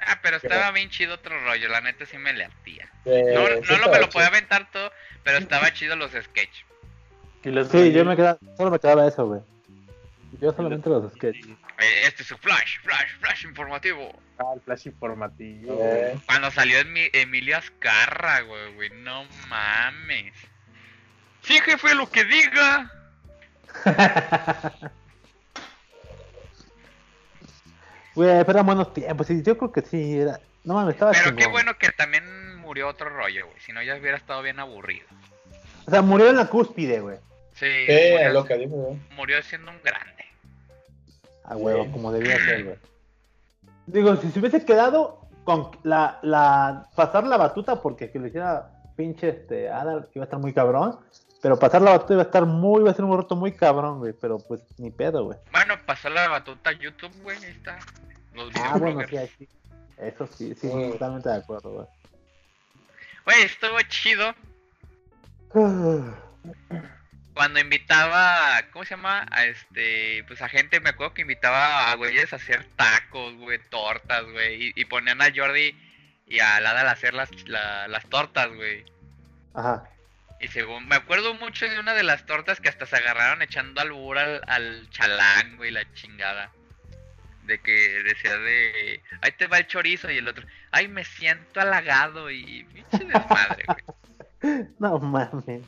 Ah, 0.00 0.18
pero 0.22 0.36
estaba 0.36 0.70
bien 0.72 0.90
chido 0.90 1.14
otro 1.14 1.38
rollo, 1.44 1.68
la 1.68 1.80
neta 1.80 2.06
sí 2.06 2.16
me 2.18 2.32
latía. 2.32 2.88
Eh, 3.04 3.32
No, 3.34 3.46
sí 3.46 3.72
no 3.72 3.78
lo 3.78 3.90
me 3.90 3.98
lo 4.00 4.08
podía 4.08 4.28
aventar 4.28 4.70
todo, 4.70 4.92
pero 5.24 5.38
estaba 5.38 5.72
chido 5.72 5.96
los 5.96 6.12
sketches. 6.12 6.64
Y 7.42 7.50
los 7.50 7.68
Sí, 7.68 7.92
yo 7.92 8.04
me 8.04 8.16
quedaba, 8.16 8.38
solo 8.56 8.70
me 8.70 8.78
quedaba 8.78 9.06
eso, 9.06 9.26
güey. 9.26 9.40
Yo 10.40 10.52
solamente 10.52 10.88
los 10.90 11.12
sketches. 11.14 11.46
Eh, 11.78 12.02
Este 12.06 12.22
es 12.22 12.28
su 12.28 12.36
flash, 12.38 12.78
flash, 12.82 13.10
flash 13.20 13.44
informativo. 13.44 14.12
Ah, 14.38 14.52
el 14.54 14.60
flash 14.60 14.86
informativo. 14.86 15.78
Eh, 15.80 16.18
Cuando 16.26 16.50
salió 16.50 16.78
Emi- 16.80 17.10
Emilio 17.12 17.56
Azcarra, 17.56 18.40
güey, 18.42 18.74
güey, 18.74 18.90
no 18.90 19.24
mames. 19.48 20.34
Sí, 21.42 21.54
jefe, 21.60 21.94
lo 21.94 22.10
que 22.10 22.24
diga. 22.24 22.90
Güey, 28.16 28.38
pero 28.44 28.50
eran 28.52 28.66
buenos 28.66 28.92
tiempos. 28.92 29.26
Sí, 29.26 29.42
yo 29.42 29.56
creo 29.56 29.70
que 29.72 29.82
sí. 29.82 30.18
Era... 30.18 30.40
No 30.64 30.74
mames, 30.74 30.94
estaba 30.94 31.12
Pero 31.12 31.24
chingón. 31.26 31.38
qué 31.38 31.46
bueno 31.48 31.72
que 31.78 31.90
también 31.92 32.56
murió 32.56 32.88
otro 32.88 33.08
rollo, 33.10 33.46
güey. 33.46 33.60
Si 33.60 33.72
no, 33.72 33.82
ya 33.82 33.94
hubiera 33.96 34.16
estado 34.16 34.42
bien 34.42 34.58
aburrido. 34.58 35.06
O 35.86 35.90
sea, 35.90 36.02
murió 36.02 36.28
en 36.30 36.36
la 36.36 36.46
cúspide, 36.46 37.00
güey. 37.00 37.18
Sí, 37.54 37.66
sí, 37.66 37.84
es 37.86 38.12
murió, 38.14 38.32
lo 38.32 38.44
que 38.44 38.56
dijo, 38.58 38.74
güey. 38.74 38.98
murió 39.14 39.40
siendo 39.42 39.70
un 39.70 39.80
grande. 39.84 40.24
A 41.44 41.56
huevo, 41.56 41.84
Sí. 41.84 41.90
como 41.92 42.10
debía 42.10 42.36
ser, 42.38 42.64
güey. 42.64 42.76
Digo, 43.86 44.16
si 44.16 44.30
se 44.32 44.40
hubiese 44.40 44.64
quedado 44.64 45.20
con 45.44 45.70
la, 45.84 46.18
la 46.22 46.88
pasar 46.96 47.24
la 47.24 47.36
batuta, 47.36 47.80
porque 47.80 48.10
que 48.10 48.18
lo 48.18 48.26
hiciera 48.26 48.72
pinche 48.96 49.28
este 49.28 49.68
Adal, 49.70 50.08
iba 50.14 50.24
a 50.24 50.26
estar 50.26 50.40
muy 50.40 50.52
cabrón. 50.52 50.98
Pero 51.46 51.60
pasar 51.60 51.80
la 51.80 51.92
batuta 51.92 52.14
iba 52.14 52.22
a 52.22 52.26
estar 52.26 52.44
muy, 52.44 52.80
iba 52.80 52.90
a 52.90 52.94
ser 52.94 53.04
un 53.04 53.16
reto 53.16 53.36
muy 53.36 53.52
cabrón, 53.52 54.00
güey. 54.00 54.12
Pero 54.20 54.38
pues 54.40 54.60
ni 54.78 54.90
pedo, 54.90 55.26
güey. 55.26 55.38
Bueno, 55.52 55.74
pasó 55.86 56.10
la 56.10 56.26
batuta 56.26 56.70
a 56.70 56.72
YouTube, 56.72 57.12
güey, 57.22 57.36
ahí 57.44 57.52
está. 57.52 57.78
Los 58.34 58.50
Ah, 58.56 58.76
bueno, 58.76 59.00
sí, 59.08 59.16
sí. 59.38 59.48
Eso 59.96 60.26
sí, 60.26 60.54
sí, 60.60 60.68
totalmente 60.90 61.28
de 61.28 61.36
acuerdo, 61.36 61.70
güey. 61.70 61.86
Güey, 63.26 63.42
estuvo 63.42 63.80
chido 63.82 64.34
cuando 67.34 67.60
invitaba, 67.60 68.60
¿cómo 68.72 68.84
se 68.84 68.96
llama? 68.96 69.24
A 69.30 69.44
este, 69.44 70.24
pues 70.26 70.42
a 70.42 70.48
gente, 70.48 70.80
me 70.80 70.90
acuerdo 70.90 71.14
que 71.14 71.22
invitaba 71.22 71.90
a 71.92 71.94
güeyes 71.94 72.32
a 72.32 72.36
hacer 72.36 72.66
tacos, 72.76 73.34
güey, 73.36 73.60
tortas, 73.70 74.24
güey, 74.32 74.64
y, 74.68 74.72
y 74.74 74.84
ponían 74.86 75.22
a 75.22 75.26
Jordi 75.34 75.76
y 76.26 76.40
a 76.40 76.60
Ladal 76.60 76.88
a 76.88 76.92
hacer 76.92 77.14
las, 77.14 77.30
la- 77.46 77.86
las 77.88 78.04
tortas, 78.06 78.48
güey. 78.54 78.84
Ajá. 79.54 79.84
Y 80.40 80.48
según, 80.48 80.86
me 80.86 80.96
acuerdo 80.96 81.34
mucho 81.34 81.66
de 81.68 81.78
una 81.80 81.94
de 81.94 82.02
las 82.02 82.26
tortas 82.26 82.60
que 82.60 82.68
hasta 82.68 82.84
se 82.86 82.96
agarraron 82.96 83.42
echando 83.42 83.80
albur 83.80 84.18
al, 84.18 84.42
al 84.46 84.88
chalán, 84.90 85.56
güey, 85.56 85.70
la 85.70 85.90
chingada. 85.94 86.50
De 87.44 87.58
que 87.58 88.02
decía 88.02 88.36
de, 88.36 89.00
ahí 89.22 89.32
te 89.38 89.46
va 89.46 89.58
el 89.58 89.66
chorizo 89.66 90.10
y 90.10 90.18
el 90.18 90.28
otro, 90.28 90.44
ay, 90.72 90.88
me 90.88 91.04
siento 91.04 91.60
halagado 91.60 92.30
y 92.30 92.64
pinche 92.64 93.04
desmadre, 93.04 93.64
güey. 93.66 94.66
No 94.78 94.98
mames. 94.98 95.62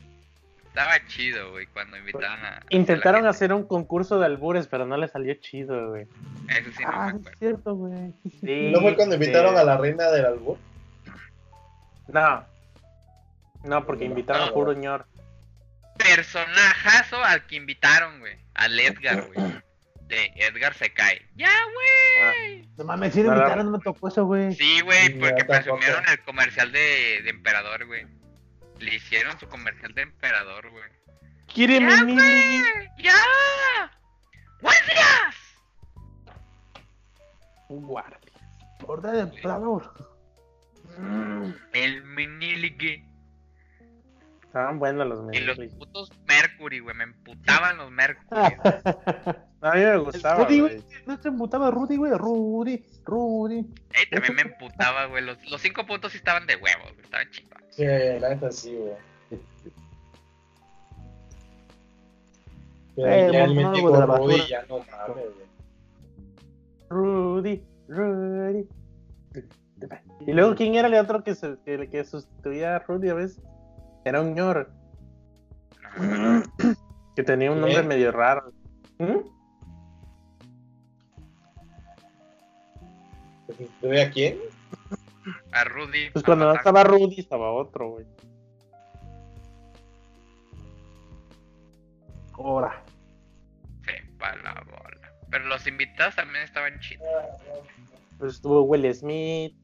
Estaba 0.67 1.05
chido, 1.07 1.51
güey, 1.53 1.67
cuando 1.67 1.97
invitaban 1.97 2.45
a... 2.45 2.61
Intentaron 2.69 3.27
a 3.27 3.31
hacer 3.31 3.53
un 3.53 3.67
concurso 3.67 4.21
de 4.21 4.27
albures, 4.27 4.69
pero 4.69 4.87
no 4.87 4.97
le 4.97 5.09
salió 5.09 5.35
chido, 5.35 5.89
güey. 5.91 6.07
Eso 6.49 6.71
sí, 6.77 6.85
no 6.85 6.91
ah, 6.93 7.07
me 7.07 7.13
sí 7.13 7.19
es 7.19 7.21
acuerdo. 7.21 7.39
cierto, 7.39 7.75
güey. 7.75 8.13
Sí, 8.41 8.71
¿No 8.73 8.81
fue 8.81 8.95
cuando 8.95 9.15
invitaron 9.17 9.55
sí. 9.55 9.61
a 9.61 9.65
la 9.65 9.77
reina 9.79 10.11
del 10.11 10.27
albur? 10.27 10.59
No. 12.09 12.45
No, 13.65 13.85
porque 13.85 14.05
invitaron 14.05 14.49
a 14.49 14.53
puro 14.53 14.73
ñor. 14.73 15.07
Personajazo 15.97 17.23
al 17.23 17.47
que 17.47 17.57
invitaron, 17.57 18.21
güey. 18.21 18.39
Al 18.55 18.79
Edgar, 18.79 19.29
güey. 19.33 19.63
De 20.07 20.33
Edgar 20.37 20.75
se 20.75 20.93
cae. 20.93 21.27
Ya, 21.35 21.51
güey. 21.75 22.69
No 22.77 22.85
mames, 22.85 23.13
si 23.13 23.23
lo 23.23 23.35
invitaron, 23.35 23.67
no 23.67 23.79
me 23.79 23.85
tocó 23.85 24.09
eso, 24.09 24.25
güey. 24.25 24.55
Sí, 24.55 24.81
güey, 24.81 25.19
porque 25.19 25.45
presumieron 25.45 26.05
el 26.09 26.21
comercial 26.23 26.73
de, 26.73 27.21
de 27.23 27.31
Emperador, 27.31 27.87
güey. 27.87 28.07
Le 28.79 28.95
hicieron 28.95 29.39
su 29.39 29.49
comercial 29.49 29.93
de 29.95 30.03
Emperador, 30.03 30.71
güey. 30.71 30.91
¡Quiere 31.53 31.81
¡Ya, 31.81 32.05
mi 32.05 32.15
güey! 32.15 32.63
¡Ya! 32.99 33.91
¡Buenos 34.61 34.87
días! 34.87 35.35
Guardia. 37.69 38.19
Orden 38.87 39.31
de 39.31 39.43
plano. 39.43 39.83
El 41.73 42.05
miniligue. 42.05 43.05
Estaban 44.59 44.81
buenos 44.81 45.07
los 45.07 45.37
Y 45.37 45.39
los 45.39 45.57
putos 45.75 46.11
Mercury, 46.27 46.81
güey. 46.81 46.97
Me 46.97 47.05
emputaban 47.05 47.77
los 47.77 47.93
Mercury. 47.93 48.27
A 49.61 49.73
mí 49.75 49.81
me 49.81 49.99
gustaba, 49.99 50.45
Rudy, 50.45 50.61
güey. 50.61 50.85
No 51.07 51.17
se 51.17 51.29
emputaba 51.29 51.71
Rudy, 51.71 51.97
güey. 51.97 52.13
Rudy, 52.15 52.85
Rudy. 53.05 53.59
Ey, 53.93 54.11
también 54.11 54.35
me 54.35 54.43
emputaba, 54.43 55.07
güey. 55.07 55.25
Los, 55.25 55.39
los 55.49 55.61
cinco 55.61 55.87
puntos 55.87 56.11
sí 56.11 56.19
estaban 56.19 56.45
de 56.49 56.57
huevos, 56.57 56.93
güey. 56.93 57.05
Estaban 57.05 57.31
chingados. 57.31 57.67
Sí, 57.71 57.85
la 57.85 58.29
neta 58.31 58.51
sí, 58.51 58.75
güey. 58.75 58.95
Eh, 62.97 63.47
Rudy 63.47 63.83
basura. 63.83 64.45
ya 64.49 64.67
no 64.69 64.79
mames, 64.79 65.25
güey. 65.35 65.49
Rudy, 66.91 67.65
Rudy. 67.87 68.69
Y 70.27 70.33
luego, 70.33 70.57
¿quién 70.57 70.75
era 70.75 70.89
el 70.89 70.95
otro 70.95 71.23
que, 71.23 71.37
se, 71.37 71.59
que, 71.65 71.89
que 71.89 72.05
sustituía 72.05 72.75
a 72.75 72.79
Rudy 72.81 73.11
a 73.11 73.15
veces? 73.15 73.41
Era 74.09 74.23
un 74.23 74.35
ñor 74.35 74.71
que 77.15 77.23
tenía 77.23 77.53
un 77.53 77.61
nombre 77.61 77.83
medio 77.83 78.11
raro. 78.11 78.51
¿Mm? 78.99 79.19
¿Sustituye 83.47 84.03
a 84.03 84.11
quién? 84.11 84.39
a 85.53 85.65
Rudy. 85.65 86.09
Pues 86.11 86.25
a 86.25 86.27
cuando 86.27 86.47
no 86.47 86.55
estaba 86.55 86.85
Rudy, 86.85 87.21
estaba 87.21 87.53
otro, 87.53 87.91
güey. 87.91 88.07
Ahora. 92.33 92.83
Sepa 93.85 94.37
la 94.37 94.55
bola. 94.65 95.13
Pero 95.31 95.45
los 95.49 95.67
invitados 95.67 96.17
también 96.17 96.45
estaban 96.45 96.81
chidos. 96.81 97.07
Pues 98.19 98.37
estuvo 98.37 98.63
Will 98.63 98.95
Smith. 98.95 99.55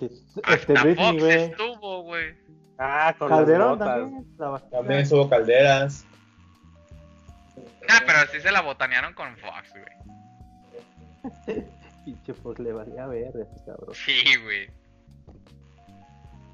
Este 0.00 0.72
Hasta 0.72 0.82
Britney, 0.82 1.20
Fox 1.20 1.22
estuvo, 1.22 2.02
güey. 2.02 2.34
Ah, 2.82 3.14
con 3.18 3.28
Calderón 3.28 3.78
las 3.78 3.88
también. 3.88 4.70
También 4.70 5.00
estuvo 5.00 5.28
Calderas. 5.28 6.06
Ah, 7.90 8.00
pero 8.06 8.18
sí 8.32 8.40
se 8.40 8.50
la 8.50 8.62
botanearon 8.62 9.12
con 9.12 9.36
Fox, 9.36 9.70
güey. 9.72 11.66
Pinche 12.06 12.32
pues 12.32 12.58
le 12.58 12.72
valía 12.72 13.06
ver 13.06 13.28
ese 13.36 13.64
cabrón. 13.66 13.94
Sí, 13.94 14.24
güey. 14.42 14.70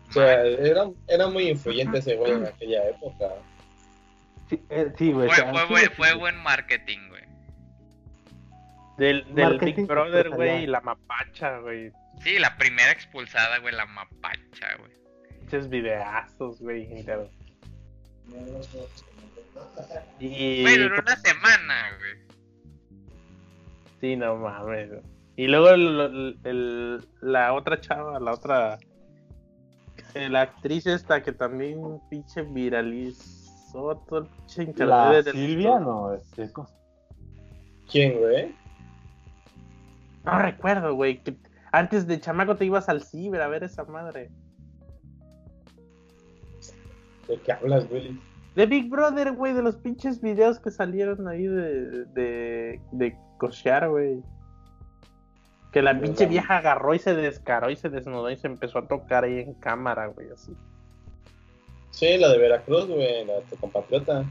O 0.09 0.13
sea, 0.13 0.43
era, 0.43 0.91
era 1.07 1.29
muy 1.29 1.51
influyente 1.51 1.99
ese 1.99 2.17
güey 2.17 2.33
en 2.33 2.47
aquella 2.47 2.89
época. 2.89 3.29
Sí, 4.51 4.61
eh, 4.71 4.93
sí, 4.99 5.13
güey. 5.13 5.31
Fue, 5.31 5.67
fue, 5.69 5.91
fue 5.91 6.09
sí. 6.11 6.19
buen 6.19 6.37
marketing, 6.39 7.09
güey. 7.09 7.23
Del, 8.99 9.33
del 9.33 9.51
Marketing 9.51 9.75
Big 9.77 9.87
Brother, 9.87 10.31
güey, 10.31 10.65
y 10.65 10.67
la 10.67 10.81
mapacha, 10.81 11.59
güey. 11.59 11.93
Sí, 12.23 12.41
la 12.41 12.57
primera 12.57 12.91
expulsada, 12.91 13.59
güey, 13.59 13.75
la 13.75 13.87
mapacha, 13.87 14.75
güey. 14.79 15.06
Muchos 15.47 15.69
videazos, 15.69 16.61
güey. 16.61 16.93
inter- 16.93 17.31
Y. 20.19 20.63
Güey, 20.63 20.77
duró 20.79 20.97
una 21.01 21.15
semana, 21.17 21.75
güey. 21.99 22.27
Sí, 24.01 24.17
no 24.17 24.35
mames. 24.39 24.89
güey. 24.91 25.03
Y 25.37 25.47
luego 25.47 25.69
el- 25.71 26.01
el- 26.01 26.39
el- 26.43 27.09
la 27.21 27.53
otra 27.53 27.81
chava, 27.81 28.19
la 28.19 28.33
otra. 28.33 28.79
eh, 30.15 30.29
La 30.29 30.41
actriz 30.43 30.85
esta 30.87 31.23
que 31.23 31.31
también 31.31 32.01
pinche 32.11 32.43
viralizó 32.43 34.03
todo 34.09 34.21
el 34.21 34.27
pinche 34.27 34.63
internet. 34.65 35.27
La 35.27 35.33
Silvia, 35.33 35.79
no, 35.79 36.13
es, 36.13 36.25
¿Quién, 37.89 38.19
güey? 38.19 38.53
No 40.25 40.39
recuerdo, 40.41 40.93
güey. 40.97 41.23
antes 41.71 42.07
de 42.09 42.19
chamaco 42.19 42.57
te 42.57 42.65
ibas 42.65 42.89
al 42.89 43.03
ciber 43.05 43.41
a 43.43 43.47
ver 43.49 43.63
esa 43.63 43.85
madre. 43.85 44.31
¿De 47.29 47.39
qué 47.41 47.53
hablas, 47.53 47.87
Willy? 47.91 48.21
De 48.55 48.67
Big 48.67 48.89
Brother, 48.89 49.33
güey, 49.33 49.53
de 49.53 49.63
los 49.63 49.77
pinches 49.77 50.21
videos 50.21 50.59
que 50.59 50.71
salieron 50.71 51.29
ahí 51.29 51.47
de, 51.47 52.05
de, 52.07 52.81
de 52.93 53.17
cochear, 53.39 53.89
güey. 53.91 54.23
Que 55.73 55.83
la 55.83 55.93
pinche 55.93 56.25
¿Verdad? 56.25 56.29
vieja 56.31 56.57
agarró 56.57 56.95
y 56.95 56.99
se 56.99 57.15
descaró 57.15 57.69
y 57.71 57.77
se 57.77 57.91
desnudó 57.91 58.31
y 58.31 58.37
se 58.37 58.47
empezó 58.47 58.79
a 58.79 58.89
tocar 58.89 59.25
ahí 59.25 59.41
en 59.41 59.53
cámara, 59.55 60.07
güey, 60.07 60.31
así. 60.31 60.57
Sí, 61.91 62.17
la 62.17 62.29
de 62.31 62.39
Veracruz, 62.39 62.87
güey, 62.87 63.27
la 63.27 63.35
de 63.35 63.43
tu 63.43 63.57
compatriota. 63.57 64.25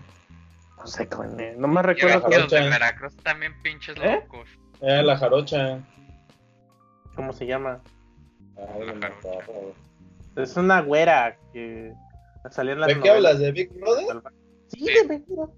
No 0.77 0.87
sé, 0.87 1.07
coño, 1.07 1.37
no 1.57 1.67
me 1.67 1.81
Y 1.81 1.83
recuerdo 1.83 2.19
los 2.19 2.29
de 2.29 2.35
jarocha. 2.35 2.69
Veracruz 2.69 3.15
también 3.17 3.53
pinches 3.61 3.95
¿Eh? 4.01 4.21
locos. 4.21 4.49
Era 4.81 5.03
la 5.03 5.17
jarocha. 5.17 5.79
cómo 7.15 7.31
se 7.31 7.45
llama. 7.45 7.81
Ay, 8.57 8.89
acuerdo, 8.89 9.53
güey. 9.53 10.43
Es 10.43 10.57
una 10.57 10.81
güera 10.81 11.37
que 11.53 11.93
las 12.53 12.87
¿De 12.87 12.99
qué 13.01 13.09
hablas? 13.09 13.39
¿De 13.39 13.51
Big 13.51 13.69
Brother? 13.73 14.21
Sí, 14.67 14.79
Sí. 14.79 14.93
de 14.93 15.03
verdad. 15.07 15.53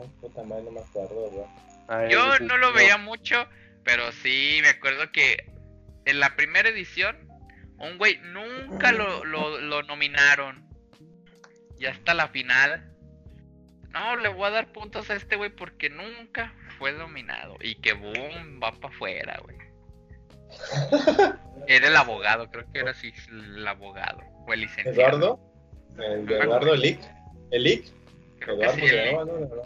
Ay, 0.00 0.10
puta 0.20 0.42
madre, 0.44 0.64
no 0.64 0.70
me 0.72 0.80
acuerdo, 0.80 1.30
güey. 1.30 1.46
Ay, 1.88 2.10
Yo 2.10 2.38
no 2.40 2.56
lo 2.58 2.72
veía 2.72 2.98
mucho, 2.98 3.46
pero 3.84 4.12
sí 4.12 4.58
me 4.62 4.68
acuerdo 4.68 5.10
que 5.12 5.50
en 6.04 6.20
la 6.20 6.36
primera 6.36 6.68
edición, 6.68 7.16
un 7.78 7.98
güey 7.98 8.18
nunca 8.18 8.92
lo, 8.92 9.24
lo, 9.24 9.60
lo 9.60 9.82
nominaron. 9.82 10.64
Y 11.78 11.86
hasta 11.86 12.14
la 12.14 12.28
final. 12.28 12.92
No, 13.90 14.16
le 14.16 14.28
voy 14.28 14.46
a 14.46 14.50
dar 14.50 14.72
puntos 14.72 15.10
a 15.10 15.14
este 15.14 15.36
güey 15.36 15.50
porque 15.50 15.90
nunca 15.90 16.54
fue 16.78 16.92
nominado. 16.92 17.56
Y 17.60 17.76
que 17.76 17.94
boom, 17.94 18.60
va 18.62 18.72
para 18.72 18.94
afuera, 18.94 19.40
güey. 19.42 19.56
Era 21.66 21.88
el 21.88 21.96
abogado, 21.96 22.50
creo 22.50 22.70
que 22.72 22.78
era 22.78 22.92
así 22.92 23.12
el 23.28 23.66
abogado. 23.66 24.20
O 24.46 24.52
el 24.52 24.60
licenciado. 24.60 24.92
¿Eduardo? 25.00 25.40
¿El 25.98 26.26
de 26.26 26.38
Eduardo 26.38 26.74
Elic? 26.74 27.00
¿Elic? 27.50 27.84
Eduardo 28.40 28.74
sí, 28.74 28.84
el- 28.86 29.12
¿no? 29.14 29.24
No, 29.24 29.38
no. 29.38 29.46
No 29.48 29.62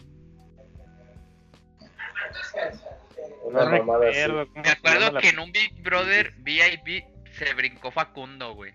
Una 3.45 3.65
mamada 3.67 4.07
recuerdo 4.11 4.47
Me 4.55 4.71
acuerdo 4.71 5.19
que 5.21 5.29
en 5.29 5.39
un 5.39 5.53
Big 5.53 5.83
Brother 5.83 6.33
VIP 6.39 7.05
se 7.33 7.55
brincó 7.55 7.91
Facundo, 7.91 8.55
güey. 8.55 8.73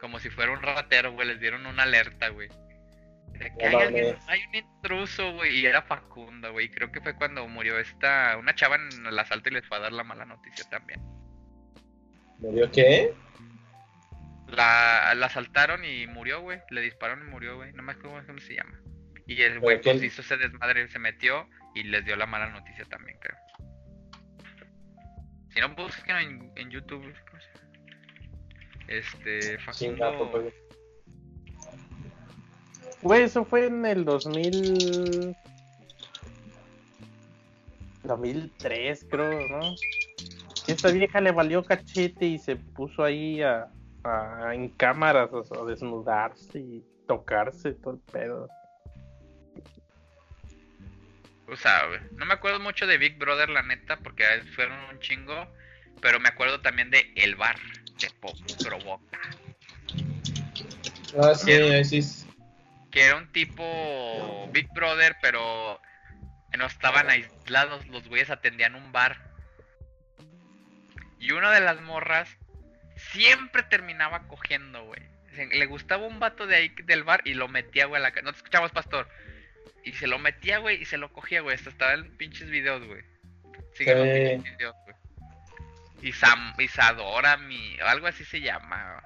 Como 0.00 0.18
si 0.18 0.30
fuera 0.30 0.52
un 0.52 0.62
ratero, 0.62 1.12
güey. 1.12 1.28
Les 1.28 1.40
dieron 1.40 1.66
una 1.66 1.84
alerta, 1.84 2.28
güey. 2.28 2.48
De 3.32 3.52
que 3.58 3.70
No 3.70 3.78
hay, 3.78 3.86
alguien- 3.86 4.06
mames. 4.16 4.28
hay 4.28 4.40
un 4.48 4.54
intruso, 4.54 5.32
güey. 5.34 5.58
Y 5.60 5.66
era 5.66 5.82
Facundo, 5.82 6.52
güey. 6.52 6.70
Creo 6.70 6.92
que 6.92 7.00
fue 7.00 7.16
cuando 7.16 7.46
murió 7.48 7.78
esta. 7.78 8.36
Una 8.38 8.54
chava 8.54 8.76
en 8.76 9.06
el 9.06 9.18
asalto 9.18 9.48
y 9.48 9.52
les 9.52 9.66
fue 9.66 9.76
a 9.78 9.80
dar 9.80 9.92
la 9.92 10.04
mala 10.04 10.24
noticia 10.24 10.64
también. 10.70 11.00
¿Murió 12.38 12.70
qué? 12.70 13.14
La, 14.48 15.12
la 15.14 15.26
asaltaron 15.26 15.84
y 15.84 16.06
murió, 16.06 16.40
güey. 16.40 16.60
Le 16.70 16.80
dispararon 16.80 17.26
y 17.26 17.30
murió, 17.30 17.56
güey. 17.56 17.72
No 17.72 17.82
me 17.82 17.92
acuerdo 17.92 18.22
cómo 18.26 18.40
se 18.40 18.54
llama. 18.54 18.80
Y 19.26 19.42
el 19.42 19.58
güey 19.58 19.80
pues 19.80 20.02
hizo 20.02 20.22
ese 20.22 20.36
desmadre, 20.36 20.88
se 20.88 20.98
metió 20.98 21.48
y 21.74 21.82
les 21.82 22.04
dio 22.04 22.14
la 22.16 22.26
mala 22.26 22.48
noticia 22.50 22.84
también, 22.84 23.18
creo. 23.18 23.36
Si 25.52 25.60
no, 25.60 25.74
busquen 25.74 26.16
en, 26.16 26.52
en 26.54 26.70
YouTube. 26.70 27.12
Este, 28.86 29.58
Facundo. 29.58 30.30
pues. 30.30 30.54
Güey, 33.02 33.22
eso 33.22 33.44
fue 33.44 33.66
en 33.66 33.84
el 33.84 34.04
2000... 34.04 35.36
2003, 38.04 39.06
creo, 39.10 39.48
¿no? 39.48 39.74
Esta 40.68 40.90
vieja 40.90 41.20
le 41.20 41.32
valió 41.32 41.64
cachete 41.64 42.26
y 42.26 42.38
se 42.38 42.56
puso 42.56 43.02
ahí 43.02 43.42
a, 43.42 43.68
a- 44.06 44.54
en 44.54 44.68
cámaras 44.70 45.32
o 45.32 45.42
sea, 45.44 45.62
a 45.62 45.64
desnudarse 45.64 46.58
y 46.58 46.84
tocarse 47.06 47.72
todo 47.72 47.94
el 47.94 48.00
pedo. 48.12 48.48
O 51.48 51.56
sea, 51.56 51.82
no 52.12 52.26
me 52.26 52.34
acuerdo 52.34 52.58
mucho 52.58 52.86
de 52.86 52.98
Big 52.98 53.18
Brother, 53.18 53.48
la 53.48 53.62
neta, 53.62 53.98
porque 53.98 54.24
fueron 54.54 54.78
un 54.90 54.98
chingo. 54.98 55.46
Pero 56.00 56.20
me 56.20 56.28
acuerdo 56.28 56.60
también 56.60 56.90
de 56.90 57.12
El 57.16 57.36
Bar 57.36 57.56
de 58.00 58.10
Pop 58.20 58.36
Provoca. 58.62 59.18
Ah, 61.18 61.34
sí, 61.34 62.02
sí. 62.02 62.26
Que 62.90 63.04
era 63.04 63.16
un 63.16 63.30
tipo 63.32 64.48
Big 64.52 64.68
Brother, 64.74 65.16
pero 65.22 65.80
no 66.58 66.66
estaban 66.66 67.08
aislados. 67.08 67.86
Los 67.88 68.08
güeyes 68.08 68.30
atendían 68.30 68.74
un 68.74 68.92
bar. 68.92 69.16
Y 71.18 71.32
una 71.32 71.50
de 71.50 71.60
las 71.60 71.80
morras 71.80 72.28
siempre 72.96 73.62
terminaba 73.62 74.26
cogiendo, 74.28 74.84
güey. 74.84 75.02
Le 75.52 75.66
gustaba 75.66 76.06
un 76.06 76.18
vato 76.18 76.46
de 76.46 76.56
ahí 76.56 76.68
del 76.84 77.04
bar 77.04 77.20
y 77.24 77.34
lo 77.34 77.46
metía, 77.48 77.86
güey, 77.86 78.00
a 78.02 78.10
la 78.10 78.22
No 78.22 78.32
te 78.32 78.38
escuchamos, 78.38 78.72
pastor. 78.72 79.06
Y 79.84 79.92
se 79.92 80.06
lo 80.06 80.18
metía, 80.18 80.58
güey, 80.58 80.80
y 80.82 80.84
se 80.86 80.96
lo 80.96 81.12
cogía, 81.12 81.42
güey. 81.42 81.54
Hasta 81.54 81.70
estaba 81.70 81.92
en 81.94 82.10
pinches 82.16 82.50
videos, 82.50 82.84
güey. 82.86 83.02
Sigue 83.74 83.94
los 83.94 84.04
Sí. 84.08 84.34
pinches 84.36 84.56
videos, 84.58 84.74
güey. 84.84 84.96
Isam, 86.02 86.54
Isadora, 86.58 87.36
mi, 87.36 87.78
algo 87.80 88.06
así 88.06 88.24
se 88.24 88.40
llama. 88.40 89.02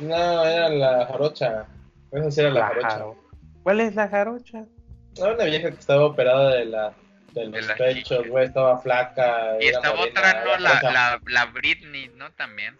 No, 0.00 0.44
era 0.44 0.68
la 0.68 1.06
jarocha. 1.06 1.66
Esa 2.10 2.30
sí 2.30 2.40
era 2.40 2.50
la 2.50 2.60
La 2.60 2.66
jarocha. 2.68 2.88
jaro- 2.90 3.30
¿Cuál 3.62 3.80
es 3.80 3.94
la 3.94 4.08
jarocha? 4.08 4.64
Era 5.16 5.34
una 5.34 5.44
vieja 5.44 5.70
que 5.70 5.76
estaba 5.78 6.04
operada 6.06 6.54
de 6.56 6.64
la 6.64 6.92
de 7.32 7.46
los 7.46 7.66
las 7.66 7.78
pechos, 7.78 8.26
güey, 8.28 8.46
estaba 8.46 8.78
flaca. 8.80 9.56
Y 9.60 9.68
estaba 9.68 10.00
otra, 10.00 10.44
¿no? 10.44 10.58
La, 10.58 11.20
la 11.26 11.46
Britney, 11.46 12.10
¿no? 12.16 12.30
También. 12.32 12.76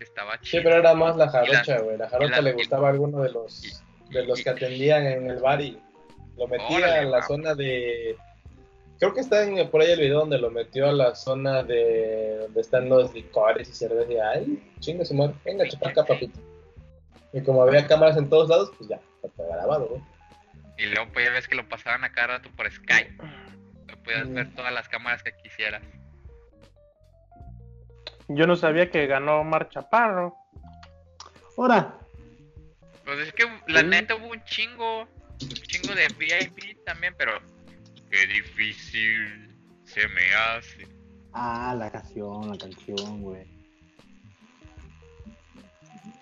Que 0.00 0.04
estaba 0.04 0.32
Sí, 0.38 0.44
chida. 0.52 0.62
pero 0.62 0.76
era 0.76 0.94
más 0.94 1.14
la 1.16 1.28
jarocha, 1.28 1.78
güey. 1.80 1.98
La 1.98 2.08
jarocha 2.08 2.36
la- 2.36 2.40
le 2.40 2.52
gustaba 2.54 2.88
a 2.88 2.90
alguno 2.92 3.20
de 3.20 3.30
los 3.32 3.62
y- 3.64 4.12
de 4.14 4.24
los 4.24 4.40
y- 4.40 4.44
que 4.44 4.48
atendían 4.50 5.04
en 5.06 5.28
el 5.30 5.36
bar 5.40 5.60
y 5.60 5.78
lo 6.38 6.48
metía 6.48 6.78
Órale, 6.78 6.98
en 7.02 7.10
la 7.10 7.22
zona 7.22 7.54
de 7.54 8.16
creo 8.98 9.12
que 9.12 9.20
está 9.20 9.42
en, 9.44 9.68
por 9.70 9.82
ahí 9.82 9.90
el 9.90 10.00
video 10.00 10.20
donde 10.20 10.38
lo 10.38 10.50
metió 10.50 10.88
a 10.88 10.92
la 10.92 11.14
zona 11.14 11.62
de 11.62 12.38
donde 12.40 12.60
están 12.62 12.88
los 12.88 13.12
licores 13.12 13.68
y 13.68 13.72
cerveza 13.74 14.10
y 14.10 14.16
ay, 14.18 14.72
chinga 14.80 15.04
su 15.04 15.12
madre, 15.14 15.34
venga, 15.44 15.68
chupa 15.68 15.90
acá, 15.90 16.04
papito. 16.06 16.40
Y 17.34 17.42
como 17.42 17.62
había 17.62 17.86
cámaras 17.86 18.16
en 18.16 18.28
todos 18.30 18.48
lados, 18.48 18.72
pues 18.78 18.88
ya, 18.88 18.98
está 19.22 19.42
grabado, 19.44 19.86
güey. 19.86 20.00
Y 20.78 20.86
luego 20.86 21.10
pues 21.12 21.26
ya 21.26 21.32
ves 21.32 21.46
que 21.46 21.54
lo 21.56 21.68
pasaban 21.68 22.04
a 22.04 22.12
cada 22.12 22.38
rato 22.38 22.48
por 22.56 22.70
Skype. 22.72 23.16
Lo 23.86 24.02
podías 24.02 24.26
Mm. 24.26 24.34
ver 24.34 24.54
todas 24.54 24.72
las 24.72 24.88
cámaras 24.88 25.22
que 25.22 25.32
quisieras. 25.42 25.82
Yo 28.32 28.46
no 28.46 28.54
sabía 28.54 28.90
que 28.90 29.06
ganó 29.06 29.40
Omar 29.40 29.68
Chaparro. 29.70 30.36
Ahora, 31.58 31.96
Pues 33.04 33.26
es 33.26 33.32
que 33.32 33.44
la 33.66 33.80
Sí. 33.80 33.86
neta 33.86 34.14
hubo 34.14 34.28
un 34.28 34.42
chingo. 34.44 35.00
Un 35.02 35.48
chingo 35.48 35.94
de 35.96 36.06
VIP 36.16 36.76
también, 36.84 37.12
pero. 37.18 37.32
Qué 38.08 38.24
difícil 38.26 39.52
se 39.84 40.06
me 40.08 40.32
hace. 40.32 40.86
ah, 41.32 41.74
la 41.76 41.90
canción, 41.90 42.48
la 42.50 42.56
canción, 42.58 43.22
güey. 43.22 43.44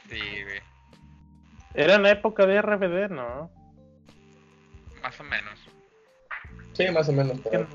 Sí, 0.09 0.18
güey. 0.44 0.60
Era 1.74 1.94
en 1.97 2.02
la 2.05 2.10
época 2.10 2.47
de 2.47 2.60
RBD, 2.62 3.09
¿no? 3.10 3.51
Más 5.02 5.20
o 5.20 5.24
menos. 5.24 5.59
Sí, 6.72 6.89
más 6.90 7.09
o 7.09 7.12
menos. 7.12 7.39
Pero- 7.51 7.68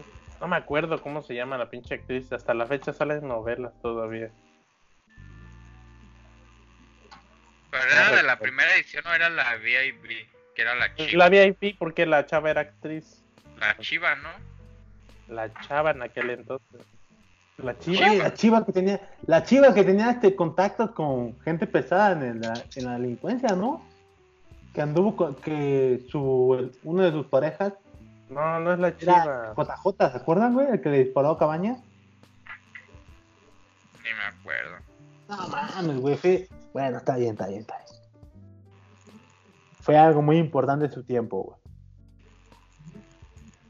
no, 0.43 0.49
me 0.49 0.57
acuerdo 0.57 1.01
cómo 1.01 1.21
se 1.21 1.35
llama 1.35 1.57
la 1.57 1.69
pinche 1.69 1.95
actriz. 1.95 2.31
Hasta 2.33 2.53
la 2.53 2.65
fecha 2.65 2.91
salen 2.91 3.27
novelas 3.27 3.71
todavía. 3.81 4.29
Pero 7.71 7.83
era 7.85 8.15
de 8.15 8.23
la 8.23 8.37
primera 8.37 8.75
edición 8.75 9.05
o 9.07 9.13
era 9.13 9.29
la 9.29 9.55
VIP, 9.55 10.27
que 10.53 10.61
era 10.61 10.75
la 10.75 10.93
chiva. 10.95 11.29
La 11.29 11.29
VIP 11.29 11.77
porque 11.79 12.05
la 12.05 12.25
chava 12.25 12.51
era 12.51 12.61
actriz. 12.61 13.23
La 13.57 13.77
chiva, 13.77 14.15
¿no? 14.15 14.29
La 15.29 15.51
chava 15.61 15.91
en 15.91 16.01
aquel 16.01 16.29
entonces. 16.31 16.81
La 17.57 17.73
Sí, 17.79 17.93
chiva. 17.93 18.13
la 18.13 18.33
chiva 18.33 18.65
que 18.65 18.73
tenía, 18.73 18.99
la 19.25 19.43
chiva 19.43 19.73
que 19.73 19.83
tenía 19.83 20.11
este 20.11 20.35
contactos 20.35 20.91
con 20.91 21.39
gente 21.41 21.67
pesada 21.67 22.11
en 22.11 22.41
la, 22.41 22.53
en 22.75 22.85
la 22.85 22.93
delincuencia, 22.93 23.55
¿no? 23.55 23.85
Que 24.73 24.81
anduvo 24.81 25.15
con, 25.15 25.35
que 25.35 26.01
su 26.09 26.71
uno 26.83 27.03
de 27.03 27.11
sus 27.11 27.27
parejas 27.27 27.73
No, 28.33 28.59
no 28.59 28.73
es 28.73 28.79
la 28.79 28.87
era 28.89 28.97
chiva. 28.97 29.53
JJ, 29.55 30.11
¿se 30.11 30.17
acuerdan, 30.17 30.53
güey? 30.53 30.67
El 30.67 30.81
que 30.81 30.89
le 30.89 31.03
disparó 31.05 31.29
a 31.31 31.37
Cabaña. 31.39 31.77
Ni 34.03 34.09
me 34.13 34.23
acuerdo. 34.39 34.77
No 35.29 35.47
mames, 35.47 36.01
güey, 36.01 36.17
fue... 36.17 36.47
Bueno, 36.73 36.97
está 36.97 37.15
bien, 37.17 37.31
está 37.33 37.47
bien, 37.47 37.61
está 37.61 37.77
bien. 37.77 37.87
Fue 39.81 39.97
algo 39.97 40.21
muy 40.21 40.37
importante 40.37 40.85
en 40.85 40.91
su 40.91 41.03
tiempo, 41.03 41.43
güey. 41.43 41.57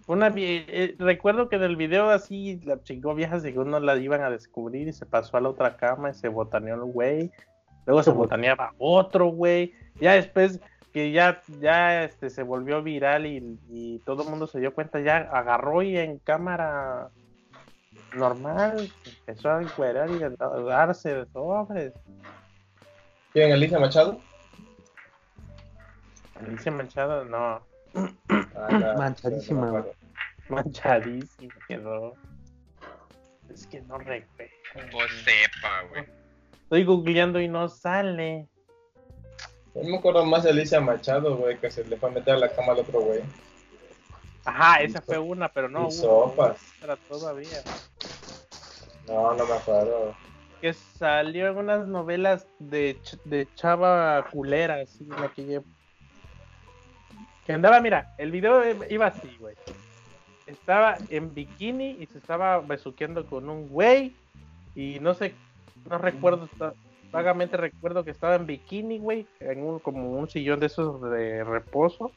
Una 0.05 0.29
vie- 0.29 0.65
eh, 0.67 0.95
recuerdo 0.99 1.47
que 1.49 1.55
en 1.55 1.63
el 1.63 1.75
video 1.77 2.09
así 2.09 2.59
la 2.65 2.81
chingó 2.83 3.15
vieja 3.15 3.39
según 3.39 3.71
no 3.71 3.79
la 3.79 3.95
iban 3.95 4.21
a 4.21 4.29
descubrir 4.29 4.87
y 4.87 4.93
se 4.93 5.05
pasó 5.05 5.37
a 5.37 5.41
la 5.41 5.49
otra 5.49 5.77
cama 5.77 6.09
y 6.09 6.13
se 6.13 6.27
botaneó 6.27 6.75
el 6.75 6.83
güey. 6.91 7.31
Luego 7.85 8.03
se 8.03 8.11
Se 8.11 8.15
bot- 8.15 8.17
botaneaba 8.19 8.73
otro 8.79 9.27
güey. 9.27 9.73
Ya 10.01 10.13
después 10.13 10.59
que 10.93 11.11
ya, 11.11 11.41
ya 11.59 12.03
este, 12.03 12.29
se 12.29 12.43
volvió 12.43 12.83
viral 12.83 13.25
y, 13.25 13.59
y 13.69 13.99
todo 14.05 14.23
el 14.23 14.29
mundo 14.29 14.45
se 14.47 14.59
dio 14.59 14.73
cuenta, 14.73 14.99
ya 15.01 15.17
agarró 15.17 15.81
y 15.81 15.97
en 15.97 16.19
cámara 16.19 17.09
normal 18.15 18.91
empezó 19.05 19.49
a 19.51 19.61
encuerar 19.63 20.09
y 20.11 20.21
a 20.23 20.29
darse 20.29 21.15
de 21.15 21.25
sobres. 21.33 21.93
¿Quién, 23.33 23.51
Alicia 23.51 23.79
Machado? 23.79 24.19
Alicia 26.35 26.71
Manchado, 26.71 27.25
no, 27.25 27.65
Ah, 28.55 28.67
no, 28.71 28.93
Manchadísima, 28.97 29.65
no 29.67 29.71
me 29.73 29.79
acuerdo. 29.79 29.97
manchadísimo 30.49 31.51
quedó. 31.67 32.13
Es 33.49 33.67
que 33.67 33.81
no 33.81 33.97
recuerdo. 33.97 34.51
Sepa, 34.73 35.83
güey. 35.89 36.05
Estoy 36.63 36.83
googleando 36.85 37.39
y 37.39 37.47
no 37.47 37.67
sale. 37.69 38.47
Yo 39.75 39.83
me 39.83 39.97
acuerdo 39.97 40.25
más 40.25 40.43
de 40.43 40.51
Alicia 40.51 40.79
Machado, 40.79 41.35
güey, 41.37 41.57
que 41.57 41.71
se 41.71 41.83
le 41.85 41.97
fue 41.97 42.09
a 42.09 42.13
meter 42.13 42.35
a 42.35 42.39
la 42.39 42.49
cama 42.49 42.73
al 42.73 42.79
otro 42.79 42.99
güey. 43.01 43.21
Ajá, 44.45 44.81
esa 44.81 45.01
fue 45.01 45.17
una, 45.17 45.47
pero 45.49 45.69
no. 45.69 45.87
Y 45.87 45.91
sopas. 45.91 46.57
otra 46.81 46.95
todavía. 47.07 47.63
No, 49.07 49.33
no 49.33 49.45
me 49.45 49.53
acuerdo. 49.53 50.13
Que 50.61 50.73
salió 50.73 51.47
en 51.49 51.57
unas 51.57 51.87
novelas 51.87 52.45
de, 52.59 52.97
ch- 53.01 53.19
de 53.23 53.47
chava 53.55 54.25
culera, 54.31 54.75
así, 54.81 55.03
en 55.05 55.23
aquella. 55.23 55.61
Que 57.45 57.53
andaba, 57.53 57.81
mira, 57.81 58.13
el 58.17 58.31
video 58.31 58.61
iba 58.89 59.07
así, 59.07 59.35
güey. 59.39 59.55
Estaba 60.45 60.97
en 61.09 61.33
bikini 61.33 61.97
y 61.99 62.05
se 62.05 62.17
estaba 62.17 62.59
besuqueando 62.59 63.25
con 63.25 63.49
un 63.49 63.67
güey. 63.69 64.13
Y 64.75 64.99
no 64.99 65.13
sé, 65.13 65.33
no 65.89 65.97
recuerdo, 65.97 66.47
vagamente 67.13 67.55
recuerdo 67.55 68.03
que 68.03 68.11
estaba 68.11 68.35
en 68.35 68.47
bikini, 68.47 68.97
güey, 68.97 69.27
en 69.39 69.63
un, 69.63 69.79
como 69.79 70.09
un 70.09 70.27
sillón 70.27 70.59
de 70.59 70.65
esos 70.65 70.99
de 71.09 71.43
reposo. 71.43 72.11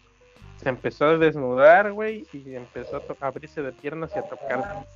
Se 0.56 0.70
empezó 0.70 1.05
a 1.05 1.18
desnudar, 1.18 1.93
güey, 1.93 2.27
y 2.32 2.55
empezó 2.55 2.97
a, 2.97 3.27
abrirse 3.27 3.62
de 3.62 3.73
piernas 3.73 4.10
y 4.16 4.18
a 4.18 4.23
tocar. 4.23 4.86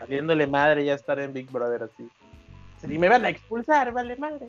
Saliéndole 0.00 0.48
madre 0.48 0.84
ya 0.84 0.94
estar 0.94 1.20
en 1.20 1.32
Big 1.32 1.48
Brother 1.50 1.84
así. 1.84 2.10
Y 2.82 2.98
me 2.98 3.08
van 3.08 3.24
a 3.24 3.28
expulsar, 3.28 3.92
vale 3.92 4.16
madre. 4.16 4.48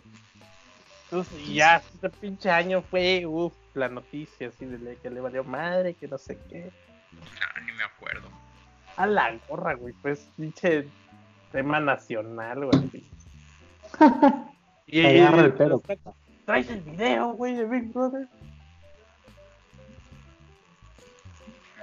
Entonces, 1.03 1.47
y 1.47 1.53
ya 1.55 1.77
este 1.77 2.09
pinche 2.09 2.49
año 2.49 2.81
fue, 2.81 3.27
uff, 3.27 3.53
la 3.75 3.87
noticia 3.89 4.47
así 4.47 4.65
de 4.65 4.95
que 4.95 5.11
le 5.11 5.21
valió 5.21 5.43
madre, 5.43 5.93
que 5.93 6.07
no 6.07 6.17
sé 6.17 6.39
qué. 6.49 6.71
No, 7.11 7.63
ni 7.63 7.71
me 7.73 7.83
acuerdo. 7.83 8.27
A 8.97 9.05
la 9.05 9.37
gorra, 9.47 9.75
güey, 9.75 9.93
pues 10.01 10.27
pinche 10.35 10.87
tema 11.51 11.79
nacional, 11.79 12.65
güey. 12.65 13.03
así. 14.99 15.07
y 15.09 15.19
Te 15.19 15.21
agarra 15.21 15.41
el 15.45 15.53
pelo. 15.53 15.81
traes 16.45 16.69
el 16.69 16.81
video, 16.81 17.27
güey, 17.33 17.55
de 17.55 17.65
Big 17.65 17.91
Brother. 17.93 18.27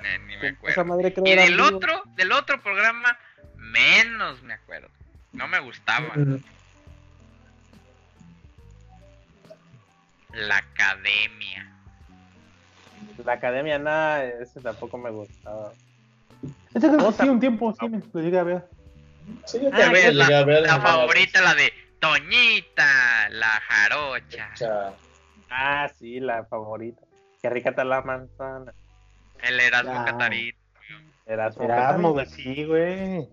Ni, 0.03 0.27
ni 0.27 0.37
me 0.37 0.49
Esa 0.49 0.57
acuerdo. 0.57 0.85
madre 0.87 1.13
creo 1.13 1.27
Y 1.27 1.37
del 1.37 1.57
vivo. 1.57 1.67
otro, 1.77 2.03
del 2.17 2.33
otro 2.33 2.61
programa, 2.63 3.19
menos 3.57 4.43
me 4.43 4.55
acuerdo. 4.55 4.89
No 5.33 5.47
me 5.49 5.61
gustaba. 5.61 6.15
La 10.33 10.57
academia. 10.59 11.71
La 13.25 13.33
academia, 13.35 13.79
nada, 13.79 14.25
ese 14.25 14.61
tampoco 14.61 14.97
me 14.97 15.11
gustaba. 15.11 15.73
Ese 16.75 16.87
creo 16.89 16.99
que 16.99 17.05
Otra- 17.05 17.25
sí, 17.27 17.31
un 17.31 17.41
tiempo 17.41 17.75
sí 17.79 17.89
me 17.89 18.01
lo 18.13 18.21
llegué 18.21 18.39
a 18.39 18.43
ver. 18.45 18.69
Sí, 19.45 19.59
yo 19.61 19.69
Ah, 19.73 19.77
también 19.79 20.21
a 20.23 20.45
ver. 20.45 20.63
La 20.63 20.81
favorita, 20.81 21.41
la 21.43 21.55
de 21.55 21.73
Toñita, 22.01 23.29
la 23.31 23.47
jarocha. 23.69 24.51
Cha- 24.55 24.95
Ah, 25.53 25.89
sí, 25.99 26.21
la 26.21 26.45
favorita. 26.45 27.03
Qué 27.43 27.51
rica 27.51 27.71
está 27.71 27.85
la 27.85 28.03
manzana. 28.03 28.73
El 29.43 29.59
Erasmo 29.59 29.93
Ah. 29.93 30.05
Su 31.53 31.63
Erasmo, 31.63 32.13
güey, 32.13 32.27
sí, 32.27 32.65
güey. 32.65 33.29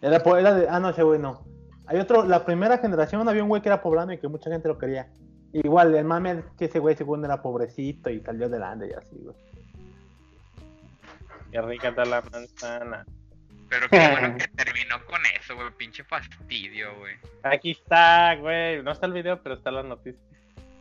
Era, 0.00 0.16
era 0.16 0.54
de. 0.54 0.68
Ah, 0.68 0.80
no, 0.80 0.90
ese 0.90 1.02
güey 1.02 1.18
no. 1.18 1.44
Hay 1.86 1.98
otro, 1.98 2.24
la 2.24 2.44
primera 2.44 2.78
generación 2.78 3.28
había 3.28 3.42
un 3.42 3.48
güey 3.48 3.60
que 3.62 3.68
era 3.68 3.82
poblano 3.82 4.12
y 4.12 4.18
que 4.18 4.28
mucha 4.28 4.50
gente 4.50 4.68
lo 4.68 4.78
quería. 4.78 5.08
Igual, 5.52 5.94
el 5.94 6.04
mame 6.04 6.30
es 6.32 6.44
que 6.58 6.64
ese 6.66 6.78
güey 6.78 6.96
según 6.96 7.24
era 7.24 7.42
pobrecito 7.42 8.08
y 8.10 8.20
salió 8.20 8.46
adelante 8.46 8.88
y 8.88 8.92
así, 8.94 9.16
güey. 9.22 9.36
Qué 11.50 11.60
rica 11.60 11.88
está 11.88 12.04
la 12.04 12.22
manzana. 12.22 13.04
Pero 13.72 13.88
qué 13.88 14.08
bueno 14.10 14.36
que 14.36 14.48
terminó 14.48 14.96
con 15.06 15.20
eso, 15.40 15.54
güey. 15.56 15.66
Pinche 15.78 16.04
fastidio, 16.04 16.88
güey. 16.98 17.14
Aquí 17.42 17.70
está, 17.72 18.34
güey. 18.36 18.82
No 18.82 18.92
está 18.92 19.06
el 19.06 19.14
video, 19.14 19.42
pero 19.42 19.54
está 19.54 19.70
la 19.70 19.82
noticia. 19.82 20.20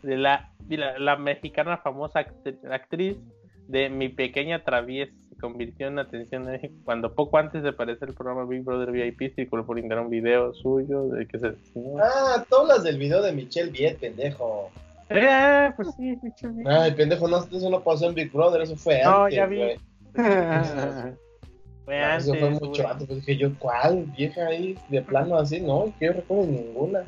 De 0.04 0.18
la, 0.18 0.52
de 0.60 0.78
la, 0.78 1.00
la 1.00 1.16
mexicana 1.16 1.78
famosa 1.78 2.20
act- 2.20 2.70
actriz 2.72 3.18
de 3.68 3.90
Mi 3.90 4.10
Pequeña 4.10 4.64
Traviesa 4.64 5.14
se 5.30 5.38
convirtió 5.38 5.88
en 5.88 6.00
atención 6.00 6.44
en 6.46 6.52
México 6.54 6.74
cuando 6.84 7.14
poco 7.14 7.38
antes 7.38 7.64
de 7.64 7.70
aparecer 7.70 8.10
el 8.10 8.16
programa 8.16 8.44
Big 8.46 8.64
Brother 8.64 8.92
VIP 8.92 9.34
circuló 9.36 9.66
por 9.66 9.78
internet 9.80 10.04
un 10.06 10.12
video 10.12 10.54
suyo 10.56 11.04
de 11.10 11.26
que 11.28 11.40
se. 11.40 11.54
Ah, 12.04 12.44
tú 12.50 12.56
hablas 12.58 12.84
del 12.84 12.98
video 12.98 13.22
de 13.22 13.32
Michelle 13.32 13.72
Viet, 13.72 14.00
pendejo. 14.00 14.70
Eh, 15.10 15.72
pues 15.76 15.90
sí, 15.96 16.16
pinche 16.22 16.48
video. 16.48 16.70
Ay, 16.82 16.92
pendejo, 16.94 17.28
no, 17.28 17.38
eso 17.44 17.70
no 17.70 17.82
pasó 17.82 18.10
en 18.10 18.16
Big 18.16 18.32
Brother, 18.34 18.62
eso 18.64 18.76
fue 18.76 19.02
No, 19.04 19.24
antes, 19.24 19.36
ya 19.36 19.46
vi. 19.46 19.62
güey. 21.92 22.00
Fue 22.00 22.12
antes, 22.12 22.28
Eso 22.28 22.36
fue 22.36 22.50
mucho 22.68 22.88
antes, 22.88 23.08
pues 23.08 23.20
dije 23.26 23.38
yo, 23.38 23.54
¿cuál? 23.60 24.06
Vieja 24.18 24.46
ahí, 24.48 24.78
de 24.90 25.02
plano 25.02 25.38
así, 25.38 25.60
no, 25.62 25.94
que 26.00 26.06
yo 26.08 26.14
recuerdo 26.14 26.46
ninguna. 26.52 27.04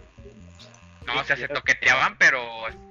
No, 1.06 1.20
o 1.20 1.24
sea, 1.26 1.36
se 1.36 1.48
toqueteaban, 1.50 2.18
pero 2.18 2.40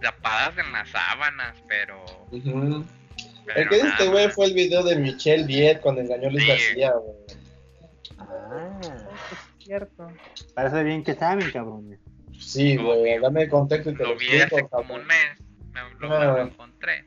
tapadas 0.02 0.56
en 0.59 0.70
las 0.73 0.89
sábanas, 0.90 1.56
pero. 1.66 2.05
El 2.31 3.69
que 3.69 3.74
dice 3.74 3.89
este 3.89 4.05
nada. 4.05 4.10
güey 4.10 4.28
fue 4.31 4.47
el 4.47 4.55
video 4.55 4.82
de 4.82 4.97
Michelle 4.97 5.44
Viet 5.44 5.81
cuando 5.81 6.01
engañó 6.02 6.28
a 6.28 6.31
Luis 6.31 6.43
Sí. 6.44 6.48
García, 6.51 6.93
güey. 6.93 7.16
Ah, 8.19 8.78
Es 9.59 9.64
cierto. 9.64 10.09
parece 10.55 10.82
bien 10.85 11.02
que 11.05 11.14
saben, 11.14 11.51
cabrones. 11.51 11.98
Sí, 12.39 12.77
güey, 12.77 13.19
dame 13.20 13.43
el 13.44 13.48
contexto 13.51 13.90
y 13.90 13.94
te 13.97 14.02
lo, 14.02 14.10
Lo 14.10 14.16
vi 14.19 14.36
hace 14.40 14.48
como 14.62 14.69
cabrón. 14.69 15.01
un 15.01 15.06
mes. 15.06 15.40
Me 15.73 15.81
lo, 15.81 15.86
Ah, 16.14 16.19
me 16.20 16.27
lo 16.27 16.32
bueno. 16.32 16.48
encontré. 16.48 17.05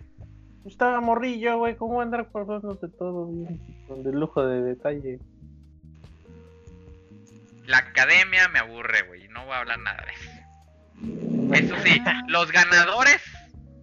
Estaba 0.65 0.99
morrillo, 0.99 1.57
güey. 1.59 1.75
¿Cómo 1.75 2.01
andar 2.01 2.21
acordándote 2.21 2.87
todo 2.89 3.27
bien? 3.27 3.59
Con 3.87 4.03
de 4.03 4.11
lujo 4.11 4.45
de 4.45 4.61
detalle. 4.63 5.19
La 7.67 7.77
academia 7.79 8.47
me 8.49 8.59
aburre, 8.59 9.03
güey. 9.07 9.27
No 9.29 9.45
voy 9.45 9.53
a 9.53 9.59
hablar 9.59 9.79
nada 9.79 10.03
de 10.05 10.11
eso. 11.61 11.73
Eso 11.75 11.75
sí, 11.83 12.01
los 12.27 12.51
ganadores. 12.51 13.21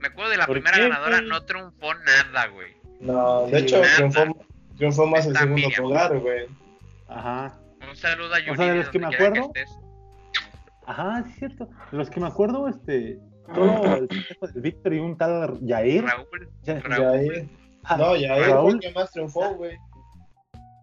Me 0.01 0.09
acuerdo 0.09 0.31
de 0.33 0.37
la 0.39 0.47
¿Por 0.47 0.55
primera 0.57 0.77
qué, 0.77 0.83
ganadora, 0.89 1.19
güey? 1.19 1.29
no 1.29 1.43
triunfó 1.45 1.95
nada, 1.95 2.47
güey. 2.49 2.73
No, 3.01 3.47
de 3.47 3.59
Sí, 3.61 3.65
hecho, 3.65 3.83
triunfó, 3.97 4.47
triunfó 4.77 5.07
más 5.07 5.25
el 5.27 5.33
Está 5.33 5.41
segundo 5.41 5.67
Miriam. 5.69 5.83
lugar, 5.85 6.19
güey. 6.19 6.47
Ajá. 7.09 7.59
Un 7.89 7.97
saludo 7.97 8.35
a 8.35 8.41
Yuri. 8.41 8.57
sea, 8.57 8.67
de 8.73 8.79
los 8.79 8.89
que 8.89 8.99
me 8.99 9.07
acuerdo, 9.07 9.47
estés. 9.55 9.71
Ajá, 10.87 11.25
es 11.29 11.35
cierto. 11.37 11.69
De 11.93 11.97
los 11.99 12.11
que 12.11 12.21
me 12.21 12.27
acuerdo, 12.27 12.69
este, 12.69 13.19
solo 13.47 13.95
el 13.97 14.09
pendejo 14.09 14.47
de 14.49 14.61
Víctor 14.61 14.95
y 14.95 14.99
un 15.01 15.17
tal 15.17 15.59
Yair. 15.61 16.05
Raúl. 16.05 16.51
Ya- 16.63 16.81
Raúl. 16.81 17.05
Yair. 17.21 17.49
Ah, 17.85 17.97
No, 17.97 18.17
Yair 18.17 18.33
fue 18.35 18.45
el 18.45 18.51
Raúl. 18.53 18.81
que 18.81 18.91
más 18.93 19.11
triunfó, 19.11 19.55
güey. 19.55 19.77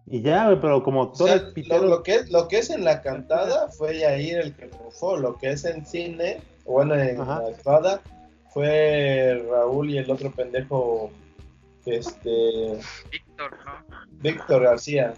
Y 0.06 0.22
ya, 0.22 0.46
güey, 0.46 0.60
pero 0.60 0.82
como 0.82 1.02
O 1.02 1.12
todo 1.12 1.28
sea, 1.28 1.36
el 1.36 1.46
lo, 1.46 1.54
pitero. 1.54 1.82
lo 1.84 2.02
que 2.02 2.14
es, 2.16 2.30
lo 2.30 2.48
que 2.48 2.58
es 2.58 2.70
en 2.70 2.84
la 2.84 3.00
cantada 3.00 3.68
fue 3.68 3.98
Yair 3.98 4.38
el 4.38 4.54
que 4.56 4.66
triunfó. 4.66 5.16
Lo 5.16 5.36
que 5.38 5.50
es 5.52 5.64
en 5.64 5.86
cine, 5.86 6.40
bueno, 6.64 6.94
en 6.96 7.20
Ajá. 7.20 7.42
la 7.42 7.48
actuada, 7.48 8.00
fue 8.52 9.40
Raúl 9.48 9.90
y 9.90 9.98
el 9.98 10.10
otro 10.10 10.30
pendejo, 10.32 11.10
este, 11.86 12.78
Víctor, 13.12 13.56
¿no? 13.64 14.06
Víctor 14.20 14.62
García. 14.64 15.14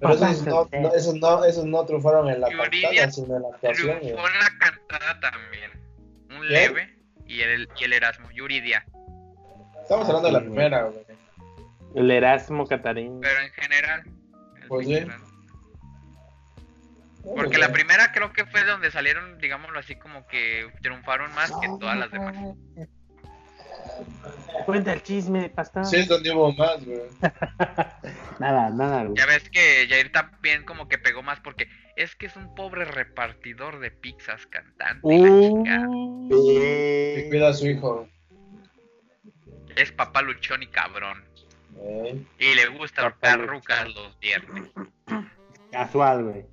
Pero 0.00 0.14
esos 0.14 0.44
no, 0.46 0.68
no- 0.72 0.94
esos 0.94 1.14
no, 1.14 1.44
esos 1.44 1.64
no 1.64 1.84
triunfaron 1.86 2.28
en 2.28 2.40
la 2.40 2.48
cantada, 2.48 3.10
sino 3.12 3.36
en 3.36 3.42
la 3.42 3.48
actuación. 3.50 3.98
Triunfó 4.00 4.26
en 4.26 4.38
la 4.40 4.50
cantada 4.58 5.20
también. 5.20 5.61
Leve 6.42 6.96
y 7.26 7.40
el, 7.40 7.68
y 7.78 7.84
el 7.84 7.92
Erasmo, 7.92 8.30
Yuridia. 8.30 8.84
Estamos 9.80 10.06
hablando 10.08 10.28
de 10.28 10.32
la 10.32 10.40
primera, 10.40 10.82
güey. 10.84 11.04
El 11.94 12.10
Erasmo 12.10 12.66
Catarín. 12.66 13.20
Pero 13.20 13.40
en 13.40 13.50
general. 13.52 14.02
el 14.62 14.68
Pues 14.68 14.86
sí. 14.86 15.00
¿no? 15.00 15.32
Porque 17.36 17.58
la 17.58 17.72
primera 17.72 18.10
creo 18.12 18.32
que 18.32 18.44
fue 18.46 18.64
donde 18.64 18.90
salieron, 18.90 19.38
digámoslo 19.38 19.78
así, 19.78 19.94
como 19.94 20.26
que 20.26 20.68
triunfaron 20.82 21.32
más 21.34 21.52
que 21.60 21.68
todas 21.78 21.96
las 21.96 22.10
demás. 22.10 22.34
Cuenta 24.66 24.92
el 24.92 25.02
chisme, 25.02 25.48
pastor. 25.50 25.84
Sí, 25.84 25.96
es 25.96 26.08
donde 26.08 26.32
hubo 26.32 26.52
más, 26.52 26.84
güey. 26.84 27.00
Nada, 28.38 28.70
nada, 28.70 29.04
güey. 29.04 29.16
Ya 29.16 29.26
ves 29.26 29.48
que 29.50 29.86
Jair 29.88 30.12
también 30.12 30.64
como 30.64 30.88
que 30.88 30.98
pegó 30.98 31.22
más 31.22 31.40
porque 31.40 31.68
es 31.96 32.14
que 32.16 32.26
es 32.26 32.36
un 32.36 32.54
pobre 32.54 32.84
repartidor 32.84 33.80
de 33.80 33.90
pizzas 33.90 34.46
cantante. 34.46 35.14
y 35.14 35.18
la 35.18 35.86
cuida 37.28 37.48
a 37.48 37.54
su 37.54 37.68
hijo. 37.68 38.08
Es 39.76 39.92
papá 39.92 40.22
luchón 40.22 40.62
y 40.62 40.66
cabrón. 40.66 41.24
Eh. 41.78 42.22
Y 42.38 42.54
le 42.54 42.66
gusta 42.68 43.02
luchón. 43.02 43.46
rucas 43.46 43.88
los 43.94 44.18
viernes. 44.18 44.70
Casual, 45.70 46.24
güey. 46.24 46.51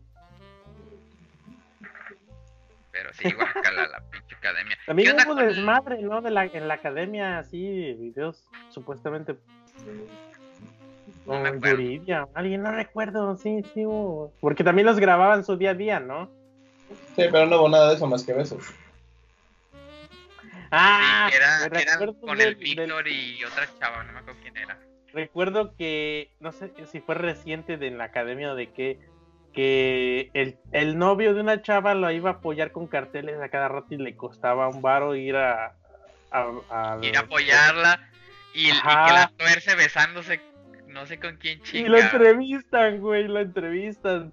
Pero 3.17 3.29
sí, 3.29 3.35
guacala 3.35 3.87
la 3.87 3.99
pinche 4.09 4.35
academia. 4.35 4.75
¿Qué 4.77 4.85
También 4.85 5.15
hubo 5.15 5.35
con- 5.35 5.47
desmadre, 5.47 6.01
¿no? 6.01 6.21
De 6.21 6.31
la, 6.31 6.45
en 6.45 6.67
la 6.67 6.73
academia, 6.75 7.39
así, 7.39 7.93
videos 7.93 8.43
supuestamente. 8.69 9.35
No. 11.25 11.53
Yuridia, 11.55 12.27
alguien 12.33 12.63
no 12.63 12.71
recuerdo, 12.71 13.35
sí, 13.37 13.61
sí 13.73 13.85
hubo. 13.85 14.33
Porque 14.41 14.63
también 14.63 14.85
los 14.87 14.99
grababan 14.99 15.43
su 15.45 15.57
día 15.57 15.71
a 15.71 15.75
día, 15.75 15.99
¿no? 15.99 16.29
Sí, 17.15 17.23
pero 17.31 17.45
no 17.45 17.57
hubo 17.59 17.69
nada 17.69 17.89
de 17.89 17.95
eso 17.95 18.07
más 18.07 18.23
que 18.23 18.33
besos. 18.33 18.63
Ah, 20.71 21.25
Sí, 21.27 21.31
que 21.31 21.37
era, 21.37 21.69
que 21.69 21.81
eran 21.81 22.13
con 22.15 22.37
del- 22.37 22.47
el 22.49 22.55
del- 22.55 22.63
Víctor 22.63 23.07
y 23.07 23.43
otra 23.43 23.67
chava, 23.79 24.03
no 24.03 24.13
me 24.13 24.19
acuerdo 24.19 24.39
quién 24.41 24.57
era. 24.57 24.79
recuerdo 25.11 25.75
que, 25.75 26.29
no 26.39 26.51
sé 26.51 26.71
si 26.91 26.99
fue 26.99 27.15
reciente 27.15 27.77
de 27.77 27.87
en 27.87 27.97
la 27.97 28.03
academia 28.05 28.51
o 28.51 28.55
de 28.55 28.71
qué, 28.71 28.99
que 29.53 30.29
el, 30.33 30.57
el 30.71 30.97
novio 30.97 31.33
de 31.33 31.41
una 31.41 31.61
chava 31.61 31.93
lo 31.95 32.09
iba 32.11 32.29
a 32.29 32.33
apoyar 32.33 32.71
con 32.71 32.87
carteles 32.87 33.39
a 33.41 33.49
cada 33.49 33.67
rato 33.67 33.87
y 33.93 33.97
le 33.97 34.15
costaba 34.15 34.67
un 34.69 34.81
varo 34.81 35.15
ir 35.15 35.35
a... 35.35 35.73
a, 36.31 36.45
a- 36.69 36.97
Ir 37.01 37.17
a 37.17 37.21
apoyarla 37.21 37.99
y, 38.53 38.67
y 38.69 38.71
que 38.71 39.13
la 39.13 39.31
tuerce 39.37 39.75
besándose, 39.75 40.39
no 40.87 41.05
sé 41.05 41.19
con 41.19 41.37
quién 41.37 41.59
Y 41.59 41.63
chinga. 41.63 41.89
lo 41.89 41.97
entrevistan, 41.99 42.99
güey, 42.99 43.27
lo 43.27 43.39
entrevistan. 43.39 44.31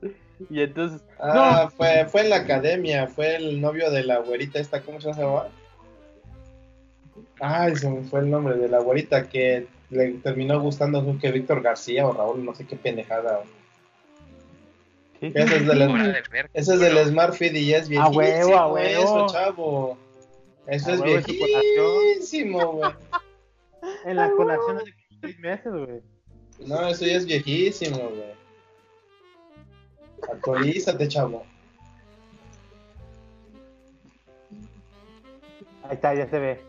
Y 0.51 0.61
entonces, 0.61 1.03
Ah, 1.19 1.69
fue, 1.77 2.05
fue 2.11 2.21
en 2.23 2.31
la 2.31 2.37
academia, 2.37 3.07
fue 3.07 3.37
el 3.37 3.61
novio 3.61 3.91
de 3.91 4.05
la 4.05 4.19
güerita 4.19 4.59
esta, 4.59 4.83
¿cómo 4.83 5.01
se 5.01 5.13
llama? 5.13 5.45
Ay, 7.41 7.77
se 7.77 7.89
me 7.89 8.03
fue 8.03 8.21
el 8.21 8.31
nombre 8.31 8.57
de 8.57 8.69
la 8.69 8.79
güerita 8.81 9.29
que 9.29 9.67
le 9.91 10.13
terminó 10.15 10.61
gustando 10.61 11.17
que 11.21 11.31
Víctor 11.33 11.63
García 11.63 12.07
o 12.07 12.13
Raúl, 12.13 12.45
no 12.45 12.55
sé 12.55 12.67
qué 12.67 12.77
pendejada. 12.77 13.41
Ese 15.21 15.55
es 15.55 15.67
del, 16.67 16.95
de 16.95 17.03
es 17.03 17.09
Smart 17.09 17.35
Feed 17.35 17.55
y 17.55 17.67
ya 17.67 17.79
es 17.79 17.87
A 17.87 17.89
viejísimo 17.89 18.19
huevo, 18.19 18.57
a 18.57 18.73
huevo. 18.73 19.03
eso, 19.03 19.27
chavo. 19.33 19.99
Eso 20.67 20.91
A 20.91 20.95
es 20.95 21.01
huevo, 21.01 22.01
viejísimo, 22.03 22.73
güey. 22.73 22.91
En 24.05 24.17
la 24.17 24.31
colación 24.33 24.79
de 24.79 24.95
seis 25.21 25.39
meses, 25.39 25.73
güey. 25.73 26.03
No, 26.67 26.89
eso 26.89 27.05
ya 27.07 27.17
es 27.17 27.27
viejísimo, 27.27 27.99
güey. 27.99 28.35
Actualízate, 30.33 31.07
chavo. 31.07 31.45
Ahí 35.85 35.95
está, 35.95 36.15
ya 36.15 36.29
se 36.29 36.39
ve. 36.39 36.61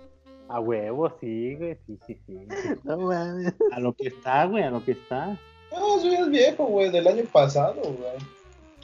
A 0.47 0.59
huevo, 0.59 1.09
sí, 1.19 1.55
güey. 1.55 1.77
Sí, 1.87 1.99
sí, 2.05 2.19
sí. 2.25 2.47
no 2.83 2.97
mames. 2.97 3.53
A 3.71 3.79
lo 3.79 3.93
que 3.93 4.07
está, 4.09 4.45
güey, 4.45 4.63
a 4.63 4.69
lo 4.69 4.83
que 4.83 4.91
está. 4.91 5.37
No, 5.71 5.97
eso 5.97 6.09
ya 6.09 6.19
es 6.19 6.29
viejo, 6.29 6.65
güey, 6.65 6.89
del 6.91 7.07
año 7.07 7.23
pasado, 7.31 7.81
güey. 7.81 8.36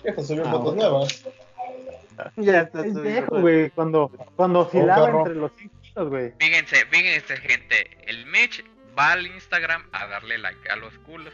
Viejo, 0.03 0.23
subió 0.23 0.43
Ah, 0.45 0.51
fotos 0.51 0.75
nuevas. 0.75 1.25
Ya 2.37 2.61
está. 2.61 2.85
Es 2.85 3.01
viejo, 3.01 3.39
güey, 3.39 3.69
cuando, 3.71 4.11
cuando 4.35 4.59
oscilaba 4.59 5.09
entre 5.09 5.35
los 5.35 5.51
5 5.57 5.75
kilos, 5.81 6.09
güey. 6.09 6.33
Fíjense, 6.39 6.85
fíjense, 6.85 7.37
gente. 7.37 7.97
El 8.07 8.25
Mitch 8.27 8.63
va 8.97 9.13
al 9.13 9.25
Instagram 9.25 9.87
a 9.91 10.07
darle 10.07 10.37
like 10.37 10.69
a 10.69 10.75
los 10.75 10.97
culos. 10.99 11.33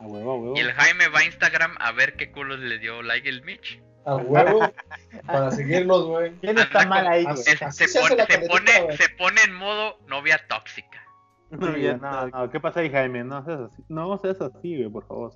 A 0.00 0.06
huevo, 0.06 0.32
a 0.32 0.34
huevo. 0.36 0.56
Y 0.56 0.60
el 0.60 0.72
Jaime 0.72 1.08
va 1.08 1.20
a 1.20 1.24
Instagram 1.24 1.76
a 1.78 1.92
ver 1.92 2.16
qué 2.16 2.30
culos 2.32 2.58
le 2.58 2.78
dio 2.78 3.02
like 3.02 3.28
el 3.28 3.42
Mitch. 3.42 3.80
A 4.06 4.16
huevo. 4.16 4.72
para 5.26 5.50
seguirlos, 5.50 6.06
güey. 6.06 6.32
¿Quién 6.40 6.58
está 6.58 6.80
Anda 6.80 6.90
mal 6.90 7.06
ahí, 7.06 7.24
güey? 7.24 7.36
Se, 7.36 7.64
Así 7.64 7.86
se 7.86 7.88
se 7.88 8.00
pone, 8.00 8.26
se, 8.26 8.38
pone, 8.40 8.96
se 8.96 9.08
pone 9.10 9.40
en 9.42 9.54
modo 9.54 9.98
novia 10.08 10.40
tóxica. 10.48 11.04
No, 11.50 11.74
Sí, 11.74 11.82
ya 11.82 11.96
no, 11.96 12.50
¿qué 12.50 12.60
pasa 12.60 12.80
ahí, 12.80 12.90
Jaime? 12.90 13.24
No 13.24 13.42
seas 13.44 13.60
así, 13.60 13.82
no 13.88 14.18
seas 14.18 14.40
así, 14.40 14.76
güey, 14.76 14.90
por 14.90 15.06
favor. 15.06 15.32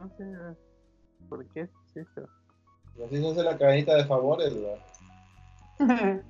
No 0.00 0.08
sé, 0.16 0.24
¿Por 1.30 1.46
qué 1.46 1.60
es 1.60 1.70
eso? 1.94 2.28
Y 2.98 3.02
así 3.04 3.16
se 3.22 3.30
hace 3.30 3.42
la 3.44 3.56
cadenita 3.56 3.94
de 3.94 4.04
favores, 4.04 4.52
güey. 4.54 4.76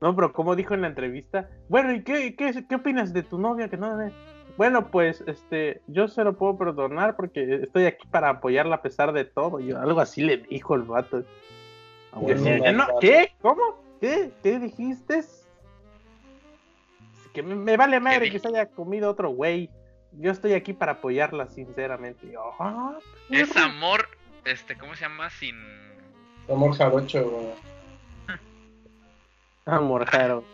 No, 0.00 0.16
pero 0.16 0.32
como 0.32 0.56
dijo 0.56 0.72
en 0.72 0.80
la 0.80 0.86
entrevista, 0.86 1.50
bueno, 1.68 1.92
¿y 1.92 2.02
qué, 2.02 2.34
qué, 2.34 2.64
qué 2.66 2.74
opinas 2.74 3.12
de 3.12 3.22
tu 3.22 3.38
novia 3.38 3.68
que 3.68 3.76
no 3.76 3.98
ve? 3.98 4.10
Bueno, 4.56 4.90
pues, 4.90 5.22
este, 5.26 5.82
yo 5.88 6.08
se 6.08 6.24
lo 6.24 6.38
puedo 6.38 6.56
perdonar 6.56 7.16
porque 7.16 7.56
estoy 7.64 7.84
aquí 7.84 8.06
para 8.08 8.30
apoyarla 8.30 8.76
a 8.76 8.82
pesar 8.82 9.12
de 9.12 9.26
todo. 9.26 9.60
Yo, 9.60 9.78
algo 9.78 10.00
así 10.00 10.22
le 10.22 10.38
dijo 10.38 10.74
el 10.74 10.84
vato. 10.84 11.18
A 12.12 12.20
Yo 12.20 12.26
huevo. 12.28 12.44
decía, 12.44 12.72
no, 12.72 12.86
"No, 12.86 12.92
no, 12.94 12.98
¿Qué? 12.98 13.32
¿Cómo? 13.42 13.62
¿Qué? 14.00 14.30
¿Qué 14.42 14.58
dijiste? 14.58 15.22
que 17.32 17.42
me, 17.42 17.54
me 17.54 17.76
vale 17.76 18.00
madre 18.00 18.26
¿Qué 18.26 18.32
que 18.32 18.38
se 18.40 18.48
haya 18.48 18.66
comido 18.66 19.10
otro 19.10 19.30
güey. 19.30 19.70
Yo 20.12 20.32
estoy 20.32 20.54
aquí 20.54 20.72
para 20.72 20.92
apoyarla, 20.92 21.46
sinceramente. 21.48 22.26
Y 22.26 22.32
yo, 22.32 22.52
ah, 22.58 22.98
Es 23.30 23.56
amor, 23.56 24.08
este, 24.44 24.76
¿cómo 24.76 24.94
se 24.94 25.02
llama? 25.02 25.30
Sin... 25.30 25.56
Amor 26.48 26.76
jarocho, 26.76 27.30
güey. 27.30 27.46
amor, 29.66 30.04
Jaro. 30.06 30.44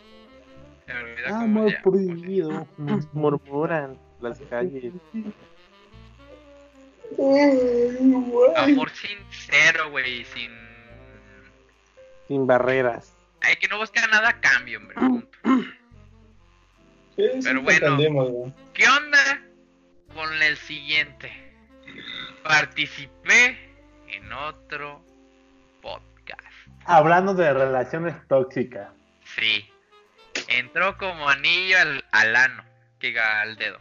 Amor 1.29 1.71
se 1.71 1.77
llama. 1.77 1.83
prohibido. 1.83 2.67
Murmuran 3.13 3.97
las 4.21 4.39
calles. 4.41 4.93
Amor 8.55 8.89
sincero, 8.91 9.89
güey, 9.89 10.23
sin... 10.25 10.51
Sin 12.27 12.45
barreras. 12.45 13.13
Ay, 13.41 13.55
que 13.55 13.67
no 13.67 13.77
busca 13.77 14.05
nada 14.07 14.29
a 14.29 14.39
cambio, 14.39 14.79
hombre. 14.79 14.95
punto. 14.95 15.37
Sí, 17.15 17.23
sí, 17.33 17.39
Pero 17.43 17.61
bueno. 17.63 18.53
¿Qué 18.73 18.83
onda 18.87 19.46
con 20.17 20.41
el 20.41 20.57
siguiente? 20.57 21.31
Participé 22.43 23.55
en 24.09 24.33
otro 24.33 25.03
podcast. 25.81 26.41
Hablando 26.85 27.35
de 27.35 27.53
relaciones 27.53 28.15
tóxicas. 28.27 28.89
Sí. 29.35 29.69
Entró 30.47 30.97
como 30.97 31.29
anillo 31.29 31.77
al, 31.79 32.03
al 32.11 32.35
ano, 32.35 32.63
que 32.99 33.07
diga 33.07 33.41
al 33.41 33.55
dedo. 33.57 33.79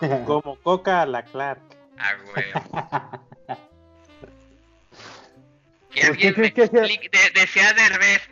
Como 0.26 0.56
coca 0.56 1.02
a 1.02 1.06
la 1.06 1.22
Clark. 1.24 1.60
Ah, 1.98 2.14
güey. 2.32 2.52
Que 5.90 6.00
¿Por 6.00 6.10
alguien 6.10 6.34
me 6.38 6.46
explique. 6.48 7.08
de- 7.10 7.40
decía 7.40 7.72
Derbez. 7.74 8.22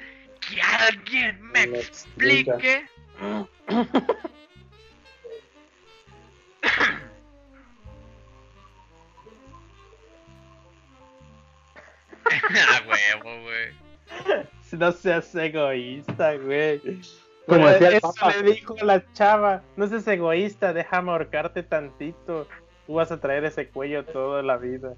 Que 0.41 0.61
alguien 0.61 1.41
me 1.53 1.63
explique. 1.63 2.87
ah, 12.69 12.81
huevo, 12.89 13.43
güey. 13.43 14.45
No 14.73 14.91
seas 14.93 15.35
egoísta, 15.35 16.35
güey. 16.37 16.81
Como 17.47 17.65
Pero 17.65 17.67
decía 17.69 17.89
el 17.89 17.95
eso 17.97 18.15
Papa. 18.19 18.33
le 18.37 18.53
dijo 18.53 18.75
la 18.83 19.05
chava. 19.13 19.63
No 19.77 19.87
seas 19.87 20.07
egoísta, 20.09 20.73
déjame 20.73 21.11
ahorcarte 21.11 21.63
tantito. 21.63 22.47
Tú 22.87 22.95
vas 22.95 23.13
a 23.13 23.21
traer 23.21 23.45
ese 23.45 23.69
cuello 23.69 24.05
toda 24.07 24.43
la 24.43 24.57
vida. 24.57 24.95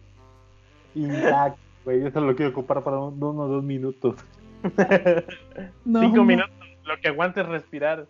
Intacto, 0.94 1.58
güey. 1.84 2.02
Yo 2.02 2.10
solo 2.12 2.26
lo 2.28 2.36
quiero 2.36 2.52
ocupar 2.52 2.84
para 2.84 2.98
un- 2.98 3.20
unos 3.20 3.48
dos 3.50 3.64
minutos. 3.64 4.14
Cinco 5.84 6.22
minutos, 6.24 6.54
lo 6.84 6.96
que 7.00 7.08
aguantes 7.08 7.44
respirar. 7.46 8.06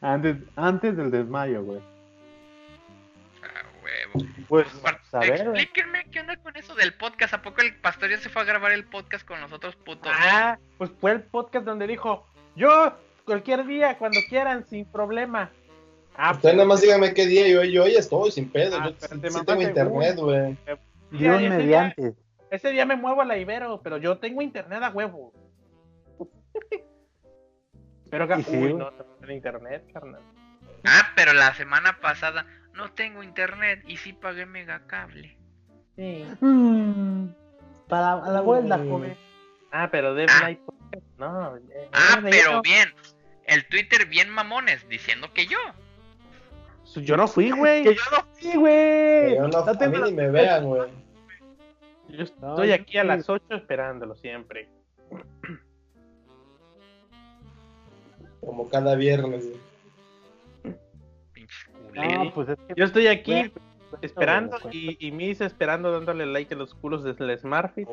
antes, 0.00 0.36
antes 0.56 0.96
del 0.96 1.10
desmayo, 1.10 1.64
güey. 1.64 1.80
Pues, 4.48 4.66
Par- 4.82 5.00
a 5.12 5.18
ver, 5.20 5.48
güey. 5.48 5.62
Explíquenme 5.62 6.04
qué 6.10 6.20
onda 6.20 6.36
con 6.36 6.56
eso 6.56 6.74
del 6.74 6.94
podcast. 6.94 7.34
¿A 7.34 7.42
poco 7.42 7.62
el 7.62 7.74
pastor 7.76 8.10
ya 8.10 8.18
se 8.18 8.28
fue 8.28 8.42
a 8.42 8.44
grabar 8.44 8.72
el 8.72 8.84
podcast 8.84 9.26
con 9.26 9.40
nosotros, 9.40 9.76
puto? 9.76 10.10
Ah, 10.12 10.58
pues 10.78 10.90
fue 11.00 11.12
el 11.12 11.22
podcast 11.22 11.64
donde 11.64 11.86
dijo, 11.86 12.26
yo 12.56 12.96
cualquier 13.24 13.64
día, 13.66 13.96
cuando 13.98 14.20
quieran, 14.28 14.66
sin 14.66 14.84
problema. 14.84 15.50
Ah, 16.16 16.32
Usted 16.32 16.52
nada 16.52 16.66
más 16.66 16.80
dígame 16.82 17.14
qué 17.14 17.26
día 17.26 17.48
yo, 17.48 17.64
yo 17.64 17.84
hoy 17.84 17.94
estoy 17.94 18.30
sin 18.30 18.50
pedo. 18.50 18.76
Ah, 18.78 18.90
yo 18.90 18.94
te 18.94 19.30
sí 19.30 19.44
tengo 19.46 19.62
internet, 19.62 20.16
güey. 20.16 20.56
Dios 21.10 21.36
ese 21.36 21.38
día- 21.40 21.56
mediante. 21.56 22.14
Ese 22.50 22.70
día 22.70 22.84
me 22.84 22.96
muevo 22.96 23.22
a 23.22 23.24
la 23.24 23.38
Ibero, 23.38 23.80
pero 23.82 23.96
yo 23.96 24.18
tengo 24.18 24.42
internet 24.42 24.82
a 24.82 24.90
huevo. 24.90 25.32
pero 28.10 28.38
Y 28.38 28.42
sí, 28.42 28.56
no, 28.74 28.90
no 28.90 29.04
tengo 29.20 29.32
internet, 29.32 29.84
carnal. 29.92 30.20
Ah, 30.84 31.08
pero 31.16 31.32
la 31.32 31.54
semana 31.54 31.98
pasada 32.00 32.44
no 32.74 32.92
tengo 32.92 33.22
internet 33.22 33.82
y 33.86 33.96
sí 33.96 34.12
pagué 34.12 34.46
megacable. 34.46 35.36
Sí. 35.96 36.24
Mm, 36.40 37.28
para 37.88 38.14
a 38.14 38.30
la 38.30 38.40
vuelta, 38.40 38.78
joven. 38.78 39.16
Ah, 39.70 39.88
pero 39.90 40.14
de 40.14 40.26
Ah. 40.28 40.52
No. 41.18 41.56
eh, 41.56 41.88
Ah, 41.92 42.20
no, 42.20 42.28
pero 42.30 42.62
bien. 42.62 42.92
El 43.44 43.66
Twitter 43.66 44.06
bien 44.06 44.30
mamones 44.30 44.88
diciendo 44.88 45.32
que 45.32 45.46
yo. 45.46 45.58
yo 46.96 47.16
no 47.16 47.26
fui, 47.26 47.50
güey. 47.50 47.82
Que 47.84 47.94
yo 47.94 48.02
no 48.10 48.26
fui, 48.34 48.56
güey. 48.56 49.34
Yo 49.36 49.48
no, 49.48 49.58
a 49.58 49.78
tengo 49.78 49.98
mí 49.98 50.10
ni 50.10 50.16
me 50.16 50.30
vean, 50.30 50.64
güey. 50.66 50.90
Yo 52.08 52.24
No, 52.40 52.50
estoy 52.50 52.68
yo 52.68 52.74
aquí 52.74 52.98
a 52.98 53.04
las 53.04 53.28
8 53.28 53.44
esperándolo 53.50 54.14
siempre. 54.16 54.68
Como 58.40 58.68
cada 58.68 58.94
viernes, 58.96 59.46
güey. 59.46 59.71
No, 61.94 62.32
pues 62.34 62.48
es 62.50 62.58
que. 62.66 62.74
Yo 62.76 62.84
estoy 62.84 63.06
aquí 63.06 63.52
esperando 64.00 64.56
y, 64.70 64.96
y 65.06 65.12
Miss 65.12 65.40
esperando 65.40 65.92
dándole 65.92 66.26
like 66.26 66.54
a 66.54 66.56
los 66.56 66.74
culos 66.74 67.04
del 67.04 67.38
Smartfit. 67.38 67.88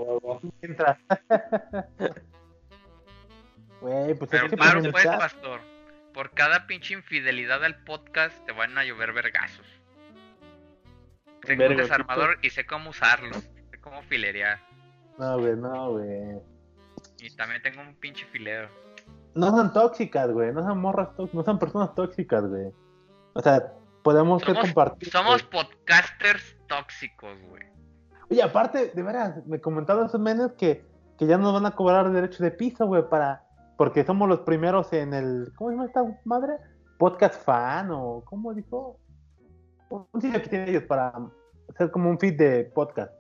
Mientras- 0.62 0.98
Güey, 3.82 4.14
pues 4.16 4.30
Pero 4.30 4.46
es 4.46 4.52
que 4.52 4.58
paro 4.58 4.82
pues, 4.82 4.92
pues, 4.92 5.06
pastor. 5.06 5.62
Por 6.14 6.32
cada 6.32 6.68
pinche 6.68 6.94
infidelidad 6.94 7.64
al 7.64 7.82
podcast 7.84 8.46
te 8.46 8.52
van 8.52 8.78
a 8.78 8.84
llover 8.84 9.14
vergazos. 9.14 9.66
Tengo 11.42 11.68
un 11.68 11.78
desarmador 11.78 12.38
y 12.42 12.50
sé 12.50 12.66
cómo 12.66 12.90
usarlo. 12.90 13.34
Sé 13.36 13.80
cómo 13.80 14.02
filerear. 14.04 14.60
No, 15.18 15.40
güey, 15.40 15.56
no, 15.56 15.92
güey. 15.92 16.40
Y 17.22 17.30
también 17.36 17.62
tengo 17.62 17.82
un 17.82 17.96
pinche 17.96 18.26
filero. 18.26 18.68
No 19.36 19.52
son 19.52 19.72
tóxicas, 19.72 20.30
güey. 20.32 20.52
No 20.52 20.62
son 20.64 20.80
morras 20.80 21.16
tóxicas. 21.16 21.34
No 21.36 21.44
son 21.44 21.60
personas 21.60 21.96
tóxicas, 21.96 22.46
güey. 22.46 22.74
O 23.34 23.42
sea, 23.42 23.74
podemos 24.04 24.42
Somos, 24.42 24.60
compartir. 24.62 25.10
somos 25.12 25.44
podcasters 25.44 26.58
tóxicos, 26.68 27.38
güey. 27.50 27.64
Oye, 28.32 28.44
aparte, 28.44 28.92
de 28.94 29.04
veras, 29.04 29.46
me 29.48 29.60
comentaron 29.60 30.06
esos 30.06 30.20
menes 30.22 30.52
que, 30.54 30.86
que 31.18 31.26
ya 31.26 31.38
nos 31.38 31.54
van 31.54 31.66
a 31.66 31.76
cobrar 31.76 32.12
derecho 32.12 32.44
de 32.44 32.52
piso, 32.52 32.86
güey, 32.86 33.08
para. 33.10 33.44
Porque 33.78 34.04
somos 34.04 34.28
los 34.28 34.42
primeros 34.42 34.92
en 34.94 35.14
el. 35.14 35.52
¿Cómo 35.56 35.70
se 35.70 35.76
llama 35.76 35.88
esta 35.88 36.04
madre? 36.26 36.54
Podcast 36.98 37.44
fan 37.44 37.90
o. 37.92 38.24
¿Cómo 38.26 38.54
dijo? 38.54 39.00
Un 39.90 40.22
sitio 40.22 40.42
que 40.42 40.50
tienen 40.50 40.70
ellos 40.70 40.84
para 40.84 41.14
hacer 41.70 41.90
como 41.90 42.10
un 42.10 42.20
feed 42.20 42.38
de 42.38 42.66
podcast. 42.66 43.12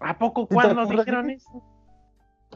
¿A 0.00 0.18
poco 0.18 0.42
¿Sí 0.42 0.48
te 0.48 0.54
cuándo 0.54 0.80
acuerdas, 0.82 1.06
dijeron 1.06 1.30
eso? 1.30 1.62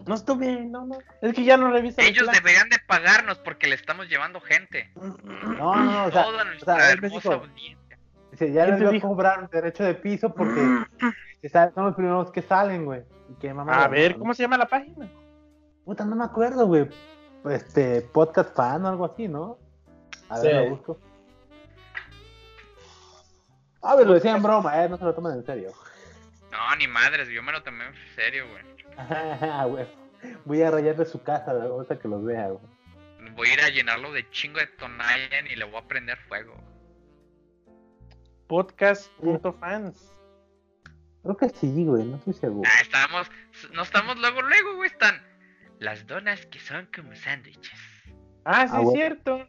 No 0.07 0.15
estuve, 0.15 0.61
no, 0.67 0.87
no. 0.87 0.99
Es 1.23 1.35
que 1.35 1.45
ya 1.45 1.57
no 1.57 1.71
reviso. 1.71 2.01
Ellos 2.01 2.29
deberían 2.33 2.69
de 2.69 2.79
pagarnos 2.87 3.39
porque 3.39 3.67
le 3.69 3.75
estamos 3.75 4.09
llevando 4.09 4.41
gente. 4.41 4.91
No, 4.97 5.17
no, 5.25 5.75
no, 5.77 6.05
o 6.07 6.11
sea, 6.11 6.25
Toda 6.25 6.45
nuestra 6.45 6.77
sea, 6.77 6.91
hermosa 6.93 7.15
dijo- 7.17 7.33
audiencia. 7.33 7.99
dice, 8.33 8.53
ya 8.53 8.65
¿Quién 8.65 8.79
les 8.81 8.89
voy 8.89 8.99
a 8.99 9.01
cobrar 9.01 9.51
derecho 9.51 9.85
de 9.85 9.95
piso 9.95 10.35
porque 10.35 10.61
son 11.53 11.73
los 11.77 11.95
primeros 11.95 12.31
que 12.33 12.43
salen, 12.43 12.85
güey. 12.85 13.03
Y 13.29 13.35
que 13.35 13.53
mamá. 13.55 13.85
A 13.85 13.89
ver, 13.89 14.17
¿cómo 14.19 14.35
se 14.35 14.43
llama 14.43 14.59
la 14.59 14.67
página? 14.67 15.09
Puta, 15.85 16.05
no 16.05 16.17
me 16.17 16.25
acuerdo, 16.25 16.67
güey. 16.67 16.89
Este, 17.49 18.03
podcast 18.03 18.55
fan 18.55 18.85
o 18.85 18.89
algo 18.89 19.05
así, 19.07 19.29
¿no? 19.29 19.59
A 20.29 20.41
ver, 20.41 20.55
lo 20.69 20.71
busco. 20.77 20.99
A 23.83 23.97
ver, 23.97 24.07
lo 24.07 24.15
decía 24.15 24.37
en 24.37 24.43
broma, 24.43 24.85
eh, 24.85 24.89
no 24.89 24.99
se 24.99 25.05
lo 25.05 25.15
tomen 25.15 25.33
en 25.33 25.45
serio. 25.47 25.73
No, 26.51 26.77
ni 26.77 26.87
madres, 26.87 27.29
yo 27.29 27.43
me 27.43 27.53
lo 27.53 27.63
tomé 27.63 27.87
en 27.87 27.95
serio, 28.15 28.45
güey. 28.51 28.63
Ah, 29.09 29.65
güey. 29.69 29.87
Voy 30.45 30.63
a 30.63 30.71
rayarle 30.71 31.05
su 31.07 31.23
casa 31.23 31.51
ahorita 31.53 31.99
que 31.99 32.09
los 32.09 32.25
vea, 32.25 32.49
güey. 32.49 32.65
Voy 33.35 33.49
a 33.49 33.55
ir 33.55 33.61
a 33.63 33.69
llenarlo 33.71 34.13
de 34.13 34.29
chingo 34.31 34.59
de 34.59 34.67
Tonayan 34.67 35.47
y 35.47 35.57
le 35.57 35.65
voy 35.65 35.77
a 35.81 35.87
prender 35.89 36.19
fuego. 36.29 36.55
Podcast.fans. 38.49 40.13
Creo 41.23 41.37
que 41.37 41.49
sí, 41.51 41.85
güey, 41.85 42.05
no 42.05 42.17
estoy 42.17 42.33
seguro. 42.35 42.69
Ah, 42.71 42.81
estamos, 42.81 43.31
no 43.73 43.83
estamos 43.83 44.19
luego, 44.19 44.43
luego, 44.43 44.77
güey, 44.77 44.91
están 44.91 45.23
las 45.79 46.07
donas 46.07 46.45
que 46.47 46.59
son 46.59 46.89
como 46.95 47.15
sándwiches. 47.15 47.79
Ah, 48.45 48.67
sí, 48.67 48.73
Ah, 48.75 48.79
es 48.79 48.85
bueno. 48.85 48.91
cierto. 48.93 49.49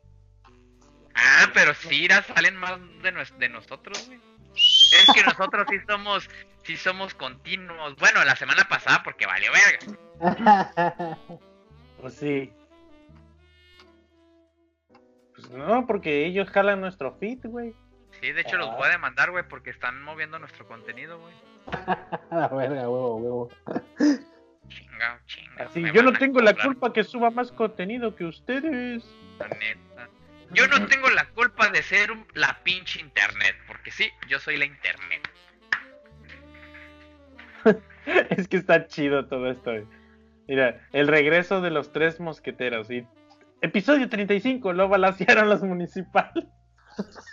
Ah, 1.16 1.50
pero 1.54 1.74
sí, 1.74 2.08
las 2.08 2.26
salen 2.28 2.56
más 2.58 2.80
de, 3.02 3.12
de 3.40 3.50
nosotros, 3.50 4.06
güey. 4.08 4.20
Es 4.54 5.06
que 5.14 5.24
nosotros 5.24 5.66
sí 5.70 5.78
somos, 5.88 6.30
sí 6.64 6.78
somos 6.78 7.14
continuos. 7.14 7.96
Bueno, 7.98 8.24
la 8.24 8.36
semana 8.36 8.64
pasada 8.70 9.02
porque 9.04 9.26
valió 9.26 9.52
verga. 9.52 11.18
Pues 12.02 12.16
sí. 12.16 12.52
Pues 15.36 15.50
no, 15.52 15.86
porque 15.88 16.26
ellos 16.26 16.50
jalan 16.50 16.82
nuestro 16.82 17.14
feed, 17.18 17.40
güey. 17.44 17.74
Sí, 18.20 18.32
de 18.32 18.42
hecho 18.42 18.58
los 18.58 18.76
voy 18.76 18.88
a 18.88 18.92
demandar, 18.92 19.32
güey, 19.32 19.48
porque 19.48 19.70
están 19.70 20.02
moviendo 20.04 20.38
nuestro 20.40 20.68
contenido, 20.68 21.20
güey. 21.20 21.34
la 22.32 22.48
verga, 22.50 22.82
huevo, 22.90 23.16
huevo. 23.18 23.50
Chinga, 24.68 25.22
chinga. 25.26 25.64
Así, 25.66 25.84
yo 25.94 26.04
no 26.04 26.14
tengo 26.14 26.42
la 26.42 26.54
culpa 26.56 26.92
que 26.94 27.04
suba 27.04 27.30
más 27.32 27.52
contenido 27.52 28.16
que 28.16 28.26
ustedes. 28.26 29.04
la 29.40 29.48
neta. 29.48 30.10
Yo 30.52 30.68
no 30.68 30.86
tengo 30.88 31.10
la 31.12 31.26
culpa 31.30 31.70
de 31.70 31.82
ser 31.82 32.12
un- 32.12 32.28
la 32.34 32.60
pinche 32.64 33.00
internet, 33.00 33.56
porque 33.68 33.90
sí, 33.92 34.10
yo 34.28 34.38
soy 34.40 34.58
la 34.58 34.66
internet. 34.66 35.30
es 38.30 38.48
que 38.48 38.58
está 38.58 38.88
chido 38.88 39.26
todo 39.28 39.50
esto. 39.50 39.72
Mira, 40.48 40.82
el 40.92 41.08
regreso 41.08 41.62
de 41.62 41.72
los 41.72 41.92
tres 41.92 42.20
mosqueteros. 42.20 42.90
Y 42.92 43.06
Episodio 43.62 44.10
35, 44.10 44.74
lo 44.74 44.90
balancearon 44.90 45.50
los 45.50 45.64
municipales. 45.64 46.46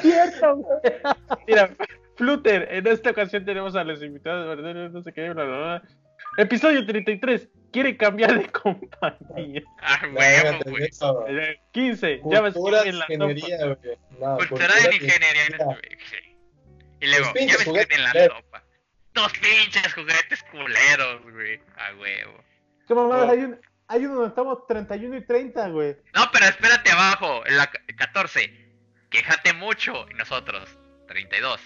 Cierto, 0.00 0.56
güey. 0.56 0.80
Mira, 1.46 1.70
Flutter, 2.16 2.68
en 2.70 2.86
esta 2.86 3.10
ocasión 3.10 3.44
tenemos 3.44 3.74
a 3.74 3.84
los 3.84 4.02
invitados, 4.02 4.46
¿verdad? 4.46 4.90
no 4.90 5.02
sé 5.02 5.12
qué, 5.12 5.30
bla, 5.30 5.44
bla, 5.44 5.56
bla. 5.56 5.82
Episodio 6.36 6.86
33, 6.86 7.48
quiere 7.72 7.96
cambiar 7.96 8.38
de 8.38 8.48
compañía. 8.52 9.62
Ah, 9.82 10.00
huevo, 10.14 10.58
güey. 10.66 10.84
eso. 10.84 11.24
15, 11.72 12.20
ya 12.30 12.40
ves 12.40 12.54
Cultura 12.54 12.82
que 12.82 12.84
de 12.84 12.90
en 12.90 12.98
la 12.98 13.04
ingeniería, 13.08 13.66
güey. 13.66 13.76
No, 14.20 14.36
Cultura 14.36 14.48
cultura 14.48 14.74
de 14.74 14.96
ingeniería. 14.96 15.78
Y 17.00 17.06
luego, 17.06 17.26
Los 17.34 17.46
ya 17.46 17.56
que 17.58 17.64
juguetes 17.64 17.98
en 17.98 18.04
la 18.04 18.12
sopa. 18.12 18.62
Dos 19.14 19.32
pinches 19.32 19.92
juguetes 19.94 20.42
culeros, 20.50 21.22
güey. 21.32 21.60
A 21.76 21.94
huevo. 21.96 22.44
¿Qué 22.86 22.94
mamadas? 22.94 23.26
No. 23.26 23.32
Hay, 23.32 23.38
un, 23.40 23.60
hay 23.88 24.04
uno 24.04 24.14
donde 24.14 24.28
estamos 24.28 24.66
31 24.66 25.16
y 25.16 25.26
30, 25.26 25.68
güey. 25.68 25.96
No, 26.14 26.30
pero 26.32 26.46
espérate 26.46 26.90
abajo, 26.92 27.44
en 27.46 27.56
la 27.56 27.66
ca- 27.70 27.80
14. 27.96 28.68
Quéjate 29.10 29.52
mucho. 29.54 30.06
Y 30.10 30.14
nosotros, 30.14 30.78
32. 31.08 31.60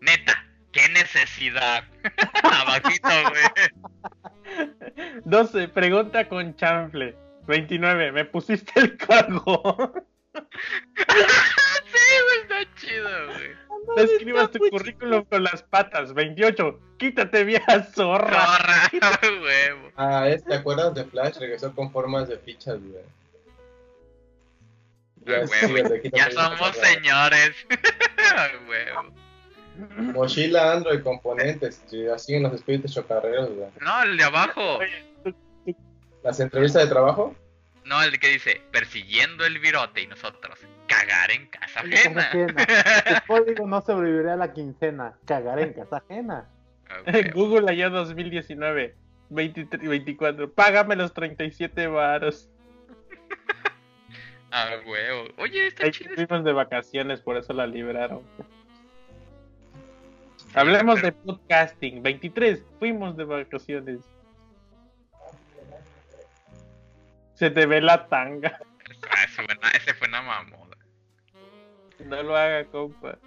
Neta, 0.00 0.46
qué 0.72 0.88
necesidad. 0.90 1.84
Abajito, 2.42 3.08
güey. 3.30 5.20
12, 5.24 5.68
pregunta 5.68 6.28
con 6.28 6.54
chanfle. 6.56 7.16
29, 7.46 8.12
me 8.12 8.24
pusiste 8.26 8.78
el 8.80 8.96
cargo. 8.98 9.92
sí, 10.34 12.16
güey, 12.24 12.40
está 12.42 12.74
chido, 12.76 13.26
güey. 13.34 13.50
Describas 13.96 14.50
tu 14.50 14.58
currículum 14.70 15.24
con 15.24 15.44
las 15.44 15.62
patas. 15.62 16.14
28, 16.14 16.80
quítate 16.98 17.44
vieja 17.44 17.82
zorra. 17.84 18.40
Zorra, 18.90 19.20
huevo. 19.42 19.90
Ah, 19.96 20.28
es, 20.28 20.44
¿te 20.44 20.54
acuerdas 20.54 20.94
de 20.94 21.04
Flash? 21.04 21.38
Regresó 21.38 21.74
con 21.74 21.90
formas 21.90 22.28
de 22.28 22.38
fichas, 22.38 22.78
güey. 22.80 23.04
Sí, 25.26 25.72
huevo. 25.72 25.94
Ya 26.12 26.30
somos 26.30 26.76
señores. 26.76 27.54
Huevo. 28.68 29.12
Mochila 29.96 30.72
Android 30.72 31.02
componentes, 31.02 31.82
sí, 31.86 32.06
así 32.06 32.34
en 32.34 32.42
los 32.44 32.54
espíritus 32.54 32.92
chocarreros, 32.92 33.50
güey. 33.50 33.70
No, 33.80 34.02
el 34.02 34.16
de 34.16 34.24
abajo. 34.24 34.78
Las 36.22 36.40
entrevistas 36.40 36.82
de 36.82 36.88
trabajo, 36.88 37.34
No, 37.84 38.02
el 38.02 38.12
de 38.12 38.18
que 38.18 38.28
dice, 38.28 38.60
persiguiendo 38.72 39.44
el 39.44 39.58
virote 39.58 40.02
y 40.02 40.06
nosotros, 40.06 40.58
cagar 40.90 41.30
en 41.30 41.46
casa 41.46 41.80
En 41.80 41.90
casa 41.90 42.20
ajena. 42.20 42.66
El 43.06 43.22
código 43.26 43.66
no 43.66 43.80
sobrevivirá 43.80 44.34
a 44.34 44.36
la 44.36 44.52
quincena. 44.52 45.14
Cagaré 45.24 45.62
en 45.62 45.72
casa 45.74 45.98
ajena. 45.98 46.48
Google 47.32 47.70
allá 47.70 47.88
2019. 47.88 48.94
23, 49.30 49.88
24. 49.88 50.52
Págame 50.52 50.96
los 50.96 51.14
37 51.14 51.86
varos. 51.86 52.50
A 54.50 54.70
huevo. 54.84 55.28
Oye, 55.38 55.68
está 55.68 55.84
Ahí 55.84 55.92
chido. 55.92 56.14
Fuimos 56.16 56.44
de 56.44 56.52
vacaciones, 56.52 57.20
por 57.20 57.36
eso 57.36 57.52
la 57.52 57.68
liberaron. 57.68 58.22
Hablemos 60.54 61.00
de 61.00 61.12
podcasting. 61.12 62.02
23. 62.02 62.64
Fuimos 62.80 63.16
de 63.16 63.24
vacaciones. 63.24 64.00
Se 67.34 67.48
te 67.50 67.66
ve 67.66 67.80
la 67.80 68.08
tanga. 68.08 68.58
Ah, 69.08 69.24
ese, 69.24 69.42
fue 69.42 69.44
una, 69.44 69.70
ese 69.70 69.94
fue 69.94 70.08
una 70.08 70.22
mamoda. 70.22 70.59
No 72.06 72.22
lo 72.22 72.36
haga, 72.36 72.64
compa. 72.66 73.18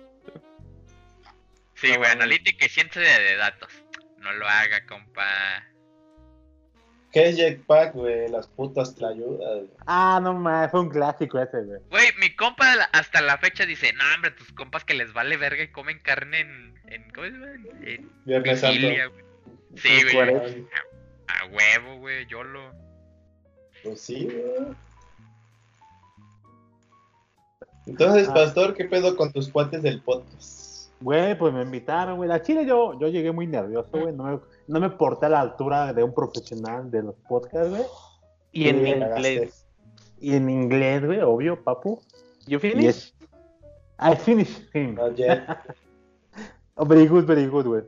Sí, 1.75 1.87
güey, 1.87 1.99
mames. 1.99 2.15
analítica 2.15 2.65
y 2.65 2.69
ciencia 2.69 3.01
de, 3.01 3.35
datos. 3.35 3.69
No 4.19 4.31
lo 4.33 4.47
haga, 4.47 4.85
compa. 4.85 5.25
¿qué 7.11 7.29
es 7.29 7.37
Jetpack, 7.37 7.93
güey? 7.93 8.27
Las 8.29 8.47
putas 8.47 8.95
te 8.95 9.05
ayudan. 9.05 9.69
Ah, 9.85 10.19
no 10.21 10.33
mames, 10.33 10.71
fue 10.71 10.81
un 10.81 10.89
clásico 10.89 11.39
ese, 11.39 11.61
güey. 11.61 11.79
Güey, 11.89 12.07
mi 12.19 12.35
compa 12.35 12.65
hasta 12.91 13.21
la 13.21 13.37
fecha 13.37 13.65
dice, 13.65 13.93
no, 13.93 14.03
hombre, 14.15 14.31
tus 14.31 14.51
compas 14.53 14.83
que 14.83 14.95
les 14.95 15.13
vale 15.13 15.37
verga 15.37 15.63
y 15.63 15.71
comen 15.71 15.99
carne 15.99 16.39
en... 16.39 16.79
en 16.87 17.09
¿Cómo 17.11 17.27
se 17.27 17.33
llama? 17.33 17.51
En 17.83 18.11
Viernes 18.25 18.59
Santo. 18.59 18.75
vigilia, 18.75 19.05
güey. 19.05 19.23
Sí, 19.75 19.89
En 19.89 20.13
güey. 20.13 20.67
A 21.27 21.45
huevo, 21.45 21.97
güey, 21.97 22.25
yo 22.25 22.43
lo... 22.43 22.73
Pues 23.83 24.01
sí, 24.01 24.25
güey. 24.25 24.75
Entonces, 27.85 28.27
Ah. 28.29 28.33
pastor, 28.33 28.73
¿qué 28.73 28.85
pedo 28.85 29.15
con 29.15 29.31
tus 29.31 29.49
cuates 29.49 29.81
del 29.83 30.01
podcast? 30.01 30.91
Güey, 31.01 31.37
pues 31.37 31.53
me 31.53 31.63
invitaron, 31.63 32.15
güey. 32.17 32.31
A 32.31 32.41
Chile 32.41 32.65
yo, 32.65 32.97
yo 32.99 33.07
llegué 33.09 33.31
muy 33.31 33.45
nervioso, 33.45 33.89
güey. 33.91 34.13
No 34.13 34.23
me, 34.23 34.39
no 34.67 34.79
me 34.79 34.89
porté 34.89 35.25
a 35.25 35.29
la 35.29 35.41
altura 35.41 35.91
de 35.93 36.01
un 36.03 36.13
profesional 36.13 36.89
de 36.89 37.03
los 37.03 37.15
podcasts, 37.27 37.69
güey. 37.69 37.83
Y 38.53 38.69
en 38.69 38.83
Sí, 38.83 38.89
inglés. 38.91 39.65
Y 40.21 40.35
en 40.35 40.49
inglés, 40.49 41.05
güey, 41.05 41.19
obvio, 41.21 41.61
papu. 41.61 42.01
You 42.47 42.57
Y 42.57 42.59
finish? 42.59 43.13
I 43.99 44.15
finished 44.15 44.63
him. 44.73 44.97
Jet. 45.15 45.43
Oh, 46.75 46.85
very 46.85 47.05
good, 47.05 47.25
very 47.25 47.45
good, 47.45 47.67
güey. 47.67 47.83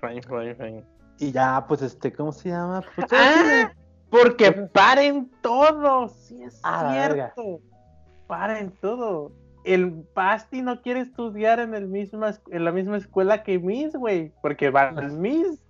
Fine, 0.00 0.22
fine, 0.22 0.54
fine. 0.56 0.84
Y 1.18 1.30
ya, 1.30 1.64
pues, 1.68 1.82
este, 1.82 2.12
¿cómo 2.12 2.32
se 2.32 2.48
llama? 2.48 2.82
Pues, 2.96 3.06
Ah, 3.12 3.70
porque 4.10 4.50
paren 4.50 5.30
todo. 5.40 6.08
Sí, 6.08 6.42
es 6.42 6.60
la 6.64 7.32
cierto. 8.28 8.40
Paren 8.40 8.70
todo. 8.80 9.32
El 9.64 10.04
Pasti 10.14 10.62
no 10.62 10.80
quiere 10.82 11.00
estudiar 11.00 11.58
en, 11.58 11.74
el 11.74 11.88
misma, 11.88 12.30
es- 12.30 12.40
en 12.50 12.64
la 12.64 12.72
misma 12.72 12.96
escuela 12.96 13.42
que 13.42 13.58
Miss, 13.58 13.94
güey. 13.96 14.32
Porque 14.40 14.70
va 14.70 14.88
al 14.88 15.12
Miss. 15.12 15.60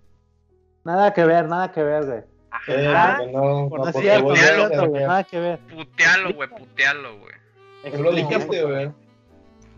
Nada 0.85 1.13
que 1.13 1.25
ver, 1.25 1.47
nada 1.49 1.71
que 1.71 1.83
ver, 1.83 2.05
güey. 2.05 2.19
Eh, 2.67 2.87
Ajá. 2.87 3.19
no, 3.31 3.69
No 3.69 3.91
cierto, 3.91 4.87
güey, 4.89 5.03
nada 5.03 5.23
que 5.23 5.39
ver. 5.39 5.59
Putealo, 5.59 6.33
güey, 6.33 6.49
putealo, 6.49 7.09
güey. 7.19 7.93
Tú 7.95 8.03
lo 8.03 8.11
dijiste, 8.11 8.63
güey. 8.63 8.91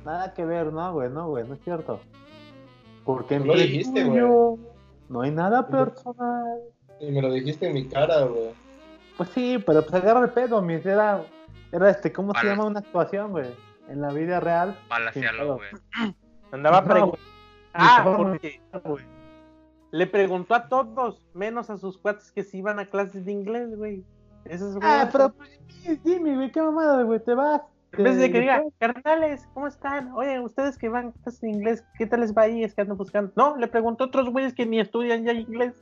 Nada 0.05 0.33
que 0.33 0.45
ver, 0.45 0.71
no, 0.73 0.93
güey, 0.93 1.09
no, 1.09 1.29
güey, 1.29 1.47
no 1.47 1.53
es 1.55 1.59
cierto. 1.63 1.99
Porque 3.05 3.39
Tú 3.39 3.45
lo 3.45 3.53
mi 3.53 3.61
dijiste, 3.61 4.01
estudio 4.01 4.57
No 5.09 5.21
hay 5.21 5.31
nada 5.31 5.67
personal. 5.67 6.59
Y 6.99 7.11
me 7.11 7.21
lo 7.21 7.31
dijiste 7.33 7.67
en 7.67 7.73
mi 7.73 7.87
cara, 7.87 8.21
güey. 8.25 8.51
Pues 9.17 9.29
sí, 9.29 9.61
pero 9.65 9.81
pues 9.81 9.93
agarra 9.95 10.21
el 10.21 10.29
pedo, 10.29 10.61
mis. 10.61 10.85
Era, 10.85 11.21
era 11.72 11.89
este, 11.89 12.11
¿cómo 12.11 12.34
se 12.34 12.48
llama 12.48 12.65
una 12.65 12.80
actuación, 12.80 13.31
güey? 13.31 13.48
En 13.89 14.02
la 14.02 14.10
vida 14.10 14.39
real. 14.39 14.77
Balacealo, 14.89 15.56
güey. 15.57 15.69
Andaba 16.52 16.81
No, 16.81 16.88
preguntando. 16.88 17.27
Ah, 17.73 18.03
porque 18.18 18.61
le 19.91 20.07
preguntó 20.07 20.56
a 20.56 20.68
todos, 20.68 21.26
menos 21.34 21.69
a 21.69 21.77
sus 21.77 21.98
cuates 21.98 22.31
que 22.31 22.43
se 22.43 22.57
iban 22.57 22.80
a 22.80 22.85
clases 22.85 23.26
de 23.26 23.31
inglés, 23.31 23.76
güey. 23.77 24.03
Eso 24.45 24.69
es 24.69 24.77
Ah, 24.81 25.07
pero 25.11 25.34
pues, 25.34 25.60
dime, 26.03 26.35
güey, 26.35 26.52
qué 26.52 26.61
mamada, 26.61 27.03
güey, 27.03 27.19
te 27.19 27.34
vas. 27.34 27.61
En 27.93 28.06
vez 28.06 28.18
de 28.18 28.31
que 28.31 28.39
diga, 28.39 28.64
carnales, 28.80 29.48
¿cómo 29.53 29.68
están? 29.68 30.14
Oye, 30.14 30.39
ustedes 30.39 30.77
que 30.77 30.88
van 30.88 31.10
a 31.10 31.23
clases 31.23 31.41
de 31.41 31.49
inglés, 31.49 31.84
¿qué 31.98 32.06
tal 32.06 32.22
les 32.22 32.34
va 32.34 32.43
ahí? 32.43 32.64
Es 32.64 32.73
que 32.73 32.81
ando 32.81 32.95
buscando. 32.95 33.34
No, 33.35 33.57
le 33.57 33.68
preguntó 33.68 34.06
a 34.06 34.07
otros 34.07 34.30
güeyes 34.30 34.53
que 34.53 34.65
ni 34.65 34.80
estudian 34.80 35.26
ya 35.26 35.34
inglés. 35.34 35.73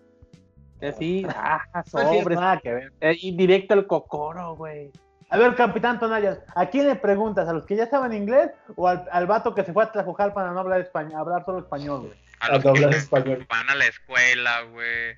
Así, 0.81 1.23
ah, 1.35 1.61
sobres. 1.85 2.39
nada 2.39 2.59
que 2.59 2.73
ver. 2.73 2.93
Eh, 3.01 3.15
Y 3.21 3.35
directo 3.37 3.75
al 3.75 3.85
cocoro, 3.85 4.55
güey. 4.55 4.91
A 5.31 5.37
ver, 5.37 5.55
capitán 5.55 5.99
Tonayas, 5.99 6.39
¿a 6.55 6.65
quién 6.67 6.87
le 6.87 6.95
preguntas? 6.95 7.47
¿A 7.47 7.53
los 7.53 7.65
que 7.65 7.75
ya 7.75 7.87
saben 7.87 8.13
inglés 8.13 8.49
o 8.75 8.87
al, 8.87 9.05
al 9.11 9.27
vato 9.27 9.53
que 9.53 9.63
se 9.63 9.73
fue 9.73 9.83
a 9.83 9.91
Tlajocal 9.91 10.33
para 10.33 10.51
no 10.51 10.59
hablar 10.59 10.81
español, 10.81 11.19
hablar 11.19 11.45
solo 11.45 11.59
español, 11.59 12.01
güey? 12.07 12.13
A 12.39 12.47
A 12.47 12.51
los 12.53 12.63
que 12.63 12.69
doblar 12.69 12.93
español. 12.95 13.45
van 13.49 13.69
a 13.69 13.75
la 13.75 13.85
escuela, 13.85 14.63
güey. 14.71 15.15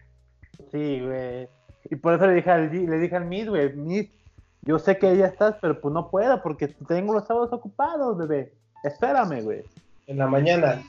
Sí, 0.71 0.99
güey. 1.01 1.47
Y 1.85 1.95
por 1.95 2.13
eso 2.13 2.27
le 2.27 2.33
dije 2.33 2.51
al, 2.51 2.69
le 2.71 2.97
dije 2.99 3.15
al 3.15 3.25
Miss, 3.25 3.47
güey, 3.47 3.73
Miss, 3.73 4.09
yo 4.63 4.79
sé 4.79 4.97
que 4.97 5.15
ya 5.15 5.27
estás, 5.27 5.55
pero 5.61 5.79
pues 5.79 5.93
no 5.93 6.09
puedo 6.09 6.41
porque 6.43 6.67
tengo 6.67 7.13
los 7.13 7.25
sábados 7.25 7.53
ocupados, 7.53 8.17
bebé. 8.17 8.53
Espérame, 8.83 9.41
güey. 9.43 9.63
En 10.07 10.17
la 10.17 10.27
mañana, 10.27 10.81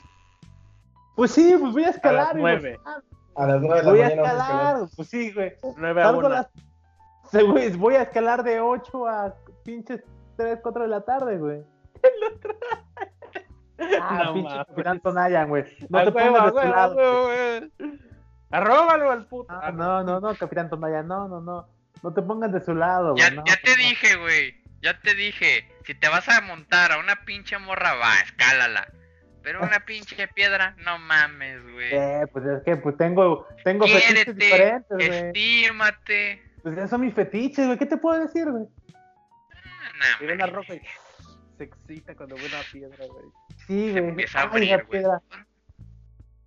Pues 1.15 1.31
sí, 1.31 1.55
pues 1.59 1.71
voy 1.71 1.85
a 1.85 1.89
escalar. 1.91 2.27
las 2.27 2.35
y 2.35 2.39
nueve. 2.39 2.79
a 3.35 3.47
las 3.47 3.61
9 3.61 3.75
de 3.79 3.83
la 3.83 3.89
voy 3.91 4.01
a 4.01 4.03
mañana. 4.03 4.21
vamos 4.21 4.39
a 4.39 4.43
escalar. 4.43 4.87
Pues 4.97 5.07
sí, 5.09 5.31
güey. 5.31 5.53
9 5.77 6.01
a 6.01 6.07
a 6.07 6.11
1. 6.11 6.29
las... 6.29 6.47
Güey, 7.33 7.71
voy 7.77 7.95
a 7.95 8.03
escalar 8.03 8.43
de 8.43 8.59
8 8.59 9.07
a 9.07 9.35
pinches 9.65 10.01
3, 10.37 10.59
4 10.61 10.83
de 10.83 10.87
la 10.89 11.01
tarde, 11.01 11.37
güey. 11.37 11.61
Ah, 14.01 14.23
No 14.25 14.33
pinche 14.33 14.55
capitán 14.55 14.99
Tonayan, 15.01 15.49
güey. 15.49 15.63
No 15.89 16.03
te 16.03 16.09
huevo, 16.11 16.35
pongas 16.37 16.55
a 16.55 16.61
de 16.61 16.69
lado. 16.69 16.95
huevo, 16.95 17.23
güey. 17.25 17.71
Arróbalo 18.51 19.11
al 19.11 19.25
puto. 19.27 19.47
Ah, 19.53 19.71
no, 19.71 20.03
no, 20.03 20.19
no, 20.19 20.35
capitán 20.35 20.69
Tonayan, 20.69 21.07
no, 21.07 21.27
no, 21.27 21.41
no. 21.41 21.67
No 22.01 22.13
te 22.13 22.21
pongas 22.21 22.51
de 22.53 22.61
su 22.61 22.75
lado, 22.75 23.11
güey. 23.13 23.23
Ya, 23.23 23.31
no, 23.31 23.43
ya 23.45 23.55
te 23.63 23.71
no. 23.71 23.77
dije, 23.77 24.15
güey. 24.17 24.63
Ya 24.81 24.99
te 24.99 25.15
dije. 25.15 25.67
Si 25.85 25.95
te 25.95 26.07
vas 26.07 26.27
a 26.29 26.41
montar 26.41 26.91
a 26.91 26.99
una 26.99 27.15
pinche 27.25 27.57
morra, 27.57 27.95
va, 27.95 28.19
escálala. 28.23 28.87
Pero 29.41 29.61
una 29.61 29.79
pinche 29.85 30.27
piedra, 30.29 30.75
no 30.85 30.99
mames, 30.99 31.61
güey. 31.73 31.89
Eh, 31.93 32.27
pues 32.31 32.45
es 32.45 32.63
que 32.63 32.77
pues 32.77 32.95
tengo, 32.97 33.47
tengo 33.63 33.85
fetiches 33.87 34.05
Quiérete, 34.13 34.33
diferentes, 34.33 34.97
güey. 34.97 35.09
estímate. 35.27 36.41
Pues 36.63 36.77
esos 36.77 36.89
son 36.89 37.01
mis 37.01 37.13
fetiches, 37.13 37.65
güey. 37.65 37.77
¿Qué 37.77 37.85
te 37.85 37.97
puedo 37.97 38.19
decir, 38.19 38.49
güey? 38.49 38.63
Ah, 38.95 40.17
no, 40.21 40.27
ve 40.27 40.33
una 40.33 40.45
roca 40.47 40.73
y 40.75 40.81
se 41.57 41.63
excita 41.65 42.15
cuando 42.15 42.35
ve 42.35 42.45
una 42.45 42.61
piedra, 42.71 43.05
güey. 43.05 43.25
Sí, 43.67 43.91
Se 43.93 43.99
güey. 43.99 44.09
empieza 44.09 44.39
a 44.39 44.43
abrir, 44.43 44.85
piedra. 44.89 45.21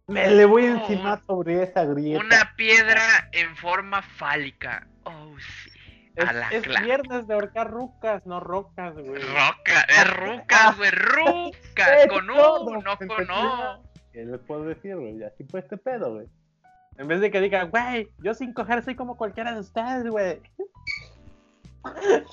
Me 0.09 0.31
le 0.31 0.45
voy 0.45 0.67
a 0.67 0.71
No, 0.71 0.81
encimar 0.81 1.21
sobre 1.27 1.63
esa 1.63 1.85
grieta. 1.85 2.25
Una 2.25 2.55
piedra 2.57 3.29
en 3.33 3.55
forma 3.57 4.03
fálica. 4.03 4.87
Oh, 5.05 5.35
sí. 5.39 5.71
Es, 6.15 6.29
A 6.29 6.33
la 6.33 6.49
es 6.49 6.63
viernes 6.83 7.27
de 7.27 7.35
ahorcar 7.35 7.71
rucas, 7.71 8.25
no 8.25 8.41
rocas, 8.41 8.95
güey. 8.95 9.21
Roca, 9.21 9.81
es 9.89 10.17
rucas, 10.17 10.77
güey, 10.79 10.91
rucas, 10.91 12.07
con 12.09 12.31
U, 12.31 12.35
todo, 12.35 12.77
no 12.81 12.97
con 12.97 13.31
O. 13.31 13.83
¿Qué 14.13 14.25
les 14.25 14.41
puedo 14.41 14.63
decir, 14.65 14.97
güey? 14.97 15.23
Así 15.25 15.45
fue 15.45 15.61
este 15.61 15.77
pedo, 15.77 16.15
güey. 16.15 16.27
En 16.99 17.09
vez 17.09 17.21
de 17.21 17.31
que 17.31 17.41
diga, 17.41 17.65
güey, 17.65 18.09
yo 18.19 18.33
sin 18.35 18.53
coger 18.53 18.83
soy 18.83 18.95
como 18.95 19.17
cualquiera 19.17 19.53
de 19.53 19.61
ustedes, 19.61 20.07
güey. 20.09 20.41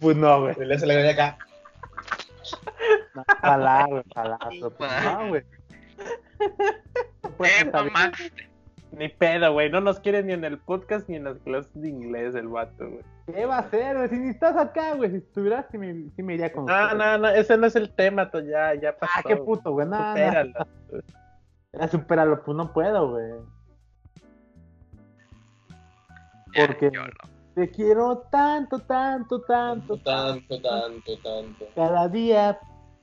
Pues 0.00 0.16
no, 0.16 0.40
güey. 0.40 0.54
Le 0.58 0.74
hace 0.74 0.84
la 0.86 0.94
gana 0.94 1.10
acá. 1.10 1.38
Güey, 3.14 4.62
pues 4.78 4.90
no, 5.04 5.28
güey. 5.28 5.42
Te 7.38 7.44
estar 7.60 7.82
bien. 7.84 7.92
mamaste. 7.92 8.32
Ni 8.90 9.08
pedo, 9.08 9.52
güey. 9.52 9.70
No 9.70 9.80
nos 9.80 10.00
quiere 10.00 10.22
ni 10.24 10.32
en 10.32 10.44
el 10.44 10.58
podcast 10.58 11.08
ni 11.08 11.16
en 11.16 11.24
las 11.24 11.38
clases 11.38 11.70
de 11.80 11.88
inglés 11.88 12.34
el 12.34 12.48
vato, 12.48 12.88
güey. 12.90 13.02
¿Qué 13.32 13.46
va 13.46 13.56
a 13.56 13.60
hacer, 13.60 13.96
güey? 13.96 14.08
Si 14.08 14.18
ni 14.18 14.30
estás 14.30 14.56
acá, 14.56 14.94
güey. 14.94 15.10
Si 15.10 15.16
estuvieras, 15.18 15.66
sí 15.70 15.78
me, 15.78 15.94
sí 16.16 16.22
me 16.24 16.34
iría 16.34 16.52
con 16.52 16.66
No, 16.66 16.74
ustedes. 16.74 16.98
no, 16.98 17.18
no, 17.18 17.28
ese 17.28 17.56
no 17.56 17.66
es 17.68 17.76
el 17.76 17.94
tema, 17.94 18.28
to- 18.30 18.40
ya, 18.40 18.74
ya 18.74 18.96
pasó. 18.98 19.12
Ah, 19.16 19.22
qué 19.26 19.36
puto, 19.36 19.70
güey. 19.70 19.86
No, 19.86 19.98
no. 20.14 20.66
Ya 21.72 21.88
supéralo, 21.88 22.42
pues 22.44 22.56
no 22.56 22.72
puedo, 22.72 23.10
güey. 23.10 23.32
Porque- 26.54 26.90
no. 26.90 27.04
Te 27.54 27.70
quiero 27.70 28.16
tanto, 28.30 28.78
tanto, 28.78 29.42
tanto, 29.42 29.98
Tanto, 29.98 30.60
tanto, 30.62 31.18
tanto. 31.18 31.66
Cada 31.74 32.08
día 32.08 32.58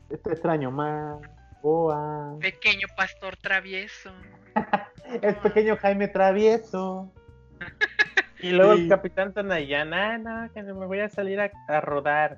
te 0.08 0.16
extraño 0.32 0.72
más. 0.72 1.20
Boa. 1.62 2.36
Pequeño 2.40 2.88
pastor 2.96 3.38
travieso. 3.38 4.12
Es 5.22 5.36
pequeño 5.38 5.76
Jaime 5.78 6.08
Travieso. 6.08 7.12
Y 8.42 8.52
luego 8.52 8.76
Sí. 8.76 8.84
el 8.84 8.90
capitán 8.90 9.34
Tonayan, 9.34 9.94
ah, 9.94 10.18
no, 10.18 10.54
que 10.54 10.64
no 10.64 10.74
me 10.74 10.86
voy 10.86 11.02
a 11.02 11.10
salir 11.10 11.42
a, 11.42 11.52
a 11.68 11.82
rodar. 11.82 12.38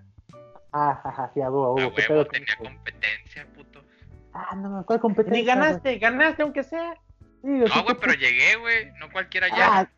Ah, 0.74 1.30
sí, 1.34 1.41
a 1.41 1.52
huevo, 1.52 1.66
a 1.66 1.70
A 1.70 1.74
huevo. 1.76 1.94
¿Qué 1.95 2.02
huevo, 2.02 2.08
pedo 2.08 2.26
con 2.26 2.32
tenía 2.32 2.53
eso? 2.56 2.64
competencia. 2.64 3.48
Ah, 4.34 4.56
no, 4.56 4.86
¿cuál 4.86 4.99
competencia? 4.99 5.41
Ni 5.41 5.45
ganaste, 5.45 5.98
ganaste 5.98 6.44
aunque 6.44 6.64
sea. 6.64 6.94
Sí, 7.41 7.48
No, 7.48 7.66
¿qué 7.66 7.82
güey, 7.82 7.98
pero 7.99 8.14
llegué, 8.14 8.56
güey. 8.58 8.91
No 8.99 9.12
cualquiera 9.12 9.48
Ah, 9.52 9.58
ya. 9.58 9.91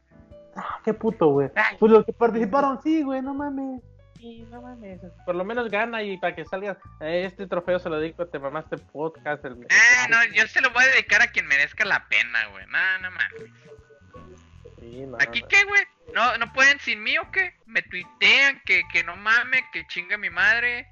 ah, 0.56 0.80
qué 0.84 0.94
puto, 0.94 1.28
güey. 1.28 1.50
Pues 1.80 1.92
los 1.92 2.06
que 2.06 2.14
participaron, 2.14 2.82
sí, 2.82 3.04
güey, 3.04 3.22
no 3.22 3.34
mames. 3.34 3.82
Sí, 4.18 4.48
no 4.50 4.62
mames. 4.62 5.02
Por 5.26 5.36
lo 5.36 5.44
menos 5.44 5.70
gana 5.70 6.02
y 6.02 6.18
para 6.18 6.34
que 6.34 6.46
salga 6.46 6.78
eh, 7.02 7.24
este 7.26 7.46
trofeo 7.46 7.78
se 7.80 7.90
lo 7.90 8.00
dedico 8.00 8.24
a 8.24 8.30
Te 8.32 8.40
Mamaste 8.40 8.78
Podcast. 8.78 9.44
El... 9.44 9.68
Ah, 9.70 10.08
no, 10.10 10.24
yo 10.34 10.48
se 10.48 10.62
lo 10.62 10.70
voy 10.72 10.84
a 10.84 10.88
dedicar 10.88 11.22
a 11.22 11.28
quien 11.28 11.46
merezca 11.48 11.84
la 11.84 12.08
pena, 12.08 12.40
güey. 12.52 12.66
No, 12.68 13.00
no 13.02 13.12
mames. 13.12 13.52
Sí, 14.80 15.06
no, 15.06 15.18
¿Aquí 15.20 15.42
no. 15.42 15.48
qué, 15.48 15.64
güey? 15.66 15.82
¿No, 16.14 16.38
¿No 16.38 16.52
pueden 16.54 16.80
sin 16.80 17.04
mí 17.04 17.18
o 17.18 17.30
qué? 17.32 17.54
Me 17.66 17.82
tuitean 17.82 18.62
que, 18.66 18.84
que 18.92 19.04
no 19.04 19.16
mames, 19.18 19.62
que 19.74 19.86
chinga 19.88 20.18
mi 20.18 20.30
madre, 20.30 20.88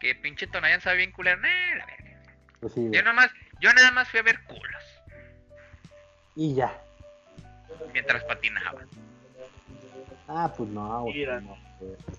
que 0.00 0.14
pinche 0.14 0.46
Tonayan 0.46 0.80
sabe 0.80 0.98
bien 0.98 1.12
culero. 1.12 1.40
Nah, 1.40 1.74
la 1.78 1.86
verga. 1.86 2.03
Pues 2.64 2.72
sí. 2.72 2.88
Yo 2.90 3.02
nomás, 3.02 3.30
yo 3.60 3.70
nada 3.74 3.90
más 3.90 4.08
fui 4.08 4.20
a 4.20 4.22
ver 4.22 4.42
culos 4.44 4.82
Y 6.34 6.54
ya. 6.54 6.72
mientras 7.92 8.24
patinaba. 8.24 8.80
Ah, 10.26 10.50
pues 10.56 10.70
no, 10.70 11.02
güey. 11.02 11.26
No. 11.26 11.58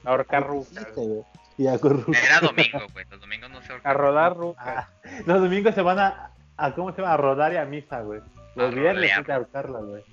Ahorcar 0.04 0.46
rucas. 0.46 0.86
Sí, 0.94 1.02
güey. 1.02 1.24
Y 1.58 1.66
a. 1.66 1.74
Era 1.74 2.40
domingo, 2.42 2.86
güey. 2.94 3.06
Los 3.10 3.20
domingos 3.22 3.50
no 3.50 3.60
se 3.64 3.70
A 3.72 3.72
ahorcan. 3.72 3.96
rodar 3.98 4.38
rucas. 4.38 4.68
Ah, 4.68 4.90
los 5.26 5.42
domingos 5.42 5.74
se 5.74 5.82
van 5.82 5.98
a, 5.98 6.30
a, 6.58 6.76
¿cómo 6.76 6.92
se 6.94 7.02
llama? 7.02 7.16
A 7.16 7.18
rodar 7.18 7.52
y 7.54 7.58
a 7.58 7.66
misa, 7.66 8.02
güey. 8.02 8.22
Los 8.54 8.72
A 8.72 8.76
viernes 8.76 9.18
hay 9.18 9.24
que 9.24 9.32
ahorcarla, 9.32 9.80
güey. 9.80 10.04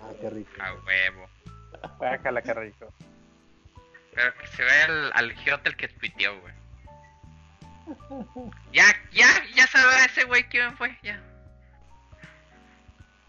Ah, 0.00 0.10
qué 0.20 0.30
rico. 0.30 0.50
A 0.60 0.72
huevo. 0.84 1.28
Bájala, 2.00 2.42
qué 2.42 2.54
rico. 2.54 2.92
Pero 4.16 4.34
que 4.34 4.46
se 4.48 4.64
vea 4.64 4.84
al, 4.86 5.12
al 5.14 5.30
el 5.30 5.76
que 5.76 5.86
tuiteó, 5.86 6.40
güey. 6.40 6.65
Ya, 8.72 8.84
ya, 9.12 9.26
ya 9.54 9.66
sabrá 9.66 10.04
ese 10.06 10.24
güey 10.24 10.42
quién 10.48 10.76
fue, 10.76 10.96
ya. 11.02 11.20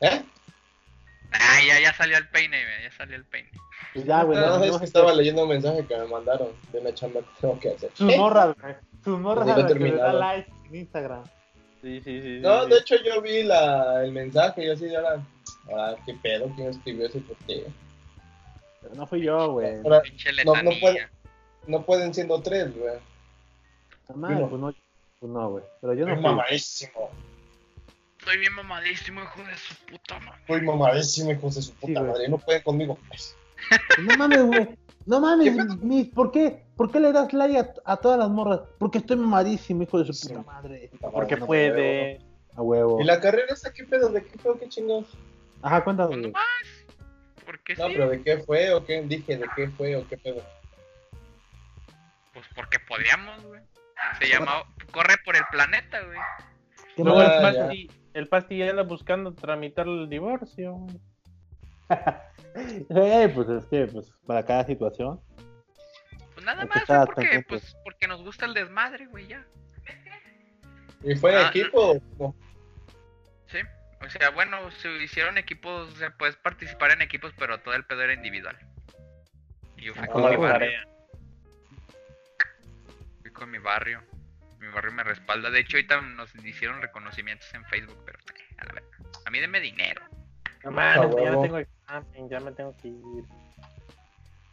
¿Eh? 0.02 0.24
Ah, 1.32 1.60
ya, 1.68 1.80
ya 1.80 1.94
salió 1.94 2.18
el 2.18 2.28
peine, 2.30 2.58
ya 2.84 2.92
salió 2.92 3.16
el 3.16 3.26
peine. 3.26 3.50
Pues 3.94 4.06
ya, 4.06 4.24
güey. 4.24 4.40
No, 4.40 4.46
nos 4.48 4.56
es 4.58 4.62
vemos 4.62 4.80
que 4.80 4.86
estaba 4.86 5.14
leyendo 5.14 5.44
un 5.44 5.50
mensaje 5.50 5.86
que 5.86 5.98
me 5.98 6.06
mandaron 6.08 6.50
de 6.72 6.80
una 6.80 6.94
chamba 6.94 7.20
que 7.22 7.28
tengo 7.42 7.60
que 7.60 7.70
hacer. 7.70 7.92
Sus 7.94 8.16
morras, 8.16 8.56
güey. 8.62 8.76
Sus 9.04 9.20
morras 9.20 9.46
Pues 9.46 9.56
a 9.56 9.58
ya 9.60 9.64
las 9.64 9.74
que 9.74 9.80
le 9.80 9.92
da 9.92 9.98
terminado. 9.98 10.20
like 10.20 10.52
en 10.66 10.76
Instagram. 10.76 11.24
Sí, 11.82 12.02
sí, 12.04 12.22
sí. 12.22 12.40
No, 12.42 12.64
sí, 12.64 12.70
de 12.70 12.76
sí. 12.76 12.82
hecho 12.82 12.96
yo 13.04 13.22
vi 13.22 13.44
la, 13.44 14.04
el 14.04 14.12
mensaje 14.12 14.66
y 14.66 14.70
así 14.70 14.86
de 14.86 14.98
ahora, 14.98 15.22
ah, 15.76 15.96
qué 16.06 16.14
pedo, 16.16 16.52
quién 16.56 16.70
escribió 16.70 17.06
eso 17.08 17.18
y 17.20 17.22
por 17.22 17.38
qué. 17.46 17.68
Pero 18.82 18.96
no 18.96 19.06
fui 19.08 19.22
yo, 19.22 19.52
güey. 19.52 19.76
No, 20.46 20.62
no 20.64 20.72
puede. 20.80 21.08
no 21.68 21.84
pueden 21.84 22.14
siendo 22.14 22.42
tres, 22.42 22.76
güey. 22.76 22.96
No 24.16 24.30
no. 24.30 24.50
pues 24.50 24.62
no. 24.62 24.74
Pues 25.20 25.32
no, 25.32 25.50
güey. 25.52 25.64
Pero 25.82 25.94
yo 25.94 26.06
no 26.06 26.14
Soy 26.14 26.22
fui. 26.22 26.30
mamadísimo. 26.32 27.10
Estoy 28.20 28.38
bien 28.40 28.54
mamadísimo, 28.54 29.22
hijo 29.24 29.44
de 29.44 29.56
su 29.58 29.76
puta 29.86 30.20
madre. 30.20 30.42
Soy 30.48 30.62
mamadísimo, 30.62 31.32
hijos 31.32 31.56
de 31.56 31.62
su 31.62 31.74
puta 31.74 32.02
madre. 32.04 32.28
No 32.30 32.38
pueden 32.38 32.62
conmigo. 32.64 32.98
pues. 33.08 33.36
No 34.04 34.18
mames, 34.18 34.44
güey. 34.46 34.68
No 35.06 35.20
mames, 35.22 35.54
mis, 35.82 36.08
¿por 36.10 36.32
qué? 36.32 36.64
¿Por 36.76 36.92
qué 36.92 37.00
le 37.00 37.12
das 37.14 37.32
like 37.34 37.58
a, 37.58 37.74
a 37.86 37.98
todas 37.98 38.20
las 38.20 38.30
morras? 38.30 38.60
Porque 38.78 38.98
estoy 39.00 39.16
mamadísimo, 39.18 39.84
hijo 39.84 40.00
de 40.00 40.06
su 40.06 40.14
Sí. 40.14 40.28
puta 40.30 40.42
madre. 40.44 40.92
Porque 41.00 41.38
No, 41.38 41.46
puede. 41.46 42.20
A 42.56 42.62
huevo. 42.62 43.00
¿Y 43.00 43.06
la 43.06 43.20
carrera 43.22 43.54
esa 43.54 43.72
qué 43.74 43.84
pedo? 43.86 44.10
¿De 44.10 44.24
qué 44.24 44.38
fue? 44.40 44.60
¿Qué 44.60 44.68
chingados? 44.68 45.06
Ajá, 45.62 45.84
cuéntame. 45.84 46.10
Pues 46.10 46.22
nomás. 46.22 46.44
Porque 47.46 47.76
No, 47.76 47.88
sí. 47.88 47.94
pero 47.94 48.10
¿de 48.10 48.22
qué 48.24 48.38
fue 48.40 48.74
o 48.74 48.86
qué? 48.86 49.02
Dije, 49.04 49.38
¿de 49.38 49.46
qué 49.56 49.70
fue 49.70 49.96
o 49.96 50.06
qué 50.08 50.18
pedo? 50.18 50.44
Pues 52.34 52.46
porque 52.56 52.78
podíamos, 52.80 53.42
güey. 53.44 53.62
Se 54.19 54.28
llamaba 54.30 54.65
Corre 54.91 55.15
por 55.26 55.36
el 55.36 55.44
planeta, 55.52 56.02
güey. 56.03 56.19
¿Qué 56.95 57.03
Luego 57.03 57.22
el. 57.22 57.41
Pasti, 57.41 57.91
el 58.14 58.28
Pasti 58.28 58.57
ya 58.57 58.69
anda 58.69 58.84
buscando 58.84 59.34
tramitar 59.34 59.88
el 59.88 60.10
divorcio. 60.10 60.86
Eh, 62.90 63.32
pues 63.36 63.48
es 63.49 63.65
que, 63.65 63.86
pues, 63.86 64.11
para 64.26 64.44
cada 64.44 64.64
situación. 64.65 65.22
Pues 66.34 66.44
nada 66.44 66.65
más, 66.65 66.88
güey, 66.88 66.99
porque, 67.06 67.22
pendientes. 67.22 67.45
pues, 67.48 67.78
porque 67.84 68.07
nos 68.07 68.24
gusta 68.24 68.45
el 68.48 68.56
desmadre, 68.56 69.06
güey, 69.06 69.28
ya. 69.28 69.45
¿Y 71.03 71.14
fue 71.15 71.34
en 71.34 71.38
Ah, 71.38 71.49
equipo? 71.49 72.02
No. 72.18 72.36
Sí. 73.45 73.60
O 74.03 74.10
sea, 74.10 74.32
bueno, 74.32 74.57
se 74.72 74.91
hicieron 75.03 75.38
equipos, 75.38 75.94
o 75.94 75.95
sea, 75.98 76.10
puedes 76.18 76.36
participar 76.38 76.90
en 76.91 77.03
equipos, 77.03 77.32
pero 77.38 77.60
todo 77.60 77.76
el 77.76 77.86
pedo 77.86 78.02
era 78.02 78.14
individual. 78.14 78.57
Y 79.78 79.84
yo 79.86 79.94
fui 79.94 80.03
Ah, 80.06 80.07
con 80.07 80.24
Como 80.24 80.30
mi 80.30 80.38
con 83.38 83.51
mi 83.51 83.59
barrio. 83.59 84.01
Mi 84.59 84.68
barrio 84.68 84.91
me 84.91 85.03
respalda. 85.03 85.49
De 85.49 85.59
hecho, 85.59 85.77
ahorita 85.77 86.01
nos 86.01 86.34
hicieron 86.43 86.81
reconocimientos 86.81 87.53
en 87.53 87.64
Facebook, 87.65 87.97
pero 88.05 88.18
eh, 88.19 88.55
a 88.57 88.65
la 88.65 88.73
verga. 88.73 88.89
A 89.26 89.30
mí 89.30 89.39
deme 89.39 89.59
dinero. 89.59 90.01
No 90.64 90.72
mames, 90.72 90.97
Ah, 90.97 91.01
ya 91.01 91.07
no 91.07 91.15
huevo. 91.15 91.41
tengo 91.43 91.57
examen, 91.59 92.30
ya 92.30 92.39
me 92.39 92.51
tengo 92.51 92.76
que 92.81 92.88
ir. 92.89 93.23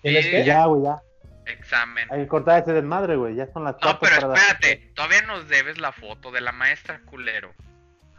¿Tienes 0.02 0.24
Sí. 0.27 0.31
qué? 0.31 0.44
Ya, 0.44 0.66
güey, 0.66 0.82
ya. 0.85 1.01
Examen. 1.47 2.06
Hay 2.11 2.20
que 2.23 2.28
cortar 2.28 2.62
ese 2.62 2.73
desmadre, 2.73 3.16
güey. 3.16 3.35
Ya 3.35 3.47
son 3.52 3.65
las 3.65 3.74
No, 3.82 3.98
pero 3.98 4.20
para 4.20 4.35
espérate, 4.35 4.93
todavía 4.94 5.23
nos 5.23 5.48
debes 5.48 5.78
la 5.78 5.93
foto 5.93 6.31
de 6.31 6.40
la 6.40 6.52
maestra 6.52 7.01
culero. 7.06 7.52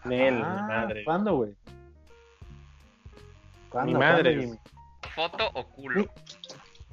Nel, 0.03 0.41
Ah, 0.43 0.55
mi 0.61 0.67
madre. 0.67 1.03
¿Cuándo, 1.03 1.35
güey? 1.35 1.55
¿Cuándo, 3.69 3.91
Mi 3.93 3.97
madre. 3.99 4.35
cuándo, 4.35 4.59
¿Foto 5.15 5.49
o 5.53 5.67
culo? 5.69 6.05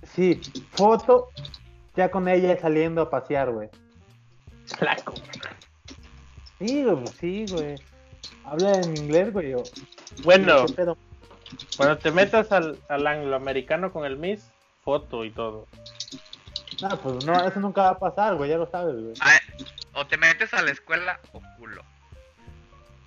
Sí, 0.05 0.41
foto 0.73 1.31
ya 1.97 2.11
con 2.11 2.29
ella 2.29 2.59
saliendo 2.61 3.03
a 3.03 3.11
pasear, 3.11 3.51
güey. 3.51 3.69
Flaco. 4.67 5.15
Sí, 6.59 6.85
güey, 6.85 6.97
pues 6.97 7.11
sí, 7.21 7.47
güey. 7.51 7.75
Habla 8.45 8.75
en 8.81 8.97
inglés, 8.97 9.33
güey. 9.33 9.55
o- 9.55 9.63
Bueno, 10.25 10.67
¿Qué 10.67 10.73
pedo? 10.75 10.97
cuando 11.77 11.99
te 11.99 12.11
metas 12.11 12.51
al, 12.53 12.79
al 12.89 13.07
angloamericano 13.07 13.93
con 13.93 14.05
el 14.05 14.17
Miss, 14.17 14.43
foto 14.85 15.25
y 15.25 15.31
todo. 15.31 15.67
No, 16.81 16.89
pues 17.01 17.25
no, 17.25 17.47
eso 17.47 17.61
nunca 17.61 17.83
va 17.83 17.89
a 17.91 17.99
pasar, 17.99 18.35
güey, 18.37 18.51
ya 18.51 18.57
lo 18.57 18.69
sabes, 18.71 18.95
güey. 19.01 19.15
Ah, 19.21 19.39
o 19.95 20.07
te 20.07 20.17
metes 20.17 20.53
a 20.55 20.63
la 20.63 20.71
escuela 20.71 21.21
o 21.33 21.41
culo. 21.59 21.83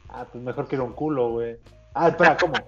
Ah, 0.10 0.26
pues 0.32 0.44
mejor 0.44 0.68
que 0.68 0.76
ir 0.76 0.82
a 0.82 0.86
un 0.86 0.94
culo, 0.94 1.30
güey. 1.32 1.58
Ah, 1.96 2.10
espera, 2.10 2.38
¿cómo? 2.38 2.54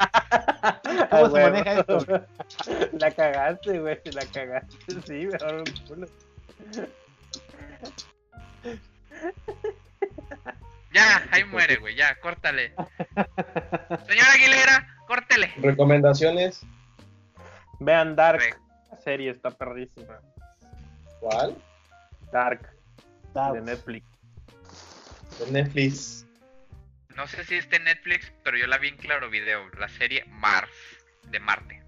Ah, 0.64 1.08
¿Cómo 1.12 1.28
se 1.28 1.34
huevo. 1.34 1.50
maneja 1.52 1.74
esto? 1.80 2.00
La 3.00 3.12
cagaste, 3.12 3.80
güey, 3.80 4.02
la 4.06 4.26
cagaste. 4.26 5.02
Sí, 5.06 5.28
mejor 5.28 5.54
un 5.56 5.86
culo. 5.88 6.08
Ya, 10.94 11.28
ahí 11.32 11.44
muere, 11.46 11.76
güey, 11.78 11.96
ya, 11.96 12.16
córtale. 12.20 12.74
Señora 14.08 14.32
Aguilera, 14.34 14.88
córtele. 15.08 15.54
¿Recomendaciones? 15.58 16.66
Vean 17.80 18.16
Dark. 18.16 18.40
Re- 18.40 18.56
La 18.92 18.98
serie 18.98 19.30
está 19.32 19.52
perrísima. 19.52 20.20
¿Cuál? 21.20 21.56
Dark, 22.32 22.70
de 23.54 23.62
Netflix. 23.62 24.06
De 25.40 25.52
Netflix. 25.52 26.26
No 27.18 27.28
sé 27.28 27.44
si 27.44 27.56
está 27.56 27.76
en 27.78 27.84
Netflix, 27.86 28.32
pero 28.44 28.58
yo 28.58 28.68
la 28.68 28.78
vi 28.78 28.88
en 28.90 28.98
Claro 28.98 29.30
Video, 29.30 29.68
la 29.80 29.90
serie 29.90 30.24
Mars, 30.28 30.70
de 31.24 31.40
Marte. 31.40 31.84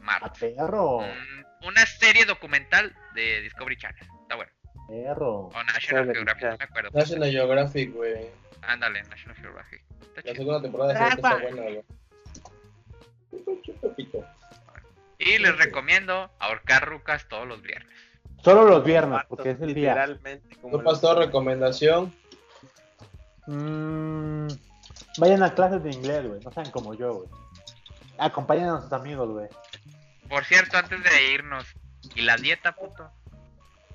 Mars. 0.00 0.38
perro, 0.38 1.00
Mm, 1.00 1.66
una 1.66 1.84
serie 1.84 2.24
documental 2.24 2.96
de 3.14 3.42
Discovery 3.42 3.76
Channel. 3.76 4.06
Está 4.22 4.36
bueno. 4.36 4.50
perro. 4.88 5.30
O 5.48 5.62
National 5.64 6.06
Discovery 6.08 6.14
Geographic, 6.14 6.44
no 6.50 6.56
me 6.56 6.64
acuerdo. 6.64 6.90
National 6.94 7.30
Geographic, 7.30 7.92
güey. 7.92 8.26
Ándale, 8.62 9.02
National 9.02 9.36
Geographic. 9.36 9.82
Está 10.00 10.14
La 10.16 10.22
chido. 10.22 10.34
segunda 10.36 10.62
temporada 10.62 10.96
sí 11.08 11.14
está 11.16 11.36
buena, 11.36 11.62
güey. 11.62 11.82
Y 15.18 15.38
les 15.38 15.56
recomiendo 15.58 16.30
ahorcar 16.38 16.88
rucas 16.88 17.28
todos 17.28 17.46
los 17.46 17.60
viernes. 17.62 17.92
Solo 18.42 18.64
los 18.64 18.82
viernes, 18.84 19.20
porque 19.28 19.50
es 19.50 19.60
el 19.60 19.74
día. 19.74 19.90
Literalmente. 19.94 20.56
Como 20.56 20.78
¿No 20.78 20.84
pasó 20.84 21.14
recomendación? 21.18 22.12
Mm, 23.46 24.46
vayan 25.18 25.42
a 25.42 25.54
clases 25.54 25.82
de 25.82 25.90
inglés, 25.90 26.26
güey. 26.28 26.40
No 26.40 26.52
sean 26.52 26.70
como 26.70 26.94
yo, 26.94 27.14
güey. 27.14 27.28
Acompañen 28.18 28.68
a 28.68 28.80
sus 28.82 28.92
amigos, 28.92 29.28
güey. 29.30 29.48
Por 30.28 30.44
cierto, 30.44 30.76
antes 30.76 31.02
de 31.02 31.32
irnos, 31.32 31.64
¿y 32.14 32.22
la 32.22 32.36
dieta, 32.36 32.72
puto? 32.72 33.10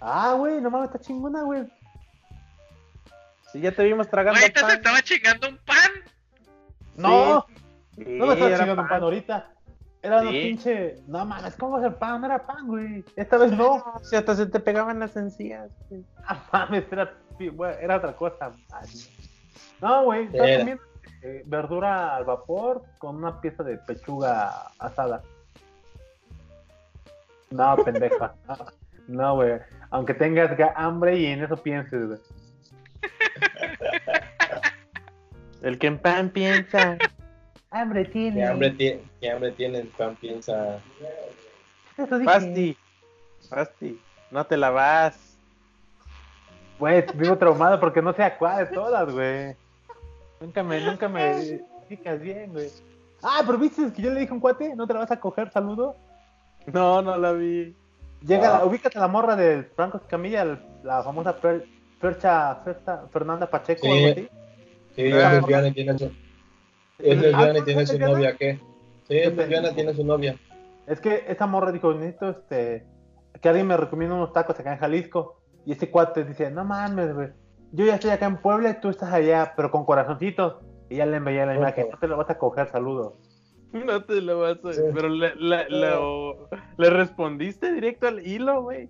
Ah, 0.01 0.33
güey, 0.37 0.59
no 0.61 0.69
mames, 0.69 0.89
está 0.89 0.99
chingona, 0.99 1.43
güey. 1.43 1.63
Si 3.51 3.61
ya 3.61 3.71
te 3.71 3.83
vimos 3.83 4.09
tragando 4.09 4.39
Ahorita 4.39 4.59
se 4.61 4.65
pan. 4.65 4.75
estaba 4.75 5.01
chingando 5.01 5.49
un 5.49 5.57
pan. 5.59 5.91
No, 6.97 7.45
Sí, 7.95 8.03
no 8.05 8.25
me 8.27 8.33
estaba 8.33 8.57
chingando 8.57 8.81
un 8.81 8.87
pan 8.89 9.03
ahorita. 9.03 9.51
Era 10.01 10.21
una 10.21 10.31
Sí. 10.31 10.41
pinche. 10.41 10.97
No 11.07 11.25
mames, 11.25 11.55
¿cómo 11.55 11.71
va 11.73 11.79
a 11.79 11.81
ser 11.89 11.97
pan? 11.97 12.19
No 12.21 12.27
era 12.27 12.45
pan, 12.45 12.67
güey. 12.67 13.05
Esta 13.15 13.37
vez 13.37 13.51
no. 13.53 13.75
O 13.95 13.99
sea, 14.03 14.19
hasta 14.19 14.35
se 14.35 14.45
te 14.47 14.59
pegaban 14.59 14.99
las 14.99 15.15
encías. 15.15 15.71
güey. 15.89 16.03
Ah, 16.27 16.43
mames, 16.51 16.83
era, 16.91 17.13
era 17.81 17.95
otra 17.97 18.15
cosa. 18.15 18.51
Ay, 18.73 18.89
No, 19.81 20.03
güey, 20.05 20.29
Era. 20.33 20.59
comiendo 20.59 20.83
eh, 21.21 21.43
verdura 21.45 22.15
al 22.15 22.23
vapor 22.25 22.83
con 22.99 23.15
una 23.17 23.39
pieza 23.41 23.63
de 23.63 23.77
pechuga 23.77 24.69
asada. 24.79 25.21
No, 27.51 27.75
pendeja. 27.77 28.33
No, 29.07 29.35
güey. 29.35 29.59
Aunque 29.91 30.15
tengas 30.15 30.49
ga- 30.57 30.73
hambre 30.75 31.15
y 31.19 31.27
en 31.27 31.43
eso 31.43 31.55
pienses, 31.57 32.07
güey. 32.07 32.19
El 35.61 35.77
que 35.77 35.85
en 35.85 35.99
pan 35.99 36.31
piensa. 36.31 36.97
Hambre 37.69 38.05
tiene. 38.05 38.37
¿Qué 38.37 38.45
hambre, 38.47 38.71
tiene, 38.71 39.01
¿Qué 39.21 39.29
hambre 39.31 39.51
tiene 39.51 39.77
el 39.81 39.87
pan? 39.89 40.15
Piensa. 40.15 40.79
Basti. 42.23 42.75
Basti. 43.51 44.01
No 44.31 44.43
te 44.45 44.57
la 44.57 44.71
vas. 44.71 45.37
Güey, 46.79 47.05
vivo 47.13 47.37
traumado 47.37 47.79
porque 47.79 48.01
no 48.01 48.11
sé 48.13 48.23
a 48.23 48.37
cuál 48.37 48.65
de 48.67 48.73
todas, 48.73 49.11
güey. 49.11 49.55
Nunca 50.41 50.63
me, 50.63 50.81
nunca 50.81 51.07
me 51.09 51.37
explicas 51.39 52.19
bien, 52.21 52.51
güey. 52.51 52.69
Ah, 53.23 53.41
pero 53.45 53.57
viste 53.57 53.91
que 53.93 54.01
yo 54.01 54.11
le 54.11 54.19
dije 54.19 54.31
a 54.31 54.35
un 54.35 54.39
cuate, 54.39 54.75
¿no 54.75 54.85
te 54.85 54.93
la 54.93 54.99
vas 54.99 55.11
a 55.11 55.19
coger, 55.19 55.49
saludo? 55.51 55.95
No, 56.67 57.01
no 57.01 57.17
la 57.17 57.31
vi. 57.31 57.75
Llega, 58.21 58.57
Ah. 58.57 58.65
ubícate 58.65 58.97
a 58.97 59.01
la 59.01 59.07
morra 59.07 59.35
del 59.35 59.65
Franco 59.75 59.97
Escamilla, 59.97 60.41
el- 60.41 60.59
la 60.83 61.03
famosa 61.03 61.35
Fer- 61.39 61.65
Fercha, 61.99 62.59
Fernanda 63.11 63.49
Pacheco, 63.49 63.81
Sí. 63.83 63.91
algo 63.91 64.11
así. 64.11 64.29
Sí, 64.95 65.01
es 65.03 65.23
Ah. 65.23 65.33
lesbiana 65.33 65.67
y 65.67 65.71
tiene 65.73 65.97
su. 65.97 66.11
Es 66.99 67.21
lesbiana 67.21 67.59
y 67.59 67.61
tiene 67.63 67.85
su 67.85 67.99
novia, 67.99 68.35
¿qué? 68.37 68.59
Sí, 69.07 69.17
es 69.17 69.35
lesbiana 69.35 69.69
y 69.71 69.75
tiene 69.75 69.93
su 69.93 70.03
novia. 70.05 70.35
Es 70.87 70.99
que 70.99 71.25
esa 71.27 71.47
morra 71.47 71.71
dijo, 71.71 71.93
necesito 71.93 72.29
este, 72.29 72.85
que 73.41 73.49
alguien 73.49 73.67
me 73.67 73.77
recomiende 73.77 74.15
unos 74.15 74.33
tacos 74.33 74.59
acá 74.59 74.73
en 74.73 74.79
Jalisco. 74.79 75.39
Y 75.65 75.71
ese 75.71 75.89
cuate 75.89 76.23
dice, 76.23 76.51
no 76.51 76.63
mames, 76.63 77.13
güey. 77.13 77.29
Yo 77.75 77.85
ya 77.85 77.95
estoy 77.95 78.11
acá 78.11 78.25
en 78.25 78.37
Puebla 78.37 78.69
y 78.69 78.79
tú 78.79 78.89
estás 78.89 79.11
allá, 79.13 79.53
pero 79.55 79.69
con 79.71 79.85
corazoncitos. 79.85 80.57
Y 80.89 80.97
ya 80.97 81.05
le 81.05 81.17
envié 81.17 81.45
la 81.45 81.55
imagen, 81.55 81.87
no 81.91 81.97
te 81.97 82.07
lo 82.07 82.17
vas 82.17 82.29
a 82.29 82.37
coger, 82.37 82.67
saludo. 82.69 83.17
No 83.73 84.03
te 84.05 84.21
lo 84.21 84.39
vas 84.39 84.57
a 84.63 84.73
Sí. 84.73 84.81
Pero 84.93 85.09
le, 85.09 85.35
le, 85.35 85.69
lo- 85.69 86.47
le 86.77 86.89
respondiste 86.89 87.73
directo 87.73 88.07
al 88.07 88.25
hilo, 88.25 88.61
güey. 88.63 88.89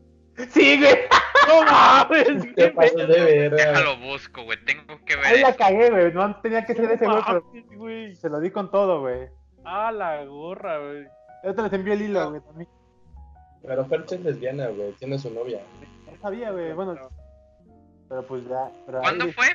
Sí, 0.50 0.80
güey. 0.80 0.94
No 1.48 1.64
mames. 1.64 2.42
Te 2.42 2.54
qué 2.56 2.70
pasas 2.70 3.08
de 3.08 3.24
verga. 3.24 3.56
Déjalo 3.56 3.98
busco, 4.00 4.44
güey. 4.44 4.58
Tengo 4.66 5.00
que 5.06 5.16
ver 5.16 5.26
Ahí 5.28 5.42
la 5.42 5.54
cagué, 5.56 5.92
güey. 5.92 6.12
No 6.12 6.36
tenía 6.42 6.66
que 6.66 6.74
ser 6.74 6.90
ese 6.90 7.06
güey, 7.06 7.22
pero 7.26 7.44
mames, 7.44 7.78
güey. 7.78 8.16
se 8.16 8.30
lo 8.30 8.40
di 8.40 8.50
con 8.50 8.72
todo, 8.72 9.02
güey. 9.02 9.30
Ah, 9.64 9.92
la 9.92 10.26
gorra, 10.26 10.80
güey. 10.80 11.06
Yo 11.44 11.54
te 11.54 11.62
les 11.62 11.74
envié 11.74 11.94
el 11.94 12.02
hilo, 12.02 12.30
güey. 12.32 12.42
También. 12.42 12.70
Pero 13.62 13.86
Fercha 13.86 14.16
es 14.16 14.22
lesbiana, 14.22 14.68
güey. 14.70 14.94
Tiene 14.94 15.20
su 15.20 15.32
novia. 15.32 15.62
No 16.12 16.18
sabía, 16.20 16.52
güey. 16.52 16.74
Bueno, 16.74 16.96
pero 18.10 18.24
pues 18.26 18.48
ya. 18.48 18.72
Pero 18.86 18.98
ahí- 19.00 19.04
¿Cuándo 19.04 19.34
fue? 19.34 19.46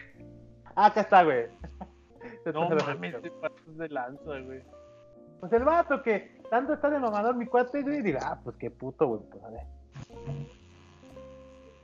Ah, 0.74 0.86
acá 0.86 1.00
está, 1.02 1.24
güey. 1.24 1.46
No 2.52 2.68
mames, 2.70 3.20
te 3.22 3.30
pasas 3.32 3.76
de 3.78 3.88
lanza, 3.88 4.38
güey. 4.40 4.62
Pues 5.40 5.52
el 5.52 5.64
vato 5.64 6.02
que 6.02 6.40
tanto 6.50 6.72
está 6.74 6.88
de 6.90 6.98
mamador 6.98 7.34
mi 7.36 7.46
cuate, 7.46 7.82
güey, 7.82 8.02
diga, 8.02 8.20
ah, 8.24 8.40
pues 8.42 8.56
qué 8.56 8.70
puto, 8.70 9.06
güey, 9.06 9.20
pues 9.30 9.42
a 9.44 9.48
ver. 9.50 9.62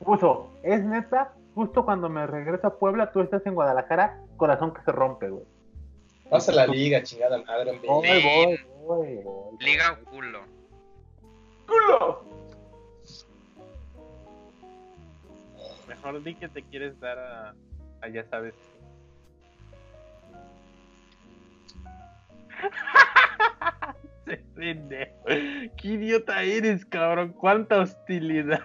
Puso, 0.05 0.51
es 0.63 0.83
neta, 0.85 1.33
justo 1.55 1.85
cuando 1.85 2.09
me 2.09 2.27
regreso 2.27 2.67
a 2.67 2.79
Puebla, 2.79 3.13
tú 3.13 3.21
estás 3.21 3.45
en 3.47 3.55
Guadalajara, 3.55 4.21
corazón 4.37 4.73
que 4.75 4.83
se 4.83 4.93
rompe, 4.93 5.29
güey. 5.29 5.45
Pasa 6.31 6.53
la 6.53 6.67
liga, 6.67 7.03
chingada 7.03 7.43
madre. 7.45 7.81
Voy, 7.87 8.07
voy, 8.23 8.59
voy, 8.85 9.15
voy. 9.23 9.57
Liga 9.61 9.93
o 10.01 10.11
culo. 10.11 10.41
¡Culo! 11.67 12.25
Mejor 15.89 16.23
di 16.23 16.35
que 16.35 16.49
te 16.49 16.63
quieres 16.63 16.99
dar 17.01 17.19
a, 17.19 17.55
a 18.03 18.09
ya 18.09 18.25
sabes. 18.29 18.55
Qué 25.77 25.89
idiota 25.89 26.43
eres, 26.43 26.85
cabrón. 26.87 27.33
Cuánta 27.33 27.81
hostilidad. 27.81 28.61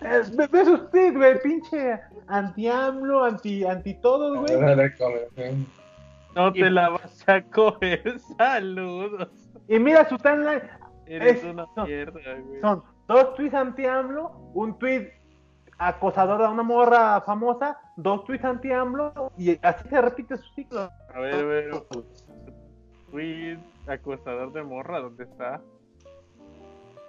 Ve 0.00 0.64
sus 0.64 0.90
tweets, 0.90 1.16
güey, 1.16 1.40
pinche 1.42 2.00
anti-AMLO, 2.28 3.24
anti, 3.24 3.64
anti 3.64 3.94
todos, 4.00 4.38
güey. 4.38 4.60
No 6.34 6.52
te 6.52 6.70
la 6.70 6.88
vas 6.88 7.28
a 7.28 7.42
coger. 7.42 8.18
Saludos. 8.38 9.28
Y 9.68 9.78
mira 9.78 10.08
su 10.08 10.16
timeline, 10.18 10.62
Eres 11.06 11.36
Es- 11.38 11.44
una 11.44 11.66
mierda, 11.84 12.20
güey. 12.40 12.60
son 12.60 12.82
dos 13.06 13.34
tweets 13.34 13.54
anti-AMLO, 13.54 14.30
un 14.54 14.78
tweet 14.78 15.12
acosador 15.88 16.42
a 16.42 16.50
una 16.50 16.62
morra 16.62 17.20
famosa, 17.22 17.78
dos 17.96 18.24
tweets 18.24 18.44
anti-AMLO, 18.44 19.32
y 19.36 19.58
así 19.62 19.88
se 19.88 20.00
repite 20.00 20.36
su 20.36 20.48
ciclo. 20.54 20.90
A 21.14 21.20
ver, 21.20 21.34
a 21.34 21.42
ver. 21.42 21.70
Fui 23.10 23.58
acosador 23.86 24.52
de 24.52 24.62
morra, 24.62 25.00
¿dónde 25.00 25.24
está? 25.24 25.60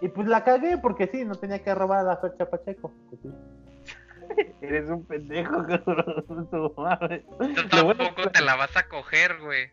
Y 0.01 0.09
pues 0.09 0.27
la 0.27 0.43
cagué 0.43 0.77
porque 0.77 1.07
sí, 1.07 1.23
no 1.23 1.35
tenía 1.35 1.63
que 1.63 1.73
robar 1.73 1.99
a 1.99 2.03
la 2.03 2.17
fecha 2.17 2.49
Pacheco. 2.49 2.91
Pues. 3.09 3.21
Eres 4.61 4.89
un 4.89 5.05
pendejo, 5.05 5.65
cabrón. 5.67 6.47
Tu 6.49 6.73
madre. 6.75 7.25
Tú 7.39 7.69
tampoco 7.69 8.29
te 8.31 8.41
la 8.41 8.55
vas 8.55 8.75
a 8.75 8.87
coger, 8.89 9.39
güey. 9.39 9.71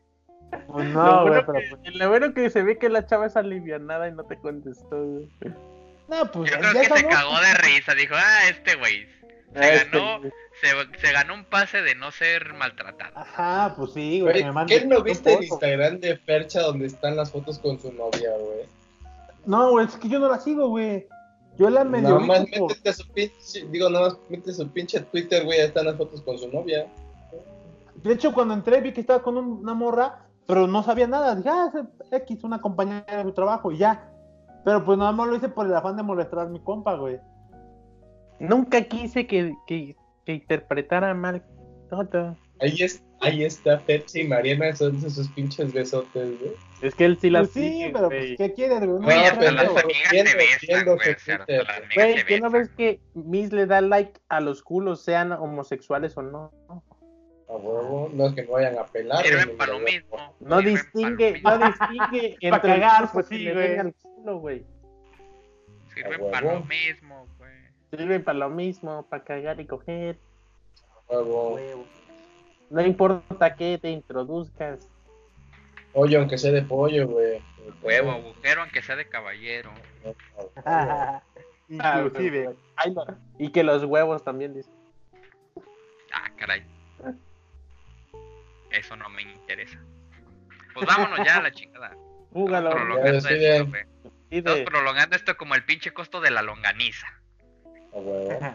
Pues 0.68 0.92
Lo 0.92 1.02
no, 1.02 1.22
güey, 1.22 1.28
bueno, 1.28 1.46
pero 1.46 1.58
que, 1.58 1.76
pues. 1.82 1.94
lo 1.96 2.08
bueno 2.08 2.34
que 2.34 2.50
se 2.50 2.62
ve 2.62 2.78
que 2.78 2.88
la 2.88 3.06
chava 3.06 3.26
es 3.26 3.36
alivianada 3.36 4.08
y 4.08 4.12
no 4.12 4.24
te 4.24 4.36
contestó, 4.38 5.04
güey. 5.04 5.28
No, 6.10 6.30
pues 6.32 6.50
Yo 6.50 6.56
ya 6.56 6.60
creo 6.60 6.82
que 6.82 6.98
se 6.98 7.06
cagó 7.06 7.40
de 7.40 7.54
risa. 7.54 7.94
Dijo, 7.94 8.14
ah, 8.16 8.48
este 8.48 8.74
güey. 8.76 9.06
Ah, 9.54 9.60
Se 9.62 9.74
este, 9.76 9.98
ganó, 9.98 10.20
se, 10.60 11.00
se 11.00 11.12
ganó 11.12 11.34
un 11.34 11.44
pase 11.44 11.82
de 11.82 11.94
no 11.94 12.10
ser 12.10 12.52
maltratado. 12.54 13.12
Ajá, 13.16 13.74
pues 13.76 13.92
sí, 13.92 14.20
güey. 14.20 14.44
¿Qué 14.66 14.86
no 14.86 15.02
viste 15.02 15.30
el 15.30 15.36
foto. 15.48 15.54
Instagram 15.66 16.00
de 16.00 16.16
Fercha 16.16 16.62
donde 16.62 16.86
están 16.86 17.16
las 17.16 17.30
fotos 17.30 17.58
con 17.58 17.80
su 17.80 17.92
novia, 17.92 18.30
güey? 18.38 18.66
No, 19.46 19.70
güey, 19.70 19.86
es 19.86 19.96
que 19.96 20.08
yo 20.08 20.18
no 20.18 20.28
la 20.28 20.38
sigo, 20.40 20.68
güey. 20.68 21.06
Yo 21.58 21.68
la 21.70 21.84
medio 21.84 22.08
Nada 22.08 22.20
más 22.20 22.40
métete 22.42 22.88
a 22.88 22.92
su 22.92 23.06
pinche, 23.08 23.66
digo, 23.70 23.90
nada 23.90 24.08
más 24.08 24.18
métete 24.28 24.50
a 24.50 24.54
su 24.54 24.68
pinche 24.70 25.00
Twitter, 25.00 25.44
güey, 25.44 25.60
ahí 25.60 25.66
están 25.66 25.86
las 25.86 25.96
fotos 25.96 26.22
con 26.22 26.38
su 26.38 26.48
novia. 26.48 26.86
De 27.96 28.12
hecho, 28.14 28.32
cuando 28.32 28.54
entré 28.54 28.80
vi 28.80 28.92
que 28.92 29.00
estaba 29.02 29.22
con 29.22 29.36
un- 29.36 29.58
una 29.62 29.74
morra, 29.74 30.20
pero 30.46 30.66
no 30.66 30.82
sabía 30.82 31.06
nada. 31.06 31.34
Dije, 31.34 31.50
ah, 31.50 31.70
es 32.10 32.20
X, 32.22 32.44
una 32.44 32.60
compañera 32.60 33.04
de 33.18 33.24
mi 33.24 33.32
trabajo, 33.32 33.72
y 33.72 33.78
ya. 33.78 34.08
Pero 34.64 34.84
pues 34.84 34.98
nada 34.98 35.12
más 35.12 35.28
lo 35.28 35.36
hice 35.36 35.48
por 35.48 35.66
el 35.66 35.74
afán 35.74 35.96
de 35.96 36.02
molestar 36.02 36.40
a 36.40 36.46
mi 36.46 36.60
compa, 36.60 36.94
güey. 36.94 37.18
Nunca 38.38 38.82
quise 38.82 39.26
que, 39.26 39.54
que, 39.66 39.96
que 40.24 40.32
interpretara 40.34 41.12
mal 41.14 41.42
todo. 41.90 42.36
Ahí, 42.60 42.76
es, 42.82 43.02
ahí 43.20 43.44
está 43.44 43.78
Fercha 43.80 44.20
y 44.20 44.28
Mariana, 44.28 44.74
son 44.76 45.00
sus 45.00 45.28
pinches 45.30 45.72
besotes, 45.72 46.38
güey. 46.40 46.52
Es 46.82 46.94
que 46.94 47.04
él 47.06 47.18
sí 47.18 47.30
la 47.30 47.40
Pues 47.40 47.52
sí, 47.52 47.68
sigue, 47.68 47.90
pero 47.90 48.06
güey. 48.06 48.36
pues, 48.36 48.38
¿qué 48.48 48.54
quieres, 48.54 48.80
güey? 48.80 49.02
Güey, 49.02 49.16
No, 49.18 49.38
pero- 49.38 49.50
las 49.52 49.68
amigas 49.84 50.10
se 50.10 50.36
besan, 50.36 50.84
güey. 50.84 50.98
las 51.48 51.94
Güey, 51.94 52.24
¿qué 52.26 52.40
no 52.40 52.50
ves 52.50 52.70
que 52.76 53.00
Miss 53.14 53.52
le 53.52 53.66
da 53.66 53.80
like 53.80 54.20
a 54.28 54.40
los 54.40 54.62
culos, 54.62 55.02
sean 55.02 55.32
homosexuales 55.32 56.16
o 56.16 56.22
no? 56.22 56.52
A 57.48 57.56
huevo, 57.56 58.08
no 58.12 58.26
es 58.28 58.34
que 58.34 58.44
no 58.44 58.52
vayan 58.52 58.78
a 58.78 58.84
pelar. 58.84 59.24
Sirven 59.24 59.46
güey, 59.46 59.56
para 59.56 59.72
lo 59.72 59.80
mismo. 59.80 60.16
No 60.38 60.60
distingue, 60.60 61.40
no 61.44 61.58
distingue 61.58 62.36
entre 62.40 62.60
cagar, 62.74 63.10
pues 63.12 63.28
que 63.28 63.36
sí, 63.36 63.50
güey. 63.50 63.76
Güey. 64.24 64.64
Sirven 65.94 66.30
para 66.30 66.54
lo 66.54 66.64
mismo, 66.64 67.26
güey. 67.38 67.52
Sirven 67.90 68.24
para 68.24 68.38
lo 68.38 68.50
mismo, 68.50 69.04
para 69.08 69.24
cagar 69.24 69.60
y 69.60 69.66
coger. 69.66 70.16
A 71.08 71.14
huevo. 71.14 71.54
huevo. 71.54 71.86
No 72.70 72.82
importa 72.82 73.56
que 73.56 73.78
te 73.78 73.90
introduzcas. 73.90 74.88
Pollo, 75.92 76.20
aunque 76.20 76.38
sea 76.38 76.52
de 76.52 76.62
pollo, 76.62 77.08
güey. 77.08 77.42
Huevo, 77.82 78.12
agujero, 78.12 78.62
aunque 78.62 78.82
sea 78.82 78.96
de 78.96 79.08
caballero. 79.08 79.72
Inclusive. 81.68 82.54
Ay, 82.76 82.92
no. 82.92 83.04
Y 83.38 83.50
que 83.50 83.64
los 83.64 83.84
huevos 83.84 84.22
también, 84.22 84.54
dice. 84.54 84.70
Ah, 86.12 86.30
caray. 86.36 86.64
Eso 88.70 88.96
no 88.96 89.08
me 89.08 89.22
interesa. 89.22 89.78
Pues 90.74 90.86
vámonos 90.86 91.26
ya 91.26 91.38
a 91.38 91.42
la 91.42 91.50
chingada. 91.50 91.96
Fúgalo. 92.32 92.70
Prolongando 92.70 93.28
esto, 93.28 93.66
güey. 93.66 93.82
Estamos 94.30 94.60
prolongando 94.60 95.16
esto 95.16 95.36
como 95.36 95.54
el 95.54 95.64
pinche 95.64 95.92
costo 95.92 96.20
de 96.20 96.30
la 96.30 96.42
longaniza. 96.42 97.06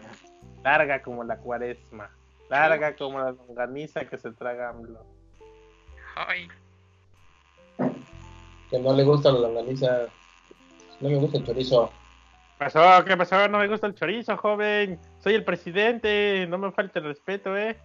Larga 0.64 1.02
como 1.02 1.22
la 1.24 1.36
cuaresma. 1.36 2.10
Larga 2.48 2.96
como 2.96 3.18
la 3.18 3.32
longaniza 3.32 4.06
que 4.06 4.16
se 4.16 4.32
traga 4.32 4.70
AMLO. 4.70 5.04
Ay, 6.16 6.48
Que 8.70 8.78
no 8.78 8.94
le 8.94 9.04
gusta 9.04 9.30
la 9.30 9.40
longaniza. 9.40 10.06
No 11.00 11.10
me 11.10 11.16
gusta 11.16 11.38
el 11.38 11.44
chorizo. 11.44 11.92
pasó? 12.56 13.04
¿Qué 13.04 13.16
pasó? 13.16 13.46
No 13.48 13.58
me 13.58 13.68
gusta 13.68 13.86
el 13.86 13.94
chorizo, 13.94 14.36
joven. 14.38 14.98
Soy 15.18 15.34
el 15.34 15.44
presidente. 15.44 16.46
No 16.48 16.56
me 16.56 16.72
falte 16.72 17.00
el 17.00 17.04
respeto, 17.06 17.56
eh. 17.56 17.76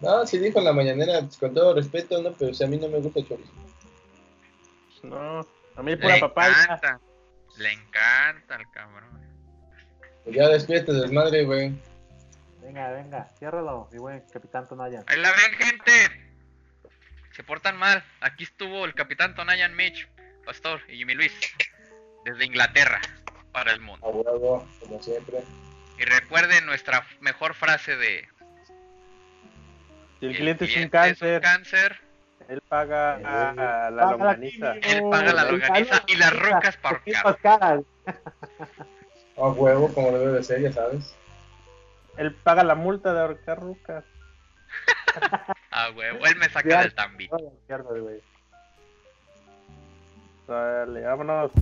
No, 0.00 0.26
sí 0.26 0.36
dijo 0.38 0.58
en 0.58 0.64
la 0.66 0.72
mañanera, 0.72 1.20
con 1.38 1.54
todo 1.54 1.74
respeto, 1.74 2.20
no, 2.20 2.32
pero 2.32 2.52
si 2.52 2.64
a 2.64 2.66
mí 2.66 2.76
no 2.76 2.88
me 2.88 2.98
gusta 2.98 3.20
el 3.20 3.28
chorizo. 3.28 3.52
No, 5.02 5.40
a 5.76 5.82
mí 5.82 5.96
pura 5.96 6.14
le 6.14 6.20
papaya. 6.20 6.62
encanta. 6.62 7.00
Le 7.58 7.72
encanta 7.72 8.54
al 8.56 8.70
cabrón. 8.70 9.20
Pues 10.24 10.36
ya 10.36 10.48
despídete, 10.48 10.92
desmadre, 10.92 11.44
güey. 11.44 11.72
Venga, 12.60 12.90
venga, 12.92 13.28
ciérralo, 13.38 13.88
mi 13.92 13.98
buen 13.98 14.20
capitán 14.32 14.68
Tonayan. 14.68 15.04
Ahí 15.08 15.18
la 15.18 15.30
ven, 15.32 15.52
gente. 15.58 15.92
Se 17.32 17.42
portan 17.42 17.76
mal. 17.76 18.04
Aquí 18.20 18.44
estuvo 18.44 18.84
el 18.84 18.94
capitán 18.94 19.34
Tonayan 19.34 19.74
Mitch, 19.74 20.08
Pastor 20.44 20.80
y 20.88 20.96
Jimmy 20.96 21.14
Luis. 21.14 21.32
Desde 22.24 22.44
Inglaterra 22.44 23.00
para 23.50 23.72
el 23.72 23.80
mundo. 23.80 24.06
A 24.06 24.10
huevo, 24.10 24.66
como 24.80 25.02
siempre. 25.02 25.42
Y 25.98 26.04
recuerden 26.04 26.64
nuestra 26.66 27.04
mejor 27.20 27.54
frase 27.54 27.96
de... 27.96 28.28
Si 30.20 30.26
el 30.26 30.36
cliente 30.36 30.64
es 30.64 30.70
un 30.70 30.74
cliente 30.74 30.96
es 30.96 31.18
cáncer, 31.18 31.40
cáncer, 31.42 32.00
eh. 32.48 32.54
Él 32.54 32.62
paga 32.68 33.18
la 33.18 33.54
paga 33.54 34.10
longaniza. 34.12 34.72
Él 34.74 35.02
paga 35.10 35.32
la 35.32 35.44
longaniza 35.44 36.02
y 36.06 36.16
las 36.16 36.38
rocas 36.38 36.76
para 36.76 37.34
caras. 37.36 37.82
A 39.36 39.48
huevo, 39.48 39.88
como 39.92 40.12
debe 40.12 40.32
de 40.32 40.42
ser, 40.42 40.60
ya 40.60 40.72
sabes. 40.72 41.14
Él 42.16 42.34
paga 42.34 42.62
la 42.62 42.74
multa 42.74 43.12
de 43.14 43.20
ahorcar 43.20 43.60
rucas. 43.60 44.04
a 45.70 45.90
huevo, 45.90 46.26
él 46.26 46.36
me 46.36 46.48
saca 46.48 46.82
del 46.82 46.94
tambi. 46.94 47.28
Dale, 50.46 51.00
vámonos. 51.02 51.52